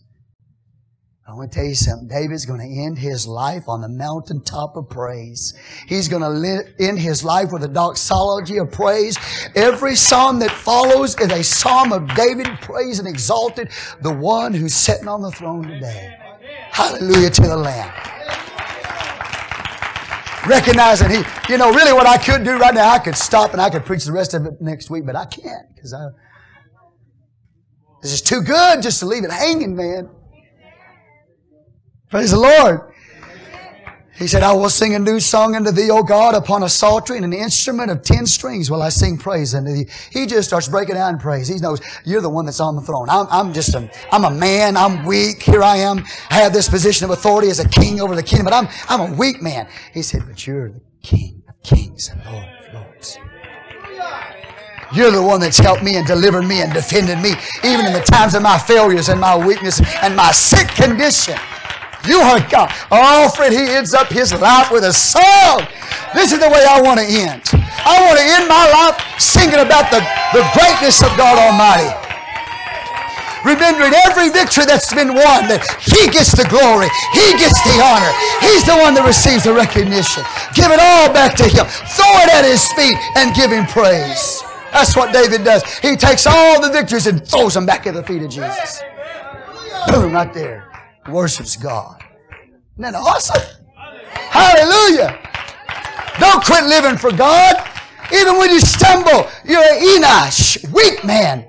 I 1.29 1.35
want 1.35 1.53
to 1.53 1.59
tell 1.59 1.67
you 1.67 1.75
something. 1.75 2.09
David's 2.09 2.47
going 2.47 2.61
to 2.61 2.83
end 2.83 2.99
his 2.99 3.27
life 3.27 3.69
on 3.69 3.83
the 3.83 3.89
mountaintop 3.89 4.77
of 4.77 4.89
praise. 4.89 5.53
He's 5.87 6.09
going 6.09 6.23
to 6.23 6.65
end 6.81 6.99
his 6.99 7.23
life 7.23 7.53
with 7.53 7.63
a 7.65 7.69
doxology 7.69 8.57
of 8.57 8.73
praise. 8.73 9.19
Every 9.55 9.95
psalm 9.95 10.39
that 10.39 10.51
follows 10.51 11.21
is 11.21 11.31
a 11.31 11.45
psalm 11.45 11.93
of 11.93 12.09
David 12.15 12.47
praise 12.63 12.99
and 12.99 13.07
exalted 13.07 13.69
the 14.01 14.11
one 14.11 14.55
who's 14.55 14.73
sitting 14.73 15.07
on 15.07 15.21
the 15.21 15.31
throne 15.31 15.69
today. 15.69 16.17
Hallelujah 16.71 17.29
to 17.29 17.43
the 17.43 17.57
Lamb 17.57 17.93
recognizing 20.47 21.11
he, 21.11 21.23
you 21.51 21.59
know, 21.59 21.71
really 21.71 21.93
what 21.93 22.07
I 22.07 22.17
could 22.17 22.43
do 22.43 22.57
right 22.57 22.73
now, 22.73 22.89
I 22.89 22.99
could 22.99 23.17
stop 23.17 23.53
and 23.53 23.61
I 23.61 23.69
could 23.69 23.85
preach 23.85 24.07
the 24.07 24.13
rest 24.13 24.33
of 24.33 24.47
it 24.47 24.63
next 24.63 24.89
week, 24.89 25.05
but 25.05 25.15
I 25.15 25.27
can't 25.27 25.75
because 25.75 25.93
I, 25.93 26.09
this 28.01 28.15
is 28.15 28.23
too 28.23 28.41
good 28.41 28.81
just 28.81 29.01
to 29.01 29.07
leave 29.07 29.25
it 29.25 29.31
hanging, 29.31 29.77
man. 29.77 30.09
Praise 32.11 32.31
the 32.31 32.39
Lord. 32.39 32.93
He 34.17 34.27
said, 34.27 34.43
I 34.43 34.53
will 34.53 34.71
sing 34.71 34.97
a 34.97 34.99
new 34.99 35.21
song 35.21 35.55
unto 35.55 35.71
thee, 35.71 35.91
O 35.91 36.03
God, 36.03 36.35
upon 36.35 36.65
a 36.65 36.69
psaltery 36.69 37.17
and 37.17 37.25
an 37.25 37.33
instrument 37.33 37.89
of 37.89 38.03
ten 38.03 38.27
strings 38.27 38.69
will 38.69 38.83
I 38.83 38.89
sing 38.89 39.17
praise 39.17 39.55
unto 39.55 39.73
thee. 39.73 39.87
He 40.11 40.27
just 40.27 40.49
starts 40.49 40.67
breaking 40.67 40.97
down 40.97 41.15
in 41.15 41.21
praise. 41.21 41.47
He 41.47 41.59
knows 41.59 41.81
you're 42.05 42.21
the 42.21 42.29
one 42.29 42.45
that's 42.45 42.59
on 42.59 42.75
the 42.75 42.83
throne. 42.83 43.09
I'm, 43.09 43.27
I'm 43.31 43.53
just 43.53 43.75
a, 43.77 43.89
I'm 44.11 44.25
a 44.25 44.31
man. 44.31 44.77
I'm 44.77 45.05
weak. 45.05 45.43
Here 45.43 45.63
I 45.63 45.77
am. 45.77 46.05
I 46.31 46.37
have 46.37 46.53
this 46.53 46.69
position 46.69 47.05
of 47.05 47.11
authority 47.11 47.49
as 47.49 47.61
a 47.61 47.69
king 47.69 48.01
over 48.01 48.17
the 48.17 48.23
kingdom, 48.23 48.47
but 48.47 48.55
I'm, 48.55 48.69
I'm 48.89 49.13
a 49.13 49.15
weak 49.15 49.41
man. 49.41 49.69
He 49.95 50.03
said, 50.03 50.23
but 50.27 50.45
you're 50.47 50.71
the 50.71 50.81
king 51.03 51.43
of 51.49 51.63
kings 51.63 52.09
and 52.09 52.25
lord 52.25 52.45
of 52.45 52.75
lords. 52.75 53.19
You're 54.93 55.13
the 55.13 55.23
one 55.23 55.39
that's 55.39 55.59
helped 55.59 55.85
me 55.85 55.97
and 55.97 56.07
delivered 56.07 56.43
me 56.43 56.63
and 56.63 56.73
defended 56.73 57.19
me, 57.19 57.35
even 57.63 57.87
in 57.87 57.93
the 57.93 58.01
times 58.01 58.35
of 58.35 58.43
my 58.43 58.59
failures 58.59 59.11
and 59.11 59.21
my 59.21 59.37
weakness 59.37 59.81
and 60.03 60.17
my 60.17 60.33
sick 60.33 60.67
condition. 60.69 61.39
You 62.07 62.21
are 62.21 62.39
God. 62.49 62.71
Oh, 62.91 63.29
friend, 63.35 63.53
he 63.53 63.67
ends 63.75 63.95
up 63.95 64.09
his 64.09 64.33
life 64.33 64.71
with 64.71 64.85
a 64.85 64.93
song. 64.93 65.67
This 66.15 66.33
is 66.33 66.39
the 66.39 66.49
way 66.49 66.65
I 66.65 66.81
want 66.81 67.01
to 67.01 67.07
end. 67.07 67.43
I 67.85 67.99
want 68.07 68.17
to 68.17 68.25
end 68.25 68.47
my 68.47 68.65
life 68.71 68.97
singing 69.19 69.61
about 69.61 69.91
the, 69.91 70.01
the 70.33 70.45
greatness 70.55 71.03
of 71.03 71.11
God 71.19 71.37
Almighty. 71.37 71.91
Remembering 73.45 73.95
every 74.07 74.31
victory 74.31 74.67
that's 74.67 74.93
been 74.93 75.15
won, 75.15 75.47
that 75.47 75.63
He 75.79 76.11
gets 76.11 76.35
the 76.35 76.47
glory, 76.51 76.91
He 77.15 77.35
gets 77.39 77.59
the 77.67 77.77
honor. 77.83 78.13
He's 78.43 78.67
the 78.67 78.77
one 78.79 78.95
that 78.95 79.07
receives 79.07 79.45
the 79.45 79.55
recognition. 79.55 80.23
Give 80.55 80.71
it 80.71 80.81
all 80.81 81.11
back 81.13 81.35
to 81.43 81.47
Him. 81.47 81.67
Throw 81.95 82.13
it 82.23 82.31
at 82.31 82.45
His 82.45 82.67
feet 82.75 82.99
and 83.17 83.35
give 83.35 83.51
Him 83.51 83.67
praise. 83.67 84.43
That's 84.71 84.95
what 84.97 85.13
David 85.13 85.45
does. 85.45 85.65
He 85.79 85.97
takes 85.97 86.27
all 86.27 86.61
the 86.61 86.71
victories 86.71 87.07
and 87.07 87.27
throws 87.27 87.55
them 87.55 87.65
back 87.65 87.87
at 87.87 87.95
the 87.95 88.03
feet 88.03 88.23
of 88.23 88.31
Jesus. 88.31 88.83
Boom, 89.89 90.13
right 90.13 90.33
there 90.35 90.68
worships 91.09 91.57
God. 91.57 92.03
Isn't 92.79 92.93
that 92.93 92.95
awesome? 92.95 93.43
Hallelujah. 94.31 95.19
Don't 96.21 96.45
quit 96.45 96.65
living 96.65 96.97
for 96.97 97.13
God. 97.13 97.57
Even 98.13 98.39
when 98.39 98.51
you 98.51 98.61
stumble, 98.61 99.29
you're 99.45 99.61
an 99.63 100.03
Enosh, 100.03 100.73
weak 100.73 101.05
man. 101.05 101.47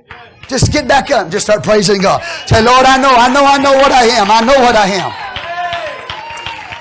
Just 0.48 0.73
get 0.73 0.88
back 0.88 1.11
up 1.11 1.23
and 1.23 1.31
just 1.31 1.45
start 1.45 1.64
praising 1.64 2.02
God. 2.02 2.22
Say, 2.48 2.61
Lord, 2.61 2.86
I 2.86 2.98
know, 2.98 3.14
I 3.14 3.31
know, 3.31 3.45
I 3.45 3.57
know 3.57 3.73
what 3.73 3.91
I 3.91 4.06
am. 4.06 4.31
I 4.31 4.41
know 4.41 4.60
what 4.60 4.76
I 4.76 4.88
am. 4.88 5.30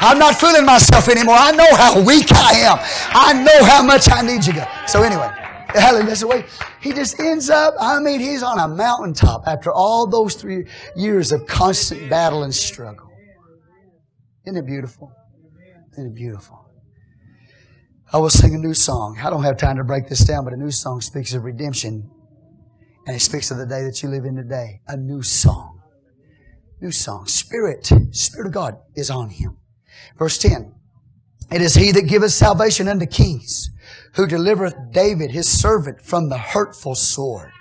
I'm 0.00 0.18
not 0.18 0.36
fooling 0.36 0.64
myself 0.64 1.09
anymore. 1.09 1.36
I 1.36 1.50
know 1.52 1.68
how 1.74 2.00
weak 2.00 2.32
I 2.32 2.52
am. 2.64 2.78
I 3.12 3.32
know 3.34 3.64
how 3.64 3.82
much 3.82 4.09
I 4.10 4.22
need 4.22 4.46
you, 4.46 4.55
God. 4.55 4.68
So 4.88 5.02
anyway, 5.02 5.28
hallelujah. 5.68 6.06
That's 6.06 6.20
the 6.20 6.26
way 6.26 6.44
he 6.80 6.92
just 6.92 7.18
ends 7.20 7.50
up, 7.50 7.74
I 7.78 7.98
mean, 8.00 8.20
he's 8.20 8.42
on 8.42 8.58
a 8.58 8.68
mountaintop 8.68 9.44
after 9.46 9.72
all 9.72 10.06
those 10.06 10.34
three 10.34 10.66
years 10.96 11.32
of 11.32 11.46
constant 11.46 12.08
battle 12.08 12.42
and 12.42 12.54
struggle. 12.54 13.10
Isn't 14.46 14.56
it 14.56 14.66
beautiful? 14.66 15.12
Isn't 15.92 16.06
it 16.06 16.14
beautiful? 16.14 16.66
I 18.12 18.18
will 18.18 18.30
sing 18.30 18.54
a 18.54 18.58
new 18.58 18.72
song. 18.72 19.18
I 19.22 19.28
don't 19.28 19.42
have 19.42 19.58
time 19.58 19.76
to 19.76 19.84
break 19.84 20.08
this 20.08 20.20
down, 20.20 20.44
but 20.44 20.54
a 20.54 20.56
new 20.56 20.70
song 20.70 21.02
speaks 21.02 21.34
of 21.34 21.44
redemption. 21.44 22.10
And 23.06 23.16
it 23.16 23.20
speaks 23.20 23.50
of 23.50 23.58
the 23.58 23.66
day 23.66 23.82
that 23.84 24.02
you 24.02 24.08
live 24.08 24.24
in 24.24 24.36
today. 24.36 24.80
A 24.88 24.96
new 24.96 25.22
song. 25.22 25.80
New 26.80 26.92
song. 26.92 27.26
Spirit, 27.26 27.90
Spirit 28.12 28.46
of 28.46 28.52
God 28.52 28.78
is 28.94 29.10
on 29.10 29.30
him. 29.30 29.58
Verse 30.16 30.38
10. 30.38 30.74
It 31.50 31.60
is 31.60 31.74
he 31.74 31.92
that 31.92 32.02
giveth 32.02 32.32
salvation 32.32 32.88
unto 32.88 33.06
kings 33.06 33.70
who 34.18 34.26
delivereth 34.26 34.74
David, 34.90 35.30
his 35.30 35.48
servant, 35.48 36.02
from 36.02 36.28
the 36.28 36.38
hurtful 36.38 36.96
sword. 36.96 37.52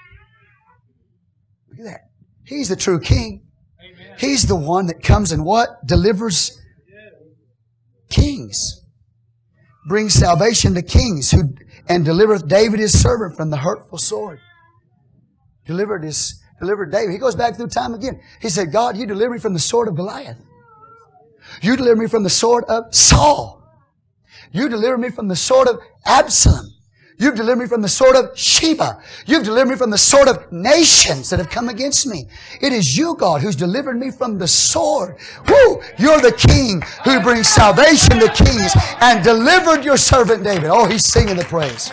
Look 1.69 1.81
at 1.81 1.85
that. 1.85 2.09
He's 2.43 2.67
the 2.67 2.75
true 2.75 2.99
king. 2.99 3.45
He's 4.17 4.47
the 4.47 4.55
one 4.55 4.88
that 4.88 5.03
comes 5.03 5.31
and 5.31 5.45
what? 5.45 5.85
Delivers 5.85 6.59
kings. 8.09 8.84
Brings 9.88 10.15
salvation 10.15 10.73
to 10.73 10.81
kings 10.81 11.29
who 11.29 11.53
and 11.88 12.03
delivereth 12.03 12.47
David 12.47 12.79
his 12.79 12.99
servant 12.99 13.38
from 13.38 13.51
the 13.51 13.57
hurtful 13.57 13.99
sword. 13.99 14.39
Delivered 15.67 16.03
his, 16.03 16.41
delivered 16.59 16.91
David. 16.91 17.11
He 17.11 17.19
goes 17.19 17.35
back 17.35 17.55
through 17.55 17.67
time 17.67 17.93
again. 17.93 18.19
He 18.41 18.49
said, 18.49 18.71
God, 18.71 18.97
you 18.97 19.05
deliver 19.05 19.35
me 19.35 19.39
from 19.39 19.53
the 19.53 19.59
sword 19.59 19.88
of 19.89 19.95
Goliath. 19.95 20.38
You 21.61 21.77
deliver 21.77 22.01
me 22.01 22.07
from 22.07 22.23
the 22.23 22.31
sword 22.31 22.63
of 22.67 22.95
Saul. 22.95 23.57
You 24.52 24.69
deliver 24.69 24.98
me 24.98 25.10
from 25.10 25.28
the 25.28 25.36
sword 25.36 25.68
of 25.68 25.80
Absalom. 26.06 26.74
You've 27.19 27.36
delivered 27.36 27.64
me 27.64 27.68
from 27.68 27.82
the 27.82 27.88
sword 27.90 28.15
of 28.15 28.38
Sheba. 28.38 29.02
You've 29.26 29.44
delivered 29.44 29.72
me 29.72 29.76
from 29.76 29.90
the 29.90 29.98
sword 29.98 30.28
of 30.28 30.52
nations 30.52 31.32
that 31.32 31.40
have 31.40 31.49
come 31.49 31.68
against 31.68 32.06
me. 32.06 32.28
It 32.61 32.72
is 32.72 32.95
you, 32.95 33.15
God, 33.15 33.41
who's 33.41 33.56
delivered 33.56 33.99
me 33.99 34.11
from 34.11 34.38
the 34.38 34.48
sword. 34.48 35.18
Woo! 35.49 35.82
You're 35.98 36.22
the 36.22 36.32
king 36.32 36.84
who 37.03 37.19
brings 37.19 37.48
salvation 37.48 38.19
to 38.19 38.28
kings 38.30 38.72
and 39.02 39.24
delivered 39.24 39.84
your 39.84 39.98
servant 39.98 40.44
David. 40.44 40.69
Oh, 40.72 40.86
he's 40.86 41.07
singing 41.07 41.38
the 41.38 41.44
praise. 41.45 41.91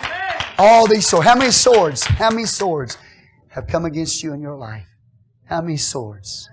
All 0.58 0.86
these 0.86 1.06
swords. 1.06 1.26
How 1.26 1.36
many 1.36 1.50
swords? 1.52 2.04
How 2.04 2.28
many 2.28 2.44
swords 2.44 2.98
have 3.48 3.66
come 3.66 3.86
against 3.86 4.22
you 4.22 4.34
in 4.34 4.42
your 4.42 4.56
life? 4.56 4.86
How 5.46 5.62
many 5.62 5.78
swords? 5.78 6.50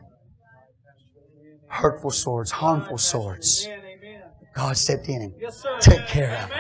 Hurtful 1.68 2.12
swords, 2.12 2.52
harmful 2.52 2.98
swords. 2.98 3.68
God 4.54 4.76
stepped 4.76 5.08
in 5.08 5.22
and 5.22 5.34
took 5.80 6.06
care 6.08 6.38
of 6.44 6.50
them. 6.50 6.60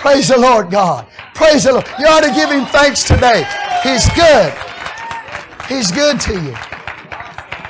Praise 0.00 0.28
the 0.28 0.38
Lord 0.38 0.70
God. 0.70 1.06
Praise 1.34 1.64
the 1.64 1.72
Lord. 1.72 1.86
You 1.98 2.06
ought 2.06 2.20
to 2.20 2.32
give 2.32 2.50
Him 2.50 2.66
thanks 2.66 3.04
today. 3.04 3.44
He's 3.82 4.08
good. 4.14 4.52
He's 5.68 5.90
good 5.90 6.20
to 6.20 6.34
you. 6.34 6.54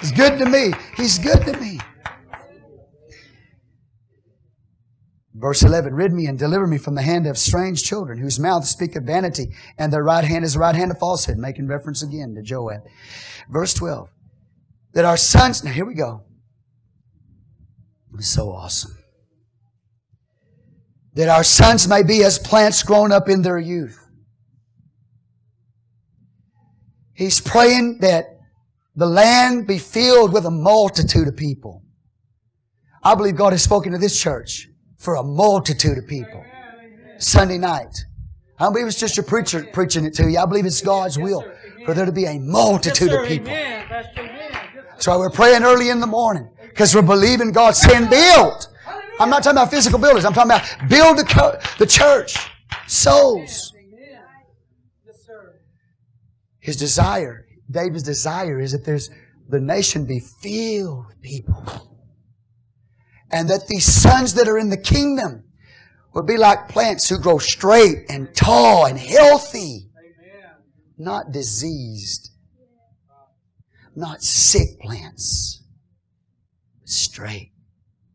He's 0.01 0.13
good 0.13 0.39
to 0.39 0.47
me. 0.47 0.73
He's 0.97 1.19
good 1.19 1.43
to 1.47 1.59
me. 1.59 1.81
Verse 5.35 5.63
11, 5.63 5.95
rid 5.95 6.13
me 6.13 6.27
and 6.27 6.39
deliver 6.39 6.67
me 6.67 6.79
from 6.79 6.95
the 6.95 7.03
hand 7.03 7.27
of 7.27 7.37
strange 7.37 7.83
children 7.83 8.19
whose 8.19 8.41
mouth 8.41 8.65
speak 8.65 8.97
of 8.97 9.05
vanity 9.05 9.53
and 9.79 9.93
their 9.93 10.03
right 10.03 10.25
hand 10.25 10.45
is 10.45 10.55
the 10.55 10.61
right 10.61 10.75
hand 10.75 10.91
of 10.91 10.99
falsehood, 10.99 11.37
making 11.37 11.67
reference 11.67 12.03
again 12.03 12.35
to 12.35 12.43
Joab. 12.43 12.83
Verse 13.51 13.75
12, 13.75 14.09
that 14.95 15.05
our 15.05 15.19
sons, 15.19 15.63
now 15.63 15.73
here 15.73 15.85
we 15.85 15.95
go. 15.95 16.23
It's 18.15 18.29
so 18.29 18.51
awesome 18.51 18.97
that 21.17 21.31
our 21.31 21.43
sons 21.43 21.89
may 21.89 22.03
be 22.03 22.23
as 22.23 22.39
plants 22.39 22.83
grown 22.83 23.11
up 23.11 23.29
in 23.29 23.41
their 23.41 23.59
youth. 23.59 23.99
He's 27.15 27.41
praying 27.41 27.99
that 28.01 28.27
the 28.95 29.07
land 29.07 29.67
be 29.67 29.79
filled 29.79 30.35
with 30.35 30.45
a 30.45 30.51
multitude 30.51 31.27
of 31.27 31.35
people. 31.35 31.83
I 33.03 33.15
believe 33.15 33.35
God 33.35 33.55
has 33.55 33.63
spoken 33.63 33.93
to 33.93 33.99
this 33.99 34.21
church 34.21 34.69
for 34.99 35.15
a 35.15 35.23
multitude 35.23 35.97
of 35.97 36.07
people. 36.07 36.45
Sunday 37.19 37.57
night. 37.57 38.05
I 38.59 38.65
don't 38.65 38.75
believe 38.75 38.87
it's 38.87 39.01
just 39.01 39.17
a 39.17 39.23
preacher 39.23 39.67
preaching 39.73 40.05
it 40.05 40.13
to 40.15 40.31
you. 40.31 40.39
I 40.39 40.45
believe 40.45 40.67
it's 40.67 40.83
God's 40.83 41.19
will 41.19 41.45
for 41.87 41.95
there 41.95 42.05
to 42.05 42.13
be 42.13 42.27
a 42.27 42.39
multitude 42.39 43.13
of 43.13 43.27
people. 43.27 43.55
That's 43.55 45.07
why 45.07 45.17
we're 45.17 45.31
praying 45.31 45.63
early 45.63 45.89
in 45.89 46.01
the 46.01 46.07
morning 46.07 46.51
because 46.69 46.95
we're 46.95 47.01
believing 47.01 47.53
God 47.53 47.75
saying, 47.75 48.11
build. 48.11 48.69
I'm 49.19 49.31
not 49.31 49.43
talking 49.43 49.59
about 49.59 49.71
physical 49.71 49.99
buildings. 49.99 50.25
I'm 50.25 50.35
talking 50.35 50.51
about 50.51 50.89
build 50.89 51.19
the, 51.19 51.67
the 51.79 51.87
church, 51.87 52.37
souls. 52.87 53.73
His 56.61 56.77
desire, 56.77 57.47
David's 57.71 58.03
desire 58.03 58.61
is 58.61 58.73
that 58.73 58.85
there's 58.85 59.11
the 59.49 59.61
nation 59.61 60.05
be 60.05 60.21
filled 60.21 61.07
with 61.07 61.23
people. 61.23 61.63
And 63.31 63.49
that 63.49 63.69
these 63.69 63.85
sons 63.85 64.35
that 64.35 64.49
are 64.49 64.59
in 64.59 64.71
the 64.71 64.77
kingdom 64.77 65.45
would 66.15 66.27
be 66.27 66.37
like 66.37 66.69
plants 66.69 67.09
who 67.09 67.19
grow 67.19 67.39
straight 67.39 68.07
and 68.09 68.35
tall 68.35 68.87
and 68.87 68.99
healthy. 68.99 69.91
Not 70.99 71.31
diseased. 71.31 72.31
Not 73.95 74.23
sick 74.23 74.81
plants. 74.81 75.63
Straight, 76.85 77.53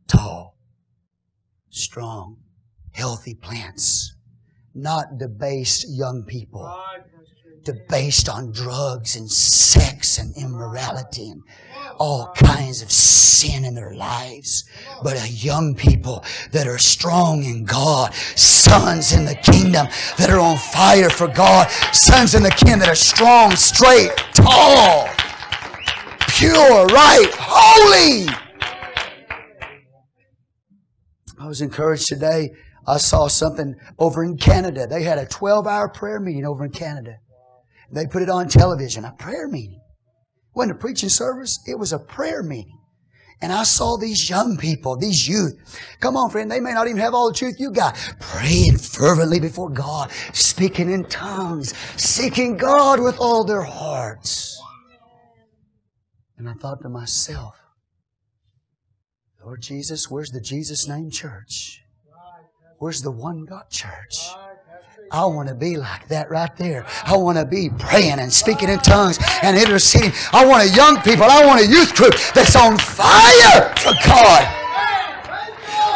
tall, 0.08 0.51
strong, 1.72 2.38
healthy 2.92 3.34
plants, 3.34 4.14
not 4.76 5.18
debased 5.18 5.86
young 5.90 6.24
people, 6.24 6.70
debased 7.64 8.28
on 8.28 8.52
drugs 8.52 9.16
and 9.16 9.30
sex 9.32 10.18
and 10.18 10.36
immorality 10.36 11.30
and 11.30 11.42
all 11.98 12.32
kinds 12.36 12.82
of 12.82 12.92
sin 12.92 13.64
in 13.64 13.74
their 13.74 13.94
lives, 13.94 14.70
but 15.04 15.16
a 15.16 15.30
young 15.30 15.74
people 15.76 16.24
that 16.52 16.68
are 16.68 16.78
strong 16.78 17.44
in 17.44 17.64
God, 17.64 18.14
sons 18.14 19.14
in 19.14 19.26
the 19.26 19.36
kingdom 19.36 19.88
that 20.18 20.30
are 20.30 20.40
on 20.40 20.58
fire 20.58 21.10
for 21.10 21.28
God, 21.28 21.70
sons 21.94 22.36
in 22.36 22.44
the 22.44 22.52
kingdom 22.52 22.80
that 22.80 22.90
are 22.90 22.96
strong, 22.96 23.56
straight, 23.56 24.12
tall, 24.34 25.08
pure, 26.28 26.86
right, 26.88 27.30
holy. 27.34 28.51
I 31.42 31.48
was 31.48 31.62
encouraged 31.62 32.06
today. 32.08 32.52
I 32.86 32.98
saw 32.98 33.28
something 33.28 33.76
over 33.98 34.24
in 34.24 34.38
Canada. 34.38 34.86
They 34.86 35.02
had 35.02 35.18
a 35.18 35.26
12 35.26 35.66
hour 35.66 35.90
prayer 35.90 36.20
meeting 36.20 36.46
over 36.46 36.66
in 36.66 36.72
Canada. 36.72 37.18
They 37.92 38.06
put 38.06 38.22
it 38.22 38.30
on 38.30 38.48
television, 38.48 39.06
a 39.06 39.14
prayer 39.14 39.48
meeting. 39.48 39.82
It 39.82 40.56
wasn't 40.56 40.78
a 40.78 40.80
preaching 40.80 41.10
service, 41.10 41.60
it 41.66 41.80
was 41.80 41.94
a 41.94 42.00
prayer 42.00 42.44
meeting. 42.44 42.78
And 43.42 43.52
I 43.52 43.64
saw 43.64 43.98
these 43.98 44.30
young 44.30 44.56
people, 44.56 44.98
these 44.98 45.28
youth. 45.28 45.80
Come 46.00 46.16
on, 46.16 46.30
friend, 46.30 46.52
they 46.52 46.60
may 46.60 46.74
not 46.74 46.88
even 46.88 47.02
have 47.02 47.16
all 47.16 47.32
the 47.32 47.38
truth 47.38 47.56
you 47.58 47.72
got. 47.72 47.96
Praying 48.20 48.78
fervently 48.78 49.40
before 49.40 49.70
God, 49.70 50.12
speaking 50.32 50.92
in 50.92 51.06
tongues, 51.06 51.74
seeking 51.98 52.56
God 52.56 53.00
with 53.00 53.20
all 53.20 53.44
their 53.44 53.64
hearts. 53.64 54.62
And 56.38 56.48
I 56.48 56.54
thought 56.54 56.84
to 56.84 56.90
myself, 56.90 57.61
Lord 59.44 59.62
Jesus, 59.62 60.10
where's 60.10 60.30
the 60.30 60.40
Jesus 60.40 60.88
name 60.88 61.10
church? 61.10 61.84
Where's 62.78 63.02
the 63.02 63.10
one 63.10 63.46
God 63.46 63.70
church? 63.72 64.30
I 65.10 65.26
want 65.26 65.50
to 65.50 65.56
be 65.56 65.78
like 65.78 66.08
that 66.10 66.30
right 66.30 66.56
there. 66.58 66.86
I 67.06 67.18
want 67.18 67.40
to 67.40 67.46
be 67.46 67.70
praying 67.80 68.20
and 68.20 68.32
speaking 68.32 68.70
in 68.70 68.78
tongues 68.80 69.18
and 69.42 69.58
interceding. 69.58 70.12
I 70.32 70.46
want 70.46 70.70
a 70.70 70.74
young 70.76 71.02
people. 71.02 71.24
I 71.24 71.44
want 71.46 71.60
a 71.60 71.68
youth 71.68 71.96
group 71.96 72.14
that's 72.36 72.56
on 72.56 72.78
fire 72.78 73.74
for 73.78 73.94
God. 74.06 74.46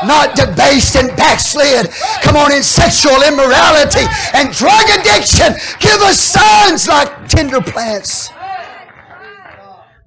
Not 0.06 0.36
debased 0.36 0.96
and 0.96 1.16
backslid. 1.16 1.90
Come 2.22 2.36
on 2.36 2.52
in 2.52 2.64
sexual 2.64 3.22
immorality 3.22 4.06
and 4.34 4.52
drug 4.54 4.86
addiction. 5.00 5.54
Give 5.80 6.02
us 6.02 6.20
sons 6.20 6.88
like 6.88 7.28
tender 7.28 7.62
plants 7.62 8.32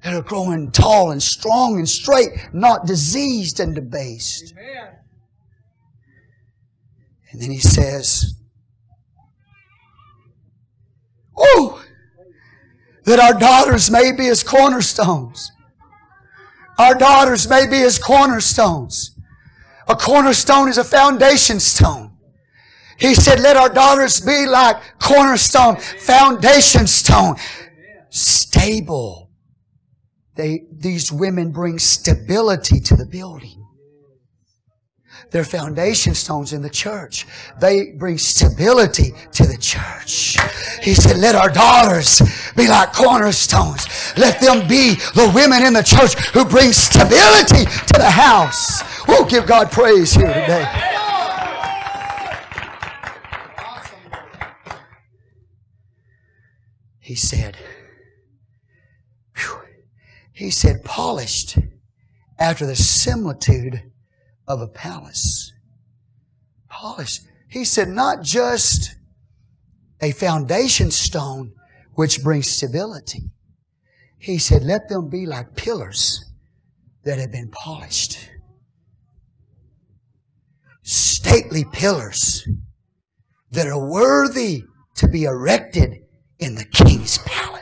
that 0.02 0.14
are 0.14 0.22
growing 0.22 0.70
tall 0.70 1.10
and 1.10 1.22
strong 1.22 1.78
and 1.78 1.88
straight, 1.88 2.30
not 2.52 2.86
diseased 2.86 3.60
and 3.60 3.74
debased. 3.74 4.54
Amen. 4.56 4.94
And 7.30 7.42
then 7.42 7.50
he 7.50 7.58
says, 7.58 8.34
Oh, 11.36 11.82
that 13.04 13.18
our 13.18 13.38
daughters 13.38 13.90
may 13.90 14.12
be 14.12 14.28
as 14.28 14.42
cornerstones. 14.42 15.52
Our 16.78 16.94
daughters 16.94 17.48
may 17.48 17.66
be 17.66 17.82
as 17.82 17.98
cornerstones. 17.98 19.16
A 19.88 19.96
cornerstone 19.96 20.68
is 20.68 20.78
a 20.78 20.84
foundation 20.84 21.60
stone. 21.60 22.12
He 22.98 23.14
said, 23.14 23.40
let 23.40 23.56
our 23.56 23.68
daughters 23.68 24.20
be 24.20 24.46
like 24.46 24.76
cornerstone, 24.98 25.76
foundation 25.76 26.86
stone, 26.86 27.36
stable 28.10 29.27
they, 30.38 30.66
these 30.70 31.10
women 31.10 31.50
bring 31.50 31.80
stability 31.80 32.78
to 32.78 32.94
the 32.94 33.04
building. 33.04 33.66
They're 35.32 35.42
foundation 35.42 36.14
stones 36.14 36.52
in 36.52 36.62
the 36.62 36.70
church. 36.70 37.26
They 37.60 37.90
bring 37.98 38.18
stability 38.18 39.14
to 39.32 39.44
the 39.44 39.58
church. 39.58 40.36
He 40.80 40.94
said, 40.94 41.18
let 41.18 41.34
our 41.34 41.50
daughters 41.50 42.22
be 42.56 42.68
like 42.68 42.92
cornerstones. 42.92 43.84
Let 44.16 44.40
them 44.40 44.68
be 44.68 44.94
the 45.16 45.30
women 45.34 45.66
in 45.66 45.72
the 45.72 45.82
church 45.82 46.14
who 46.28 46.44
bring 46.44 46.72
stability 46.72 47.64
to 47.64 47.94
the 47.94 48.08
house. 48.08 48.80
We'll 49.08 49.26
give 49.26 49.44
God 49.44 49.72
praise 49.72 50.12
here 50.12 50.32
today. 50.32 50.66
He 57.00 57.16
said, 57.16 57.56
he 60.38 60.52
said, 60.52 60.84
polished 60.84 61.58
after 62.38 62.64
the 62.64 62.76
similitude 62.76 63.82
of 64.46 64.60
a 64.60 64.68
palace. 64.68 65.52
Polished. 66.68 67.22
He 67.48 67.64
said, 67.64 67.88
not 67.88 68.22
just 68.22 68.94
a 70.00 70.12
foundation 70.12 70.92
stone 70.92 71.54
which 71.94 72.22
brings 72.22 72.48
stability. 72.48 73.32
He 74.16 74.38
said, 74.38 74.62
let 74.62 74.88
them 74.88 75.08
be 75.08 75.26
like 75.26 75.56
pillars 75.56 76.24
that 77.02 77.18
have 77.18 77.32
been 77.32 77.50
polished. 77.50 78.30
Stately 80.82 81.64
pillars 81.72 82.48
that 83.50 83.66
are 83.66 83.90
worthy 83.90 84.62
to 84.94 85.08
be 85.08 85.24
erected 85.24 86.04
in 86.38 86.54
the 86.54 86.64
king's 86.64 87.18
palace. 87.18 87.57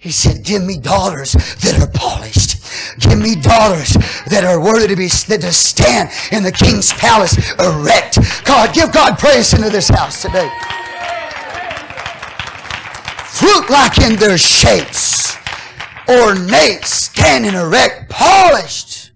He 0.00 0.10
said, 0.12 0.42
give 0.42 0.64
me 0.64 0.78
daughters 0.78 1.32
that 1.32 1.78
are 1.78 1.90
polished. 1.92 2.56
Give 3.00 3.18
me 3.18 3.36
daughters 3.36 3.92
that 4.32 4.44
are 4.44 4.58
worthy 4.58 4.88
to 4.88 4.96
be 4.96 5.08
that 5.28 5.42
to 5.42 5.52
stand 5.52 6.08
in 6.32 6.42
the 6.42 6.50
king's 6.50 6.90
palace 6.94 7.36
erect. 7.60 8.16
God, 8.46 8.74
give 8.74 8.92
God 8.92 9.18
praise 9.18 9.52
into 9.52 9.68
this 9.68 9.90
house 9.90 10.22
today. 10.22 10.48
Fruit 13.28 13.68
like 13.68 13.98
in 14.00 14.16
their 14.16 14.38
shapes, 14.38 15.36
ornate, 16.08 16.86
standing 16.86 17.52
erect, 17.52 18.08
polished, 18.08 19.12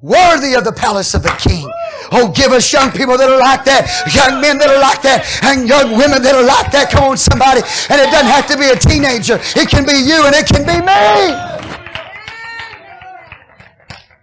worthy 0.00 0.54
of 0.54 0.62
the 0.62 0.72
palace 0.72 1.14
of 1.14 1.24
the 1.24 1.34
king. 1.42 1.68
Oh, 2.10 2.32
give 2.34 2.52
us 2.52 2.72
young 2.72 2.90
people 2.90 3.16
that 3.18 3.28
are 3.28 3.38
like 3.38 3.64
that, 3.64 3.88
young 4.14 4.40
men 4.40 4.58
that 4.58 4.70
are 4.70 4.80
like 4.80 5.02
that, 5.02 5.24
and 5.44 5.68
young 5.68 5.96
women 5.98 6.22
that 6.22 6.34
are 6.34 6.44
like 6.44 6.72
that. 6.72 6.90
Come 6.90 7.04
on, 7.04 7.16
somebody. 7.16 7.60
And 7.90 8.00
it 8.00 8.10
doesn't 8.10 8.32
have 8.32 8.46
to 8.48 8.56
be 8.56 8.68
a 8.68 8.76
teenager. 8.76 9.38
It 9.56 9.68
can 9.68 9.84
be 9.84 9.92
you 9.92 10.24
and 10.24 10.34
it 10.34 10.46
can 10.46 10.64
be 10.64 10.80
me. 10.80 11.68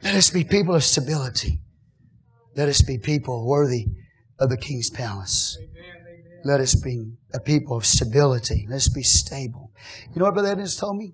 Let 0.04 0.16
us 0.16 0.30
be 0.30 0.44
people 0.44 0.76
of 0.76 0.84
stability. 0.84 1.60
Let 2.56 2.70
us 2.70 2.82
be 2.82 2.98
people 2.98 3.46
worthy 3.46 3.88
of 4.40 4.50
the 4.50 4.58
king's 4.58 4.90
palace. 4.90 5.58
Let 6.44 6.62
us 6.62 6.76
be 6.76 7.14
a 7.34 7.40
people 7.40 7.78
of 7.78 7.86
stability. 7.86 8.68
Let 8.70 8.78
us 8.78 8.90
be 8.90 9.02
stable. 9.02 9.72
You 10.14 10.20
know 10.20 10.26
what 10.26 10.36
Brother 10.36 10.50
Edmonds 10.50 10.76
told 10.76 10.98
me? 10.98 11.14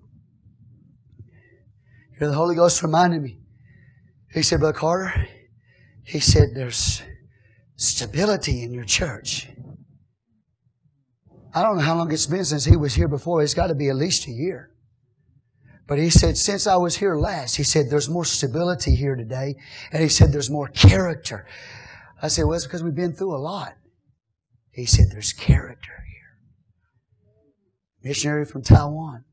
Here 2.19 2.27
the 2.27 2.33
Holy 2.33 2.53
Ghost 2.53 2.83
reminded 2.83 3.21
me. 3.21 3.39
He 4.33 4.43
said, 4.43 4.59
Brother 4.59 4.77
Carter, 4.77 5.27
he 6.03 6.19
said, 6.19 6.49
there's 6.53 7.01
stability 7.75 8.63
in 8.63 8.73
your 8.73 8.83
church. 8.83 9.47
I 11.53 11.61
don't 11.61 11.77
know 11.77 11.83
how 11.83 11.95
long 11.95 12.11
it's 12.11 12.27
been 12.27 12.45
since 12.45 12.65
he 12.65 12.77
was 12.77 12.95
here 12.95 13.07
before. 13.07 13.41
It's 13.43 13.53
got 13.53 13.67
to 13.67 13.75
be 13.75 13.89
at 13.89 13.95
least 13.95 14.27
a 14.27 14.31
year. 14.31 14.71
But 15.87 15.99
he 15.99 16.09
said, 16.09 16.37
since 16.37 16.67
I 16.67 16.77
was 16.77 16.97
here 16.97 17.15
last, 17.17 17.57
he 17.57 17.63
said, 17.63 17.89
there's 17.89 18.09
more 18.09 18.23
stability 18.23 18.95
here 18.95 19.15
today. 19.15 19.55
And 19.91 20.01
he 20.01 20.07
said, 20.07 20.31
there's 20.31 20.49
more 20.49 20.69
character. 20.69 21.45
I 22.21 22.29
said, 22.29 22.45
well, 22.45 22.55
it's 22.55 22.65
because 22.65 22.83
we've 22.83 22.95
been 22.95 23.13
through 23.13 23.35
a 23.35 23.37
lot. 23.37 23.73
He 24.71 24.85
said, 24.85 25.07
there's 25.11 25.33
character 25.33 25.91
here. 26.07 26.37
Missionary 28.03 28.45
from 28.45 28.61
Taiwan. 28.61 29.25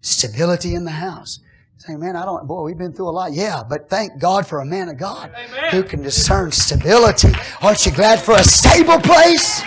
Stability 0.00 0.74
in 0.74 0.84
the 0.84 0.92
house. 0.92 1.40
Say, 1.84 1.96
man, 1.96 2.14
I 2.14 2.24
don't, 2.24 2.46
boy, 2.46 2.62
we've 2.62 2.78
been 2.78 2.92
through 2.92 3.08
a 3.08 3.10
lot. 3.10 3.32
Yeah, 3.32 3.64
but 3.68 3.88
thank 3.88 4.20
God 4.20 4.46
for 4.46 4.60
a 4.60 4.64
man 4.64 4.88
of 4.88 4.98
God 4.98 5.32
Amen. 5.34 5.70
who 5.72 5.82
can 5.82 6.00
discern 6.00 6.52
stability. 6.52 7.32
Aren't 7.60 7.84
you 7.84 7.90
glad 7.90 8.20
for 8.20 8.36
a 8.36 8.44
stable 8.44 9.00
place? 9.00 9.62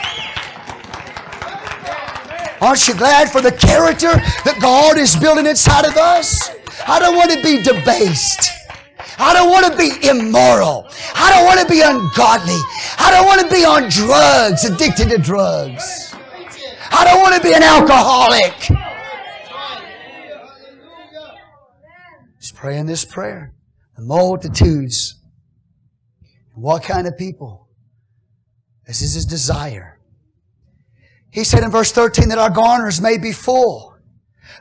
Aren't 2.62 2.88
you 2.88 2.94
glad 2.94 3.30
for 3.30 3.42
the 3.42 3.52
character 3.52 4.14
that 4.48 4.60
God 4.62 4.98
is 4.98 5.14
building 5.18 5.46
inside 5.46 5.84
of 5.84 5.98
us? 5.98 6.52
I 6.88 7.00
don't 7.00 7.18
want 7.18 7.32
to 7.32 7.44
be 7.44 7.62
debased. 7.62 8.50
I 9.20 9.34
don't 9.34 9.50
want 9.50 9.70
to 9.70 9.78
be 9.78 9.92
immoral. 10.08 10.88
I 11.16 11.34
don't 11.36 11.44
want 11.44 11.60
to 11.60 11.68
be 11.68 11.82
ungodly. 11.82 12.62
I 12.98 13.12
don't 13.12 13.26
want 13.26 13.42
to 13.42 13.54
be 13.54 13.66
on 13.66 13.90
drugs, 13.90 14.64
addicted 14.64 15.10
to 15.10 15.18
drugs. 15.18 16.16
I 16.92 17.04
don't 17.04 17.20
want 17.20 17.36
to 17.36 17.42
be 17.42 17.54
an 17.54 17.62
alcoholic. 17.62 18.85
Praying 22.66 22.88
this 22.88 23.06
prayer. 23.06 23.54
The 23.96 24.02
multitudes. 24.02 25.22
What 26.56 26.82
kind 26.82 27.06
of 27.06 27.16
people? 27.16 27.70
This 28.88 29.04
is 29.04 29.14
his 29.14 29.28
desire. 29.28 30.00
He 31.30 31.44
said 31.44 31.64
in 31.64 31.70
verse 31.70 31.92
13 31.92 32.28
that 32.30 32.40
our 32.40 32.50
garners 32.50 33.00
may 33.00 33.20
be 33.20 33.34
full. 33.34 33.96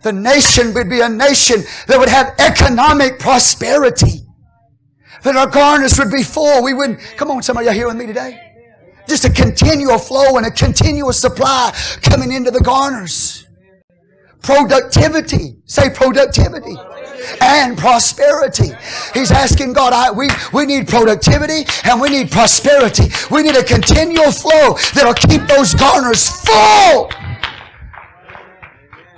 The 0.02 0.12
nation 0.12 0.74
would 0.74 0.90
be 0.90 1.00
a 1.00 1.08
nation 1.08 1.62
that 1.86 1.98
would 1.98 2.10
have 2.10 2.34
economic 2.38 3.18
prosperity. 3.18 4.20
That 5.22 5.36
our 5.36 5.48
garners 5.48 5.98
would 5.98 6.12
be 6.12 6.22
full. 6.22 6.62
We 6.62 6.74
wouldn't, 6.74 7.00
come 7.16 7.30
on, 7.30 7.42
somebody, 7.42 7.68
y'all 7.68 7.74
here 7.74 7.86
with 7.86 7.96
me 7.96 8.04
today? 8.04 8.38
Just 9.08 9.24
a 9.24 9.30
continual 9.30 9.96
flow 9.96 10.36
and 10.36 10.44
a 10.44 10.50
continuous 10.50 11.18
supply 11.18 11.74
coming 12.02 12.32
into 12.32 12.50
the 12.50 12.60
garners. 12.60 13.46
Productivity. 14.42 15.56
Say 15.64 15.88
productivity 15.88 16.76
and 17.40 17.76
prosperity. 17.76 18.70
He's 19.12 19.30
asking 19.30 19.72
God, 19.72 19.92
I, 19.92 20.10
we, 20.10 20.28
we 20.52 20.66
need 20.66 20.88
productivity 20.88 21.64
and 21.84 22.00
we 22.00 22.08
need 22.08 22.30
prosperity. 22.30 23.04
We 23.30 23.42
need 23.42 23.56
a 23.56 23.64
continual 23.64 24.32
flow 24.32 24.76
that'll 24.94 25.14
keep 25.14 25.42
those 25.48 25.74
garners 25.74 26.28
full. 26.28 27.10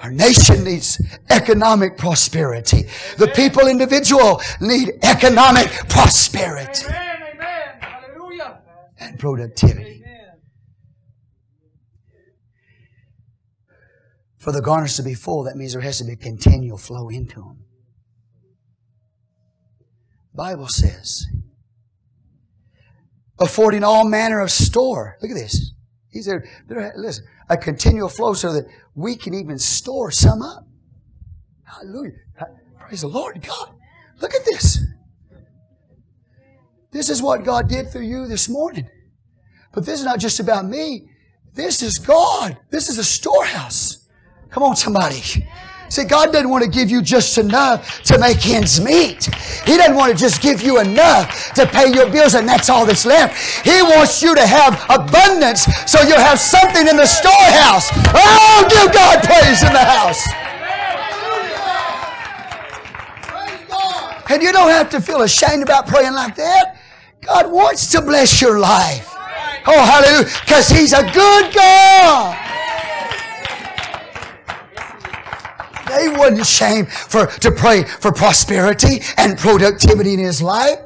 Our 0.02 0.12
nation 0.12 0.62
needs 0.62 1.02
economic 1.30 1.96
prosperity. 1.96 2.84
The 3.18 3.26
people 3.28 3.66
individual 3.66 4.40
need 4.60 4.92
economic 5.02 5.68
prosperity. 5.88 6.86
And 8.98 9.18
productivity. 9.18 10.04
For 14.38 14.52
the 14.52 14.62
garners 14.62 14.94
to 14.94 15.02
be 15.02 15.14
full, 15.14 15.42
that 15.42 15.56
means 15.56 15.72
there 15.72 15.82
has 15.82 15.98
to 15.98 16.04
be 16.04 16.12
a 16.12 16.16
continual 16.16 16.78
flow 16.78 17.08
into 17.08 17.40
them. 17.40 17.65
Bible 20.36 20.68
says. 20.68 21.26
Affording 23.38 23.84
all 23.84 24.04
manner 24.04 24.40
of 24.40 24.50
store. 24.50 25.16
Look 25.20 25.30
at 25.30 25.36
this. 25.36 25.72
He 26.10 26.22
said, 26.22 26.42
listen, 26.68 27.24
a 27.48 27.56
continual 27.56 28.08
flow 28.08 28.34
so 28.34 28.52
that 28.52 28.66
we 28.94 29.16
can 29.16 29.34
even 29.34 29.58
store 29.58 30.10
some 30.10 30.42
up. 30.42 30.66
Hallelujah. 31.64 32.12
Praise 32.78 33.02
the 33.02 33.08
Lord 33.08 33.42
God. 33.46 33.74
Look 34.20 34.34
at 34.34 34.44
this. 34.44 34.78
This 36.92 37.10
is 37.10 37.20
what 37.20 37.44
God 37.44 37.68
did 37.68 37.90
for 37.90 38.00
you 38.00 38.26
this 38.26 38.48
morning. 38.48 38.88
But 39.74 39.84
this 39.84 39.98
is 39.98 40.06
not 40.06 40.18
just 40.18 40.40
about 40.40 40.64
me. 40.64 41.10
This 41.52 41.82
is 41.82 41.98
God. 41.98 42.56
This 42.70 42.88
is 42.88 42.96
a 42.98 43.04
storehouse. 43.04 44.08
Come 44.50 44.62
on, 44.62 44.76
somebody. 44.76 45.20
See, 45.88 46.04
God 46.04 46.32
doesn't 46.32 46.48
want 46.48 46.64
to 46.64 46.70
give 46.70 46.90
you 46.90 47.00
just 47.00 47.38
enough 47.38 48.02
to 48.02 48.18
make 48.18 48.46
ends 48.46 48.80
meet. 48.80 49.26
He 49.64 49.76
doesn't 49.76 49.94
want 49.94 50.12
to 50.12 50.18
just 50.18 50.42
give 50.42 50.60
you 50.62 50.80
enough 50.80 51.52
to 51.54 51.66
pay 51.66 51.92
your 51.92 52.10
bills 52.10 52.34
and 52.34 52.48
that's 52.48 52.68
all 52.68 52.84
that's 52.84 53.06
left. 53.06 53.64
He 53.64 53.82
wants 53.82 54.22
you 54.22 54.34
to 54.34 54.46
have 54.46 54.84
abundance 54.90 55.64
so 55.86 56.00
you'll 56.02 56.18
have 56.18 56.38
something 56.38 56.86
in 56.86 56.96
the 56.96 57.06
storehouse. 57.06 57.88
Oh, 58.14 58.66
give 58.68 58.92
God 58.92 59.22
praise 59.22 59.62
in 59.62 59.72
the 59.72 59.78
house. 59.78 60.26
And 64.28 64.42
you 64.42 64.52
don't 64.52 64.70
have 64.70 64.90
to 64.90 65.00
feel 65.00 65.22
ashamed 65.22 65.62
about 65.62 65.86
praying 65.86 66.14
like 66.14 66.34
that. 66.34 66.78
God 67.20 67.50
wants 67.50 67.90
to 67.92 68.00
bless 68.00 68.40
your 68.40 68.58
life. 68.58 69.12
Oh, 69.66 69.72
hallelujah. 69.72 70.30
Because 70.44 70.68
He's 70.68 70.92
a 70.92 71.02
good 71.12 71.54
God. 71.54 72.45
He 75.88 76.08
wasn't 76.08 76.40
ashamed 76.40 76.92
for, 76.92 77.26
to 77.26 77.50
pray 77.50 77.84
for 77.84 78.12
prosperity 78.12 79.00
and 79.16 79.38
productivity 79.38 80.14
in 80.14 80.20
his 80.20 80.42
life. 80.42 80.78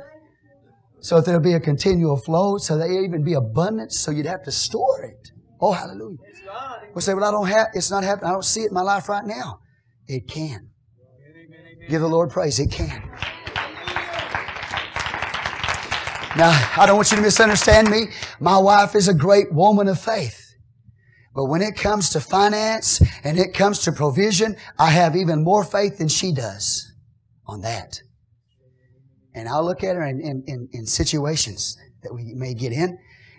So 1.00 1.16
that 1.16 1.24
there'll 1.24 1.40
be 1.40 1.54
a 1.54 1.60
continual 1.60 2.18
flow, 2.18 2.58
so 2.58 2.76
there 2.76 2.90
even 2.92 3.24
be 3.24 3.32
abundance, 3.32 3.98
so 3.98 4.10
you'd 4.10 4.26
have 4.26 4.42
to 4.44 4.52
store 4.52 5.02
it. 5.02 5.30
Oh, 5.58 5.72
hallelujah. 5.72 6.18
We'll 6.94 7.00
say, 7.00 7.14
well, 7.14 7.24
I 7.24 7.30
don't 7.30 7.46
have, 7.46 7.68
it's 7.72 7.90
not 7.90 8.04
happening. 8.04 8.28
I 8.28 8.32
don't 8.32 8.44
see 8.44 8.62
it 8.62 8.68
in 8.68 8.74
my 8.74 8.82
life 8.82 9.08
right 9.08 9.24
now. 9.24 9.60
It 10.06 10.28
can. 10.28 10.68
Give 11.88 12.02
the 12.02 12.08
Lord 12.08 12.30
praise. 12.30 12.58
It 12.60 12.70
can. 12.70 13.02
Now, 16.36 16.50
I 16.76 16.84
don't 16.86 16.96
want 16.96 17.10
you 17.10 17.16
to 17.16 17.22
misunderstand 17.22 17.90
me. 17.90 18.06
My 18.38 18.58
wife 18.58 18.94
is 18.94 19.08
a 19.08 19.14
great 19.14 19.52
woman 19.52 19.88
of 19.88 20.00
faith. 20.00 20.49
But 21.34 21.46
when 21.46 21.62
it 21.62 21.76
comes 21.76 22.10
to 22.10 22.20
finance 22.20 23.00
and 23.22 23.38
it 23.38 23.54
comes 23.54 23.80
to 23.80 23.92
provision, 23.92 24.56
I 24.78 24.90
have 24.90 25.14
even 25.14 25.44
more 25.44 25.64
faith 25.64 25.98
than 25.98 26.08
she 26.08 26.32
does 26.32 26.92
on 27.46 27.60
that. 27.60 28.00
And 29.34 29.48
I'll 29.48 29.64
look 29.64 29.84
at 29.84 29.94
her 29.94 30.04
in, 30.04 30.20
in, 30.20 30.68
in, 30.72 30.86
situations 30.86 31.78
that 32.02 32.12
we 32.12 32.34
may 32.34 32.52
get 32.52 32.72
in, 32.72 32.98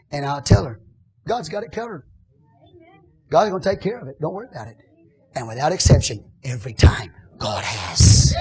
and 0.09 0.25
I'll 0.25 0.41
tell 0.41 0.63
her, 0.63 0.79
God's 1.27 1.49
got 1.49 1.63
it 1.63 1.73
covered. 1.73 2.05
God's 3.29 3.49
going 3.49 3.61
to 3.61 3.69
take 3.69 3.81
care 3.81 3.99
of 3.99 4.07
it. 4.07 4.15
Don't 4.21 4.33
worry 4.33 4.47
about 4.49 4.67
it. 4.67 4.77
And 5.35 5.47
without 5.47 5.73
exception, 5.73 6.23
every 6.43 6.73
time, 6.73 7.13
God 7.37 7.63
has. 7.63 8.33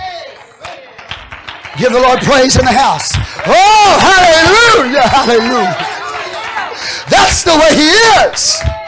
Give 1.78 1.93
the 1.93 2.01
Lord 2.01 2.20
praise 2.20 2.56
in 2.56 2.64
the 2.64 2.72
house. 2.72 3.12
Oh, 3.47 3.98
hallelujah, 4.01 5.02
hallelujah. 5.02 5.77
That's 7.09 7.43
the 7.43 7.52
way 7.52 7.74
He 7.74 7.89
is. 8.31 8.80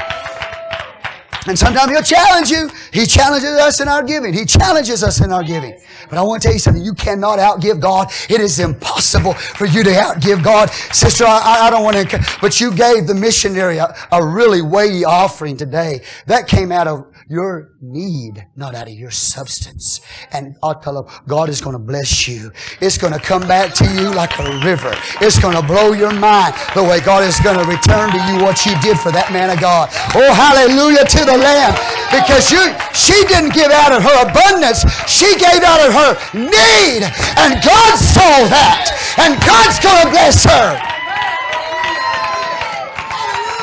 And 1.46 1.58
sometimes 1.58 1.90
He'll 1.90 2.02
challenge 2.02 2.50
you. 2.50 2.70
He 2.92 3.06
challenges 3.06 3.50
us 3.50 3.80
in 3.80 3.88
our 3.88 4.02
giving. 4.02 4.32
He 4.32 4.44
challenges 4.44 5.02
us 5.02 5.20
in 5.20 5.32
our 5.32 5.42
giving. 5.42 5.78
But 6.08 6.18
I 6.18 6.22
want 6.22 6.42
to 6.42 6.48
tell 6.48 6.52
you 6.52 6.58
something. 6.58 6.84
You 6.84 6.94
cannot 6.94 7.38
outgive 7.38 7.80
God. 7.80 8.12
It 8.28 8.40
is 8.40 8.60
impossible 8.60 9.34
for 9.34 9.66
you 9.66 9.82
to 9.82 9.90
outgive 9.90 10.42
God. 10.44 10.70
Sister, 10.92 11.24
I, 11.24 11.66
I 11.66 11.70
don't 11.70 11.84
want 11.84 11.96
to, 11.96 12.38
but 12.40 12.60
you 12.60 12.74
gave 12.74 13.06
the 13.06 13.14
missionary 13.14 13.78
a, 13.78 13.94
a 14.12 14.24
really 14.24 14.62
weighty 14.62 15.04
offering 15.04 15.56
today. 15.56 16.02
That 16.26 16.48
came 16.48 16.70
out 16.70 16.86
of 16.86 17.11
your 17.32 17.72
need, 17.80 18.44
not 18.56 18.74
out 18.74 18.88
of 18.88 18.92
your 18.92 19.10
substance. 19.10 20.04
And 20.32 20.54
I'll 20.62 20.78
tell 20.78 21.00
you, 21.00 21.08
God 21.26 21.48
is 21.48 21.64
going 21.64 21.72
to 21.72 21.80
bless 21.80 22.28
you. 22.28 22.52
It's 22.84 22.98
going 23.00 23.14
to 23.14 23.18
come 23.18 23.48
back 23.48 23.72
to 23.80 23.88
you 23.88 24.12
like 24.12 24.36
a 24.38 24.60
river. 24.60 24.92
It's 25.24 25.40
going 25.40 25.56
to 25.56 25.64
blow 25.64 25.96
your 25.96 26.12
mind 26.12 26.52
the 26.76 26.84
way 26.84 27.00
God 27.00 27.24
is 27.24 27.40
going 27.40 27.56
to 27.56 27.64
return 27.64 28.12
to 28.12 28.20
you 28.28 28.44
what 28.44 28.68
you 28.68 28.76
did 28.84 29.00
for 29.00 29.08
that 29.16 29.32
man 29.32 29.48
of 29.48 29.56
God. 29.64 29.88
Oh, 30.12 30.28
hallelujah 30.28 31.08
to 31.08 31.24
the 31.24 31.40
Lamb. 31.40 31.72
Because 32.12 32.52
you, 32.52 32.60
she 32.92 33.16
didn't 33.32 33.56
give 33.56 33.72
out 33.72 33.96
of 33.96 34.04
her 34.04 34.16
abundance. 34.28 34.84
She 35.08 35.32
gave 35.40 35.64
out 35.64 35.80
of 35.88 35.90
her 35.96 36.10
need. 36.36 37.00
And 37.40 37.56
God 37.64 37.96
saw 37.96 38.44
that. 38.52 38.92
And 39.16 39.40
God's 39.40 39.80
going 39.80 40.04
to 40.04 40.08
bless 40.12 40.44
her. 40.44 40.68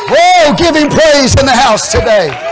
Oh, 0.10 0.58
give 0.58 0.74
him 0.74 0.90
praise 0.90 1.38
in 1.38 1.46
the 1.46 1.54
house 1.54 1.94
today. 1.94 2.49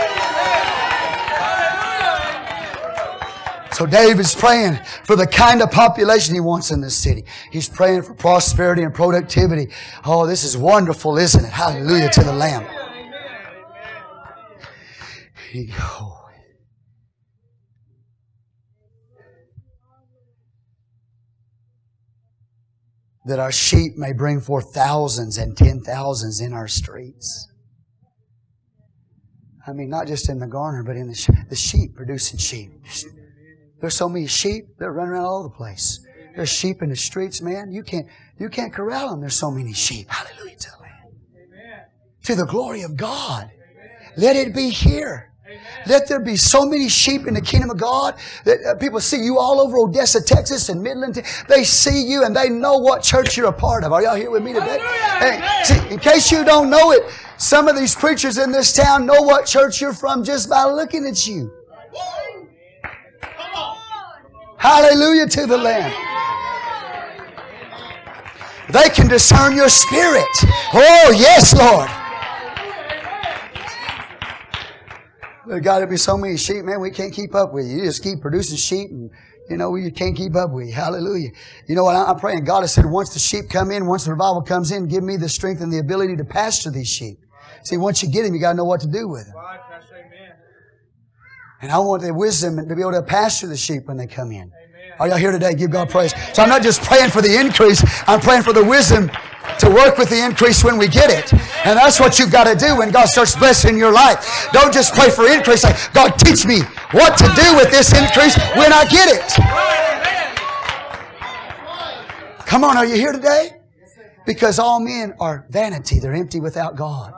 So 3.78 3.86
David's 3.86 4.34
praying 4.34 4.80
for 5.04 5.14
the 5.14 5.24
kind 5.24 5.62
of 5.62 5.70
population 5.70 6.34
he 6.34 6.40
wants 6.40 6.72
in 6.72 6.80
this 6.80 6.96
city. 6.96 7.24
He's 7.52 7.68
praying 7.68 8.02
for 8.02 8.12
prosperity 8.12 8.82
and 8.82 8.92
productivity. 8.92 9.68
Oh, 10.04 10.26
this 10.26 10.42
is 10.42 10.56
wonderful, 10.56 11.16
isn't 11.16 11.44
it? 11.44 11.52
Hallelujah 11.52 12.08
to 12.08 12.24
the 12.24 12.32
Lamb. 12.32 12.66
Oh. 15.80 16.28
That 23.26 23.38
our 23.38 23.52
sheep 23.52 23.96
may 23.96 24.12
bring 24.12 24.40
forth 24.40 24.74
thousands 24.74 25.38
and 25.38 25.56
ten 25.56 25.82
thousands 25.82 26.40
in 26.40 26.52
our 26.52 26.66
streets. 26.66 27.46
I 29.68 29.72
mean, 29.72 29.88
not 29.88 30.08
just 30.08 30.28
in 30.28 30.40
the 30.40 30.48
garner, 30.48 30.82
but 30.82 30.96
in 30.96 31.06
the, 31.06 31.44
the 31.48 31.54
sheep, 31.54 31.94
producing 31.94 32.40
sheep. 32.40 32.72
There's 33.80 33.94
so 33.94 34.08
many 34.08 34.26
sheep 34.26 34.76
that 34.78 34.90
run 34.90 35.08
around 35.08 35.24
all 35.24 35.38
over 35.40 35.48
the 35.48 35.54
place. 35.54 36.00
There's 36.34 36.48
sheep 36.48 36.82
in 36.82 36.90
the 36.90 36.96
streets, 36.96 37.40
man. 37.40 37.72
You 37.72 37.82
can't 37.82 38.06
you 38.38 38.48
can't 38.48 38.72
corral 38.72 39.10
them. 39.10 39.20
There's 39.20 39.34
so 39.34 39.50
many 39.50 39.72
sheep. 39.72 40.08
Hallelujah 40.08 40.56
to 40.56 40.70
the 40.70 40.82
Lamb. 40.82 41.84
To 42.24 42.34
the 42.34 42.46
glory 42.46 42.82
of 42.82 42.96
God. 42.96 43.50
Let 44.16 44.36
it 44.36 44.54
be 44.54 44.70
here. 44.70 45.32
Let 45.86 46.08
there 46.08 46.20
be 46.20 46.36
so 46.36 46.66
many 46.66 46.88
sheep 46.88 47.26
in 47.26 47.34
the 47.34 47.40
kingdom 47.40 47.70
of 47.70 47.78
God 47.78 48.16
that 48.44 48.58
uh, 48.64 48.74
people 48.74 49.00
see 49.00 49.22
you 49.22 49.38
all 49.38 49.60
over 49.60 49.78
Odessa, 49.78 50.22
Texas, 50.22 50.68
and 50.68 50.82
Midland. 50.82 51.22
They 51.48 51.64
see 51.64 52.02
you 52.02 52.24
and 52.24 52.36
they 52.36 52.50
know 52.50 52.76
what 52.76 53.02
church 53.02 53.36
you're 53.36 53.46
a 53.48 53.52
part 53.52 53.84
of. 53.84 53.92
Are 53.92 54.02
y'all 54.02 54.14
here 54.14 54.30
with 54.30 54.42
me 54.42 54.52
today? 54.52 54.78
Hey, 55.18 55.62
see, 55.64 55.78
in 55.88 55.98
case 55.98 56.30
you 56.30 56.44
don't 56.44 56.68
know 56.68 56.92
it, 56.92 57.02
some 57.38 57.68
of 57.68 57.76
these 57.76 57.94
preachers 57.94 58.36
in 58.36 58.52
this 58.52 58.72
town 58.72 59.06
know 59.06 59.22
what 59.22 59.46
church 59.46 59.80
you're 59.80 59.94
from 59.94 60.22
just 60.24 60.50
by 60.50 60.64
looking 60.64 61.06
at 61.06 61.26
you. 61.26 61.50
Hallelujah 64.58 65.26
to 65.28 65.46
the 65.46 65.56
Lamb. 65.56 65.92
They 68.70 68.88
can 68.90 69.08
discern 69.08 69.56
your 69.56 69.68
spirit. 69.68 70.26
Oh, 70.74 71.14
yes, 71.16 71.54
Lord. 71.56 71.88
There 75.46 75.60
got 75.60 75.78
to 75.78 75.86
be 75.86 75.96
so 75.96 76.18
many 76.18 76.36
sheep, 76.36 76.64
man. 76.64 76.80
We 76.80 76.90
can't 76.90 77.12
keep 77.12 77.34
up 77.34 77.54
with 77.54 77.66
you. 77.66 77.78
You 77.78 77.84
just 77.84 78.02
keep 78.02 78.20
producing 78.20 78.58
sheep, 78.58 78.90
and 78.90 79.10
you 79.48 79.56
know 79.56 79.70
we 79.70 79.90
can't 79.90 80.14
keep 80.14 80.36
up 80.36 80.50
with 80.50 80.66
you. 80.66 80.74
Hallelujah. 80.74 81.30
You 81.66 81.74
know 81.74 81.84
what? 81.84 81.96
I'm 81.96 82.18
praying. 82.18 82.44
God 82.44 82.60
has 82.60 82.74
said, 82.74 82.84
once 82.84 83.14
the 83.14 83.18
sheep 83.18 83.48
come 83.48 83.70
in, 83.70 83.86
once 83.86 84.04
the 84.04 84.10
revival 84.10 84.42
comes 84.42 84.70
in, 84.72 84.88
give 84.88 85.02
me 85.02 85.16
the 85.16 85.28
strength 85.30 85.62
and 85.62 85.72
the 85.72 85.78
ability 85.78 86.16
to 86.16 86.24
pasture 86.24 86.70
these 86.70 86.88
sheep. 86.88 87.18
See, 87.64 87.78
once 87.78 88.02
you 88.02 88.10
get 88.10 88.24
them, 88.24 88.34
you 88.34 88.40
got 88.40 88.50
to 88.50 88.56
know 88.58 88.64
what 88.64 88.80
to 88.82 88.86
do 88.86 89.08
with 89.08 89.24
them. 89.24 89.34
And 91.60 91.72
I 91.72 91.78
want 91.78 92.02
the 92.02 92.14
wisdom 92.14 92.56
to 92.56 92.74
be 92.74 92.82
able 92.82 92.92
to 92.92 93.02
pasture 93.02 93.48
the 93.48 93.56
sheep 93.56 93.86
when 93.86 93.96
they 93.96 94.06
come 94.06 94.30
in. 94.30 94.52
Are 95.00 95.08
y'all 95.08 95.16
here 95.16 95.32
today? 95.32 95.54
Give 95.54 95.70
God 95.70 95.90
praise. 95.90 96.12
So 96.34 96.42
I'm 96.42 96.48
not 96.48 96.62
just 96.62 96.82
praying 96.82 97.10
for 97.10 97.22
the 97.22 97.38
increase, 97.38 97.84
I'm 98.06 98.20
praying 98.20 98.42
for 98.42 98.52
the 98.52 98.64
wisdom 98.64 99.10
to 99.60 99.70
work 99.70 99.98
with 99.98 100.10
the 100.10 100.24
increase 100.24 100.62
when 100.62 100.78
we 100.78 100.88
get 100.88 101.10
it. 101.10 101.32
And 101.64 101.78
that's 101.78 101.98
what 101.98 102.18
you've 102.18 102.30
got 102.30 102.44
to 102.44 102.54
do 102.54 102.76
when 102.76 102.90
God 102.90 103.06
starts 103.06 103.34
blessing 103.34 103.78
your 103.78 103.92
life. 103.92 104.48
Don't 104.52 104.72
just 104.72 104.94
pray 104.94 105.10
for 105.10 105.26
increase. 105.28 105.64
Like, 105.64 105.76
God, 105.92 106.10
teach 106.18 106.46
me 106.46 106.60
what 106.92 107.16
to 107.18 107.24
do 107.34 107.56
with 107.56 107.70
this 107.70 107.92
increase 107.92 108.36
when 108.56 108.72
I 108.72 108.84
get 108.86 109.08
it. 109.08 109.28
Come 112.46 112.64
on, 112.64 112.76
are 112.76 112.86
you 112.86 112.94
here 112.94 113.12
today? 113.12 113.60
Because 114.26 114.58
all 114.58 114.80
men 114.80 115.14
are 115.20 115.46
vanity. 115.50 115.98
They're 115.98 116.14
empty 116.14 116.40
without 116.40 116.76
God. 116.76 117.14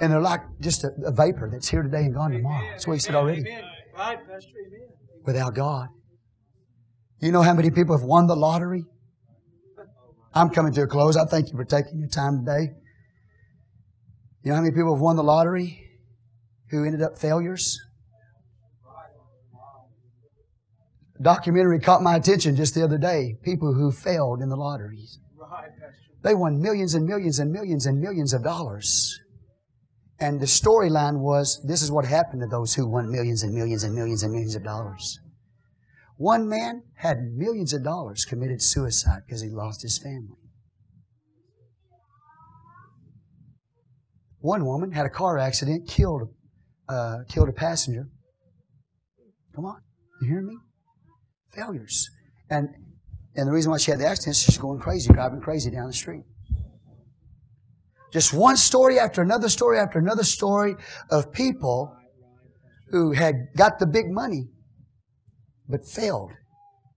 And 0.00 0.12
they're 0.12 0.20
like 0.20 0.42
just 0.60 0.84
a, 0.84 0.92
a 1.04 1.10
vapor 1.10 1.48
that's 1.50 1.68
here 1.68 1.82
today 1.82 2.04
and 2.04 2.14
gone 2.14 2.32
tomorrow. 2.32 2.64
That's 2.70 2.86
what 2.86 2.94
he 2.94 3.00
said 3.00 3.14
already. 3.14 3.44
Without 5.26 5.54
God. 5.54 5.88
You 7.20 7.32
know 7.32 7.42
how 7.42 7.52
many 7.52 7.70
people 7.70 7.98
have 7.98 8.06
won 8.06 8.28
the 8.28 8.36
lottery? 8.36 8.84
I'm 10.32 10.50
coming 10.50 10.72
to 10.74 10.82
a 10.82 10.86
close. 10.86 11.16
I 11.16 11.24
thank 11.24 11.50
you 11.50 11.56
for 11.56 11.64
taking 11.64 11.98
your 11.98 12.08
time 12.08 12.44
today. 12.44 12.74
You 14.44 14.50
know 14.50 14.54
how 14.54 14.62
many 14.62 14.72
people 14.72 14.94
have 14.94 15.02
won 15.02 15.16
the 15.16 15.24
lottery 15.24 15.82
who 16.70 16.84
ended 16.84 17.02
up 17.02 17.18
failures? 17.18 17.76
A 21.18 21.22
documentary 21.22 21.80
caught 21.80 22.00
my 22.00 22.14
attention 22.14 22.54
just 22.54 22.76
the 22.76 22.84
other 22.84 22.98
day. 22.98 23.34
People 23.42 23.74
who 23.74 23.90
failed 23.90 24.40
in 24.40 24.48
the 24.48 24.56
lotteries. 24.56 25.18
They 26.22 26.34
won 26.34 26.60
millions 26.62 26.94
and 26.94 27.04
millions 27.04 27.40
and 27.40 27.50
millions 27.50 27.86
and 27.86 28.00
millions 28.00 28.32
of 28.32 28.44
dollars. 28.44 29.18
And 30.20 30.40
the 30.40 30.46
storyline 30.46 31.18
was 31.18 31.62
this 31.64 31.82
is 31.82 31.92
what 31.92 32.04
happened 32.04 32.42
to 32.42 32.48
those 32.48 32.74
who 32.74 32.86
won 32.86 33.10
millions 33.10 33.42
and 33.42 33.54
millions 33.54 33.84
and 33.84 33.94
millions 33.94 34.22
and 34.22 34.32
millions 34.32 34.56
of 34.56 34.64
dollars. 34.64 35.20
One 36.16 36.48
man 36.48 36.82
had 36.96 37.32
millions 37.36 37.72
of 37.72 37.84
dollars, 37.84 38.24
committed 38.24 38.60
suicide 38.60 39.22
because 39.24 39.40
he 39.40 39.48
lost 39.48 39.82
his 39.82 39.98
family. 39.98 40.36
One 44.40 44.66
woman 44.66 44.92
had 44.92 45.06
a 45.06 45.10
car 45.10 45.38
accident, 45.38 45.88
killed, 45.88 46.34
uh, 46.88 47.18
killed 47.28 47.48
a 47.48 47.52
passenger. 47.52 48.08
Come 49.54 49.64
on, 49.64 49.80
you 50.20 50.28
hear 50.28 50.42
me? 50.42 50.56
Failures. 51.52 52.08
And, 52.50 52.68
and 53.36 53.46
the 53.46 53.52
reason 53.52 53.70
why 53.70 53.78
she 53.78 53.92
had 53.92 54.00
the 54.00 54.06
accident 54.06 54.36
is 54.36 54.42
she's 54.42 54.58
going 54.58 54.80
crazy, 54.80 55.12
driving 55.12 55.40
crazy 55.40 55.70
down 55.70 55.86
the 55.86 55.92
street. 55.92 56.24
Just 58.12 58.32
one 58.32 58.56
story 58.56 58.98
after 58.98 59.20
another 59.22 59.48
story 59.48 59.78
after 59.78 59.98
another 59.98 60.24
story 60.24 60.74
of 61.10 61.32
people 61.32 61.94
who 62.90 63.12
had 63.12 63.48
got 63.56 63.78
the 63.78 63.86
big 63.86 64.10
money 64.10 64.48
but 65.68 65.86
failed 65.86 66.32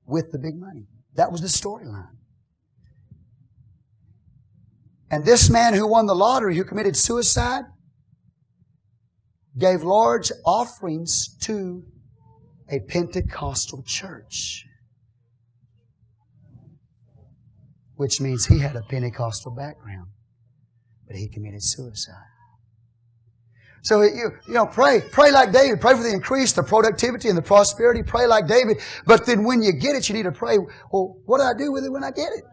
with 0.05 0.31
the 0.31 0.39
big 0.39 0.57
money. 0.57 0.87
That 1.15 1.31
was 1.31 1.41
the 1.41 1.47
storyline. 1.47 2.07
And 5.09 5.25
this 5.25 5.49
man 5.49 5.73
who 5.73 5.85
won 5.85 6.05
the 6.05 6.15
lottery, 6.15 6.55
who 6.55 6.63
committed 6.63 6.95
suicide, 6.95 7.65
gave 9.57 9.83
large 9.83 10.31
offerings 10.45 11.35
to 11.41 11.83
a 12.69 12.79
Pentecostal 12.79 13.83
church. 13.83 14.65
Which 17.95 18.21
means 18.21 18.45
he 18.45 18.59
had 18.59 18.77
a 18.77 18.83
Pentecostal 18.83 19.51
background, 19.51 20.07
but 21.11 21.19
he 21.19 21.27
committed 21.27 21.61
suicide. 21.61 22.15
So 23.81 24.01
you, 24.01 24.31
you 24.47 24.53
know, 24.53 24.65
pray, 24.65 25.01
pray 25.11 25.29
like 25.31 25.51
David. 25.51 25.81
Pray 25.81 25.93
for 25.93 26.03
the 26.03 26.11
increase, 26.11 26.53
the 26.53 26.63
productivity, 26.63 27.27
and 27.27 27.37
the 27.37 27.41
prosperity. 27.41 28.01
Pray 28.01 28.27
like 28.27 28.47
David. 28.47 28.77
But 29.05 29.25
then 29.25 29.43
when 29.43 29.61
you 29.61 29.73
get 29.73 29.95
it, 29.95 30.07
you 30.07 30.15
need 30.15 30.23
to 30.23 30.31
pray, 30.31 30.57
well, 30.91 31.17
what 31.25 31.39
do 31.39 31.43
I 31.43 31.51
do 31.57 31.73
with 31.73 31.83
it 31.83 31.91
when 31.91 32.03
I 32.03 32.11
get 32.11 32.31
it? 32.31 32.45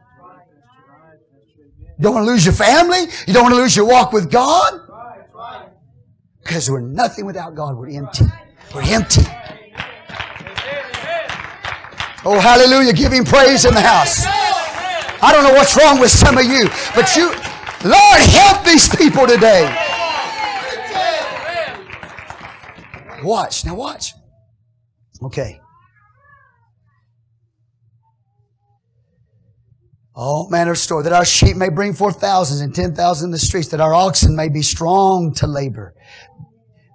You 1.99 2.03
don't 2.03 2.15
want 2.15 2.27
to 2.27 2.33
lose 2.33 2.45
your 2.45 2.55
family? 2.55 3.03
You 3.29 3.33
don't 3.33 3.45
want 3.45 3.55
to 3.55 3.61
lose 3.61 3.77
your 3.77 3.87
walk 3.87 4.13
with 4.13 4.29
God? 4.29 4.81
Because 6.43 6.69
we're 6.69 6.81
nothing 6.81 7.27
without 7.27 7.55
God. 7.55 7.77
We're 7.77 7.91
empty. 7.91 8.25
We're 8.75 8.83
empty. 8.83 9.23
Oh, 12.25 12.41
hallelujah. 12.41 12.93
Give 12.93 13.13
him 13.13 13.25
praise 13.25 13.65
in 13.65 13.75
the 13.75 13.81
house. 13.81 14.25
I 14.27 15.31
don't 15.33 15.45
know 15.45 15.53
what's 15.53 15.77
wrong 15.77 16.01
with 16.01 16.11
some 16.11 16.39
of 16.39 16.45
you, 16.45 16.69
but 16.95 17.15
you, 17.15 17.33
Lord, 17.85 18.21
help 18.21 18.65
these 18.65 18.89
people 18.97 19.27
today. 19.27 19.73
Watch. 23.23 23.65
Now 23.65 23.75
watch. 23.75 24.13
Okay. 25.23 25.61
All 30.15 30.49
manner 30.51 30.73
of 30.73 30.79
store, 30.79 31.03
that 31.05 31.13
our 31.13 31.25
sheep 31.25 31.57
may 31.57 31.69
bring 31.69 31.93
forth 31.95 32.21
thousands 32.21 32.61
and 32.61 32.75
ten 32.75 32.95
thousands 32.95 33.25
in 33.27 33.31
the 33.31 33.39
streets, 33.39 33.69
that 33.69 33.81
our 33.81 33.95
oxen 33.95 34.35
may 34.35 34.49
be 34.49 34.63
strong 34.63 35.33
to 35.35 35.47
labor. 35.47 35.95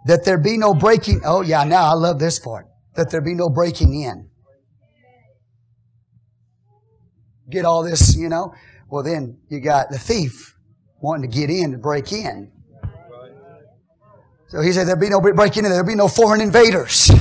that 0.06 0.26
there 0.26 0.38
be 0.38 0.58
no 0.58 0.74
breaking. 0.74 1.22
Oh 1.26 1.42
yeah, 1.42 1.64
now 1.64 1.86
I 1.86 1.94
love 1.94 2.20
this 2.20 2.40
part. 2.40 2.68
That 2.96 3.10
there 3.10 3.22
be 3.22 3.34
no 3.34 3.50
breaking 3.50 4.02
in. 4.02 4.30
Get 7.50 7.66
all 7.66 7.84
this, 7.84 8.16
you 8.16 8.30
know. 8.30 8.54
Well, 8.90 9.04
then 9.04 9.40
you 9.50 9.60
got 9.60 9.90
the 9.90 9.98
thief 9.98 10.53
wanting 11.04 11.30
to 11.30 11.38
get 11.38 11.50
in 11.50 11.74
to 11.74 11.78
break 11.78 12.12
in. 12.14 12.50
So 14.48 14.62
he 14.62 14.72
said 14.72 14.88
there'd 14.88 15.00
be 15.00 15.10
no 15.10 15.20
breaking 15.20 15.66
in. 15.66 15.72
There'd 15.72 15.86
be 15.86 15.96
no 15.96 16.08
foreign 16.08 16.40
invaders. 16.40 17.12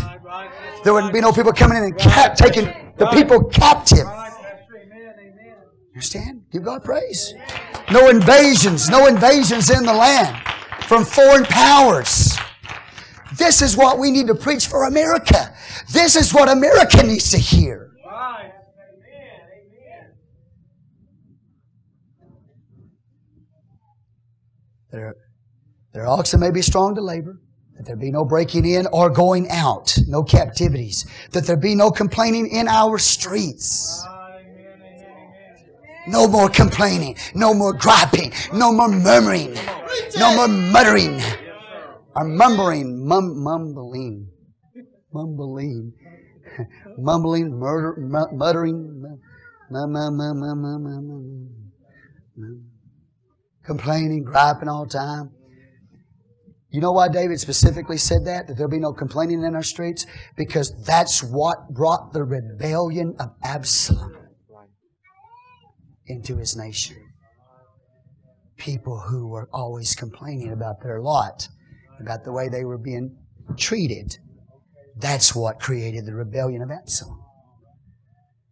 There 0.84 0.94
wouldn't 0.94 1.12
be 1.12 1.20
no 1.20 1.32
people 1.32 1.52
coming 1.52 1.78
in 1.78 1.84
and 1.84 1.98
cap- 1.98 2.36
taking 2.36 2.66
the 2.96 3.06
people 3.06 3.44
captive. 3.44 4.06
Understand? 5.94 6.44
Give 6.50 6.62
God 6.62 6.84
praise. 6.84 7.34
No 7.90 8.09
invasions, 8.09 8.88
no 8.88 9.06
invasions 9.06 9.70
in 9.70 9.84
the 9.84 9.92
land 9.92 10.36
from 10.86 11.04
foreign 11.04 11.44
powers. 11.44 12.36
This 13.36 13.62
is 13.62 13.76
what 13.76 13.98
we 13.98 14.10
need 14.10 14.28
to 14.28 14.34
preach 14.34 14.66
for 14.66 14.84
America. 14.84 15.54
This 15.92 16.16
is 16.16 16.32
what 16.32 16.48
America 16.48 17.02
needs 17.02 17.30
to 17.30 17.38
hear. 17.38 17.91
Their, 24.93 25.16
their 25.94 26.06
oxen 26.06 26.40
may 26.40 26.51
be 26.51 26.60
strong 26.60 26.94
to 26.94 27.01
labor, 27.01 27.40
that 27.77 27.86
there 27.86 27.97
be 27.97 28.10
no 28.10 28.27
breaking 28.27 28.66
in 28.66 28.86
or 28.93 29.09
going 29.09 29.48
out, 29.51 29.97
no 30.06 30.23
captivities, 30.23 31.06
that 31.32 31.47
there 31.47 31.56
be 31.56 31.74
no 31.74 31.90
complaining 31.90 32.48
in 32.48 32.69
our 32.69 32.98
streets. 32.98 34.05
No 36.06 36.28
more 36.28 36.51
complaining, 36.51 37.16
no 37.35 37.55
more 37.55 37.73
griping, 37.73 38.32
no 38.52 38.73
more 38.73 38.89
murmuring, 38.89 39.55
no 40.16 40.36
more 40.36 40.48
muttering, 40.48 41.23
or 42.14 42.24
mumbling, 42.24 43.06
mum, 43.06 43.43
mumbling, 43.43 44.28
mumbling, 45.12 45.93
mumbling, 46.98 47.56
murder, 47.59 47.97
muttering, 48.32 49.19
complaining, 53.64 54.24
griping 54.24 54.68
all 54.68 54.84
the 54.84 54.90
time. 54.90 55.30
You 56.70 56.80
know 56.80 56.93
why 56.93 57.09
David 57.09 57.39
specifically 57.39 57.98
said 57.98 58.24
that? 58.24 58.48
That 58.48 58.56
there'll 58.56 58.70
be 58.70 58.78
no 58.78 58.94
complaining 58.94 59.43
in 59.43 59.55
our 59.55 59.62
streets? 59.62 60.06
Because 60.36 60.72
that's 60.84 61.22
what 61.22 61.68
brought 61.68 62.14
the 62.14 62.24
rebellion 62.24 63.14
of 63.20 63.34
Absalom 63.44 64.16
into 66.06 66.39
his 66.39 66.56
nation. 66.56 66.97
People 68.56 69.01
who 69.01 69.28
were 69.28 69.48
always 69.52 69.94
complaining 69.94 70.51
about 70.51 70.82
their 70.82 71.01
lot, 71.01 71.48
about 72.01 72.24
the 72.24 72.32
way 72.32 72.48
they 72.48 72.64
were 72.64 72.78
being 72.78 73.18
treated. 73.59 74.16
That's 74.97 75.34
what 75.34 75.60
created 75.60 76.06
the 76.06 76.14
rebellion 76.14 76.62
of 76.62 76.70
Absalom. 76.70 77.22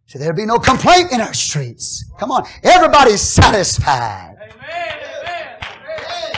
So 0.05 0.19
there'll 0.19 0.35
be 0.35 0.45
no 0.45 0.59
complaint 0.59 1.11
in 1.11 1.21
our 1.21 1.33
streets. 1.33 2.05
Come 2.19 2.31
on. 2.31 2.45
Everybody's 2.63 3.21
satisfied. 3.21 4.30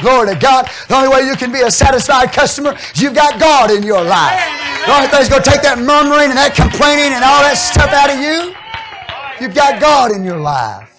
Glory 0.04 0.34
to 0.34 0.36
God. 0.36 0.70
The 0.90 0.96
only 0.96 1.08
way 1.08 1.26
you 1.26 1.36
can 1.36 1.52
be 1.52 1.62
a 1.62 1.72
satisfied 1.72 2.34
customer 2.34 2.76
is 2.76 3.02
you've 3.02 3.16
got 3.16 3.40
God 3.40 3.72
in 3.72 3.84
your 3.84 4.04
life. 4.04 4.38
The 4.86 4.92
only 4.92 5.08
thing's 5.08 5.30
going 5.30 5.42
to 5.42 5.50
take 5.50 5.62
that 5.62 5.80
murmuring 5.80 6.28
and 6.28 6.38
that 6.38 6.56
complaining 6.56 7.16
and 7.16 7.24
all 7.24 7.40
that 7.40 7.56
stuff 7.56 7.88
out 7.88 8.12
of 8.12 8.20
you. 8.20 8.54
You've 9.40 9.56
got 9.56 9.80
God 9.80 10.12
in 10.12 10.26
your 10.26 10.40
life. 10.40 10.90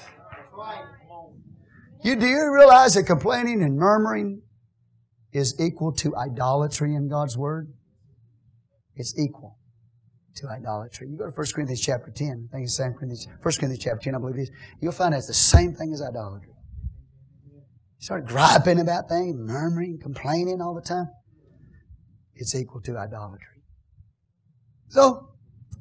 You, 2.02 2.16
do 2.16 2.26
you 2.26 2.51
realize 2.51 2.94
that 2.94 3.05
complaining 3.05 3.62
and 3.62 3.76
murmuring 3.76 4.40
is 5.32 5.55
equal 5.60 5.93
to 5.97 6.16
idolatry 6.16 6.94
in 6.94 7.09
God's 7.09 7.36
Word? 7.36 7.74
It's 8.97 9.18
equal 9.18 9.59
to 10.36 10.48
idolatry. 10.48 11.09
You 11.10 11.18
go 11.18 11.26
to 11.26 11.31
1 11.31 11.47
Corinthians 11.55 11.81
chapter 11.82 12.10
10. 12.10 12.48
I 12.51 12.56
think 12.56 12.64
it's 12.64 12.76
2 12.78 12.85
Corinthians, 12.98 13.26
1 13.26 13.36
Corinthians 13.43 13.85
chapter 13.85 14.05
10, 14.05 14.14
I 14.14 14.18
believe 14.18 14.36
it 14.36 14.43
is. 14.43 14.51
You'll 14.81 14.93
find 14.93 15.12
that's 15.12 15.26
the 15.26 15.35
same 15.35 15.74
thing 15.74 15.93
as 15.93 16.01
idolatry. 16.01 16.53
Start 18.05 18.26
griping 18.26 18.81
about 18.81 19.09
things, 19.09 19.35
murmuring, 19.35 19.98
complaining 19.98 20.60
all 20.60 20.74
the 20.74 20.82
time. 20.82 21.09
It's 22.35 22.55
equal 22.55 22.82
to 22.82 22.98
idolatry. 22.98 23.62
So, 24.89 25.31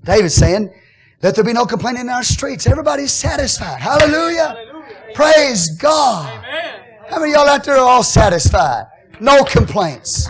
David's 0.05 0.33
saying, 0.33 0.73
let 1.21 1.35
there 1.35 1.43
be 1.43 1.51
no 1.51 1.65
complaining 1.65 2.03
in 2.03 2.09
our 2.09 2.23
streets. 2.23 2.65
Everybody's 2.65 3.11
satisfied. 3.11 3.81
Hallelujah. 3.81 4.55
Hallelujah. 4.55 5.13
Praise 5.13 5.75
God. 5.75 6.45
Amen. 6.45 6.79
How 7.09 7.19
many 7.19 7.33
y'all 7.33 7.45
out 7.45 7.65
there 7.65 7.75
are 7.75 7.85
all 7.85 8.03
satisfied? 8.03 8.85
No 9.19 9.43
complaints. 9.43 10.29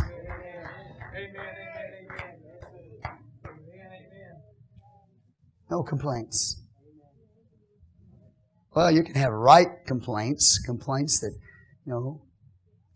No 5.70 5.84
complaints. 5.84 6.60
Well, 8.76 8.90
you 8.90 9.03
can 9.03 9.14
have 9.14 9.32
right 9.32 9.68
complaints, 9.86 10.57
complaints 10.57 11.20
that, 11.20 11.38
you 11.85 11.91
know, 11.91 12.22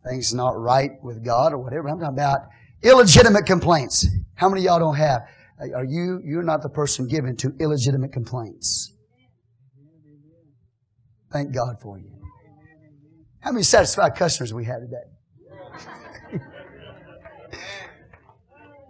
things 0.07 0.33
not 0.33 0.57
right 0.57 0.91
with 1.03 1.23
God 1.23 1.53
or 1.53 1.57
whatever. 1.57 1.89
I'm 1.89 1.99
talking 1.99 2.13
about 2.13 2.41
illegitimate 2.81 3.45
complaints. 3.45 4.07
How 4.35 4.49
many 4.49 4.63
y'all 4.63 4.79
don't 4.79 4.95
have? 4.95 5.21
Are 5.59 5.85
you, 5.85 6.21
you're 6.23 6.43
not 6.43 6.61
the 6.61 6.69
person 6.69 7.07
given 7.07 7.35
to 7.37 7.51
illegitimate 7.59 8.13
complaints. 8.13 8.93
Thank 11.31 11.53
God 11.53 11.77
for 11.81 11.97
you. 11.97 12.11
How 13.39 13.51
many 13.51 13.63
satisfied 13.63 14.15
customers 14.15 14.53
we 14.53 14.65
have 14.65 14.81
today? 14.81 16.39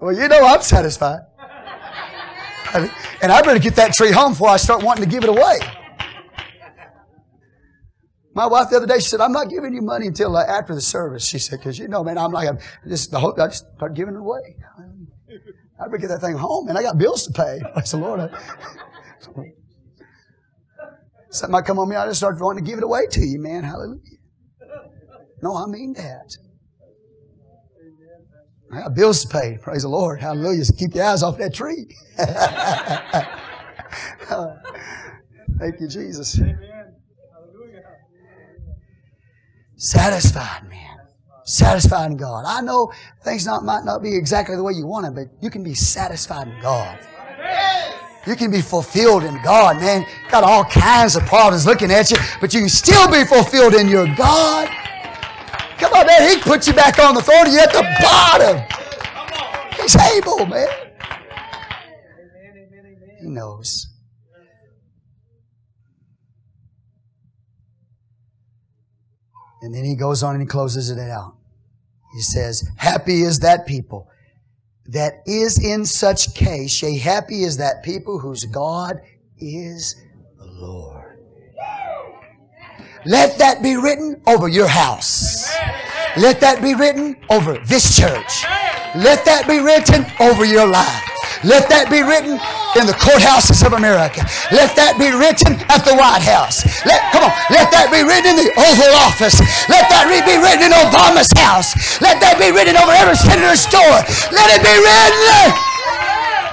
well, 0.01 0.13
you 0.15 0.27
know 0.27 0.41
I'm 0.41 0.61
satisfied. 0.61 1.21
and 2.73 3.31
I 3.31 3.41
better 3.41 3.59
get 3.59 3.75
that 3.75 3.93
tree 3.93 4.11
home 4.11 4.33
before 4.33 4.49
I 4.49 4.57
start 4.57 4.83
wanting 4.83 5.05
to 5.05 5.09
give 5.09 5.23
it 5.23 5.29
away. 5.29 5.59
My 8.37 8.45
wife 8.45 8.69
the 8.69 8.77
other 8.77 8.85
day, 8.85 8.99
she 8.99 9.09
said, 9.09 9.19
I'm 9.19 9.31
not 9.31 9.49
giving 9.49 9.73
you 9.73 9.81
money 9.81 10.05
until 10.05 10.37
uh, 10.37 10.45
after 10.45 10.75
the 10.75 10.81
service. 10.81 11.25
She 11.25 11.39
said, 11.39 11.57
because 11.57 11.79
you 11.79 11.87
know, 11.87 12.03
man, 12.03 12.19
I'm 12.19 12.31
like, 12.31 12.47
just, 12.87 13.09
the 13.09 13.19
whole, 13.19 13.33
I 13.41 13.47
just 13.47 13.65
start 13.75 13.95
giving 13.95 14.13
it 14.13 14.19
away. 14.19 14.55
I 15.81 15.85
better 15.85 15.97
get 15.97 16.09
that 16.09 16.21
thing 16.21 16.37
home, 16.37 16.67
and 16.69 16.77
I 16.77 16.83
got 16.83 16.99
bills 16.99 17.25
to 17.25 17.33
pay. 17.33 17.59
Praise 17.73 17.89
the 17.89 17.97
Lord. 17.97 18.29
Something 21.31 21.51
might 21.51 21.65
come 21.65 21.79
on 21.79 21.89
me, 21.89 21.95
I 21.95 22.05
just 22.05 22.19
start 22.19 22.39
wanting 22.39 22.63
to 22.63 22.69
give 22.69 22.77
it 22.77 22.83
away 22.83 23.07
to 23.07 23.21
you, 23.21 23.41
man. 23.41 23.63
Hallelujah. 23.63 24.01
No, 25.41 25.57
I 25.57 25.65
mean 25.65 25.93
that. 25.93 26.37
I 28.71 28.81
got 28.81 28.93
bills 28.93 29.25
to 29.25 29.29
pay. 29.29 29.57
Praise 29.59 29.81
the 29.81 29.89
Lord. 29.89 30.21
Hallelujah. 30.21 30.63
So 30.63 30.75
keep 30.75 30.93
your 30.93 31.05
eyes 31.05 31.23
off 31.23 31.39
that 31.39 31.55
tree. 31.55 31.87
Thank 35.57 35.81
you, 35.81 35.87
Jesus. 35.87 36.39
Satisfied, 39.77 40.67
man. 40.69 40.97
Satisfied 41.45 42.11
in 42.11 42.17
God. 42.17 42.45
I 42.45 42.61
know 42.61 42.91
things 43.23 43.45
not, 43.45 43.63
might 43.63 43.85
not 43.85 44.01
be 44.01 44.15
exactly 44.15 44.55
the 44.55 44.63
way 44.63 44.73
you 44.73 44.87
want 44.87 45.05
them, 45.05 45.13
but 45.13 45.27
you 45.41 45.49
can 45.51 45.63
be 45.63 45.75
satisfied 45.75 46.47
in 46.47 46.59
God. 46.61 46.99
You 48.25 48.35
can 48.35 48.51
be 48.51 48.61
fulfilled 48.61 49.23
in 49.23 49.41
God, 49.43 49.77
man. 49.77 50.05
Got 50.29 50.43
all 50.43 50.65
kinds 50.65 51.15
of 51.15 51.23
problems 51.25 51.65
looking 51.65 51.91
at 51.91 52.11
you, 52.11 52.17
but 52.41 52.53
you 52.53 52.59
can 52.59 52.69
still 52.69 53.09
be 53.09 53.23
fulfilled 53.23 53.75
in 53.75 53.87
your 53.87 54.07
God. 54.15 54.67
Come 55.77 55.93
on, 55.93 56.07
man. 56.07 56.27
He 56.27 56.35
can 56.35 56.43
put 56.43 56.67
you 56.67 56.73
back 56.73 56.99
on 56.99 57.13
the 57.13 57.21
throne. 57.21 57.49
You're 57.49 57.61
at 57.61 57.71
the 57.71 57.85
bottom. 58.01 58.63
He's 59.79 59.95
able, 59.95 60.45
man. 60.47 60.67
He 63.21 63.27
knows. 63.27 63.87
And 69.61 69.73
then 69.73 69.83
he 69.83 69.95
goes 69.95 70.23
on 70.23 70.33
and 70.33 70.41
he 70.41 70.47
closes 70.47 70.89
it 70.89 70.99
out. 70.99 71.35
He 72.13 72.21
says, 72.21 72.69
Happy 72.77 73.21
is 73.21 73.39
that 73.39 73.65
people 73.65 74.09
that 74.87 75.21
is 75.25 75.63
in 75.63 75.85
such 75.85 76.33
case, 76.33 76.81
yea, 76.81 76.97
happy 76.97 77.43
is 77.43 77.57
that 77.57 77.83
people 77.83 78.19
whose 78.19 78.45
God 78.45 79.01
is 79.37 79.95
the 80.37 80.45
Lord. 80.45 81.19
Let 83.05 83.37
that 83.37 83.61
be 83.61 83.75
written 83.75 84.21
over 84.27 84.47
your 84.47 84.67
house. 84.67 85.53
Let 86.17 86.39
that 86.41 86.61
be 86.61 86.73
written 86.73 87.15
over 87.29 87.57
this 87.59 87.97
church. 87.97 88.43
Let 88.95 89.23
that 89.25 89.45
be 89.47 89.59
written 89.59 90.05
over 90.19 90.45
your 90.45 90.67
life. 90.67 91.16
Let 91.45 91.69
that 91.69 91.89
be 91.93 92.01
written 92.01 92.39
in 92.73 92.85
the 92.89 92.97
courthouses 92.97 93.61
of 93.65 93.73
America. 93.73 94.25
Let 94.49 94.73
that 94.77 94.97
be 94.97 95.13
written 95.13 95.57
at 95.69 95.85
the 95.85 95.93
White 95.93 96.25
House. 96.25 96.65
Let, 96.85 96.97
come 97.13 97.29
on, 97.29 97.33
let 97.53 97.69
that 97.69 97.93
be 97.93 98.01
written 98.01 98.33
in 98.33 98.37
the 98.41 98.49
Oval 98.57 98.93
Office. 99.05 99.37
Let 99.69 99.85
that 99.89 100.09
be 100.09 100.37
written 100.41 100.69
in 100.69 100.73
Obama's 100.73 101.29
house. 101.37 101.73
Let 102.01 102.17
that 102.21 102.41
be 102.41 102.49
written 102.49 102.73
over 102.77 102.93
every 102.93 103.17
senator's 103.17 103.65
door. 103.69 104.01
Let 104.33 104.47
it 104.57 104.61
be 104.65 104.75
written. 104.77 105.67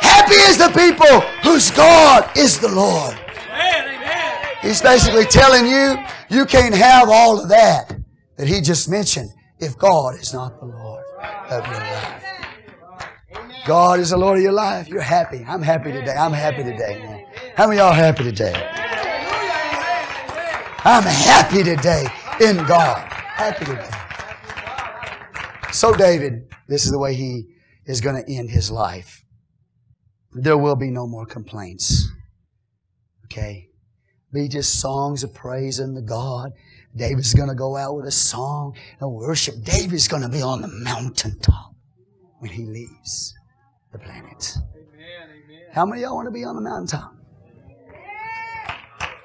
Happy 0.05 0.41
is 0.49 0.61
the 0.61 0.73
people 0.73 1.21
whose 1.43 1.71
God 1.71 2.29
is 2.37 2.59
the 2.59 2.69
Lord. 2.69 3.17
He's 4.61 4.81
basically 4.81 5.25
telling 5.25 5.67
you, 5.67 5.97
you 6.31 6.47
can't 6.47 6.75
have 6.75 7.09
all 7.09 7.41
of 7.41 7.49
that 7.49 7.95
that 8.37 8.49
he 8.49 8.61
just 8.61 8.89
mentioned 8.89 9.31
if 9.59 9.77
God 9.79 10.15
is 10.15 10.33
not 10.33 10.59
the 10.59 10.67
Lord 10.67 11.05
of 11.51 11.67
your 11.67 11.81
life. 11.81 12.24
God 13.65 13.99
is 13.99 14.11
the 14.11 14.19
Lord 14.19 14.37
of 14.37 14.43
your 14.43 14.53
life. 14.53 14.89
You're 14.89 15.01
happy. 15.01 15.43
I'm 15.49 15.63
happy 15.63 15.91
today. 15.91 16.13
I'm 16.13 16.35
happy 16.35 16.63
today, 16.63 17.01
man. 17.03 17.25
How 17.57 17.67
many 17.67 17.79
y'all 17.79 17.95
happy 17.95 18.23
today? 18.23 18.53
I'm 20.85 21.03
happy 21.03 21.63
today 21.63 22.07
in 22.43 22.57
God. 22.67 22.99
Happy 23.11 23.65
today. 23.65 23.89
So, 25.73 25.95
David, 25.95 26.53
this 26.69 26.85
is 26.85 26.91
the 26.91 26.99
way 26.99 27.15
he 27.15 27.45
is 27.87 28.03
going 28.03 28.23
to 28.23 28.31
end 28.31 28.51
his 28.51 28.71
life. 28.71 29.25
There 30.33 30.59
will 30.59 30.77
be 30.77 30.91
no 30.91 31.07
more 31.07 31.25
complaints. 31.25 32.07
Okay? 33.25 33.71
Be 34.31 34.47
just 34.47 34.79
songs 34.79 35.25
of 35.25 35.33
praise 35.33 35.81
unto 35.81 36.03
God. 36.03 36.53
David's 36.95 37.33
going 37.33 37.49
to 37.49 37.55
go 37.55 37.79
out 37.79 37.97
with 37.97 38.05
a 38.05 38.13
song 38.13 38.77
and 39.01 39.11
worship. 39.11 39.55
David's 39.63 40.07
going 40.07 40.23
to 40.23 40.29
be 40.29 40.43
on 40.43 40.61
the 40.61 40.69
mountaintop 40.69 41.75
when 42.41 42.51
he 42.51 42.67
leaves 42.67 43.35
the 43.95 43.99
planet. 44.01 44.59
How 45.73 45.87
many 45.87 46.03
of 46.03 46.09
y'all 46.09 46.17
want 46.17 46.27
to 46.27 46.33
be 46.33 46.45
on 46.45 46.57
the 46.57 46.61
mountaintop? 46.61 47.15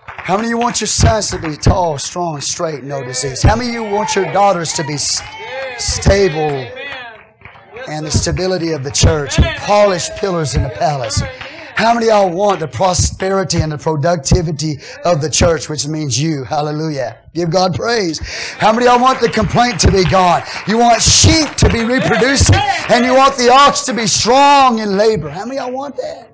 How 0.05 0.35
many 0.35 0.47
of 0.47 0.51
you 0.51 0.57
want 0.59 0.79
your 0.79 0.87
sons 0.87 1.31
to 1.31 1.39
be 1.39 1.57
tall, 1.57 1.97
strong, 1.97 2.39
straight, 2.39 2.83
no 2.83 3.03
disease? 3.03 3.41
How 3.41 3.55
many 3.55 3.69
of 3.69 3.73
you 3.75 3.83
want 3.83 4.15
your 4.15 4.31
daughters 4.31 4.71
to 4.73 4.83
be 4.83 4.93
s- 4.93 5.21
stable 5.79 6.67
and 7.87 8.05
the 8.05 8.11
stability 8.11 8.73
of 8.73 8.83
the 8.83 8.91
church 8.91 9.39
and 9.39 9.57
polished 9.57 10.11
pillars 10.17 10.53
in 10.53 10.61
the 10.61 10.69
palace? 10.69 11.23
How 11.79 11.93
many 11.93 12.07
y'all 12.07 12.29
want 12.29 12.59
the 12.59 12.67
prosperity 12.67 13.61
and 13.61 13.71
the 13.71 13.77
productivity 13.77 14.79
of 15.05 15.21
the 15.21 15.29
church, 15.29 15.69
which 15.69 15.87
means 15.87 16.21
you? 16.21 16.43
Hallelujah. 16.43 17.19
Give 17.33 17.49
God 17.49 17.73
praise. 17.73 18.19
How 18.57 18.73
many 18.73 18.85
y'all 18.85 18.99
want 18.99 19.21
the 19.21 19.29
complaint 19.29 19.79
to 19.79 19.89
be 19.89 20.03
gone? 20.03 20.43
You 20.67 20.77
want 20.77 21.01
sheep 21.01 21.47
to 21.55 21.69
be 21.69 21.85
reproducing 21.85 22.55
and 22.89 23.05
you 23.05 23.15
want 23.15 23.37
the 23.37 23.49
ox 23.49 23.85
to 23.85 23.93
be 23.93 24.07
strong 24.07 24.79
in 24.79 24.97
labor. 24.97 25.29
How 25.29 25.45
many 25.45 25.55
y'all 25.55 25.71
want 25.71 25.95
that? 25.95 26.29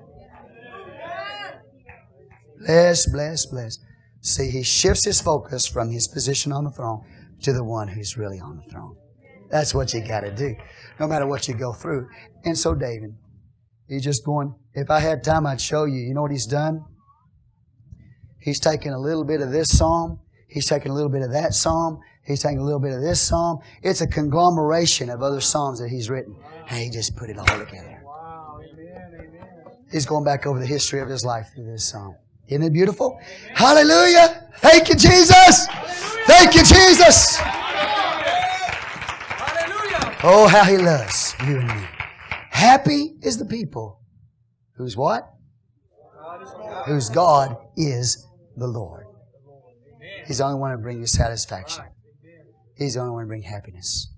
Bless, 2.66 3.08
bless, 3.08 3.46
bless. 3.46 3.78
See, 4.22 4.50
he 4.50 4.64
shifts 4.64 5.04
his 5.04 5.20
focus 5.20 5.64
from 5.68 5.92
his 5.92 6.08
position 6.08 6.50
on 6.50 6.64
the 6.64 6.72
throne 6.72 7.04
to 7.42 7.52
the 7.52 7.62
one 7.62 7.86
who's 7.86 8.16
really 8.16 8.40
on 8.40 8.56
the 8.56 8.68
throne. 8.68 8.96
That's 9.48 9.72
what 9.72 9.94
you 9.94 10.00
got 10.04 10.22
to 10.22 10.34
do, 10.34 10.56
no 10.98 11.06
matter 11.06 11.28
what 11.28 11.46
you 11.46 11.54
go 11.54 11.72
through. 11.72 12.08
And 12.44 12.58
so, 12.58 12.74
David, 12.74 13.14
he's 13.86 14.02
just 14.02 14.24
going, 14.24 14.56
if 14.76 14.90
I 14.90 15.00
had 15.00 15.24
time, 15.24 15.46
I'd 15.46 15.60
show 15.60 15.84
you. 15.84 16.00
You 16.00 16.12
know 16.12 16.20
what 16.22 16.30
he's 16.30 16.46
done? 16.46 16.84
He's 18.38 18.60
taken 18.60 18.92
a 18.92 18.98
little 18.98 19.24
bit 19.24 19.40
of 19.40 19.50
this 19.50 19.76
psalm, 19.76 20.20
he's 20.48 20.66
taken 20.66 20.90
a 20.92 20.94
little 20.94 21.10
bit 21.10 21.22
of 21.22 21.32
that 21.32 21.54
psalm, 21.54 21.98
he's 22.24 22.40
taken 22.40 22.60
a 22.60 22.64
little 22.64 22.78
bit 22.78 22.92
of 22.92 23.00
this 23.00 23.20
psalm. 23.20 23.58
It's 23.82 24.02
a 24.02 24.06
conglomeration 24.06 25.10
of 25.10 25.22
other 25.22 25.40
psalms 25.40 25.80
that 25.80 25.88
he's 25.88 26.08
written, 26.10 26.36
and 26.68 26.78
he 26.78 26.90
just 26.90 27.16
put 27.16 27.28
it 27.28 27.38
all 27.38 27.46
together. 27.46 28.02
Wow. 28.04 28.60
Amen. 28.72 29.32
He's 29.90 30.06
going 30.06 30.24
back 30.24 30.46
over 30.46 30.60
the 30.60 30.66
history 30.66 31.00
of 31.00 31.08
his 31.08 31.24
life 31.24 31.48
through 31.54 31.64
this 31.64 31.84
psalm. 31.88 32.14
Isn't 32.46 32.62
it 32.62 32.72
beautiful? 32.72 33.18
Hallelujah! 33.54 34.48
Thank 34.58 34.90
you, 34.90 34.94
Jesus! 34.94 35.66
Thank 36.26 36.54
you, 36.54 36.62
Jesus! 36.62 37.36
Hallelujah. 39.38 40.18
Oh, 40.22 40.46
how 40.46 40.62
he 40.64 40.76
loves 40.76 41.34
you 41.48 41.58
and 41.58 41.66
me. 41.66 41.88
Happy 42.50 43.16
is 43.22 43.38
the 43.38 43.46
people 43.46 44.02
whose 44.76 44.96
what? 44.96 45.32
Whose 46.86 47.10
God 47.10 47.56
is 47.76 48.26
the 48.56 48.66
Lord. 48.66 49.06
He's 50.26 50.38
the 50.38 50.44
only 50.44 50.58
one 50.58 50.72
to 50.72 50.78
bring 50.78 51.00
you 51.00 51.06
satisfaction. 51.06 51.84
He's 52.76 52.94
the 52.94 53.00
only 53.00 53.12
one 53.12 53.24
to 53.24 53.28
bring 53.28 53.42
happiness. 53.42 54.08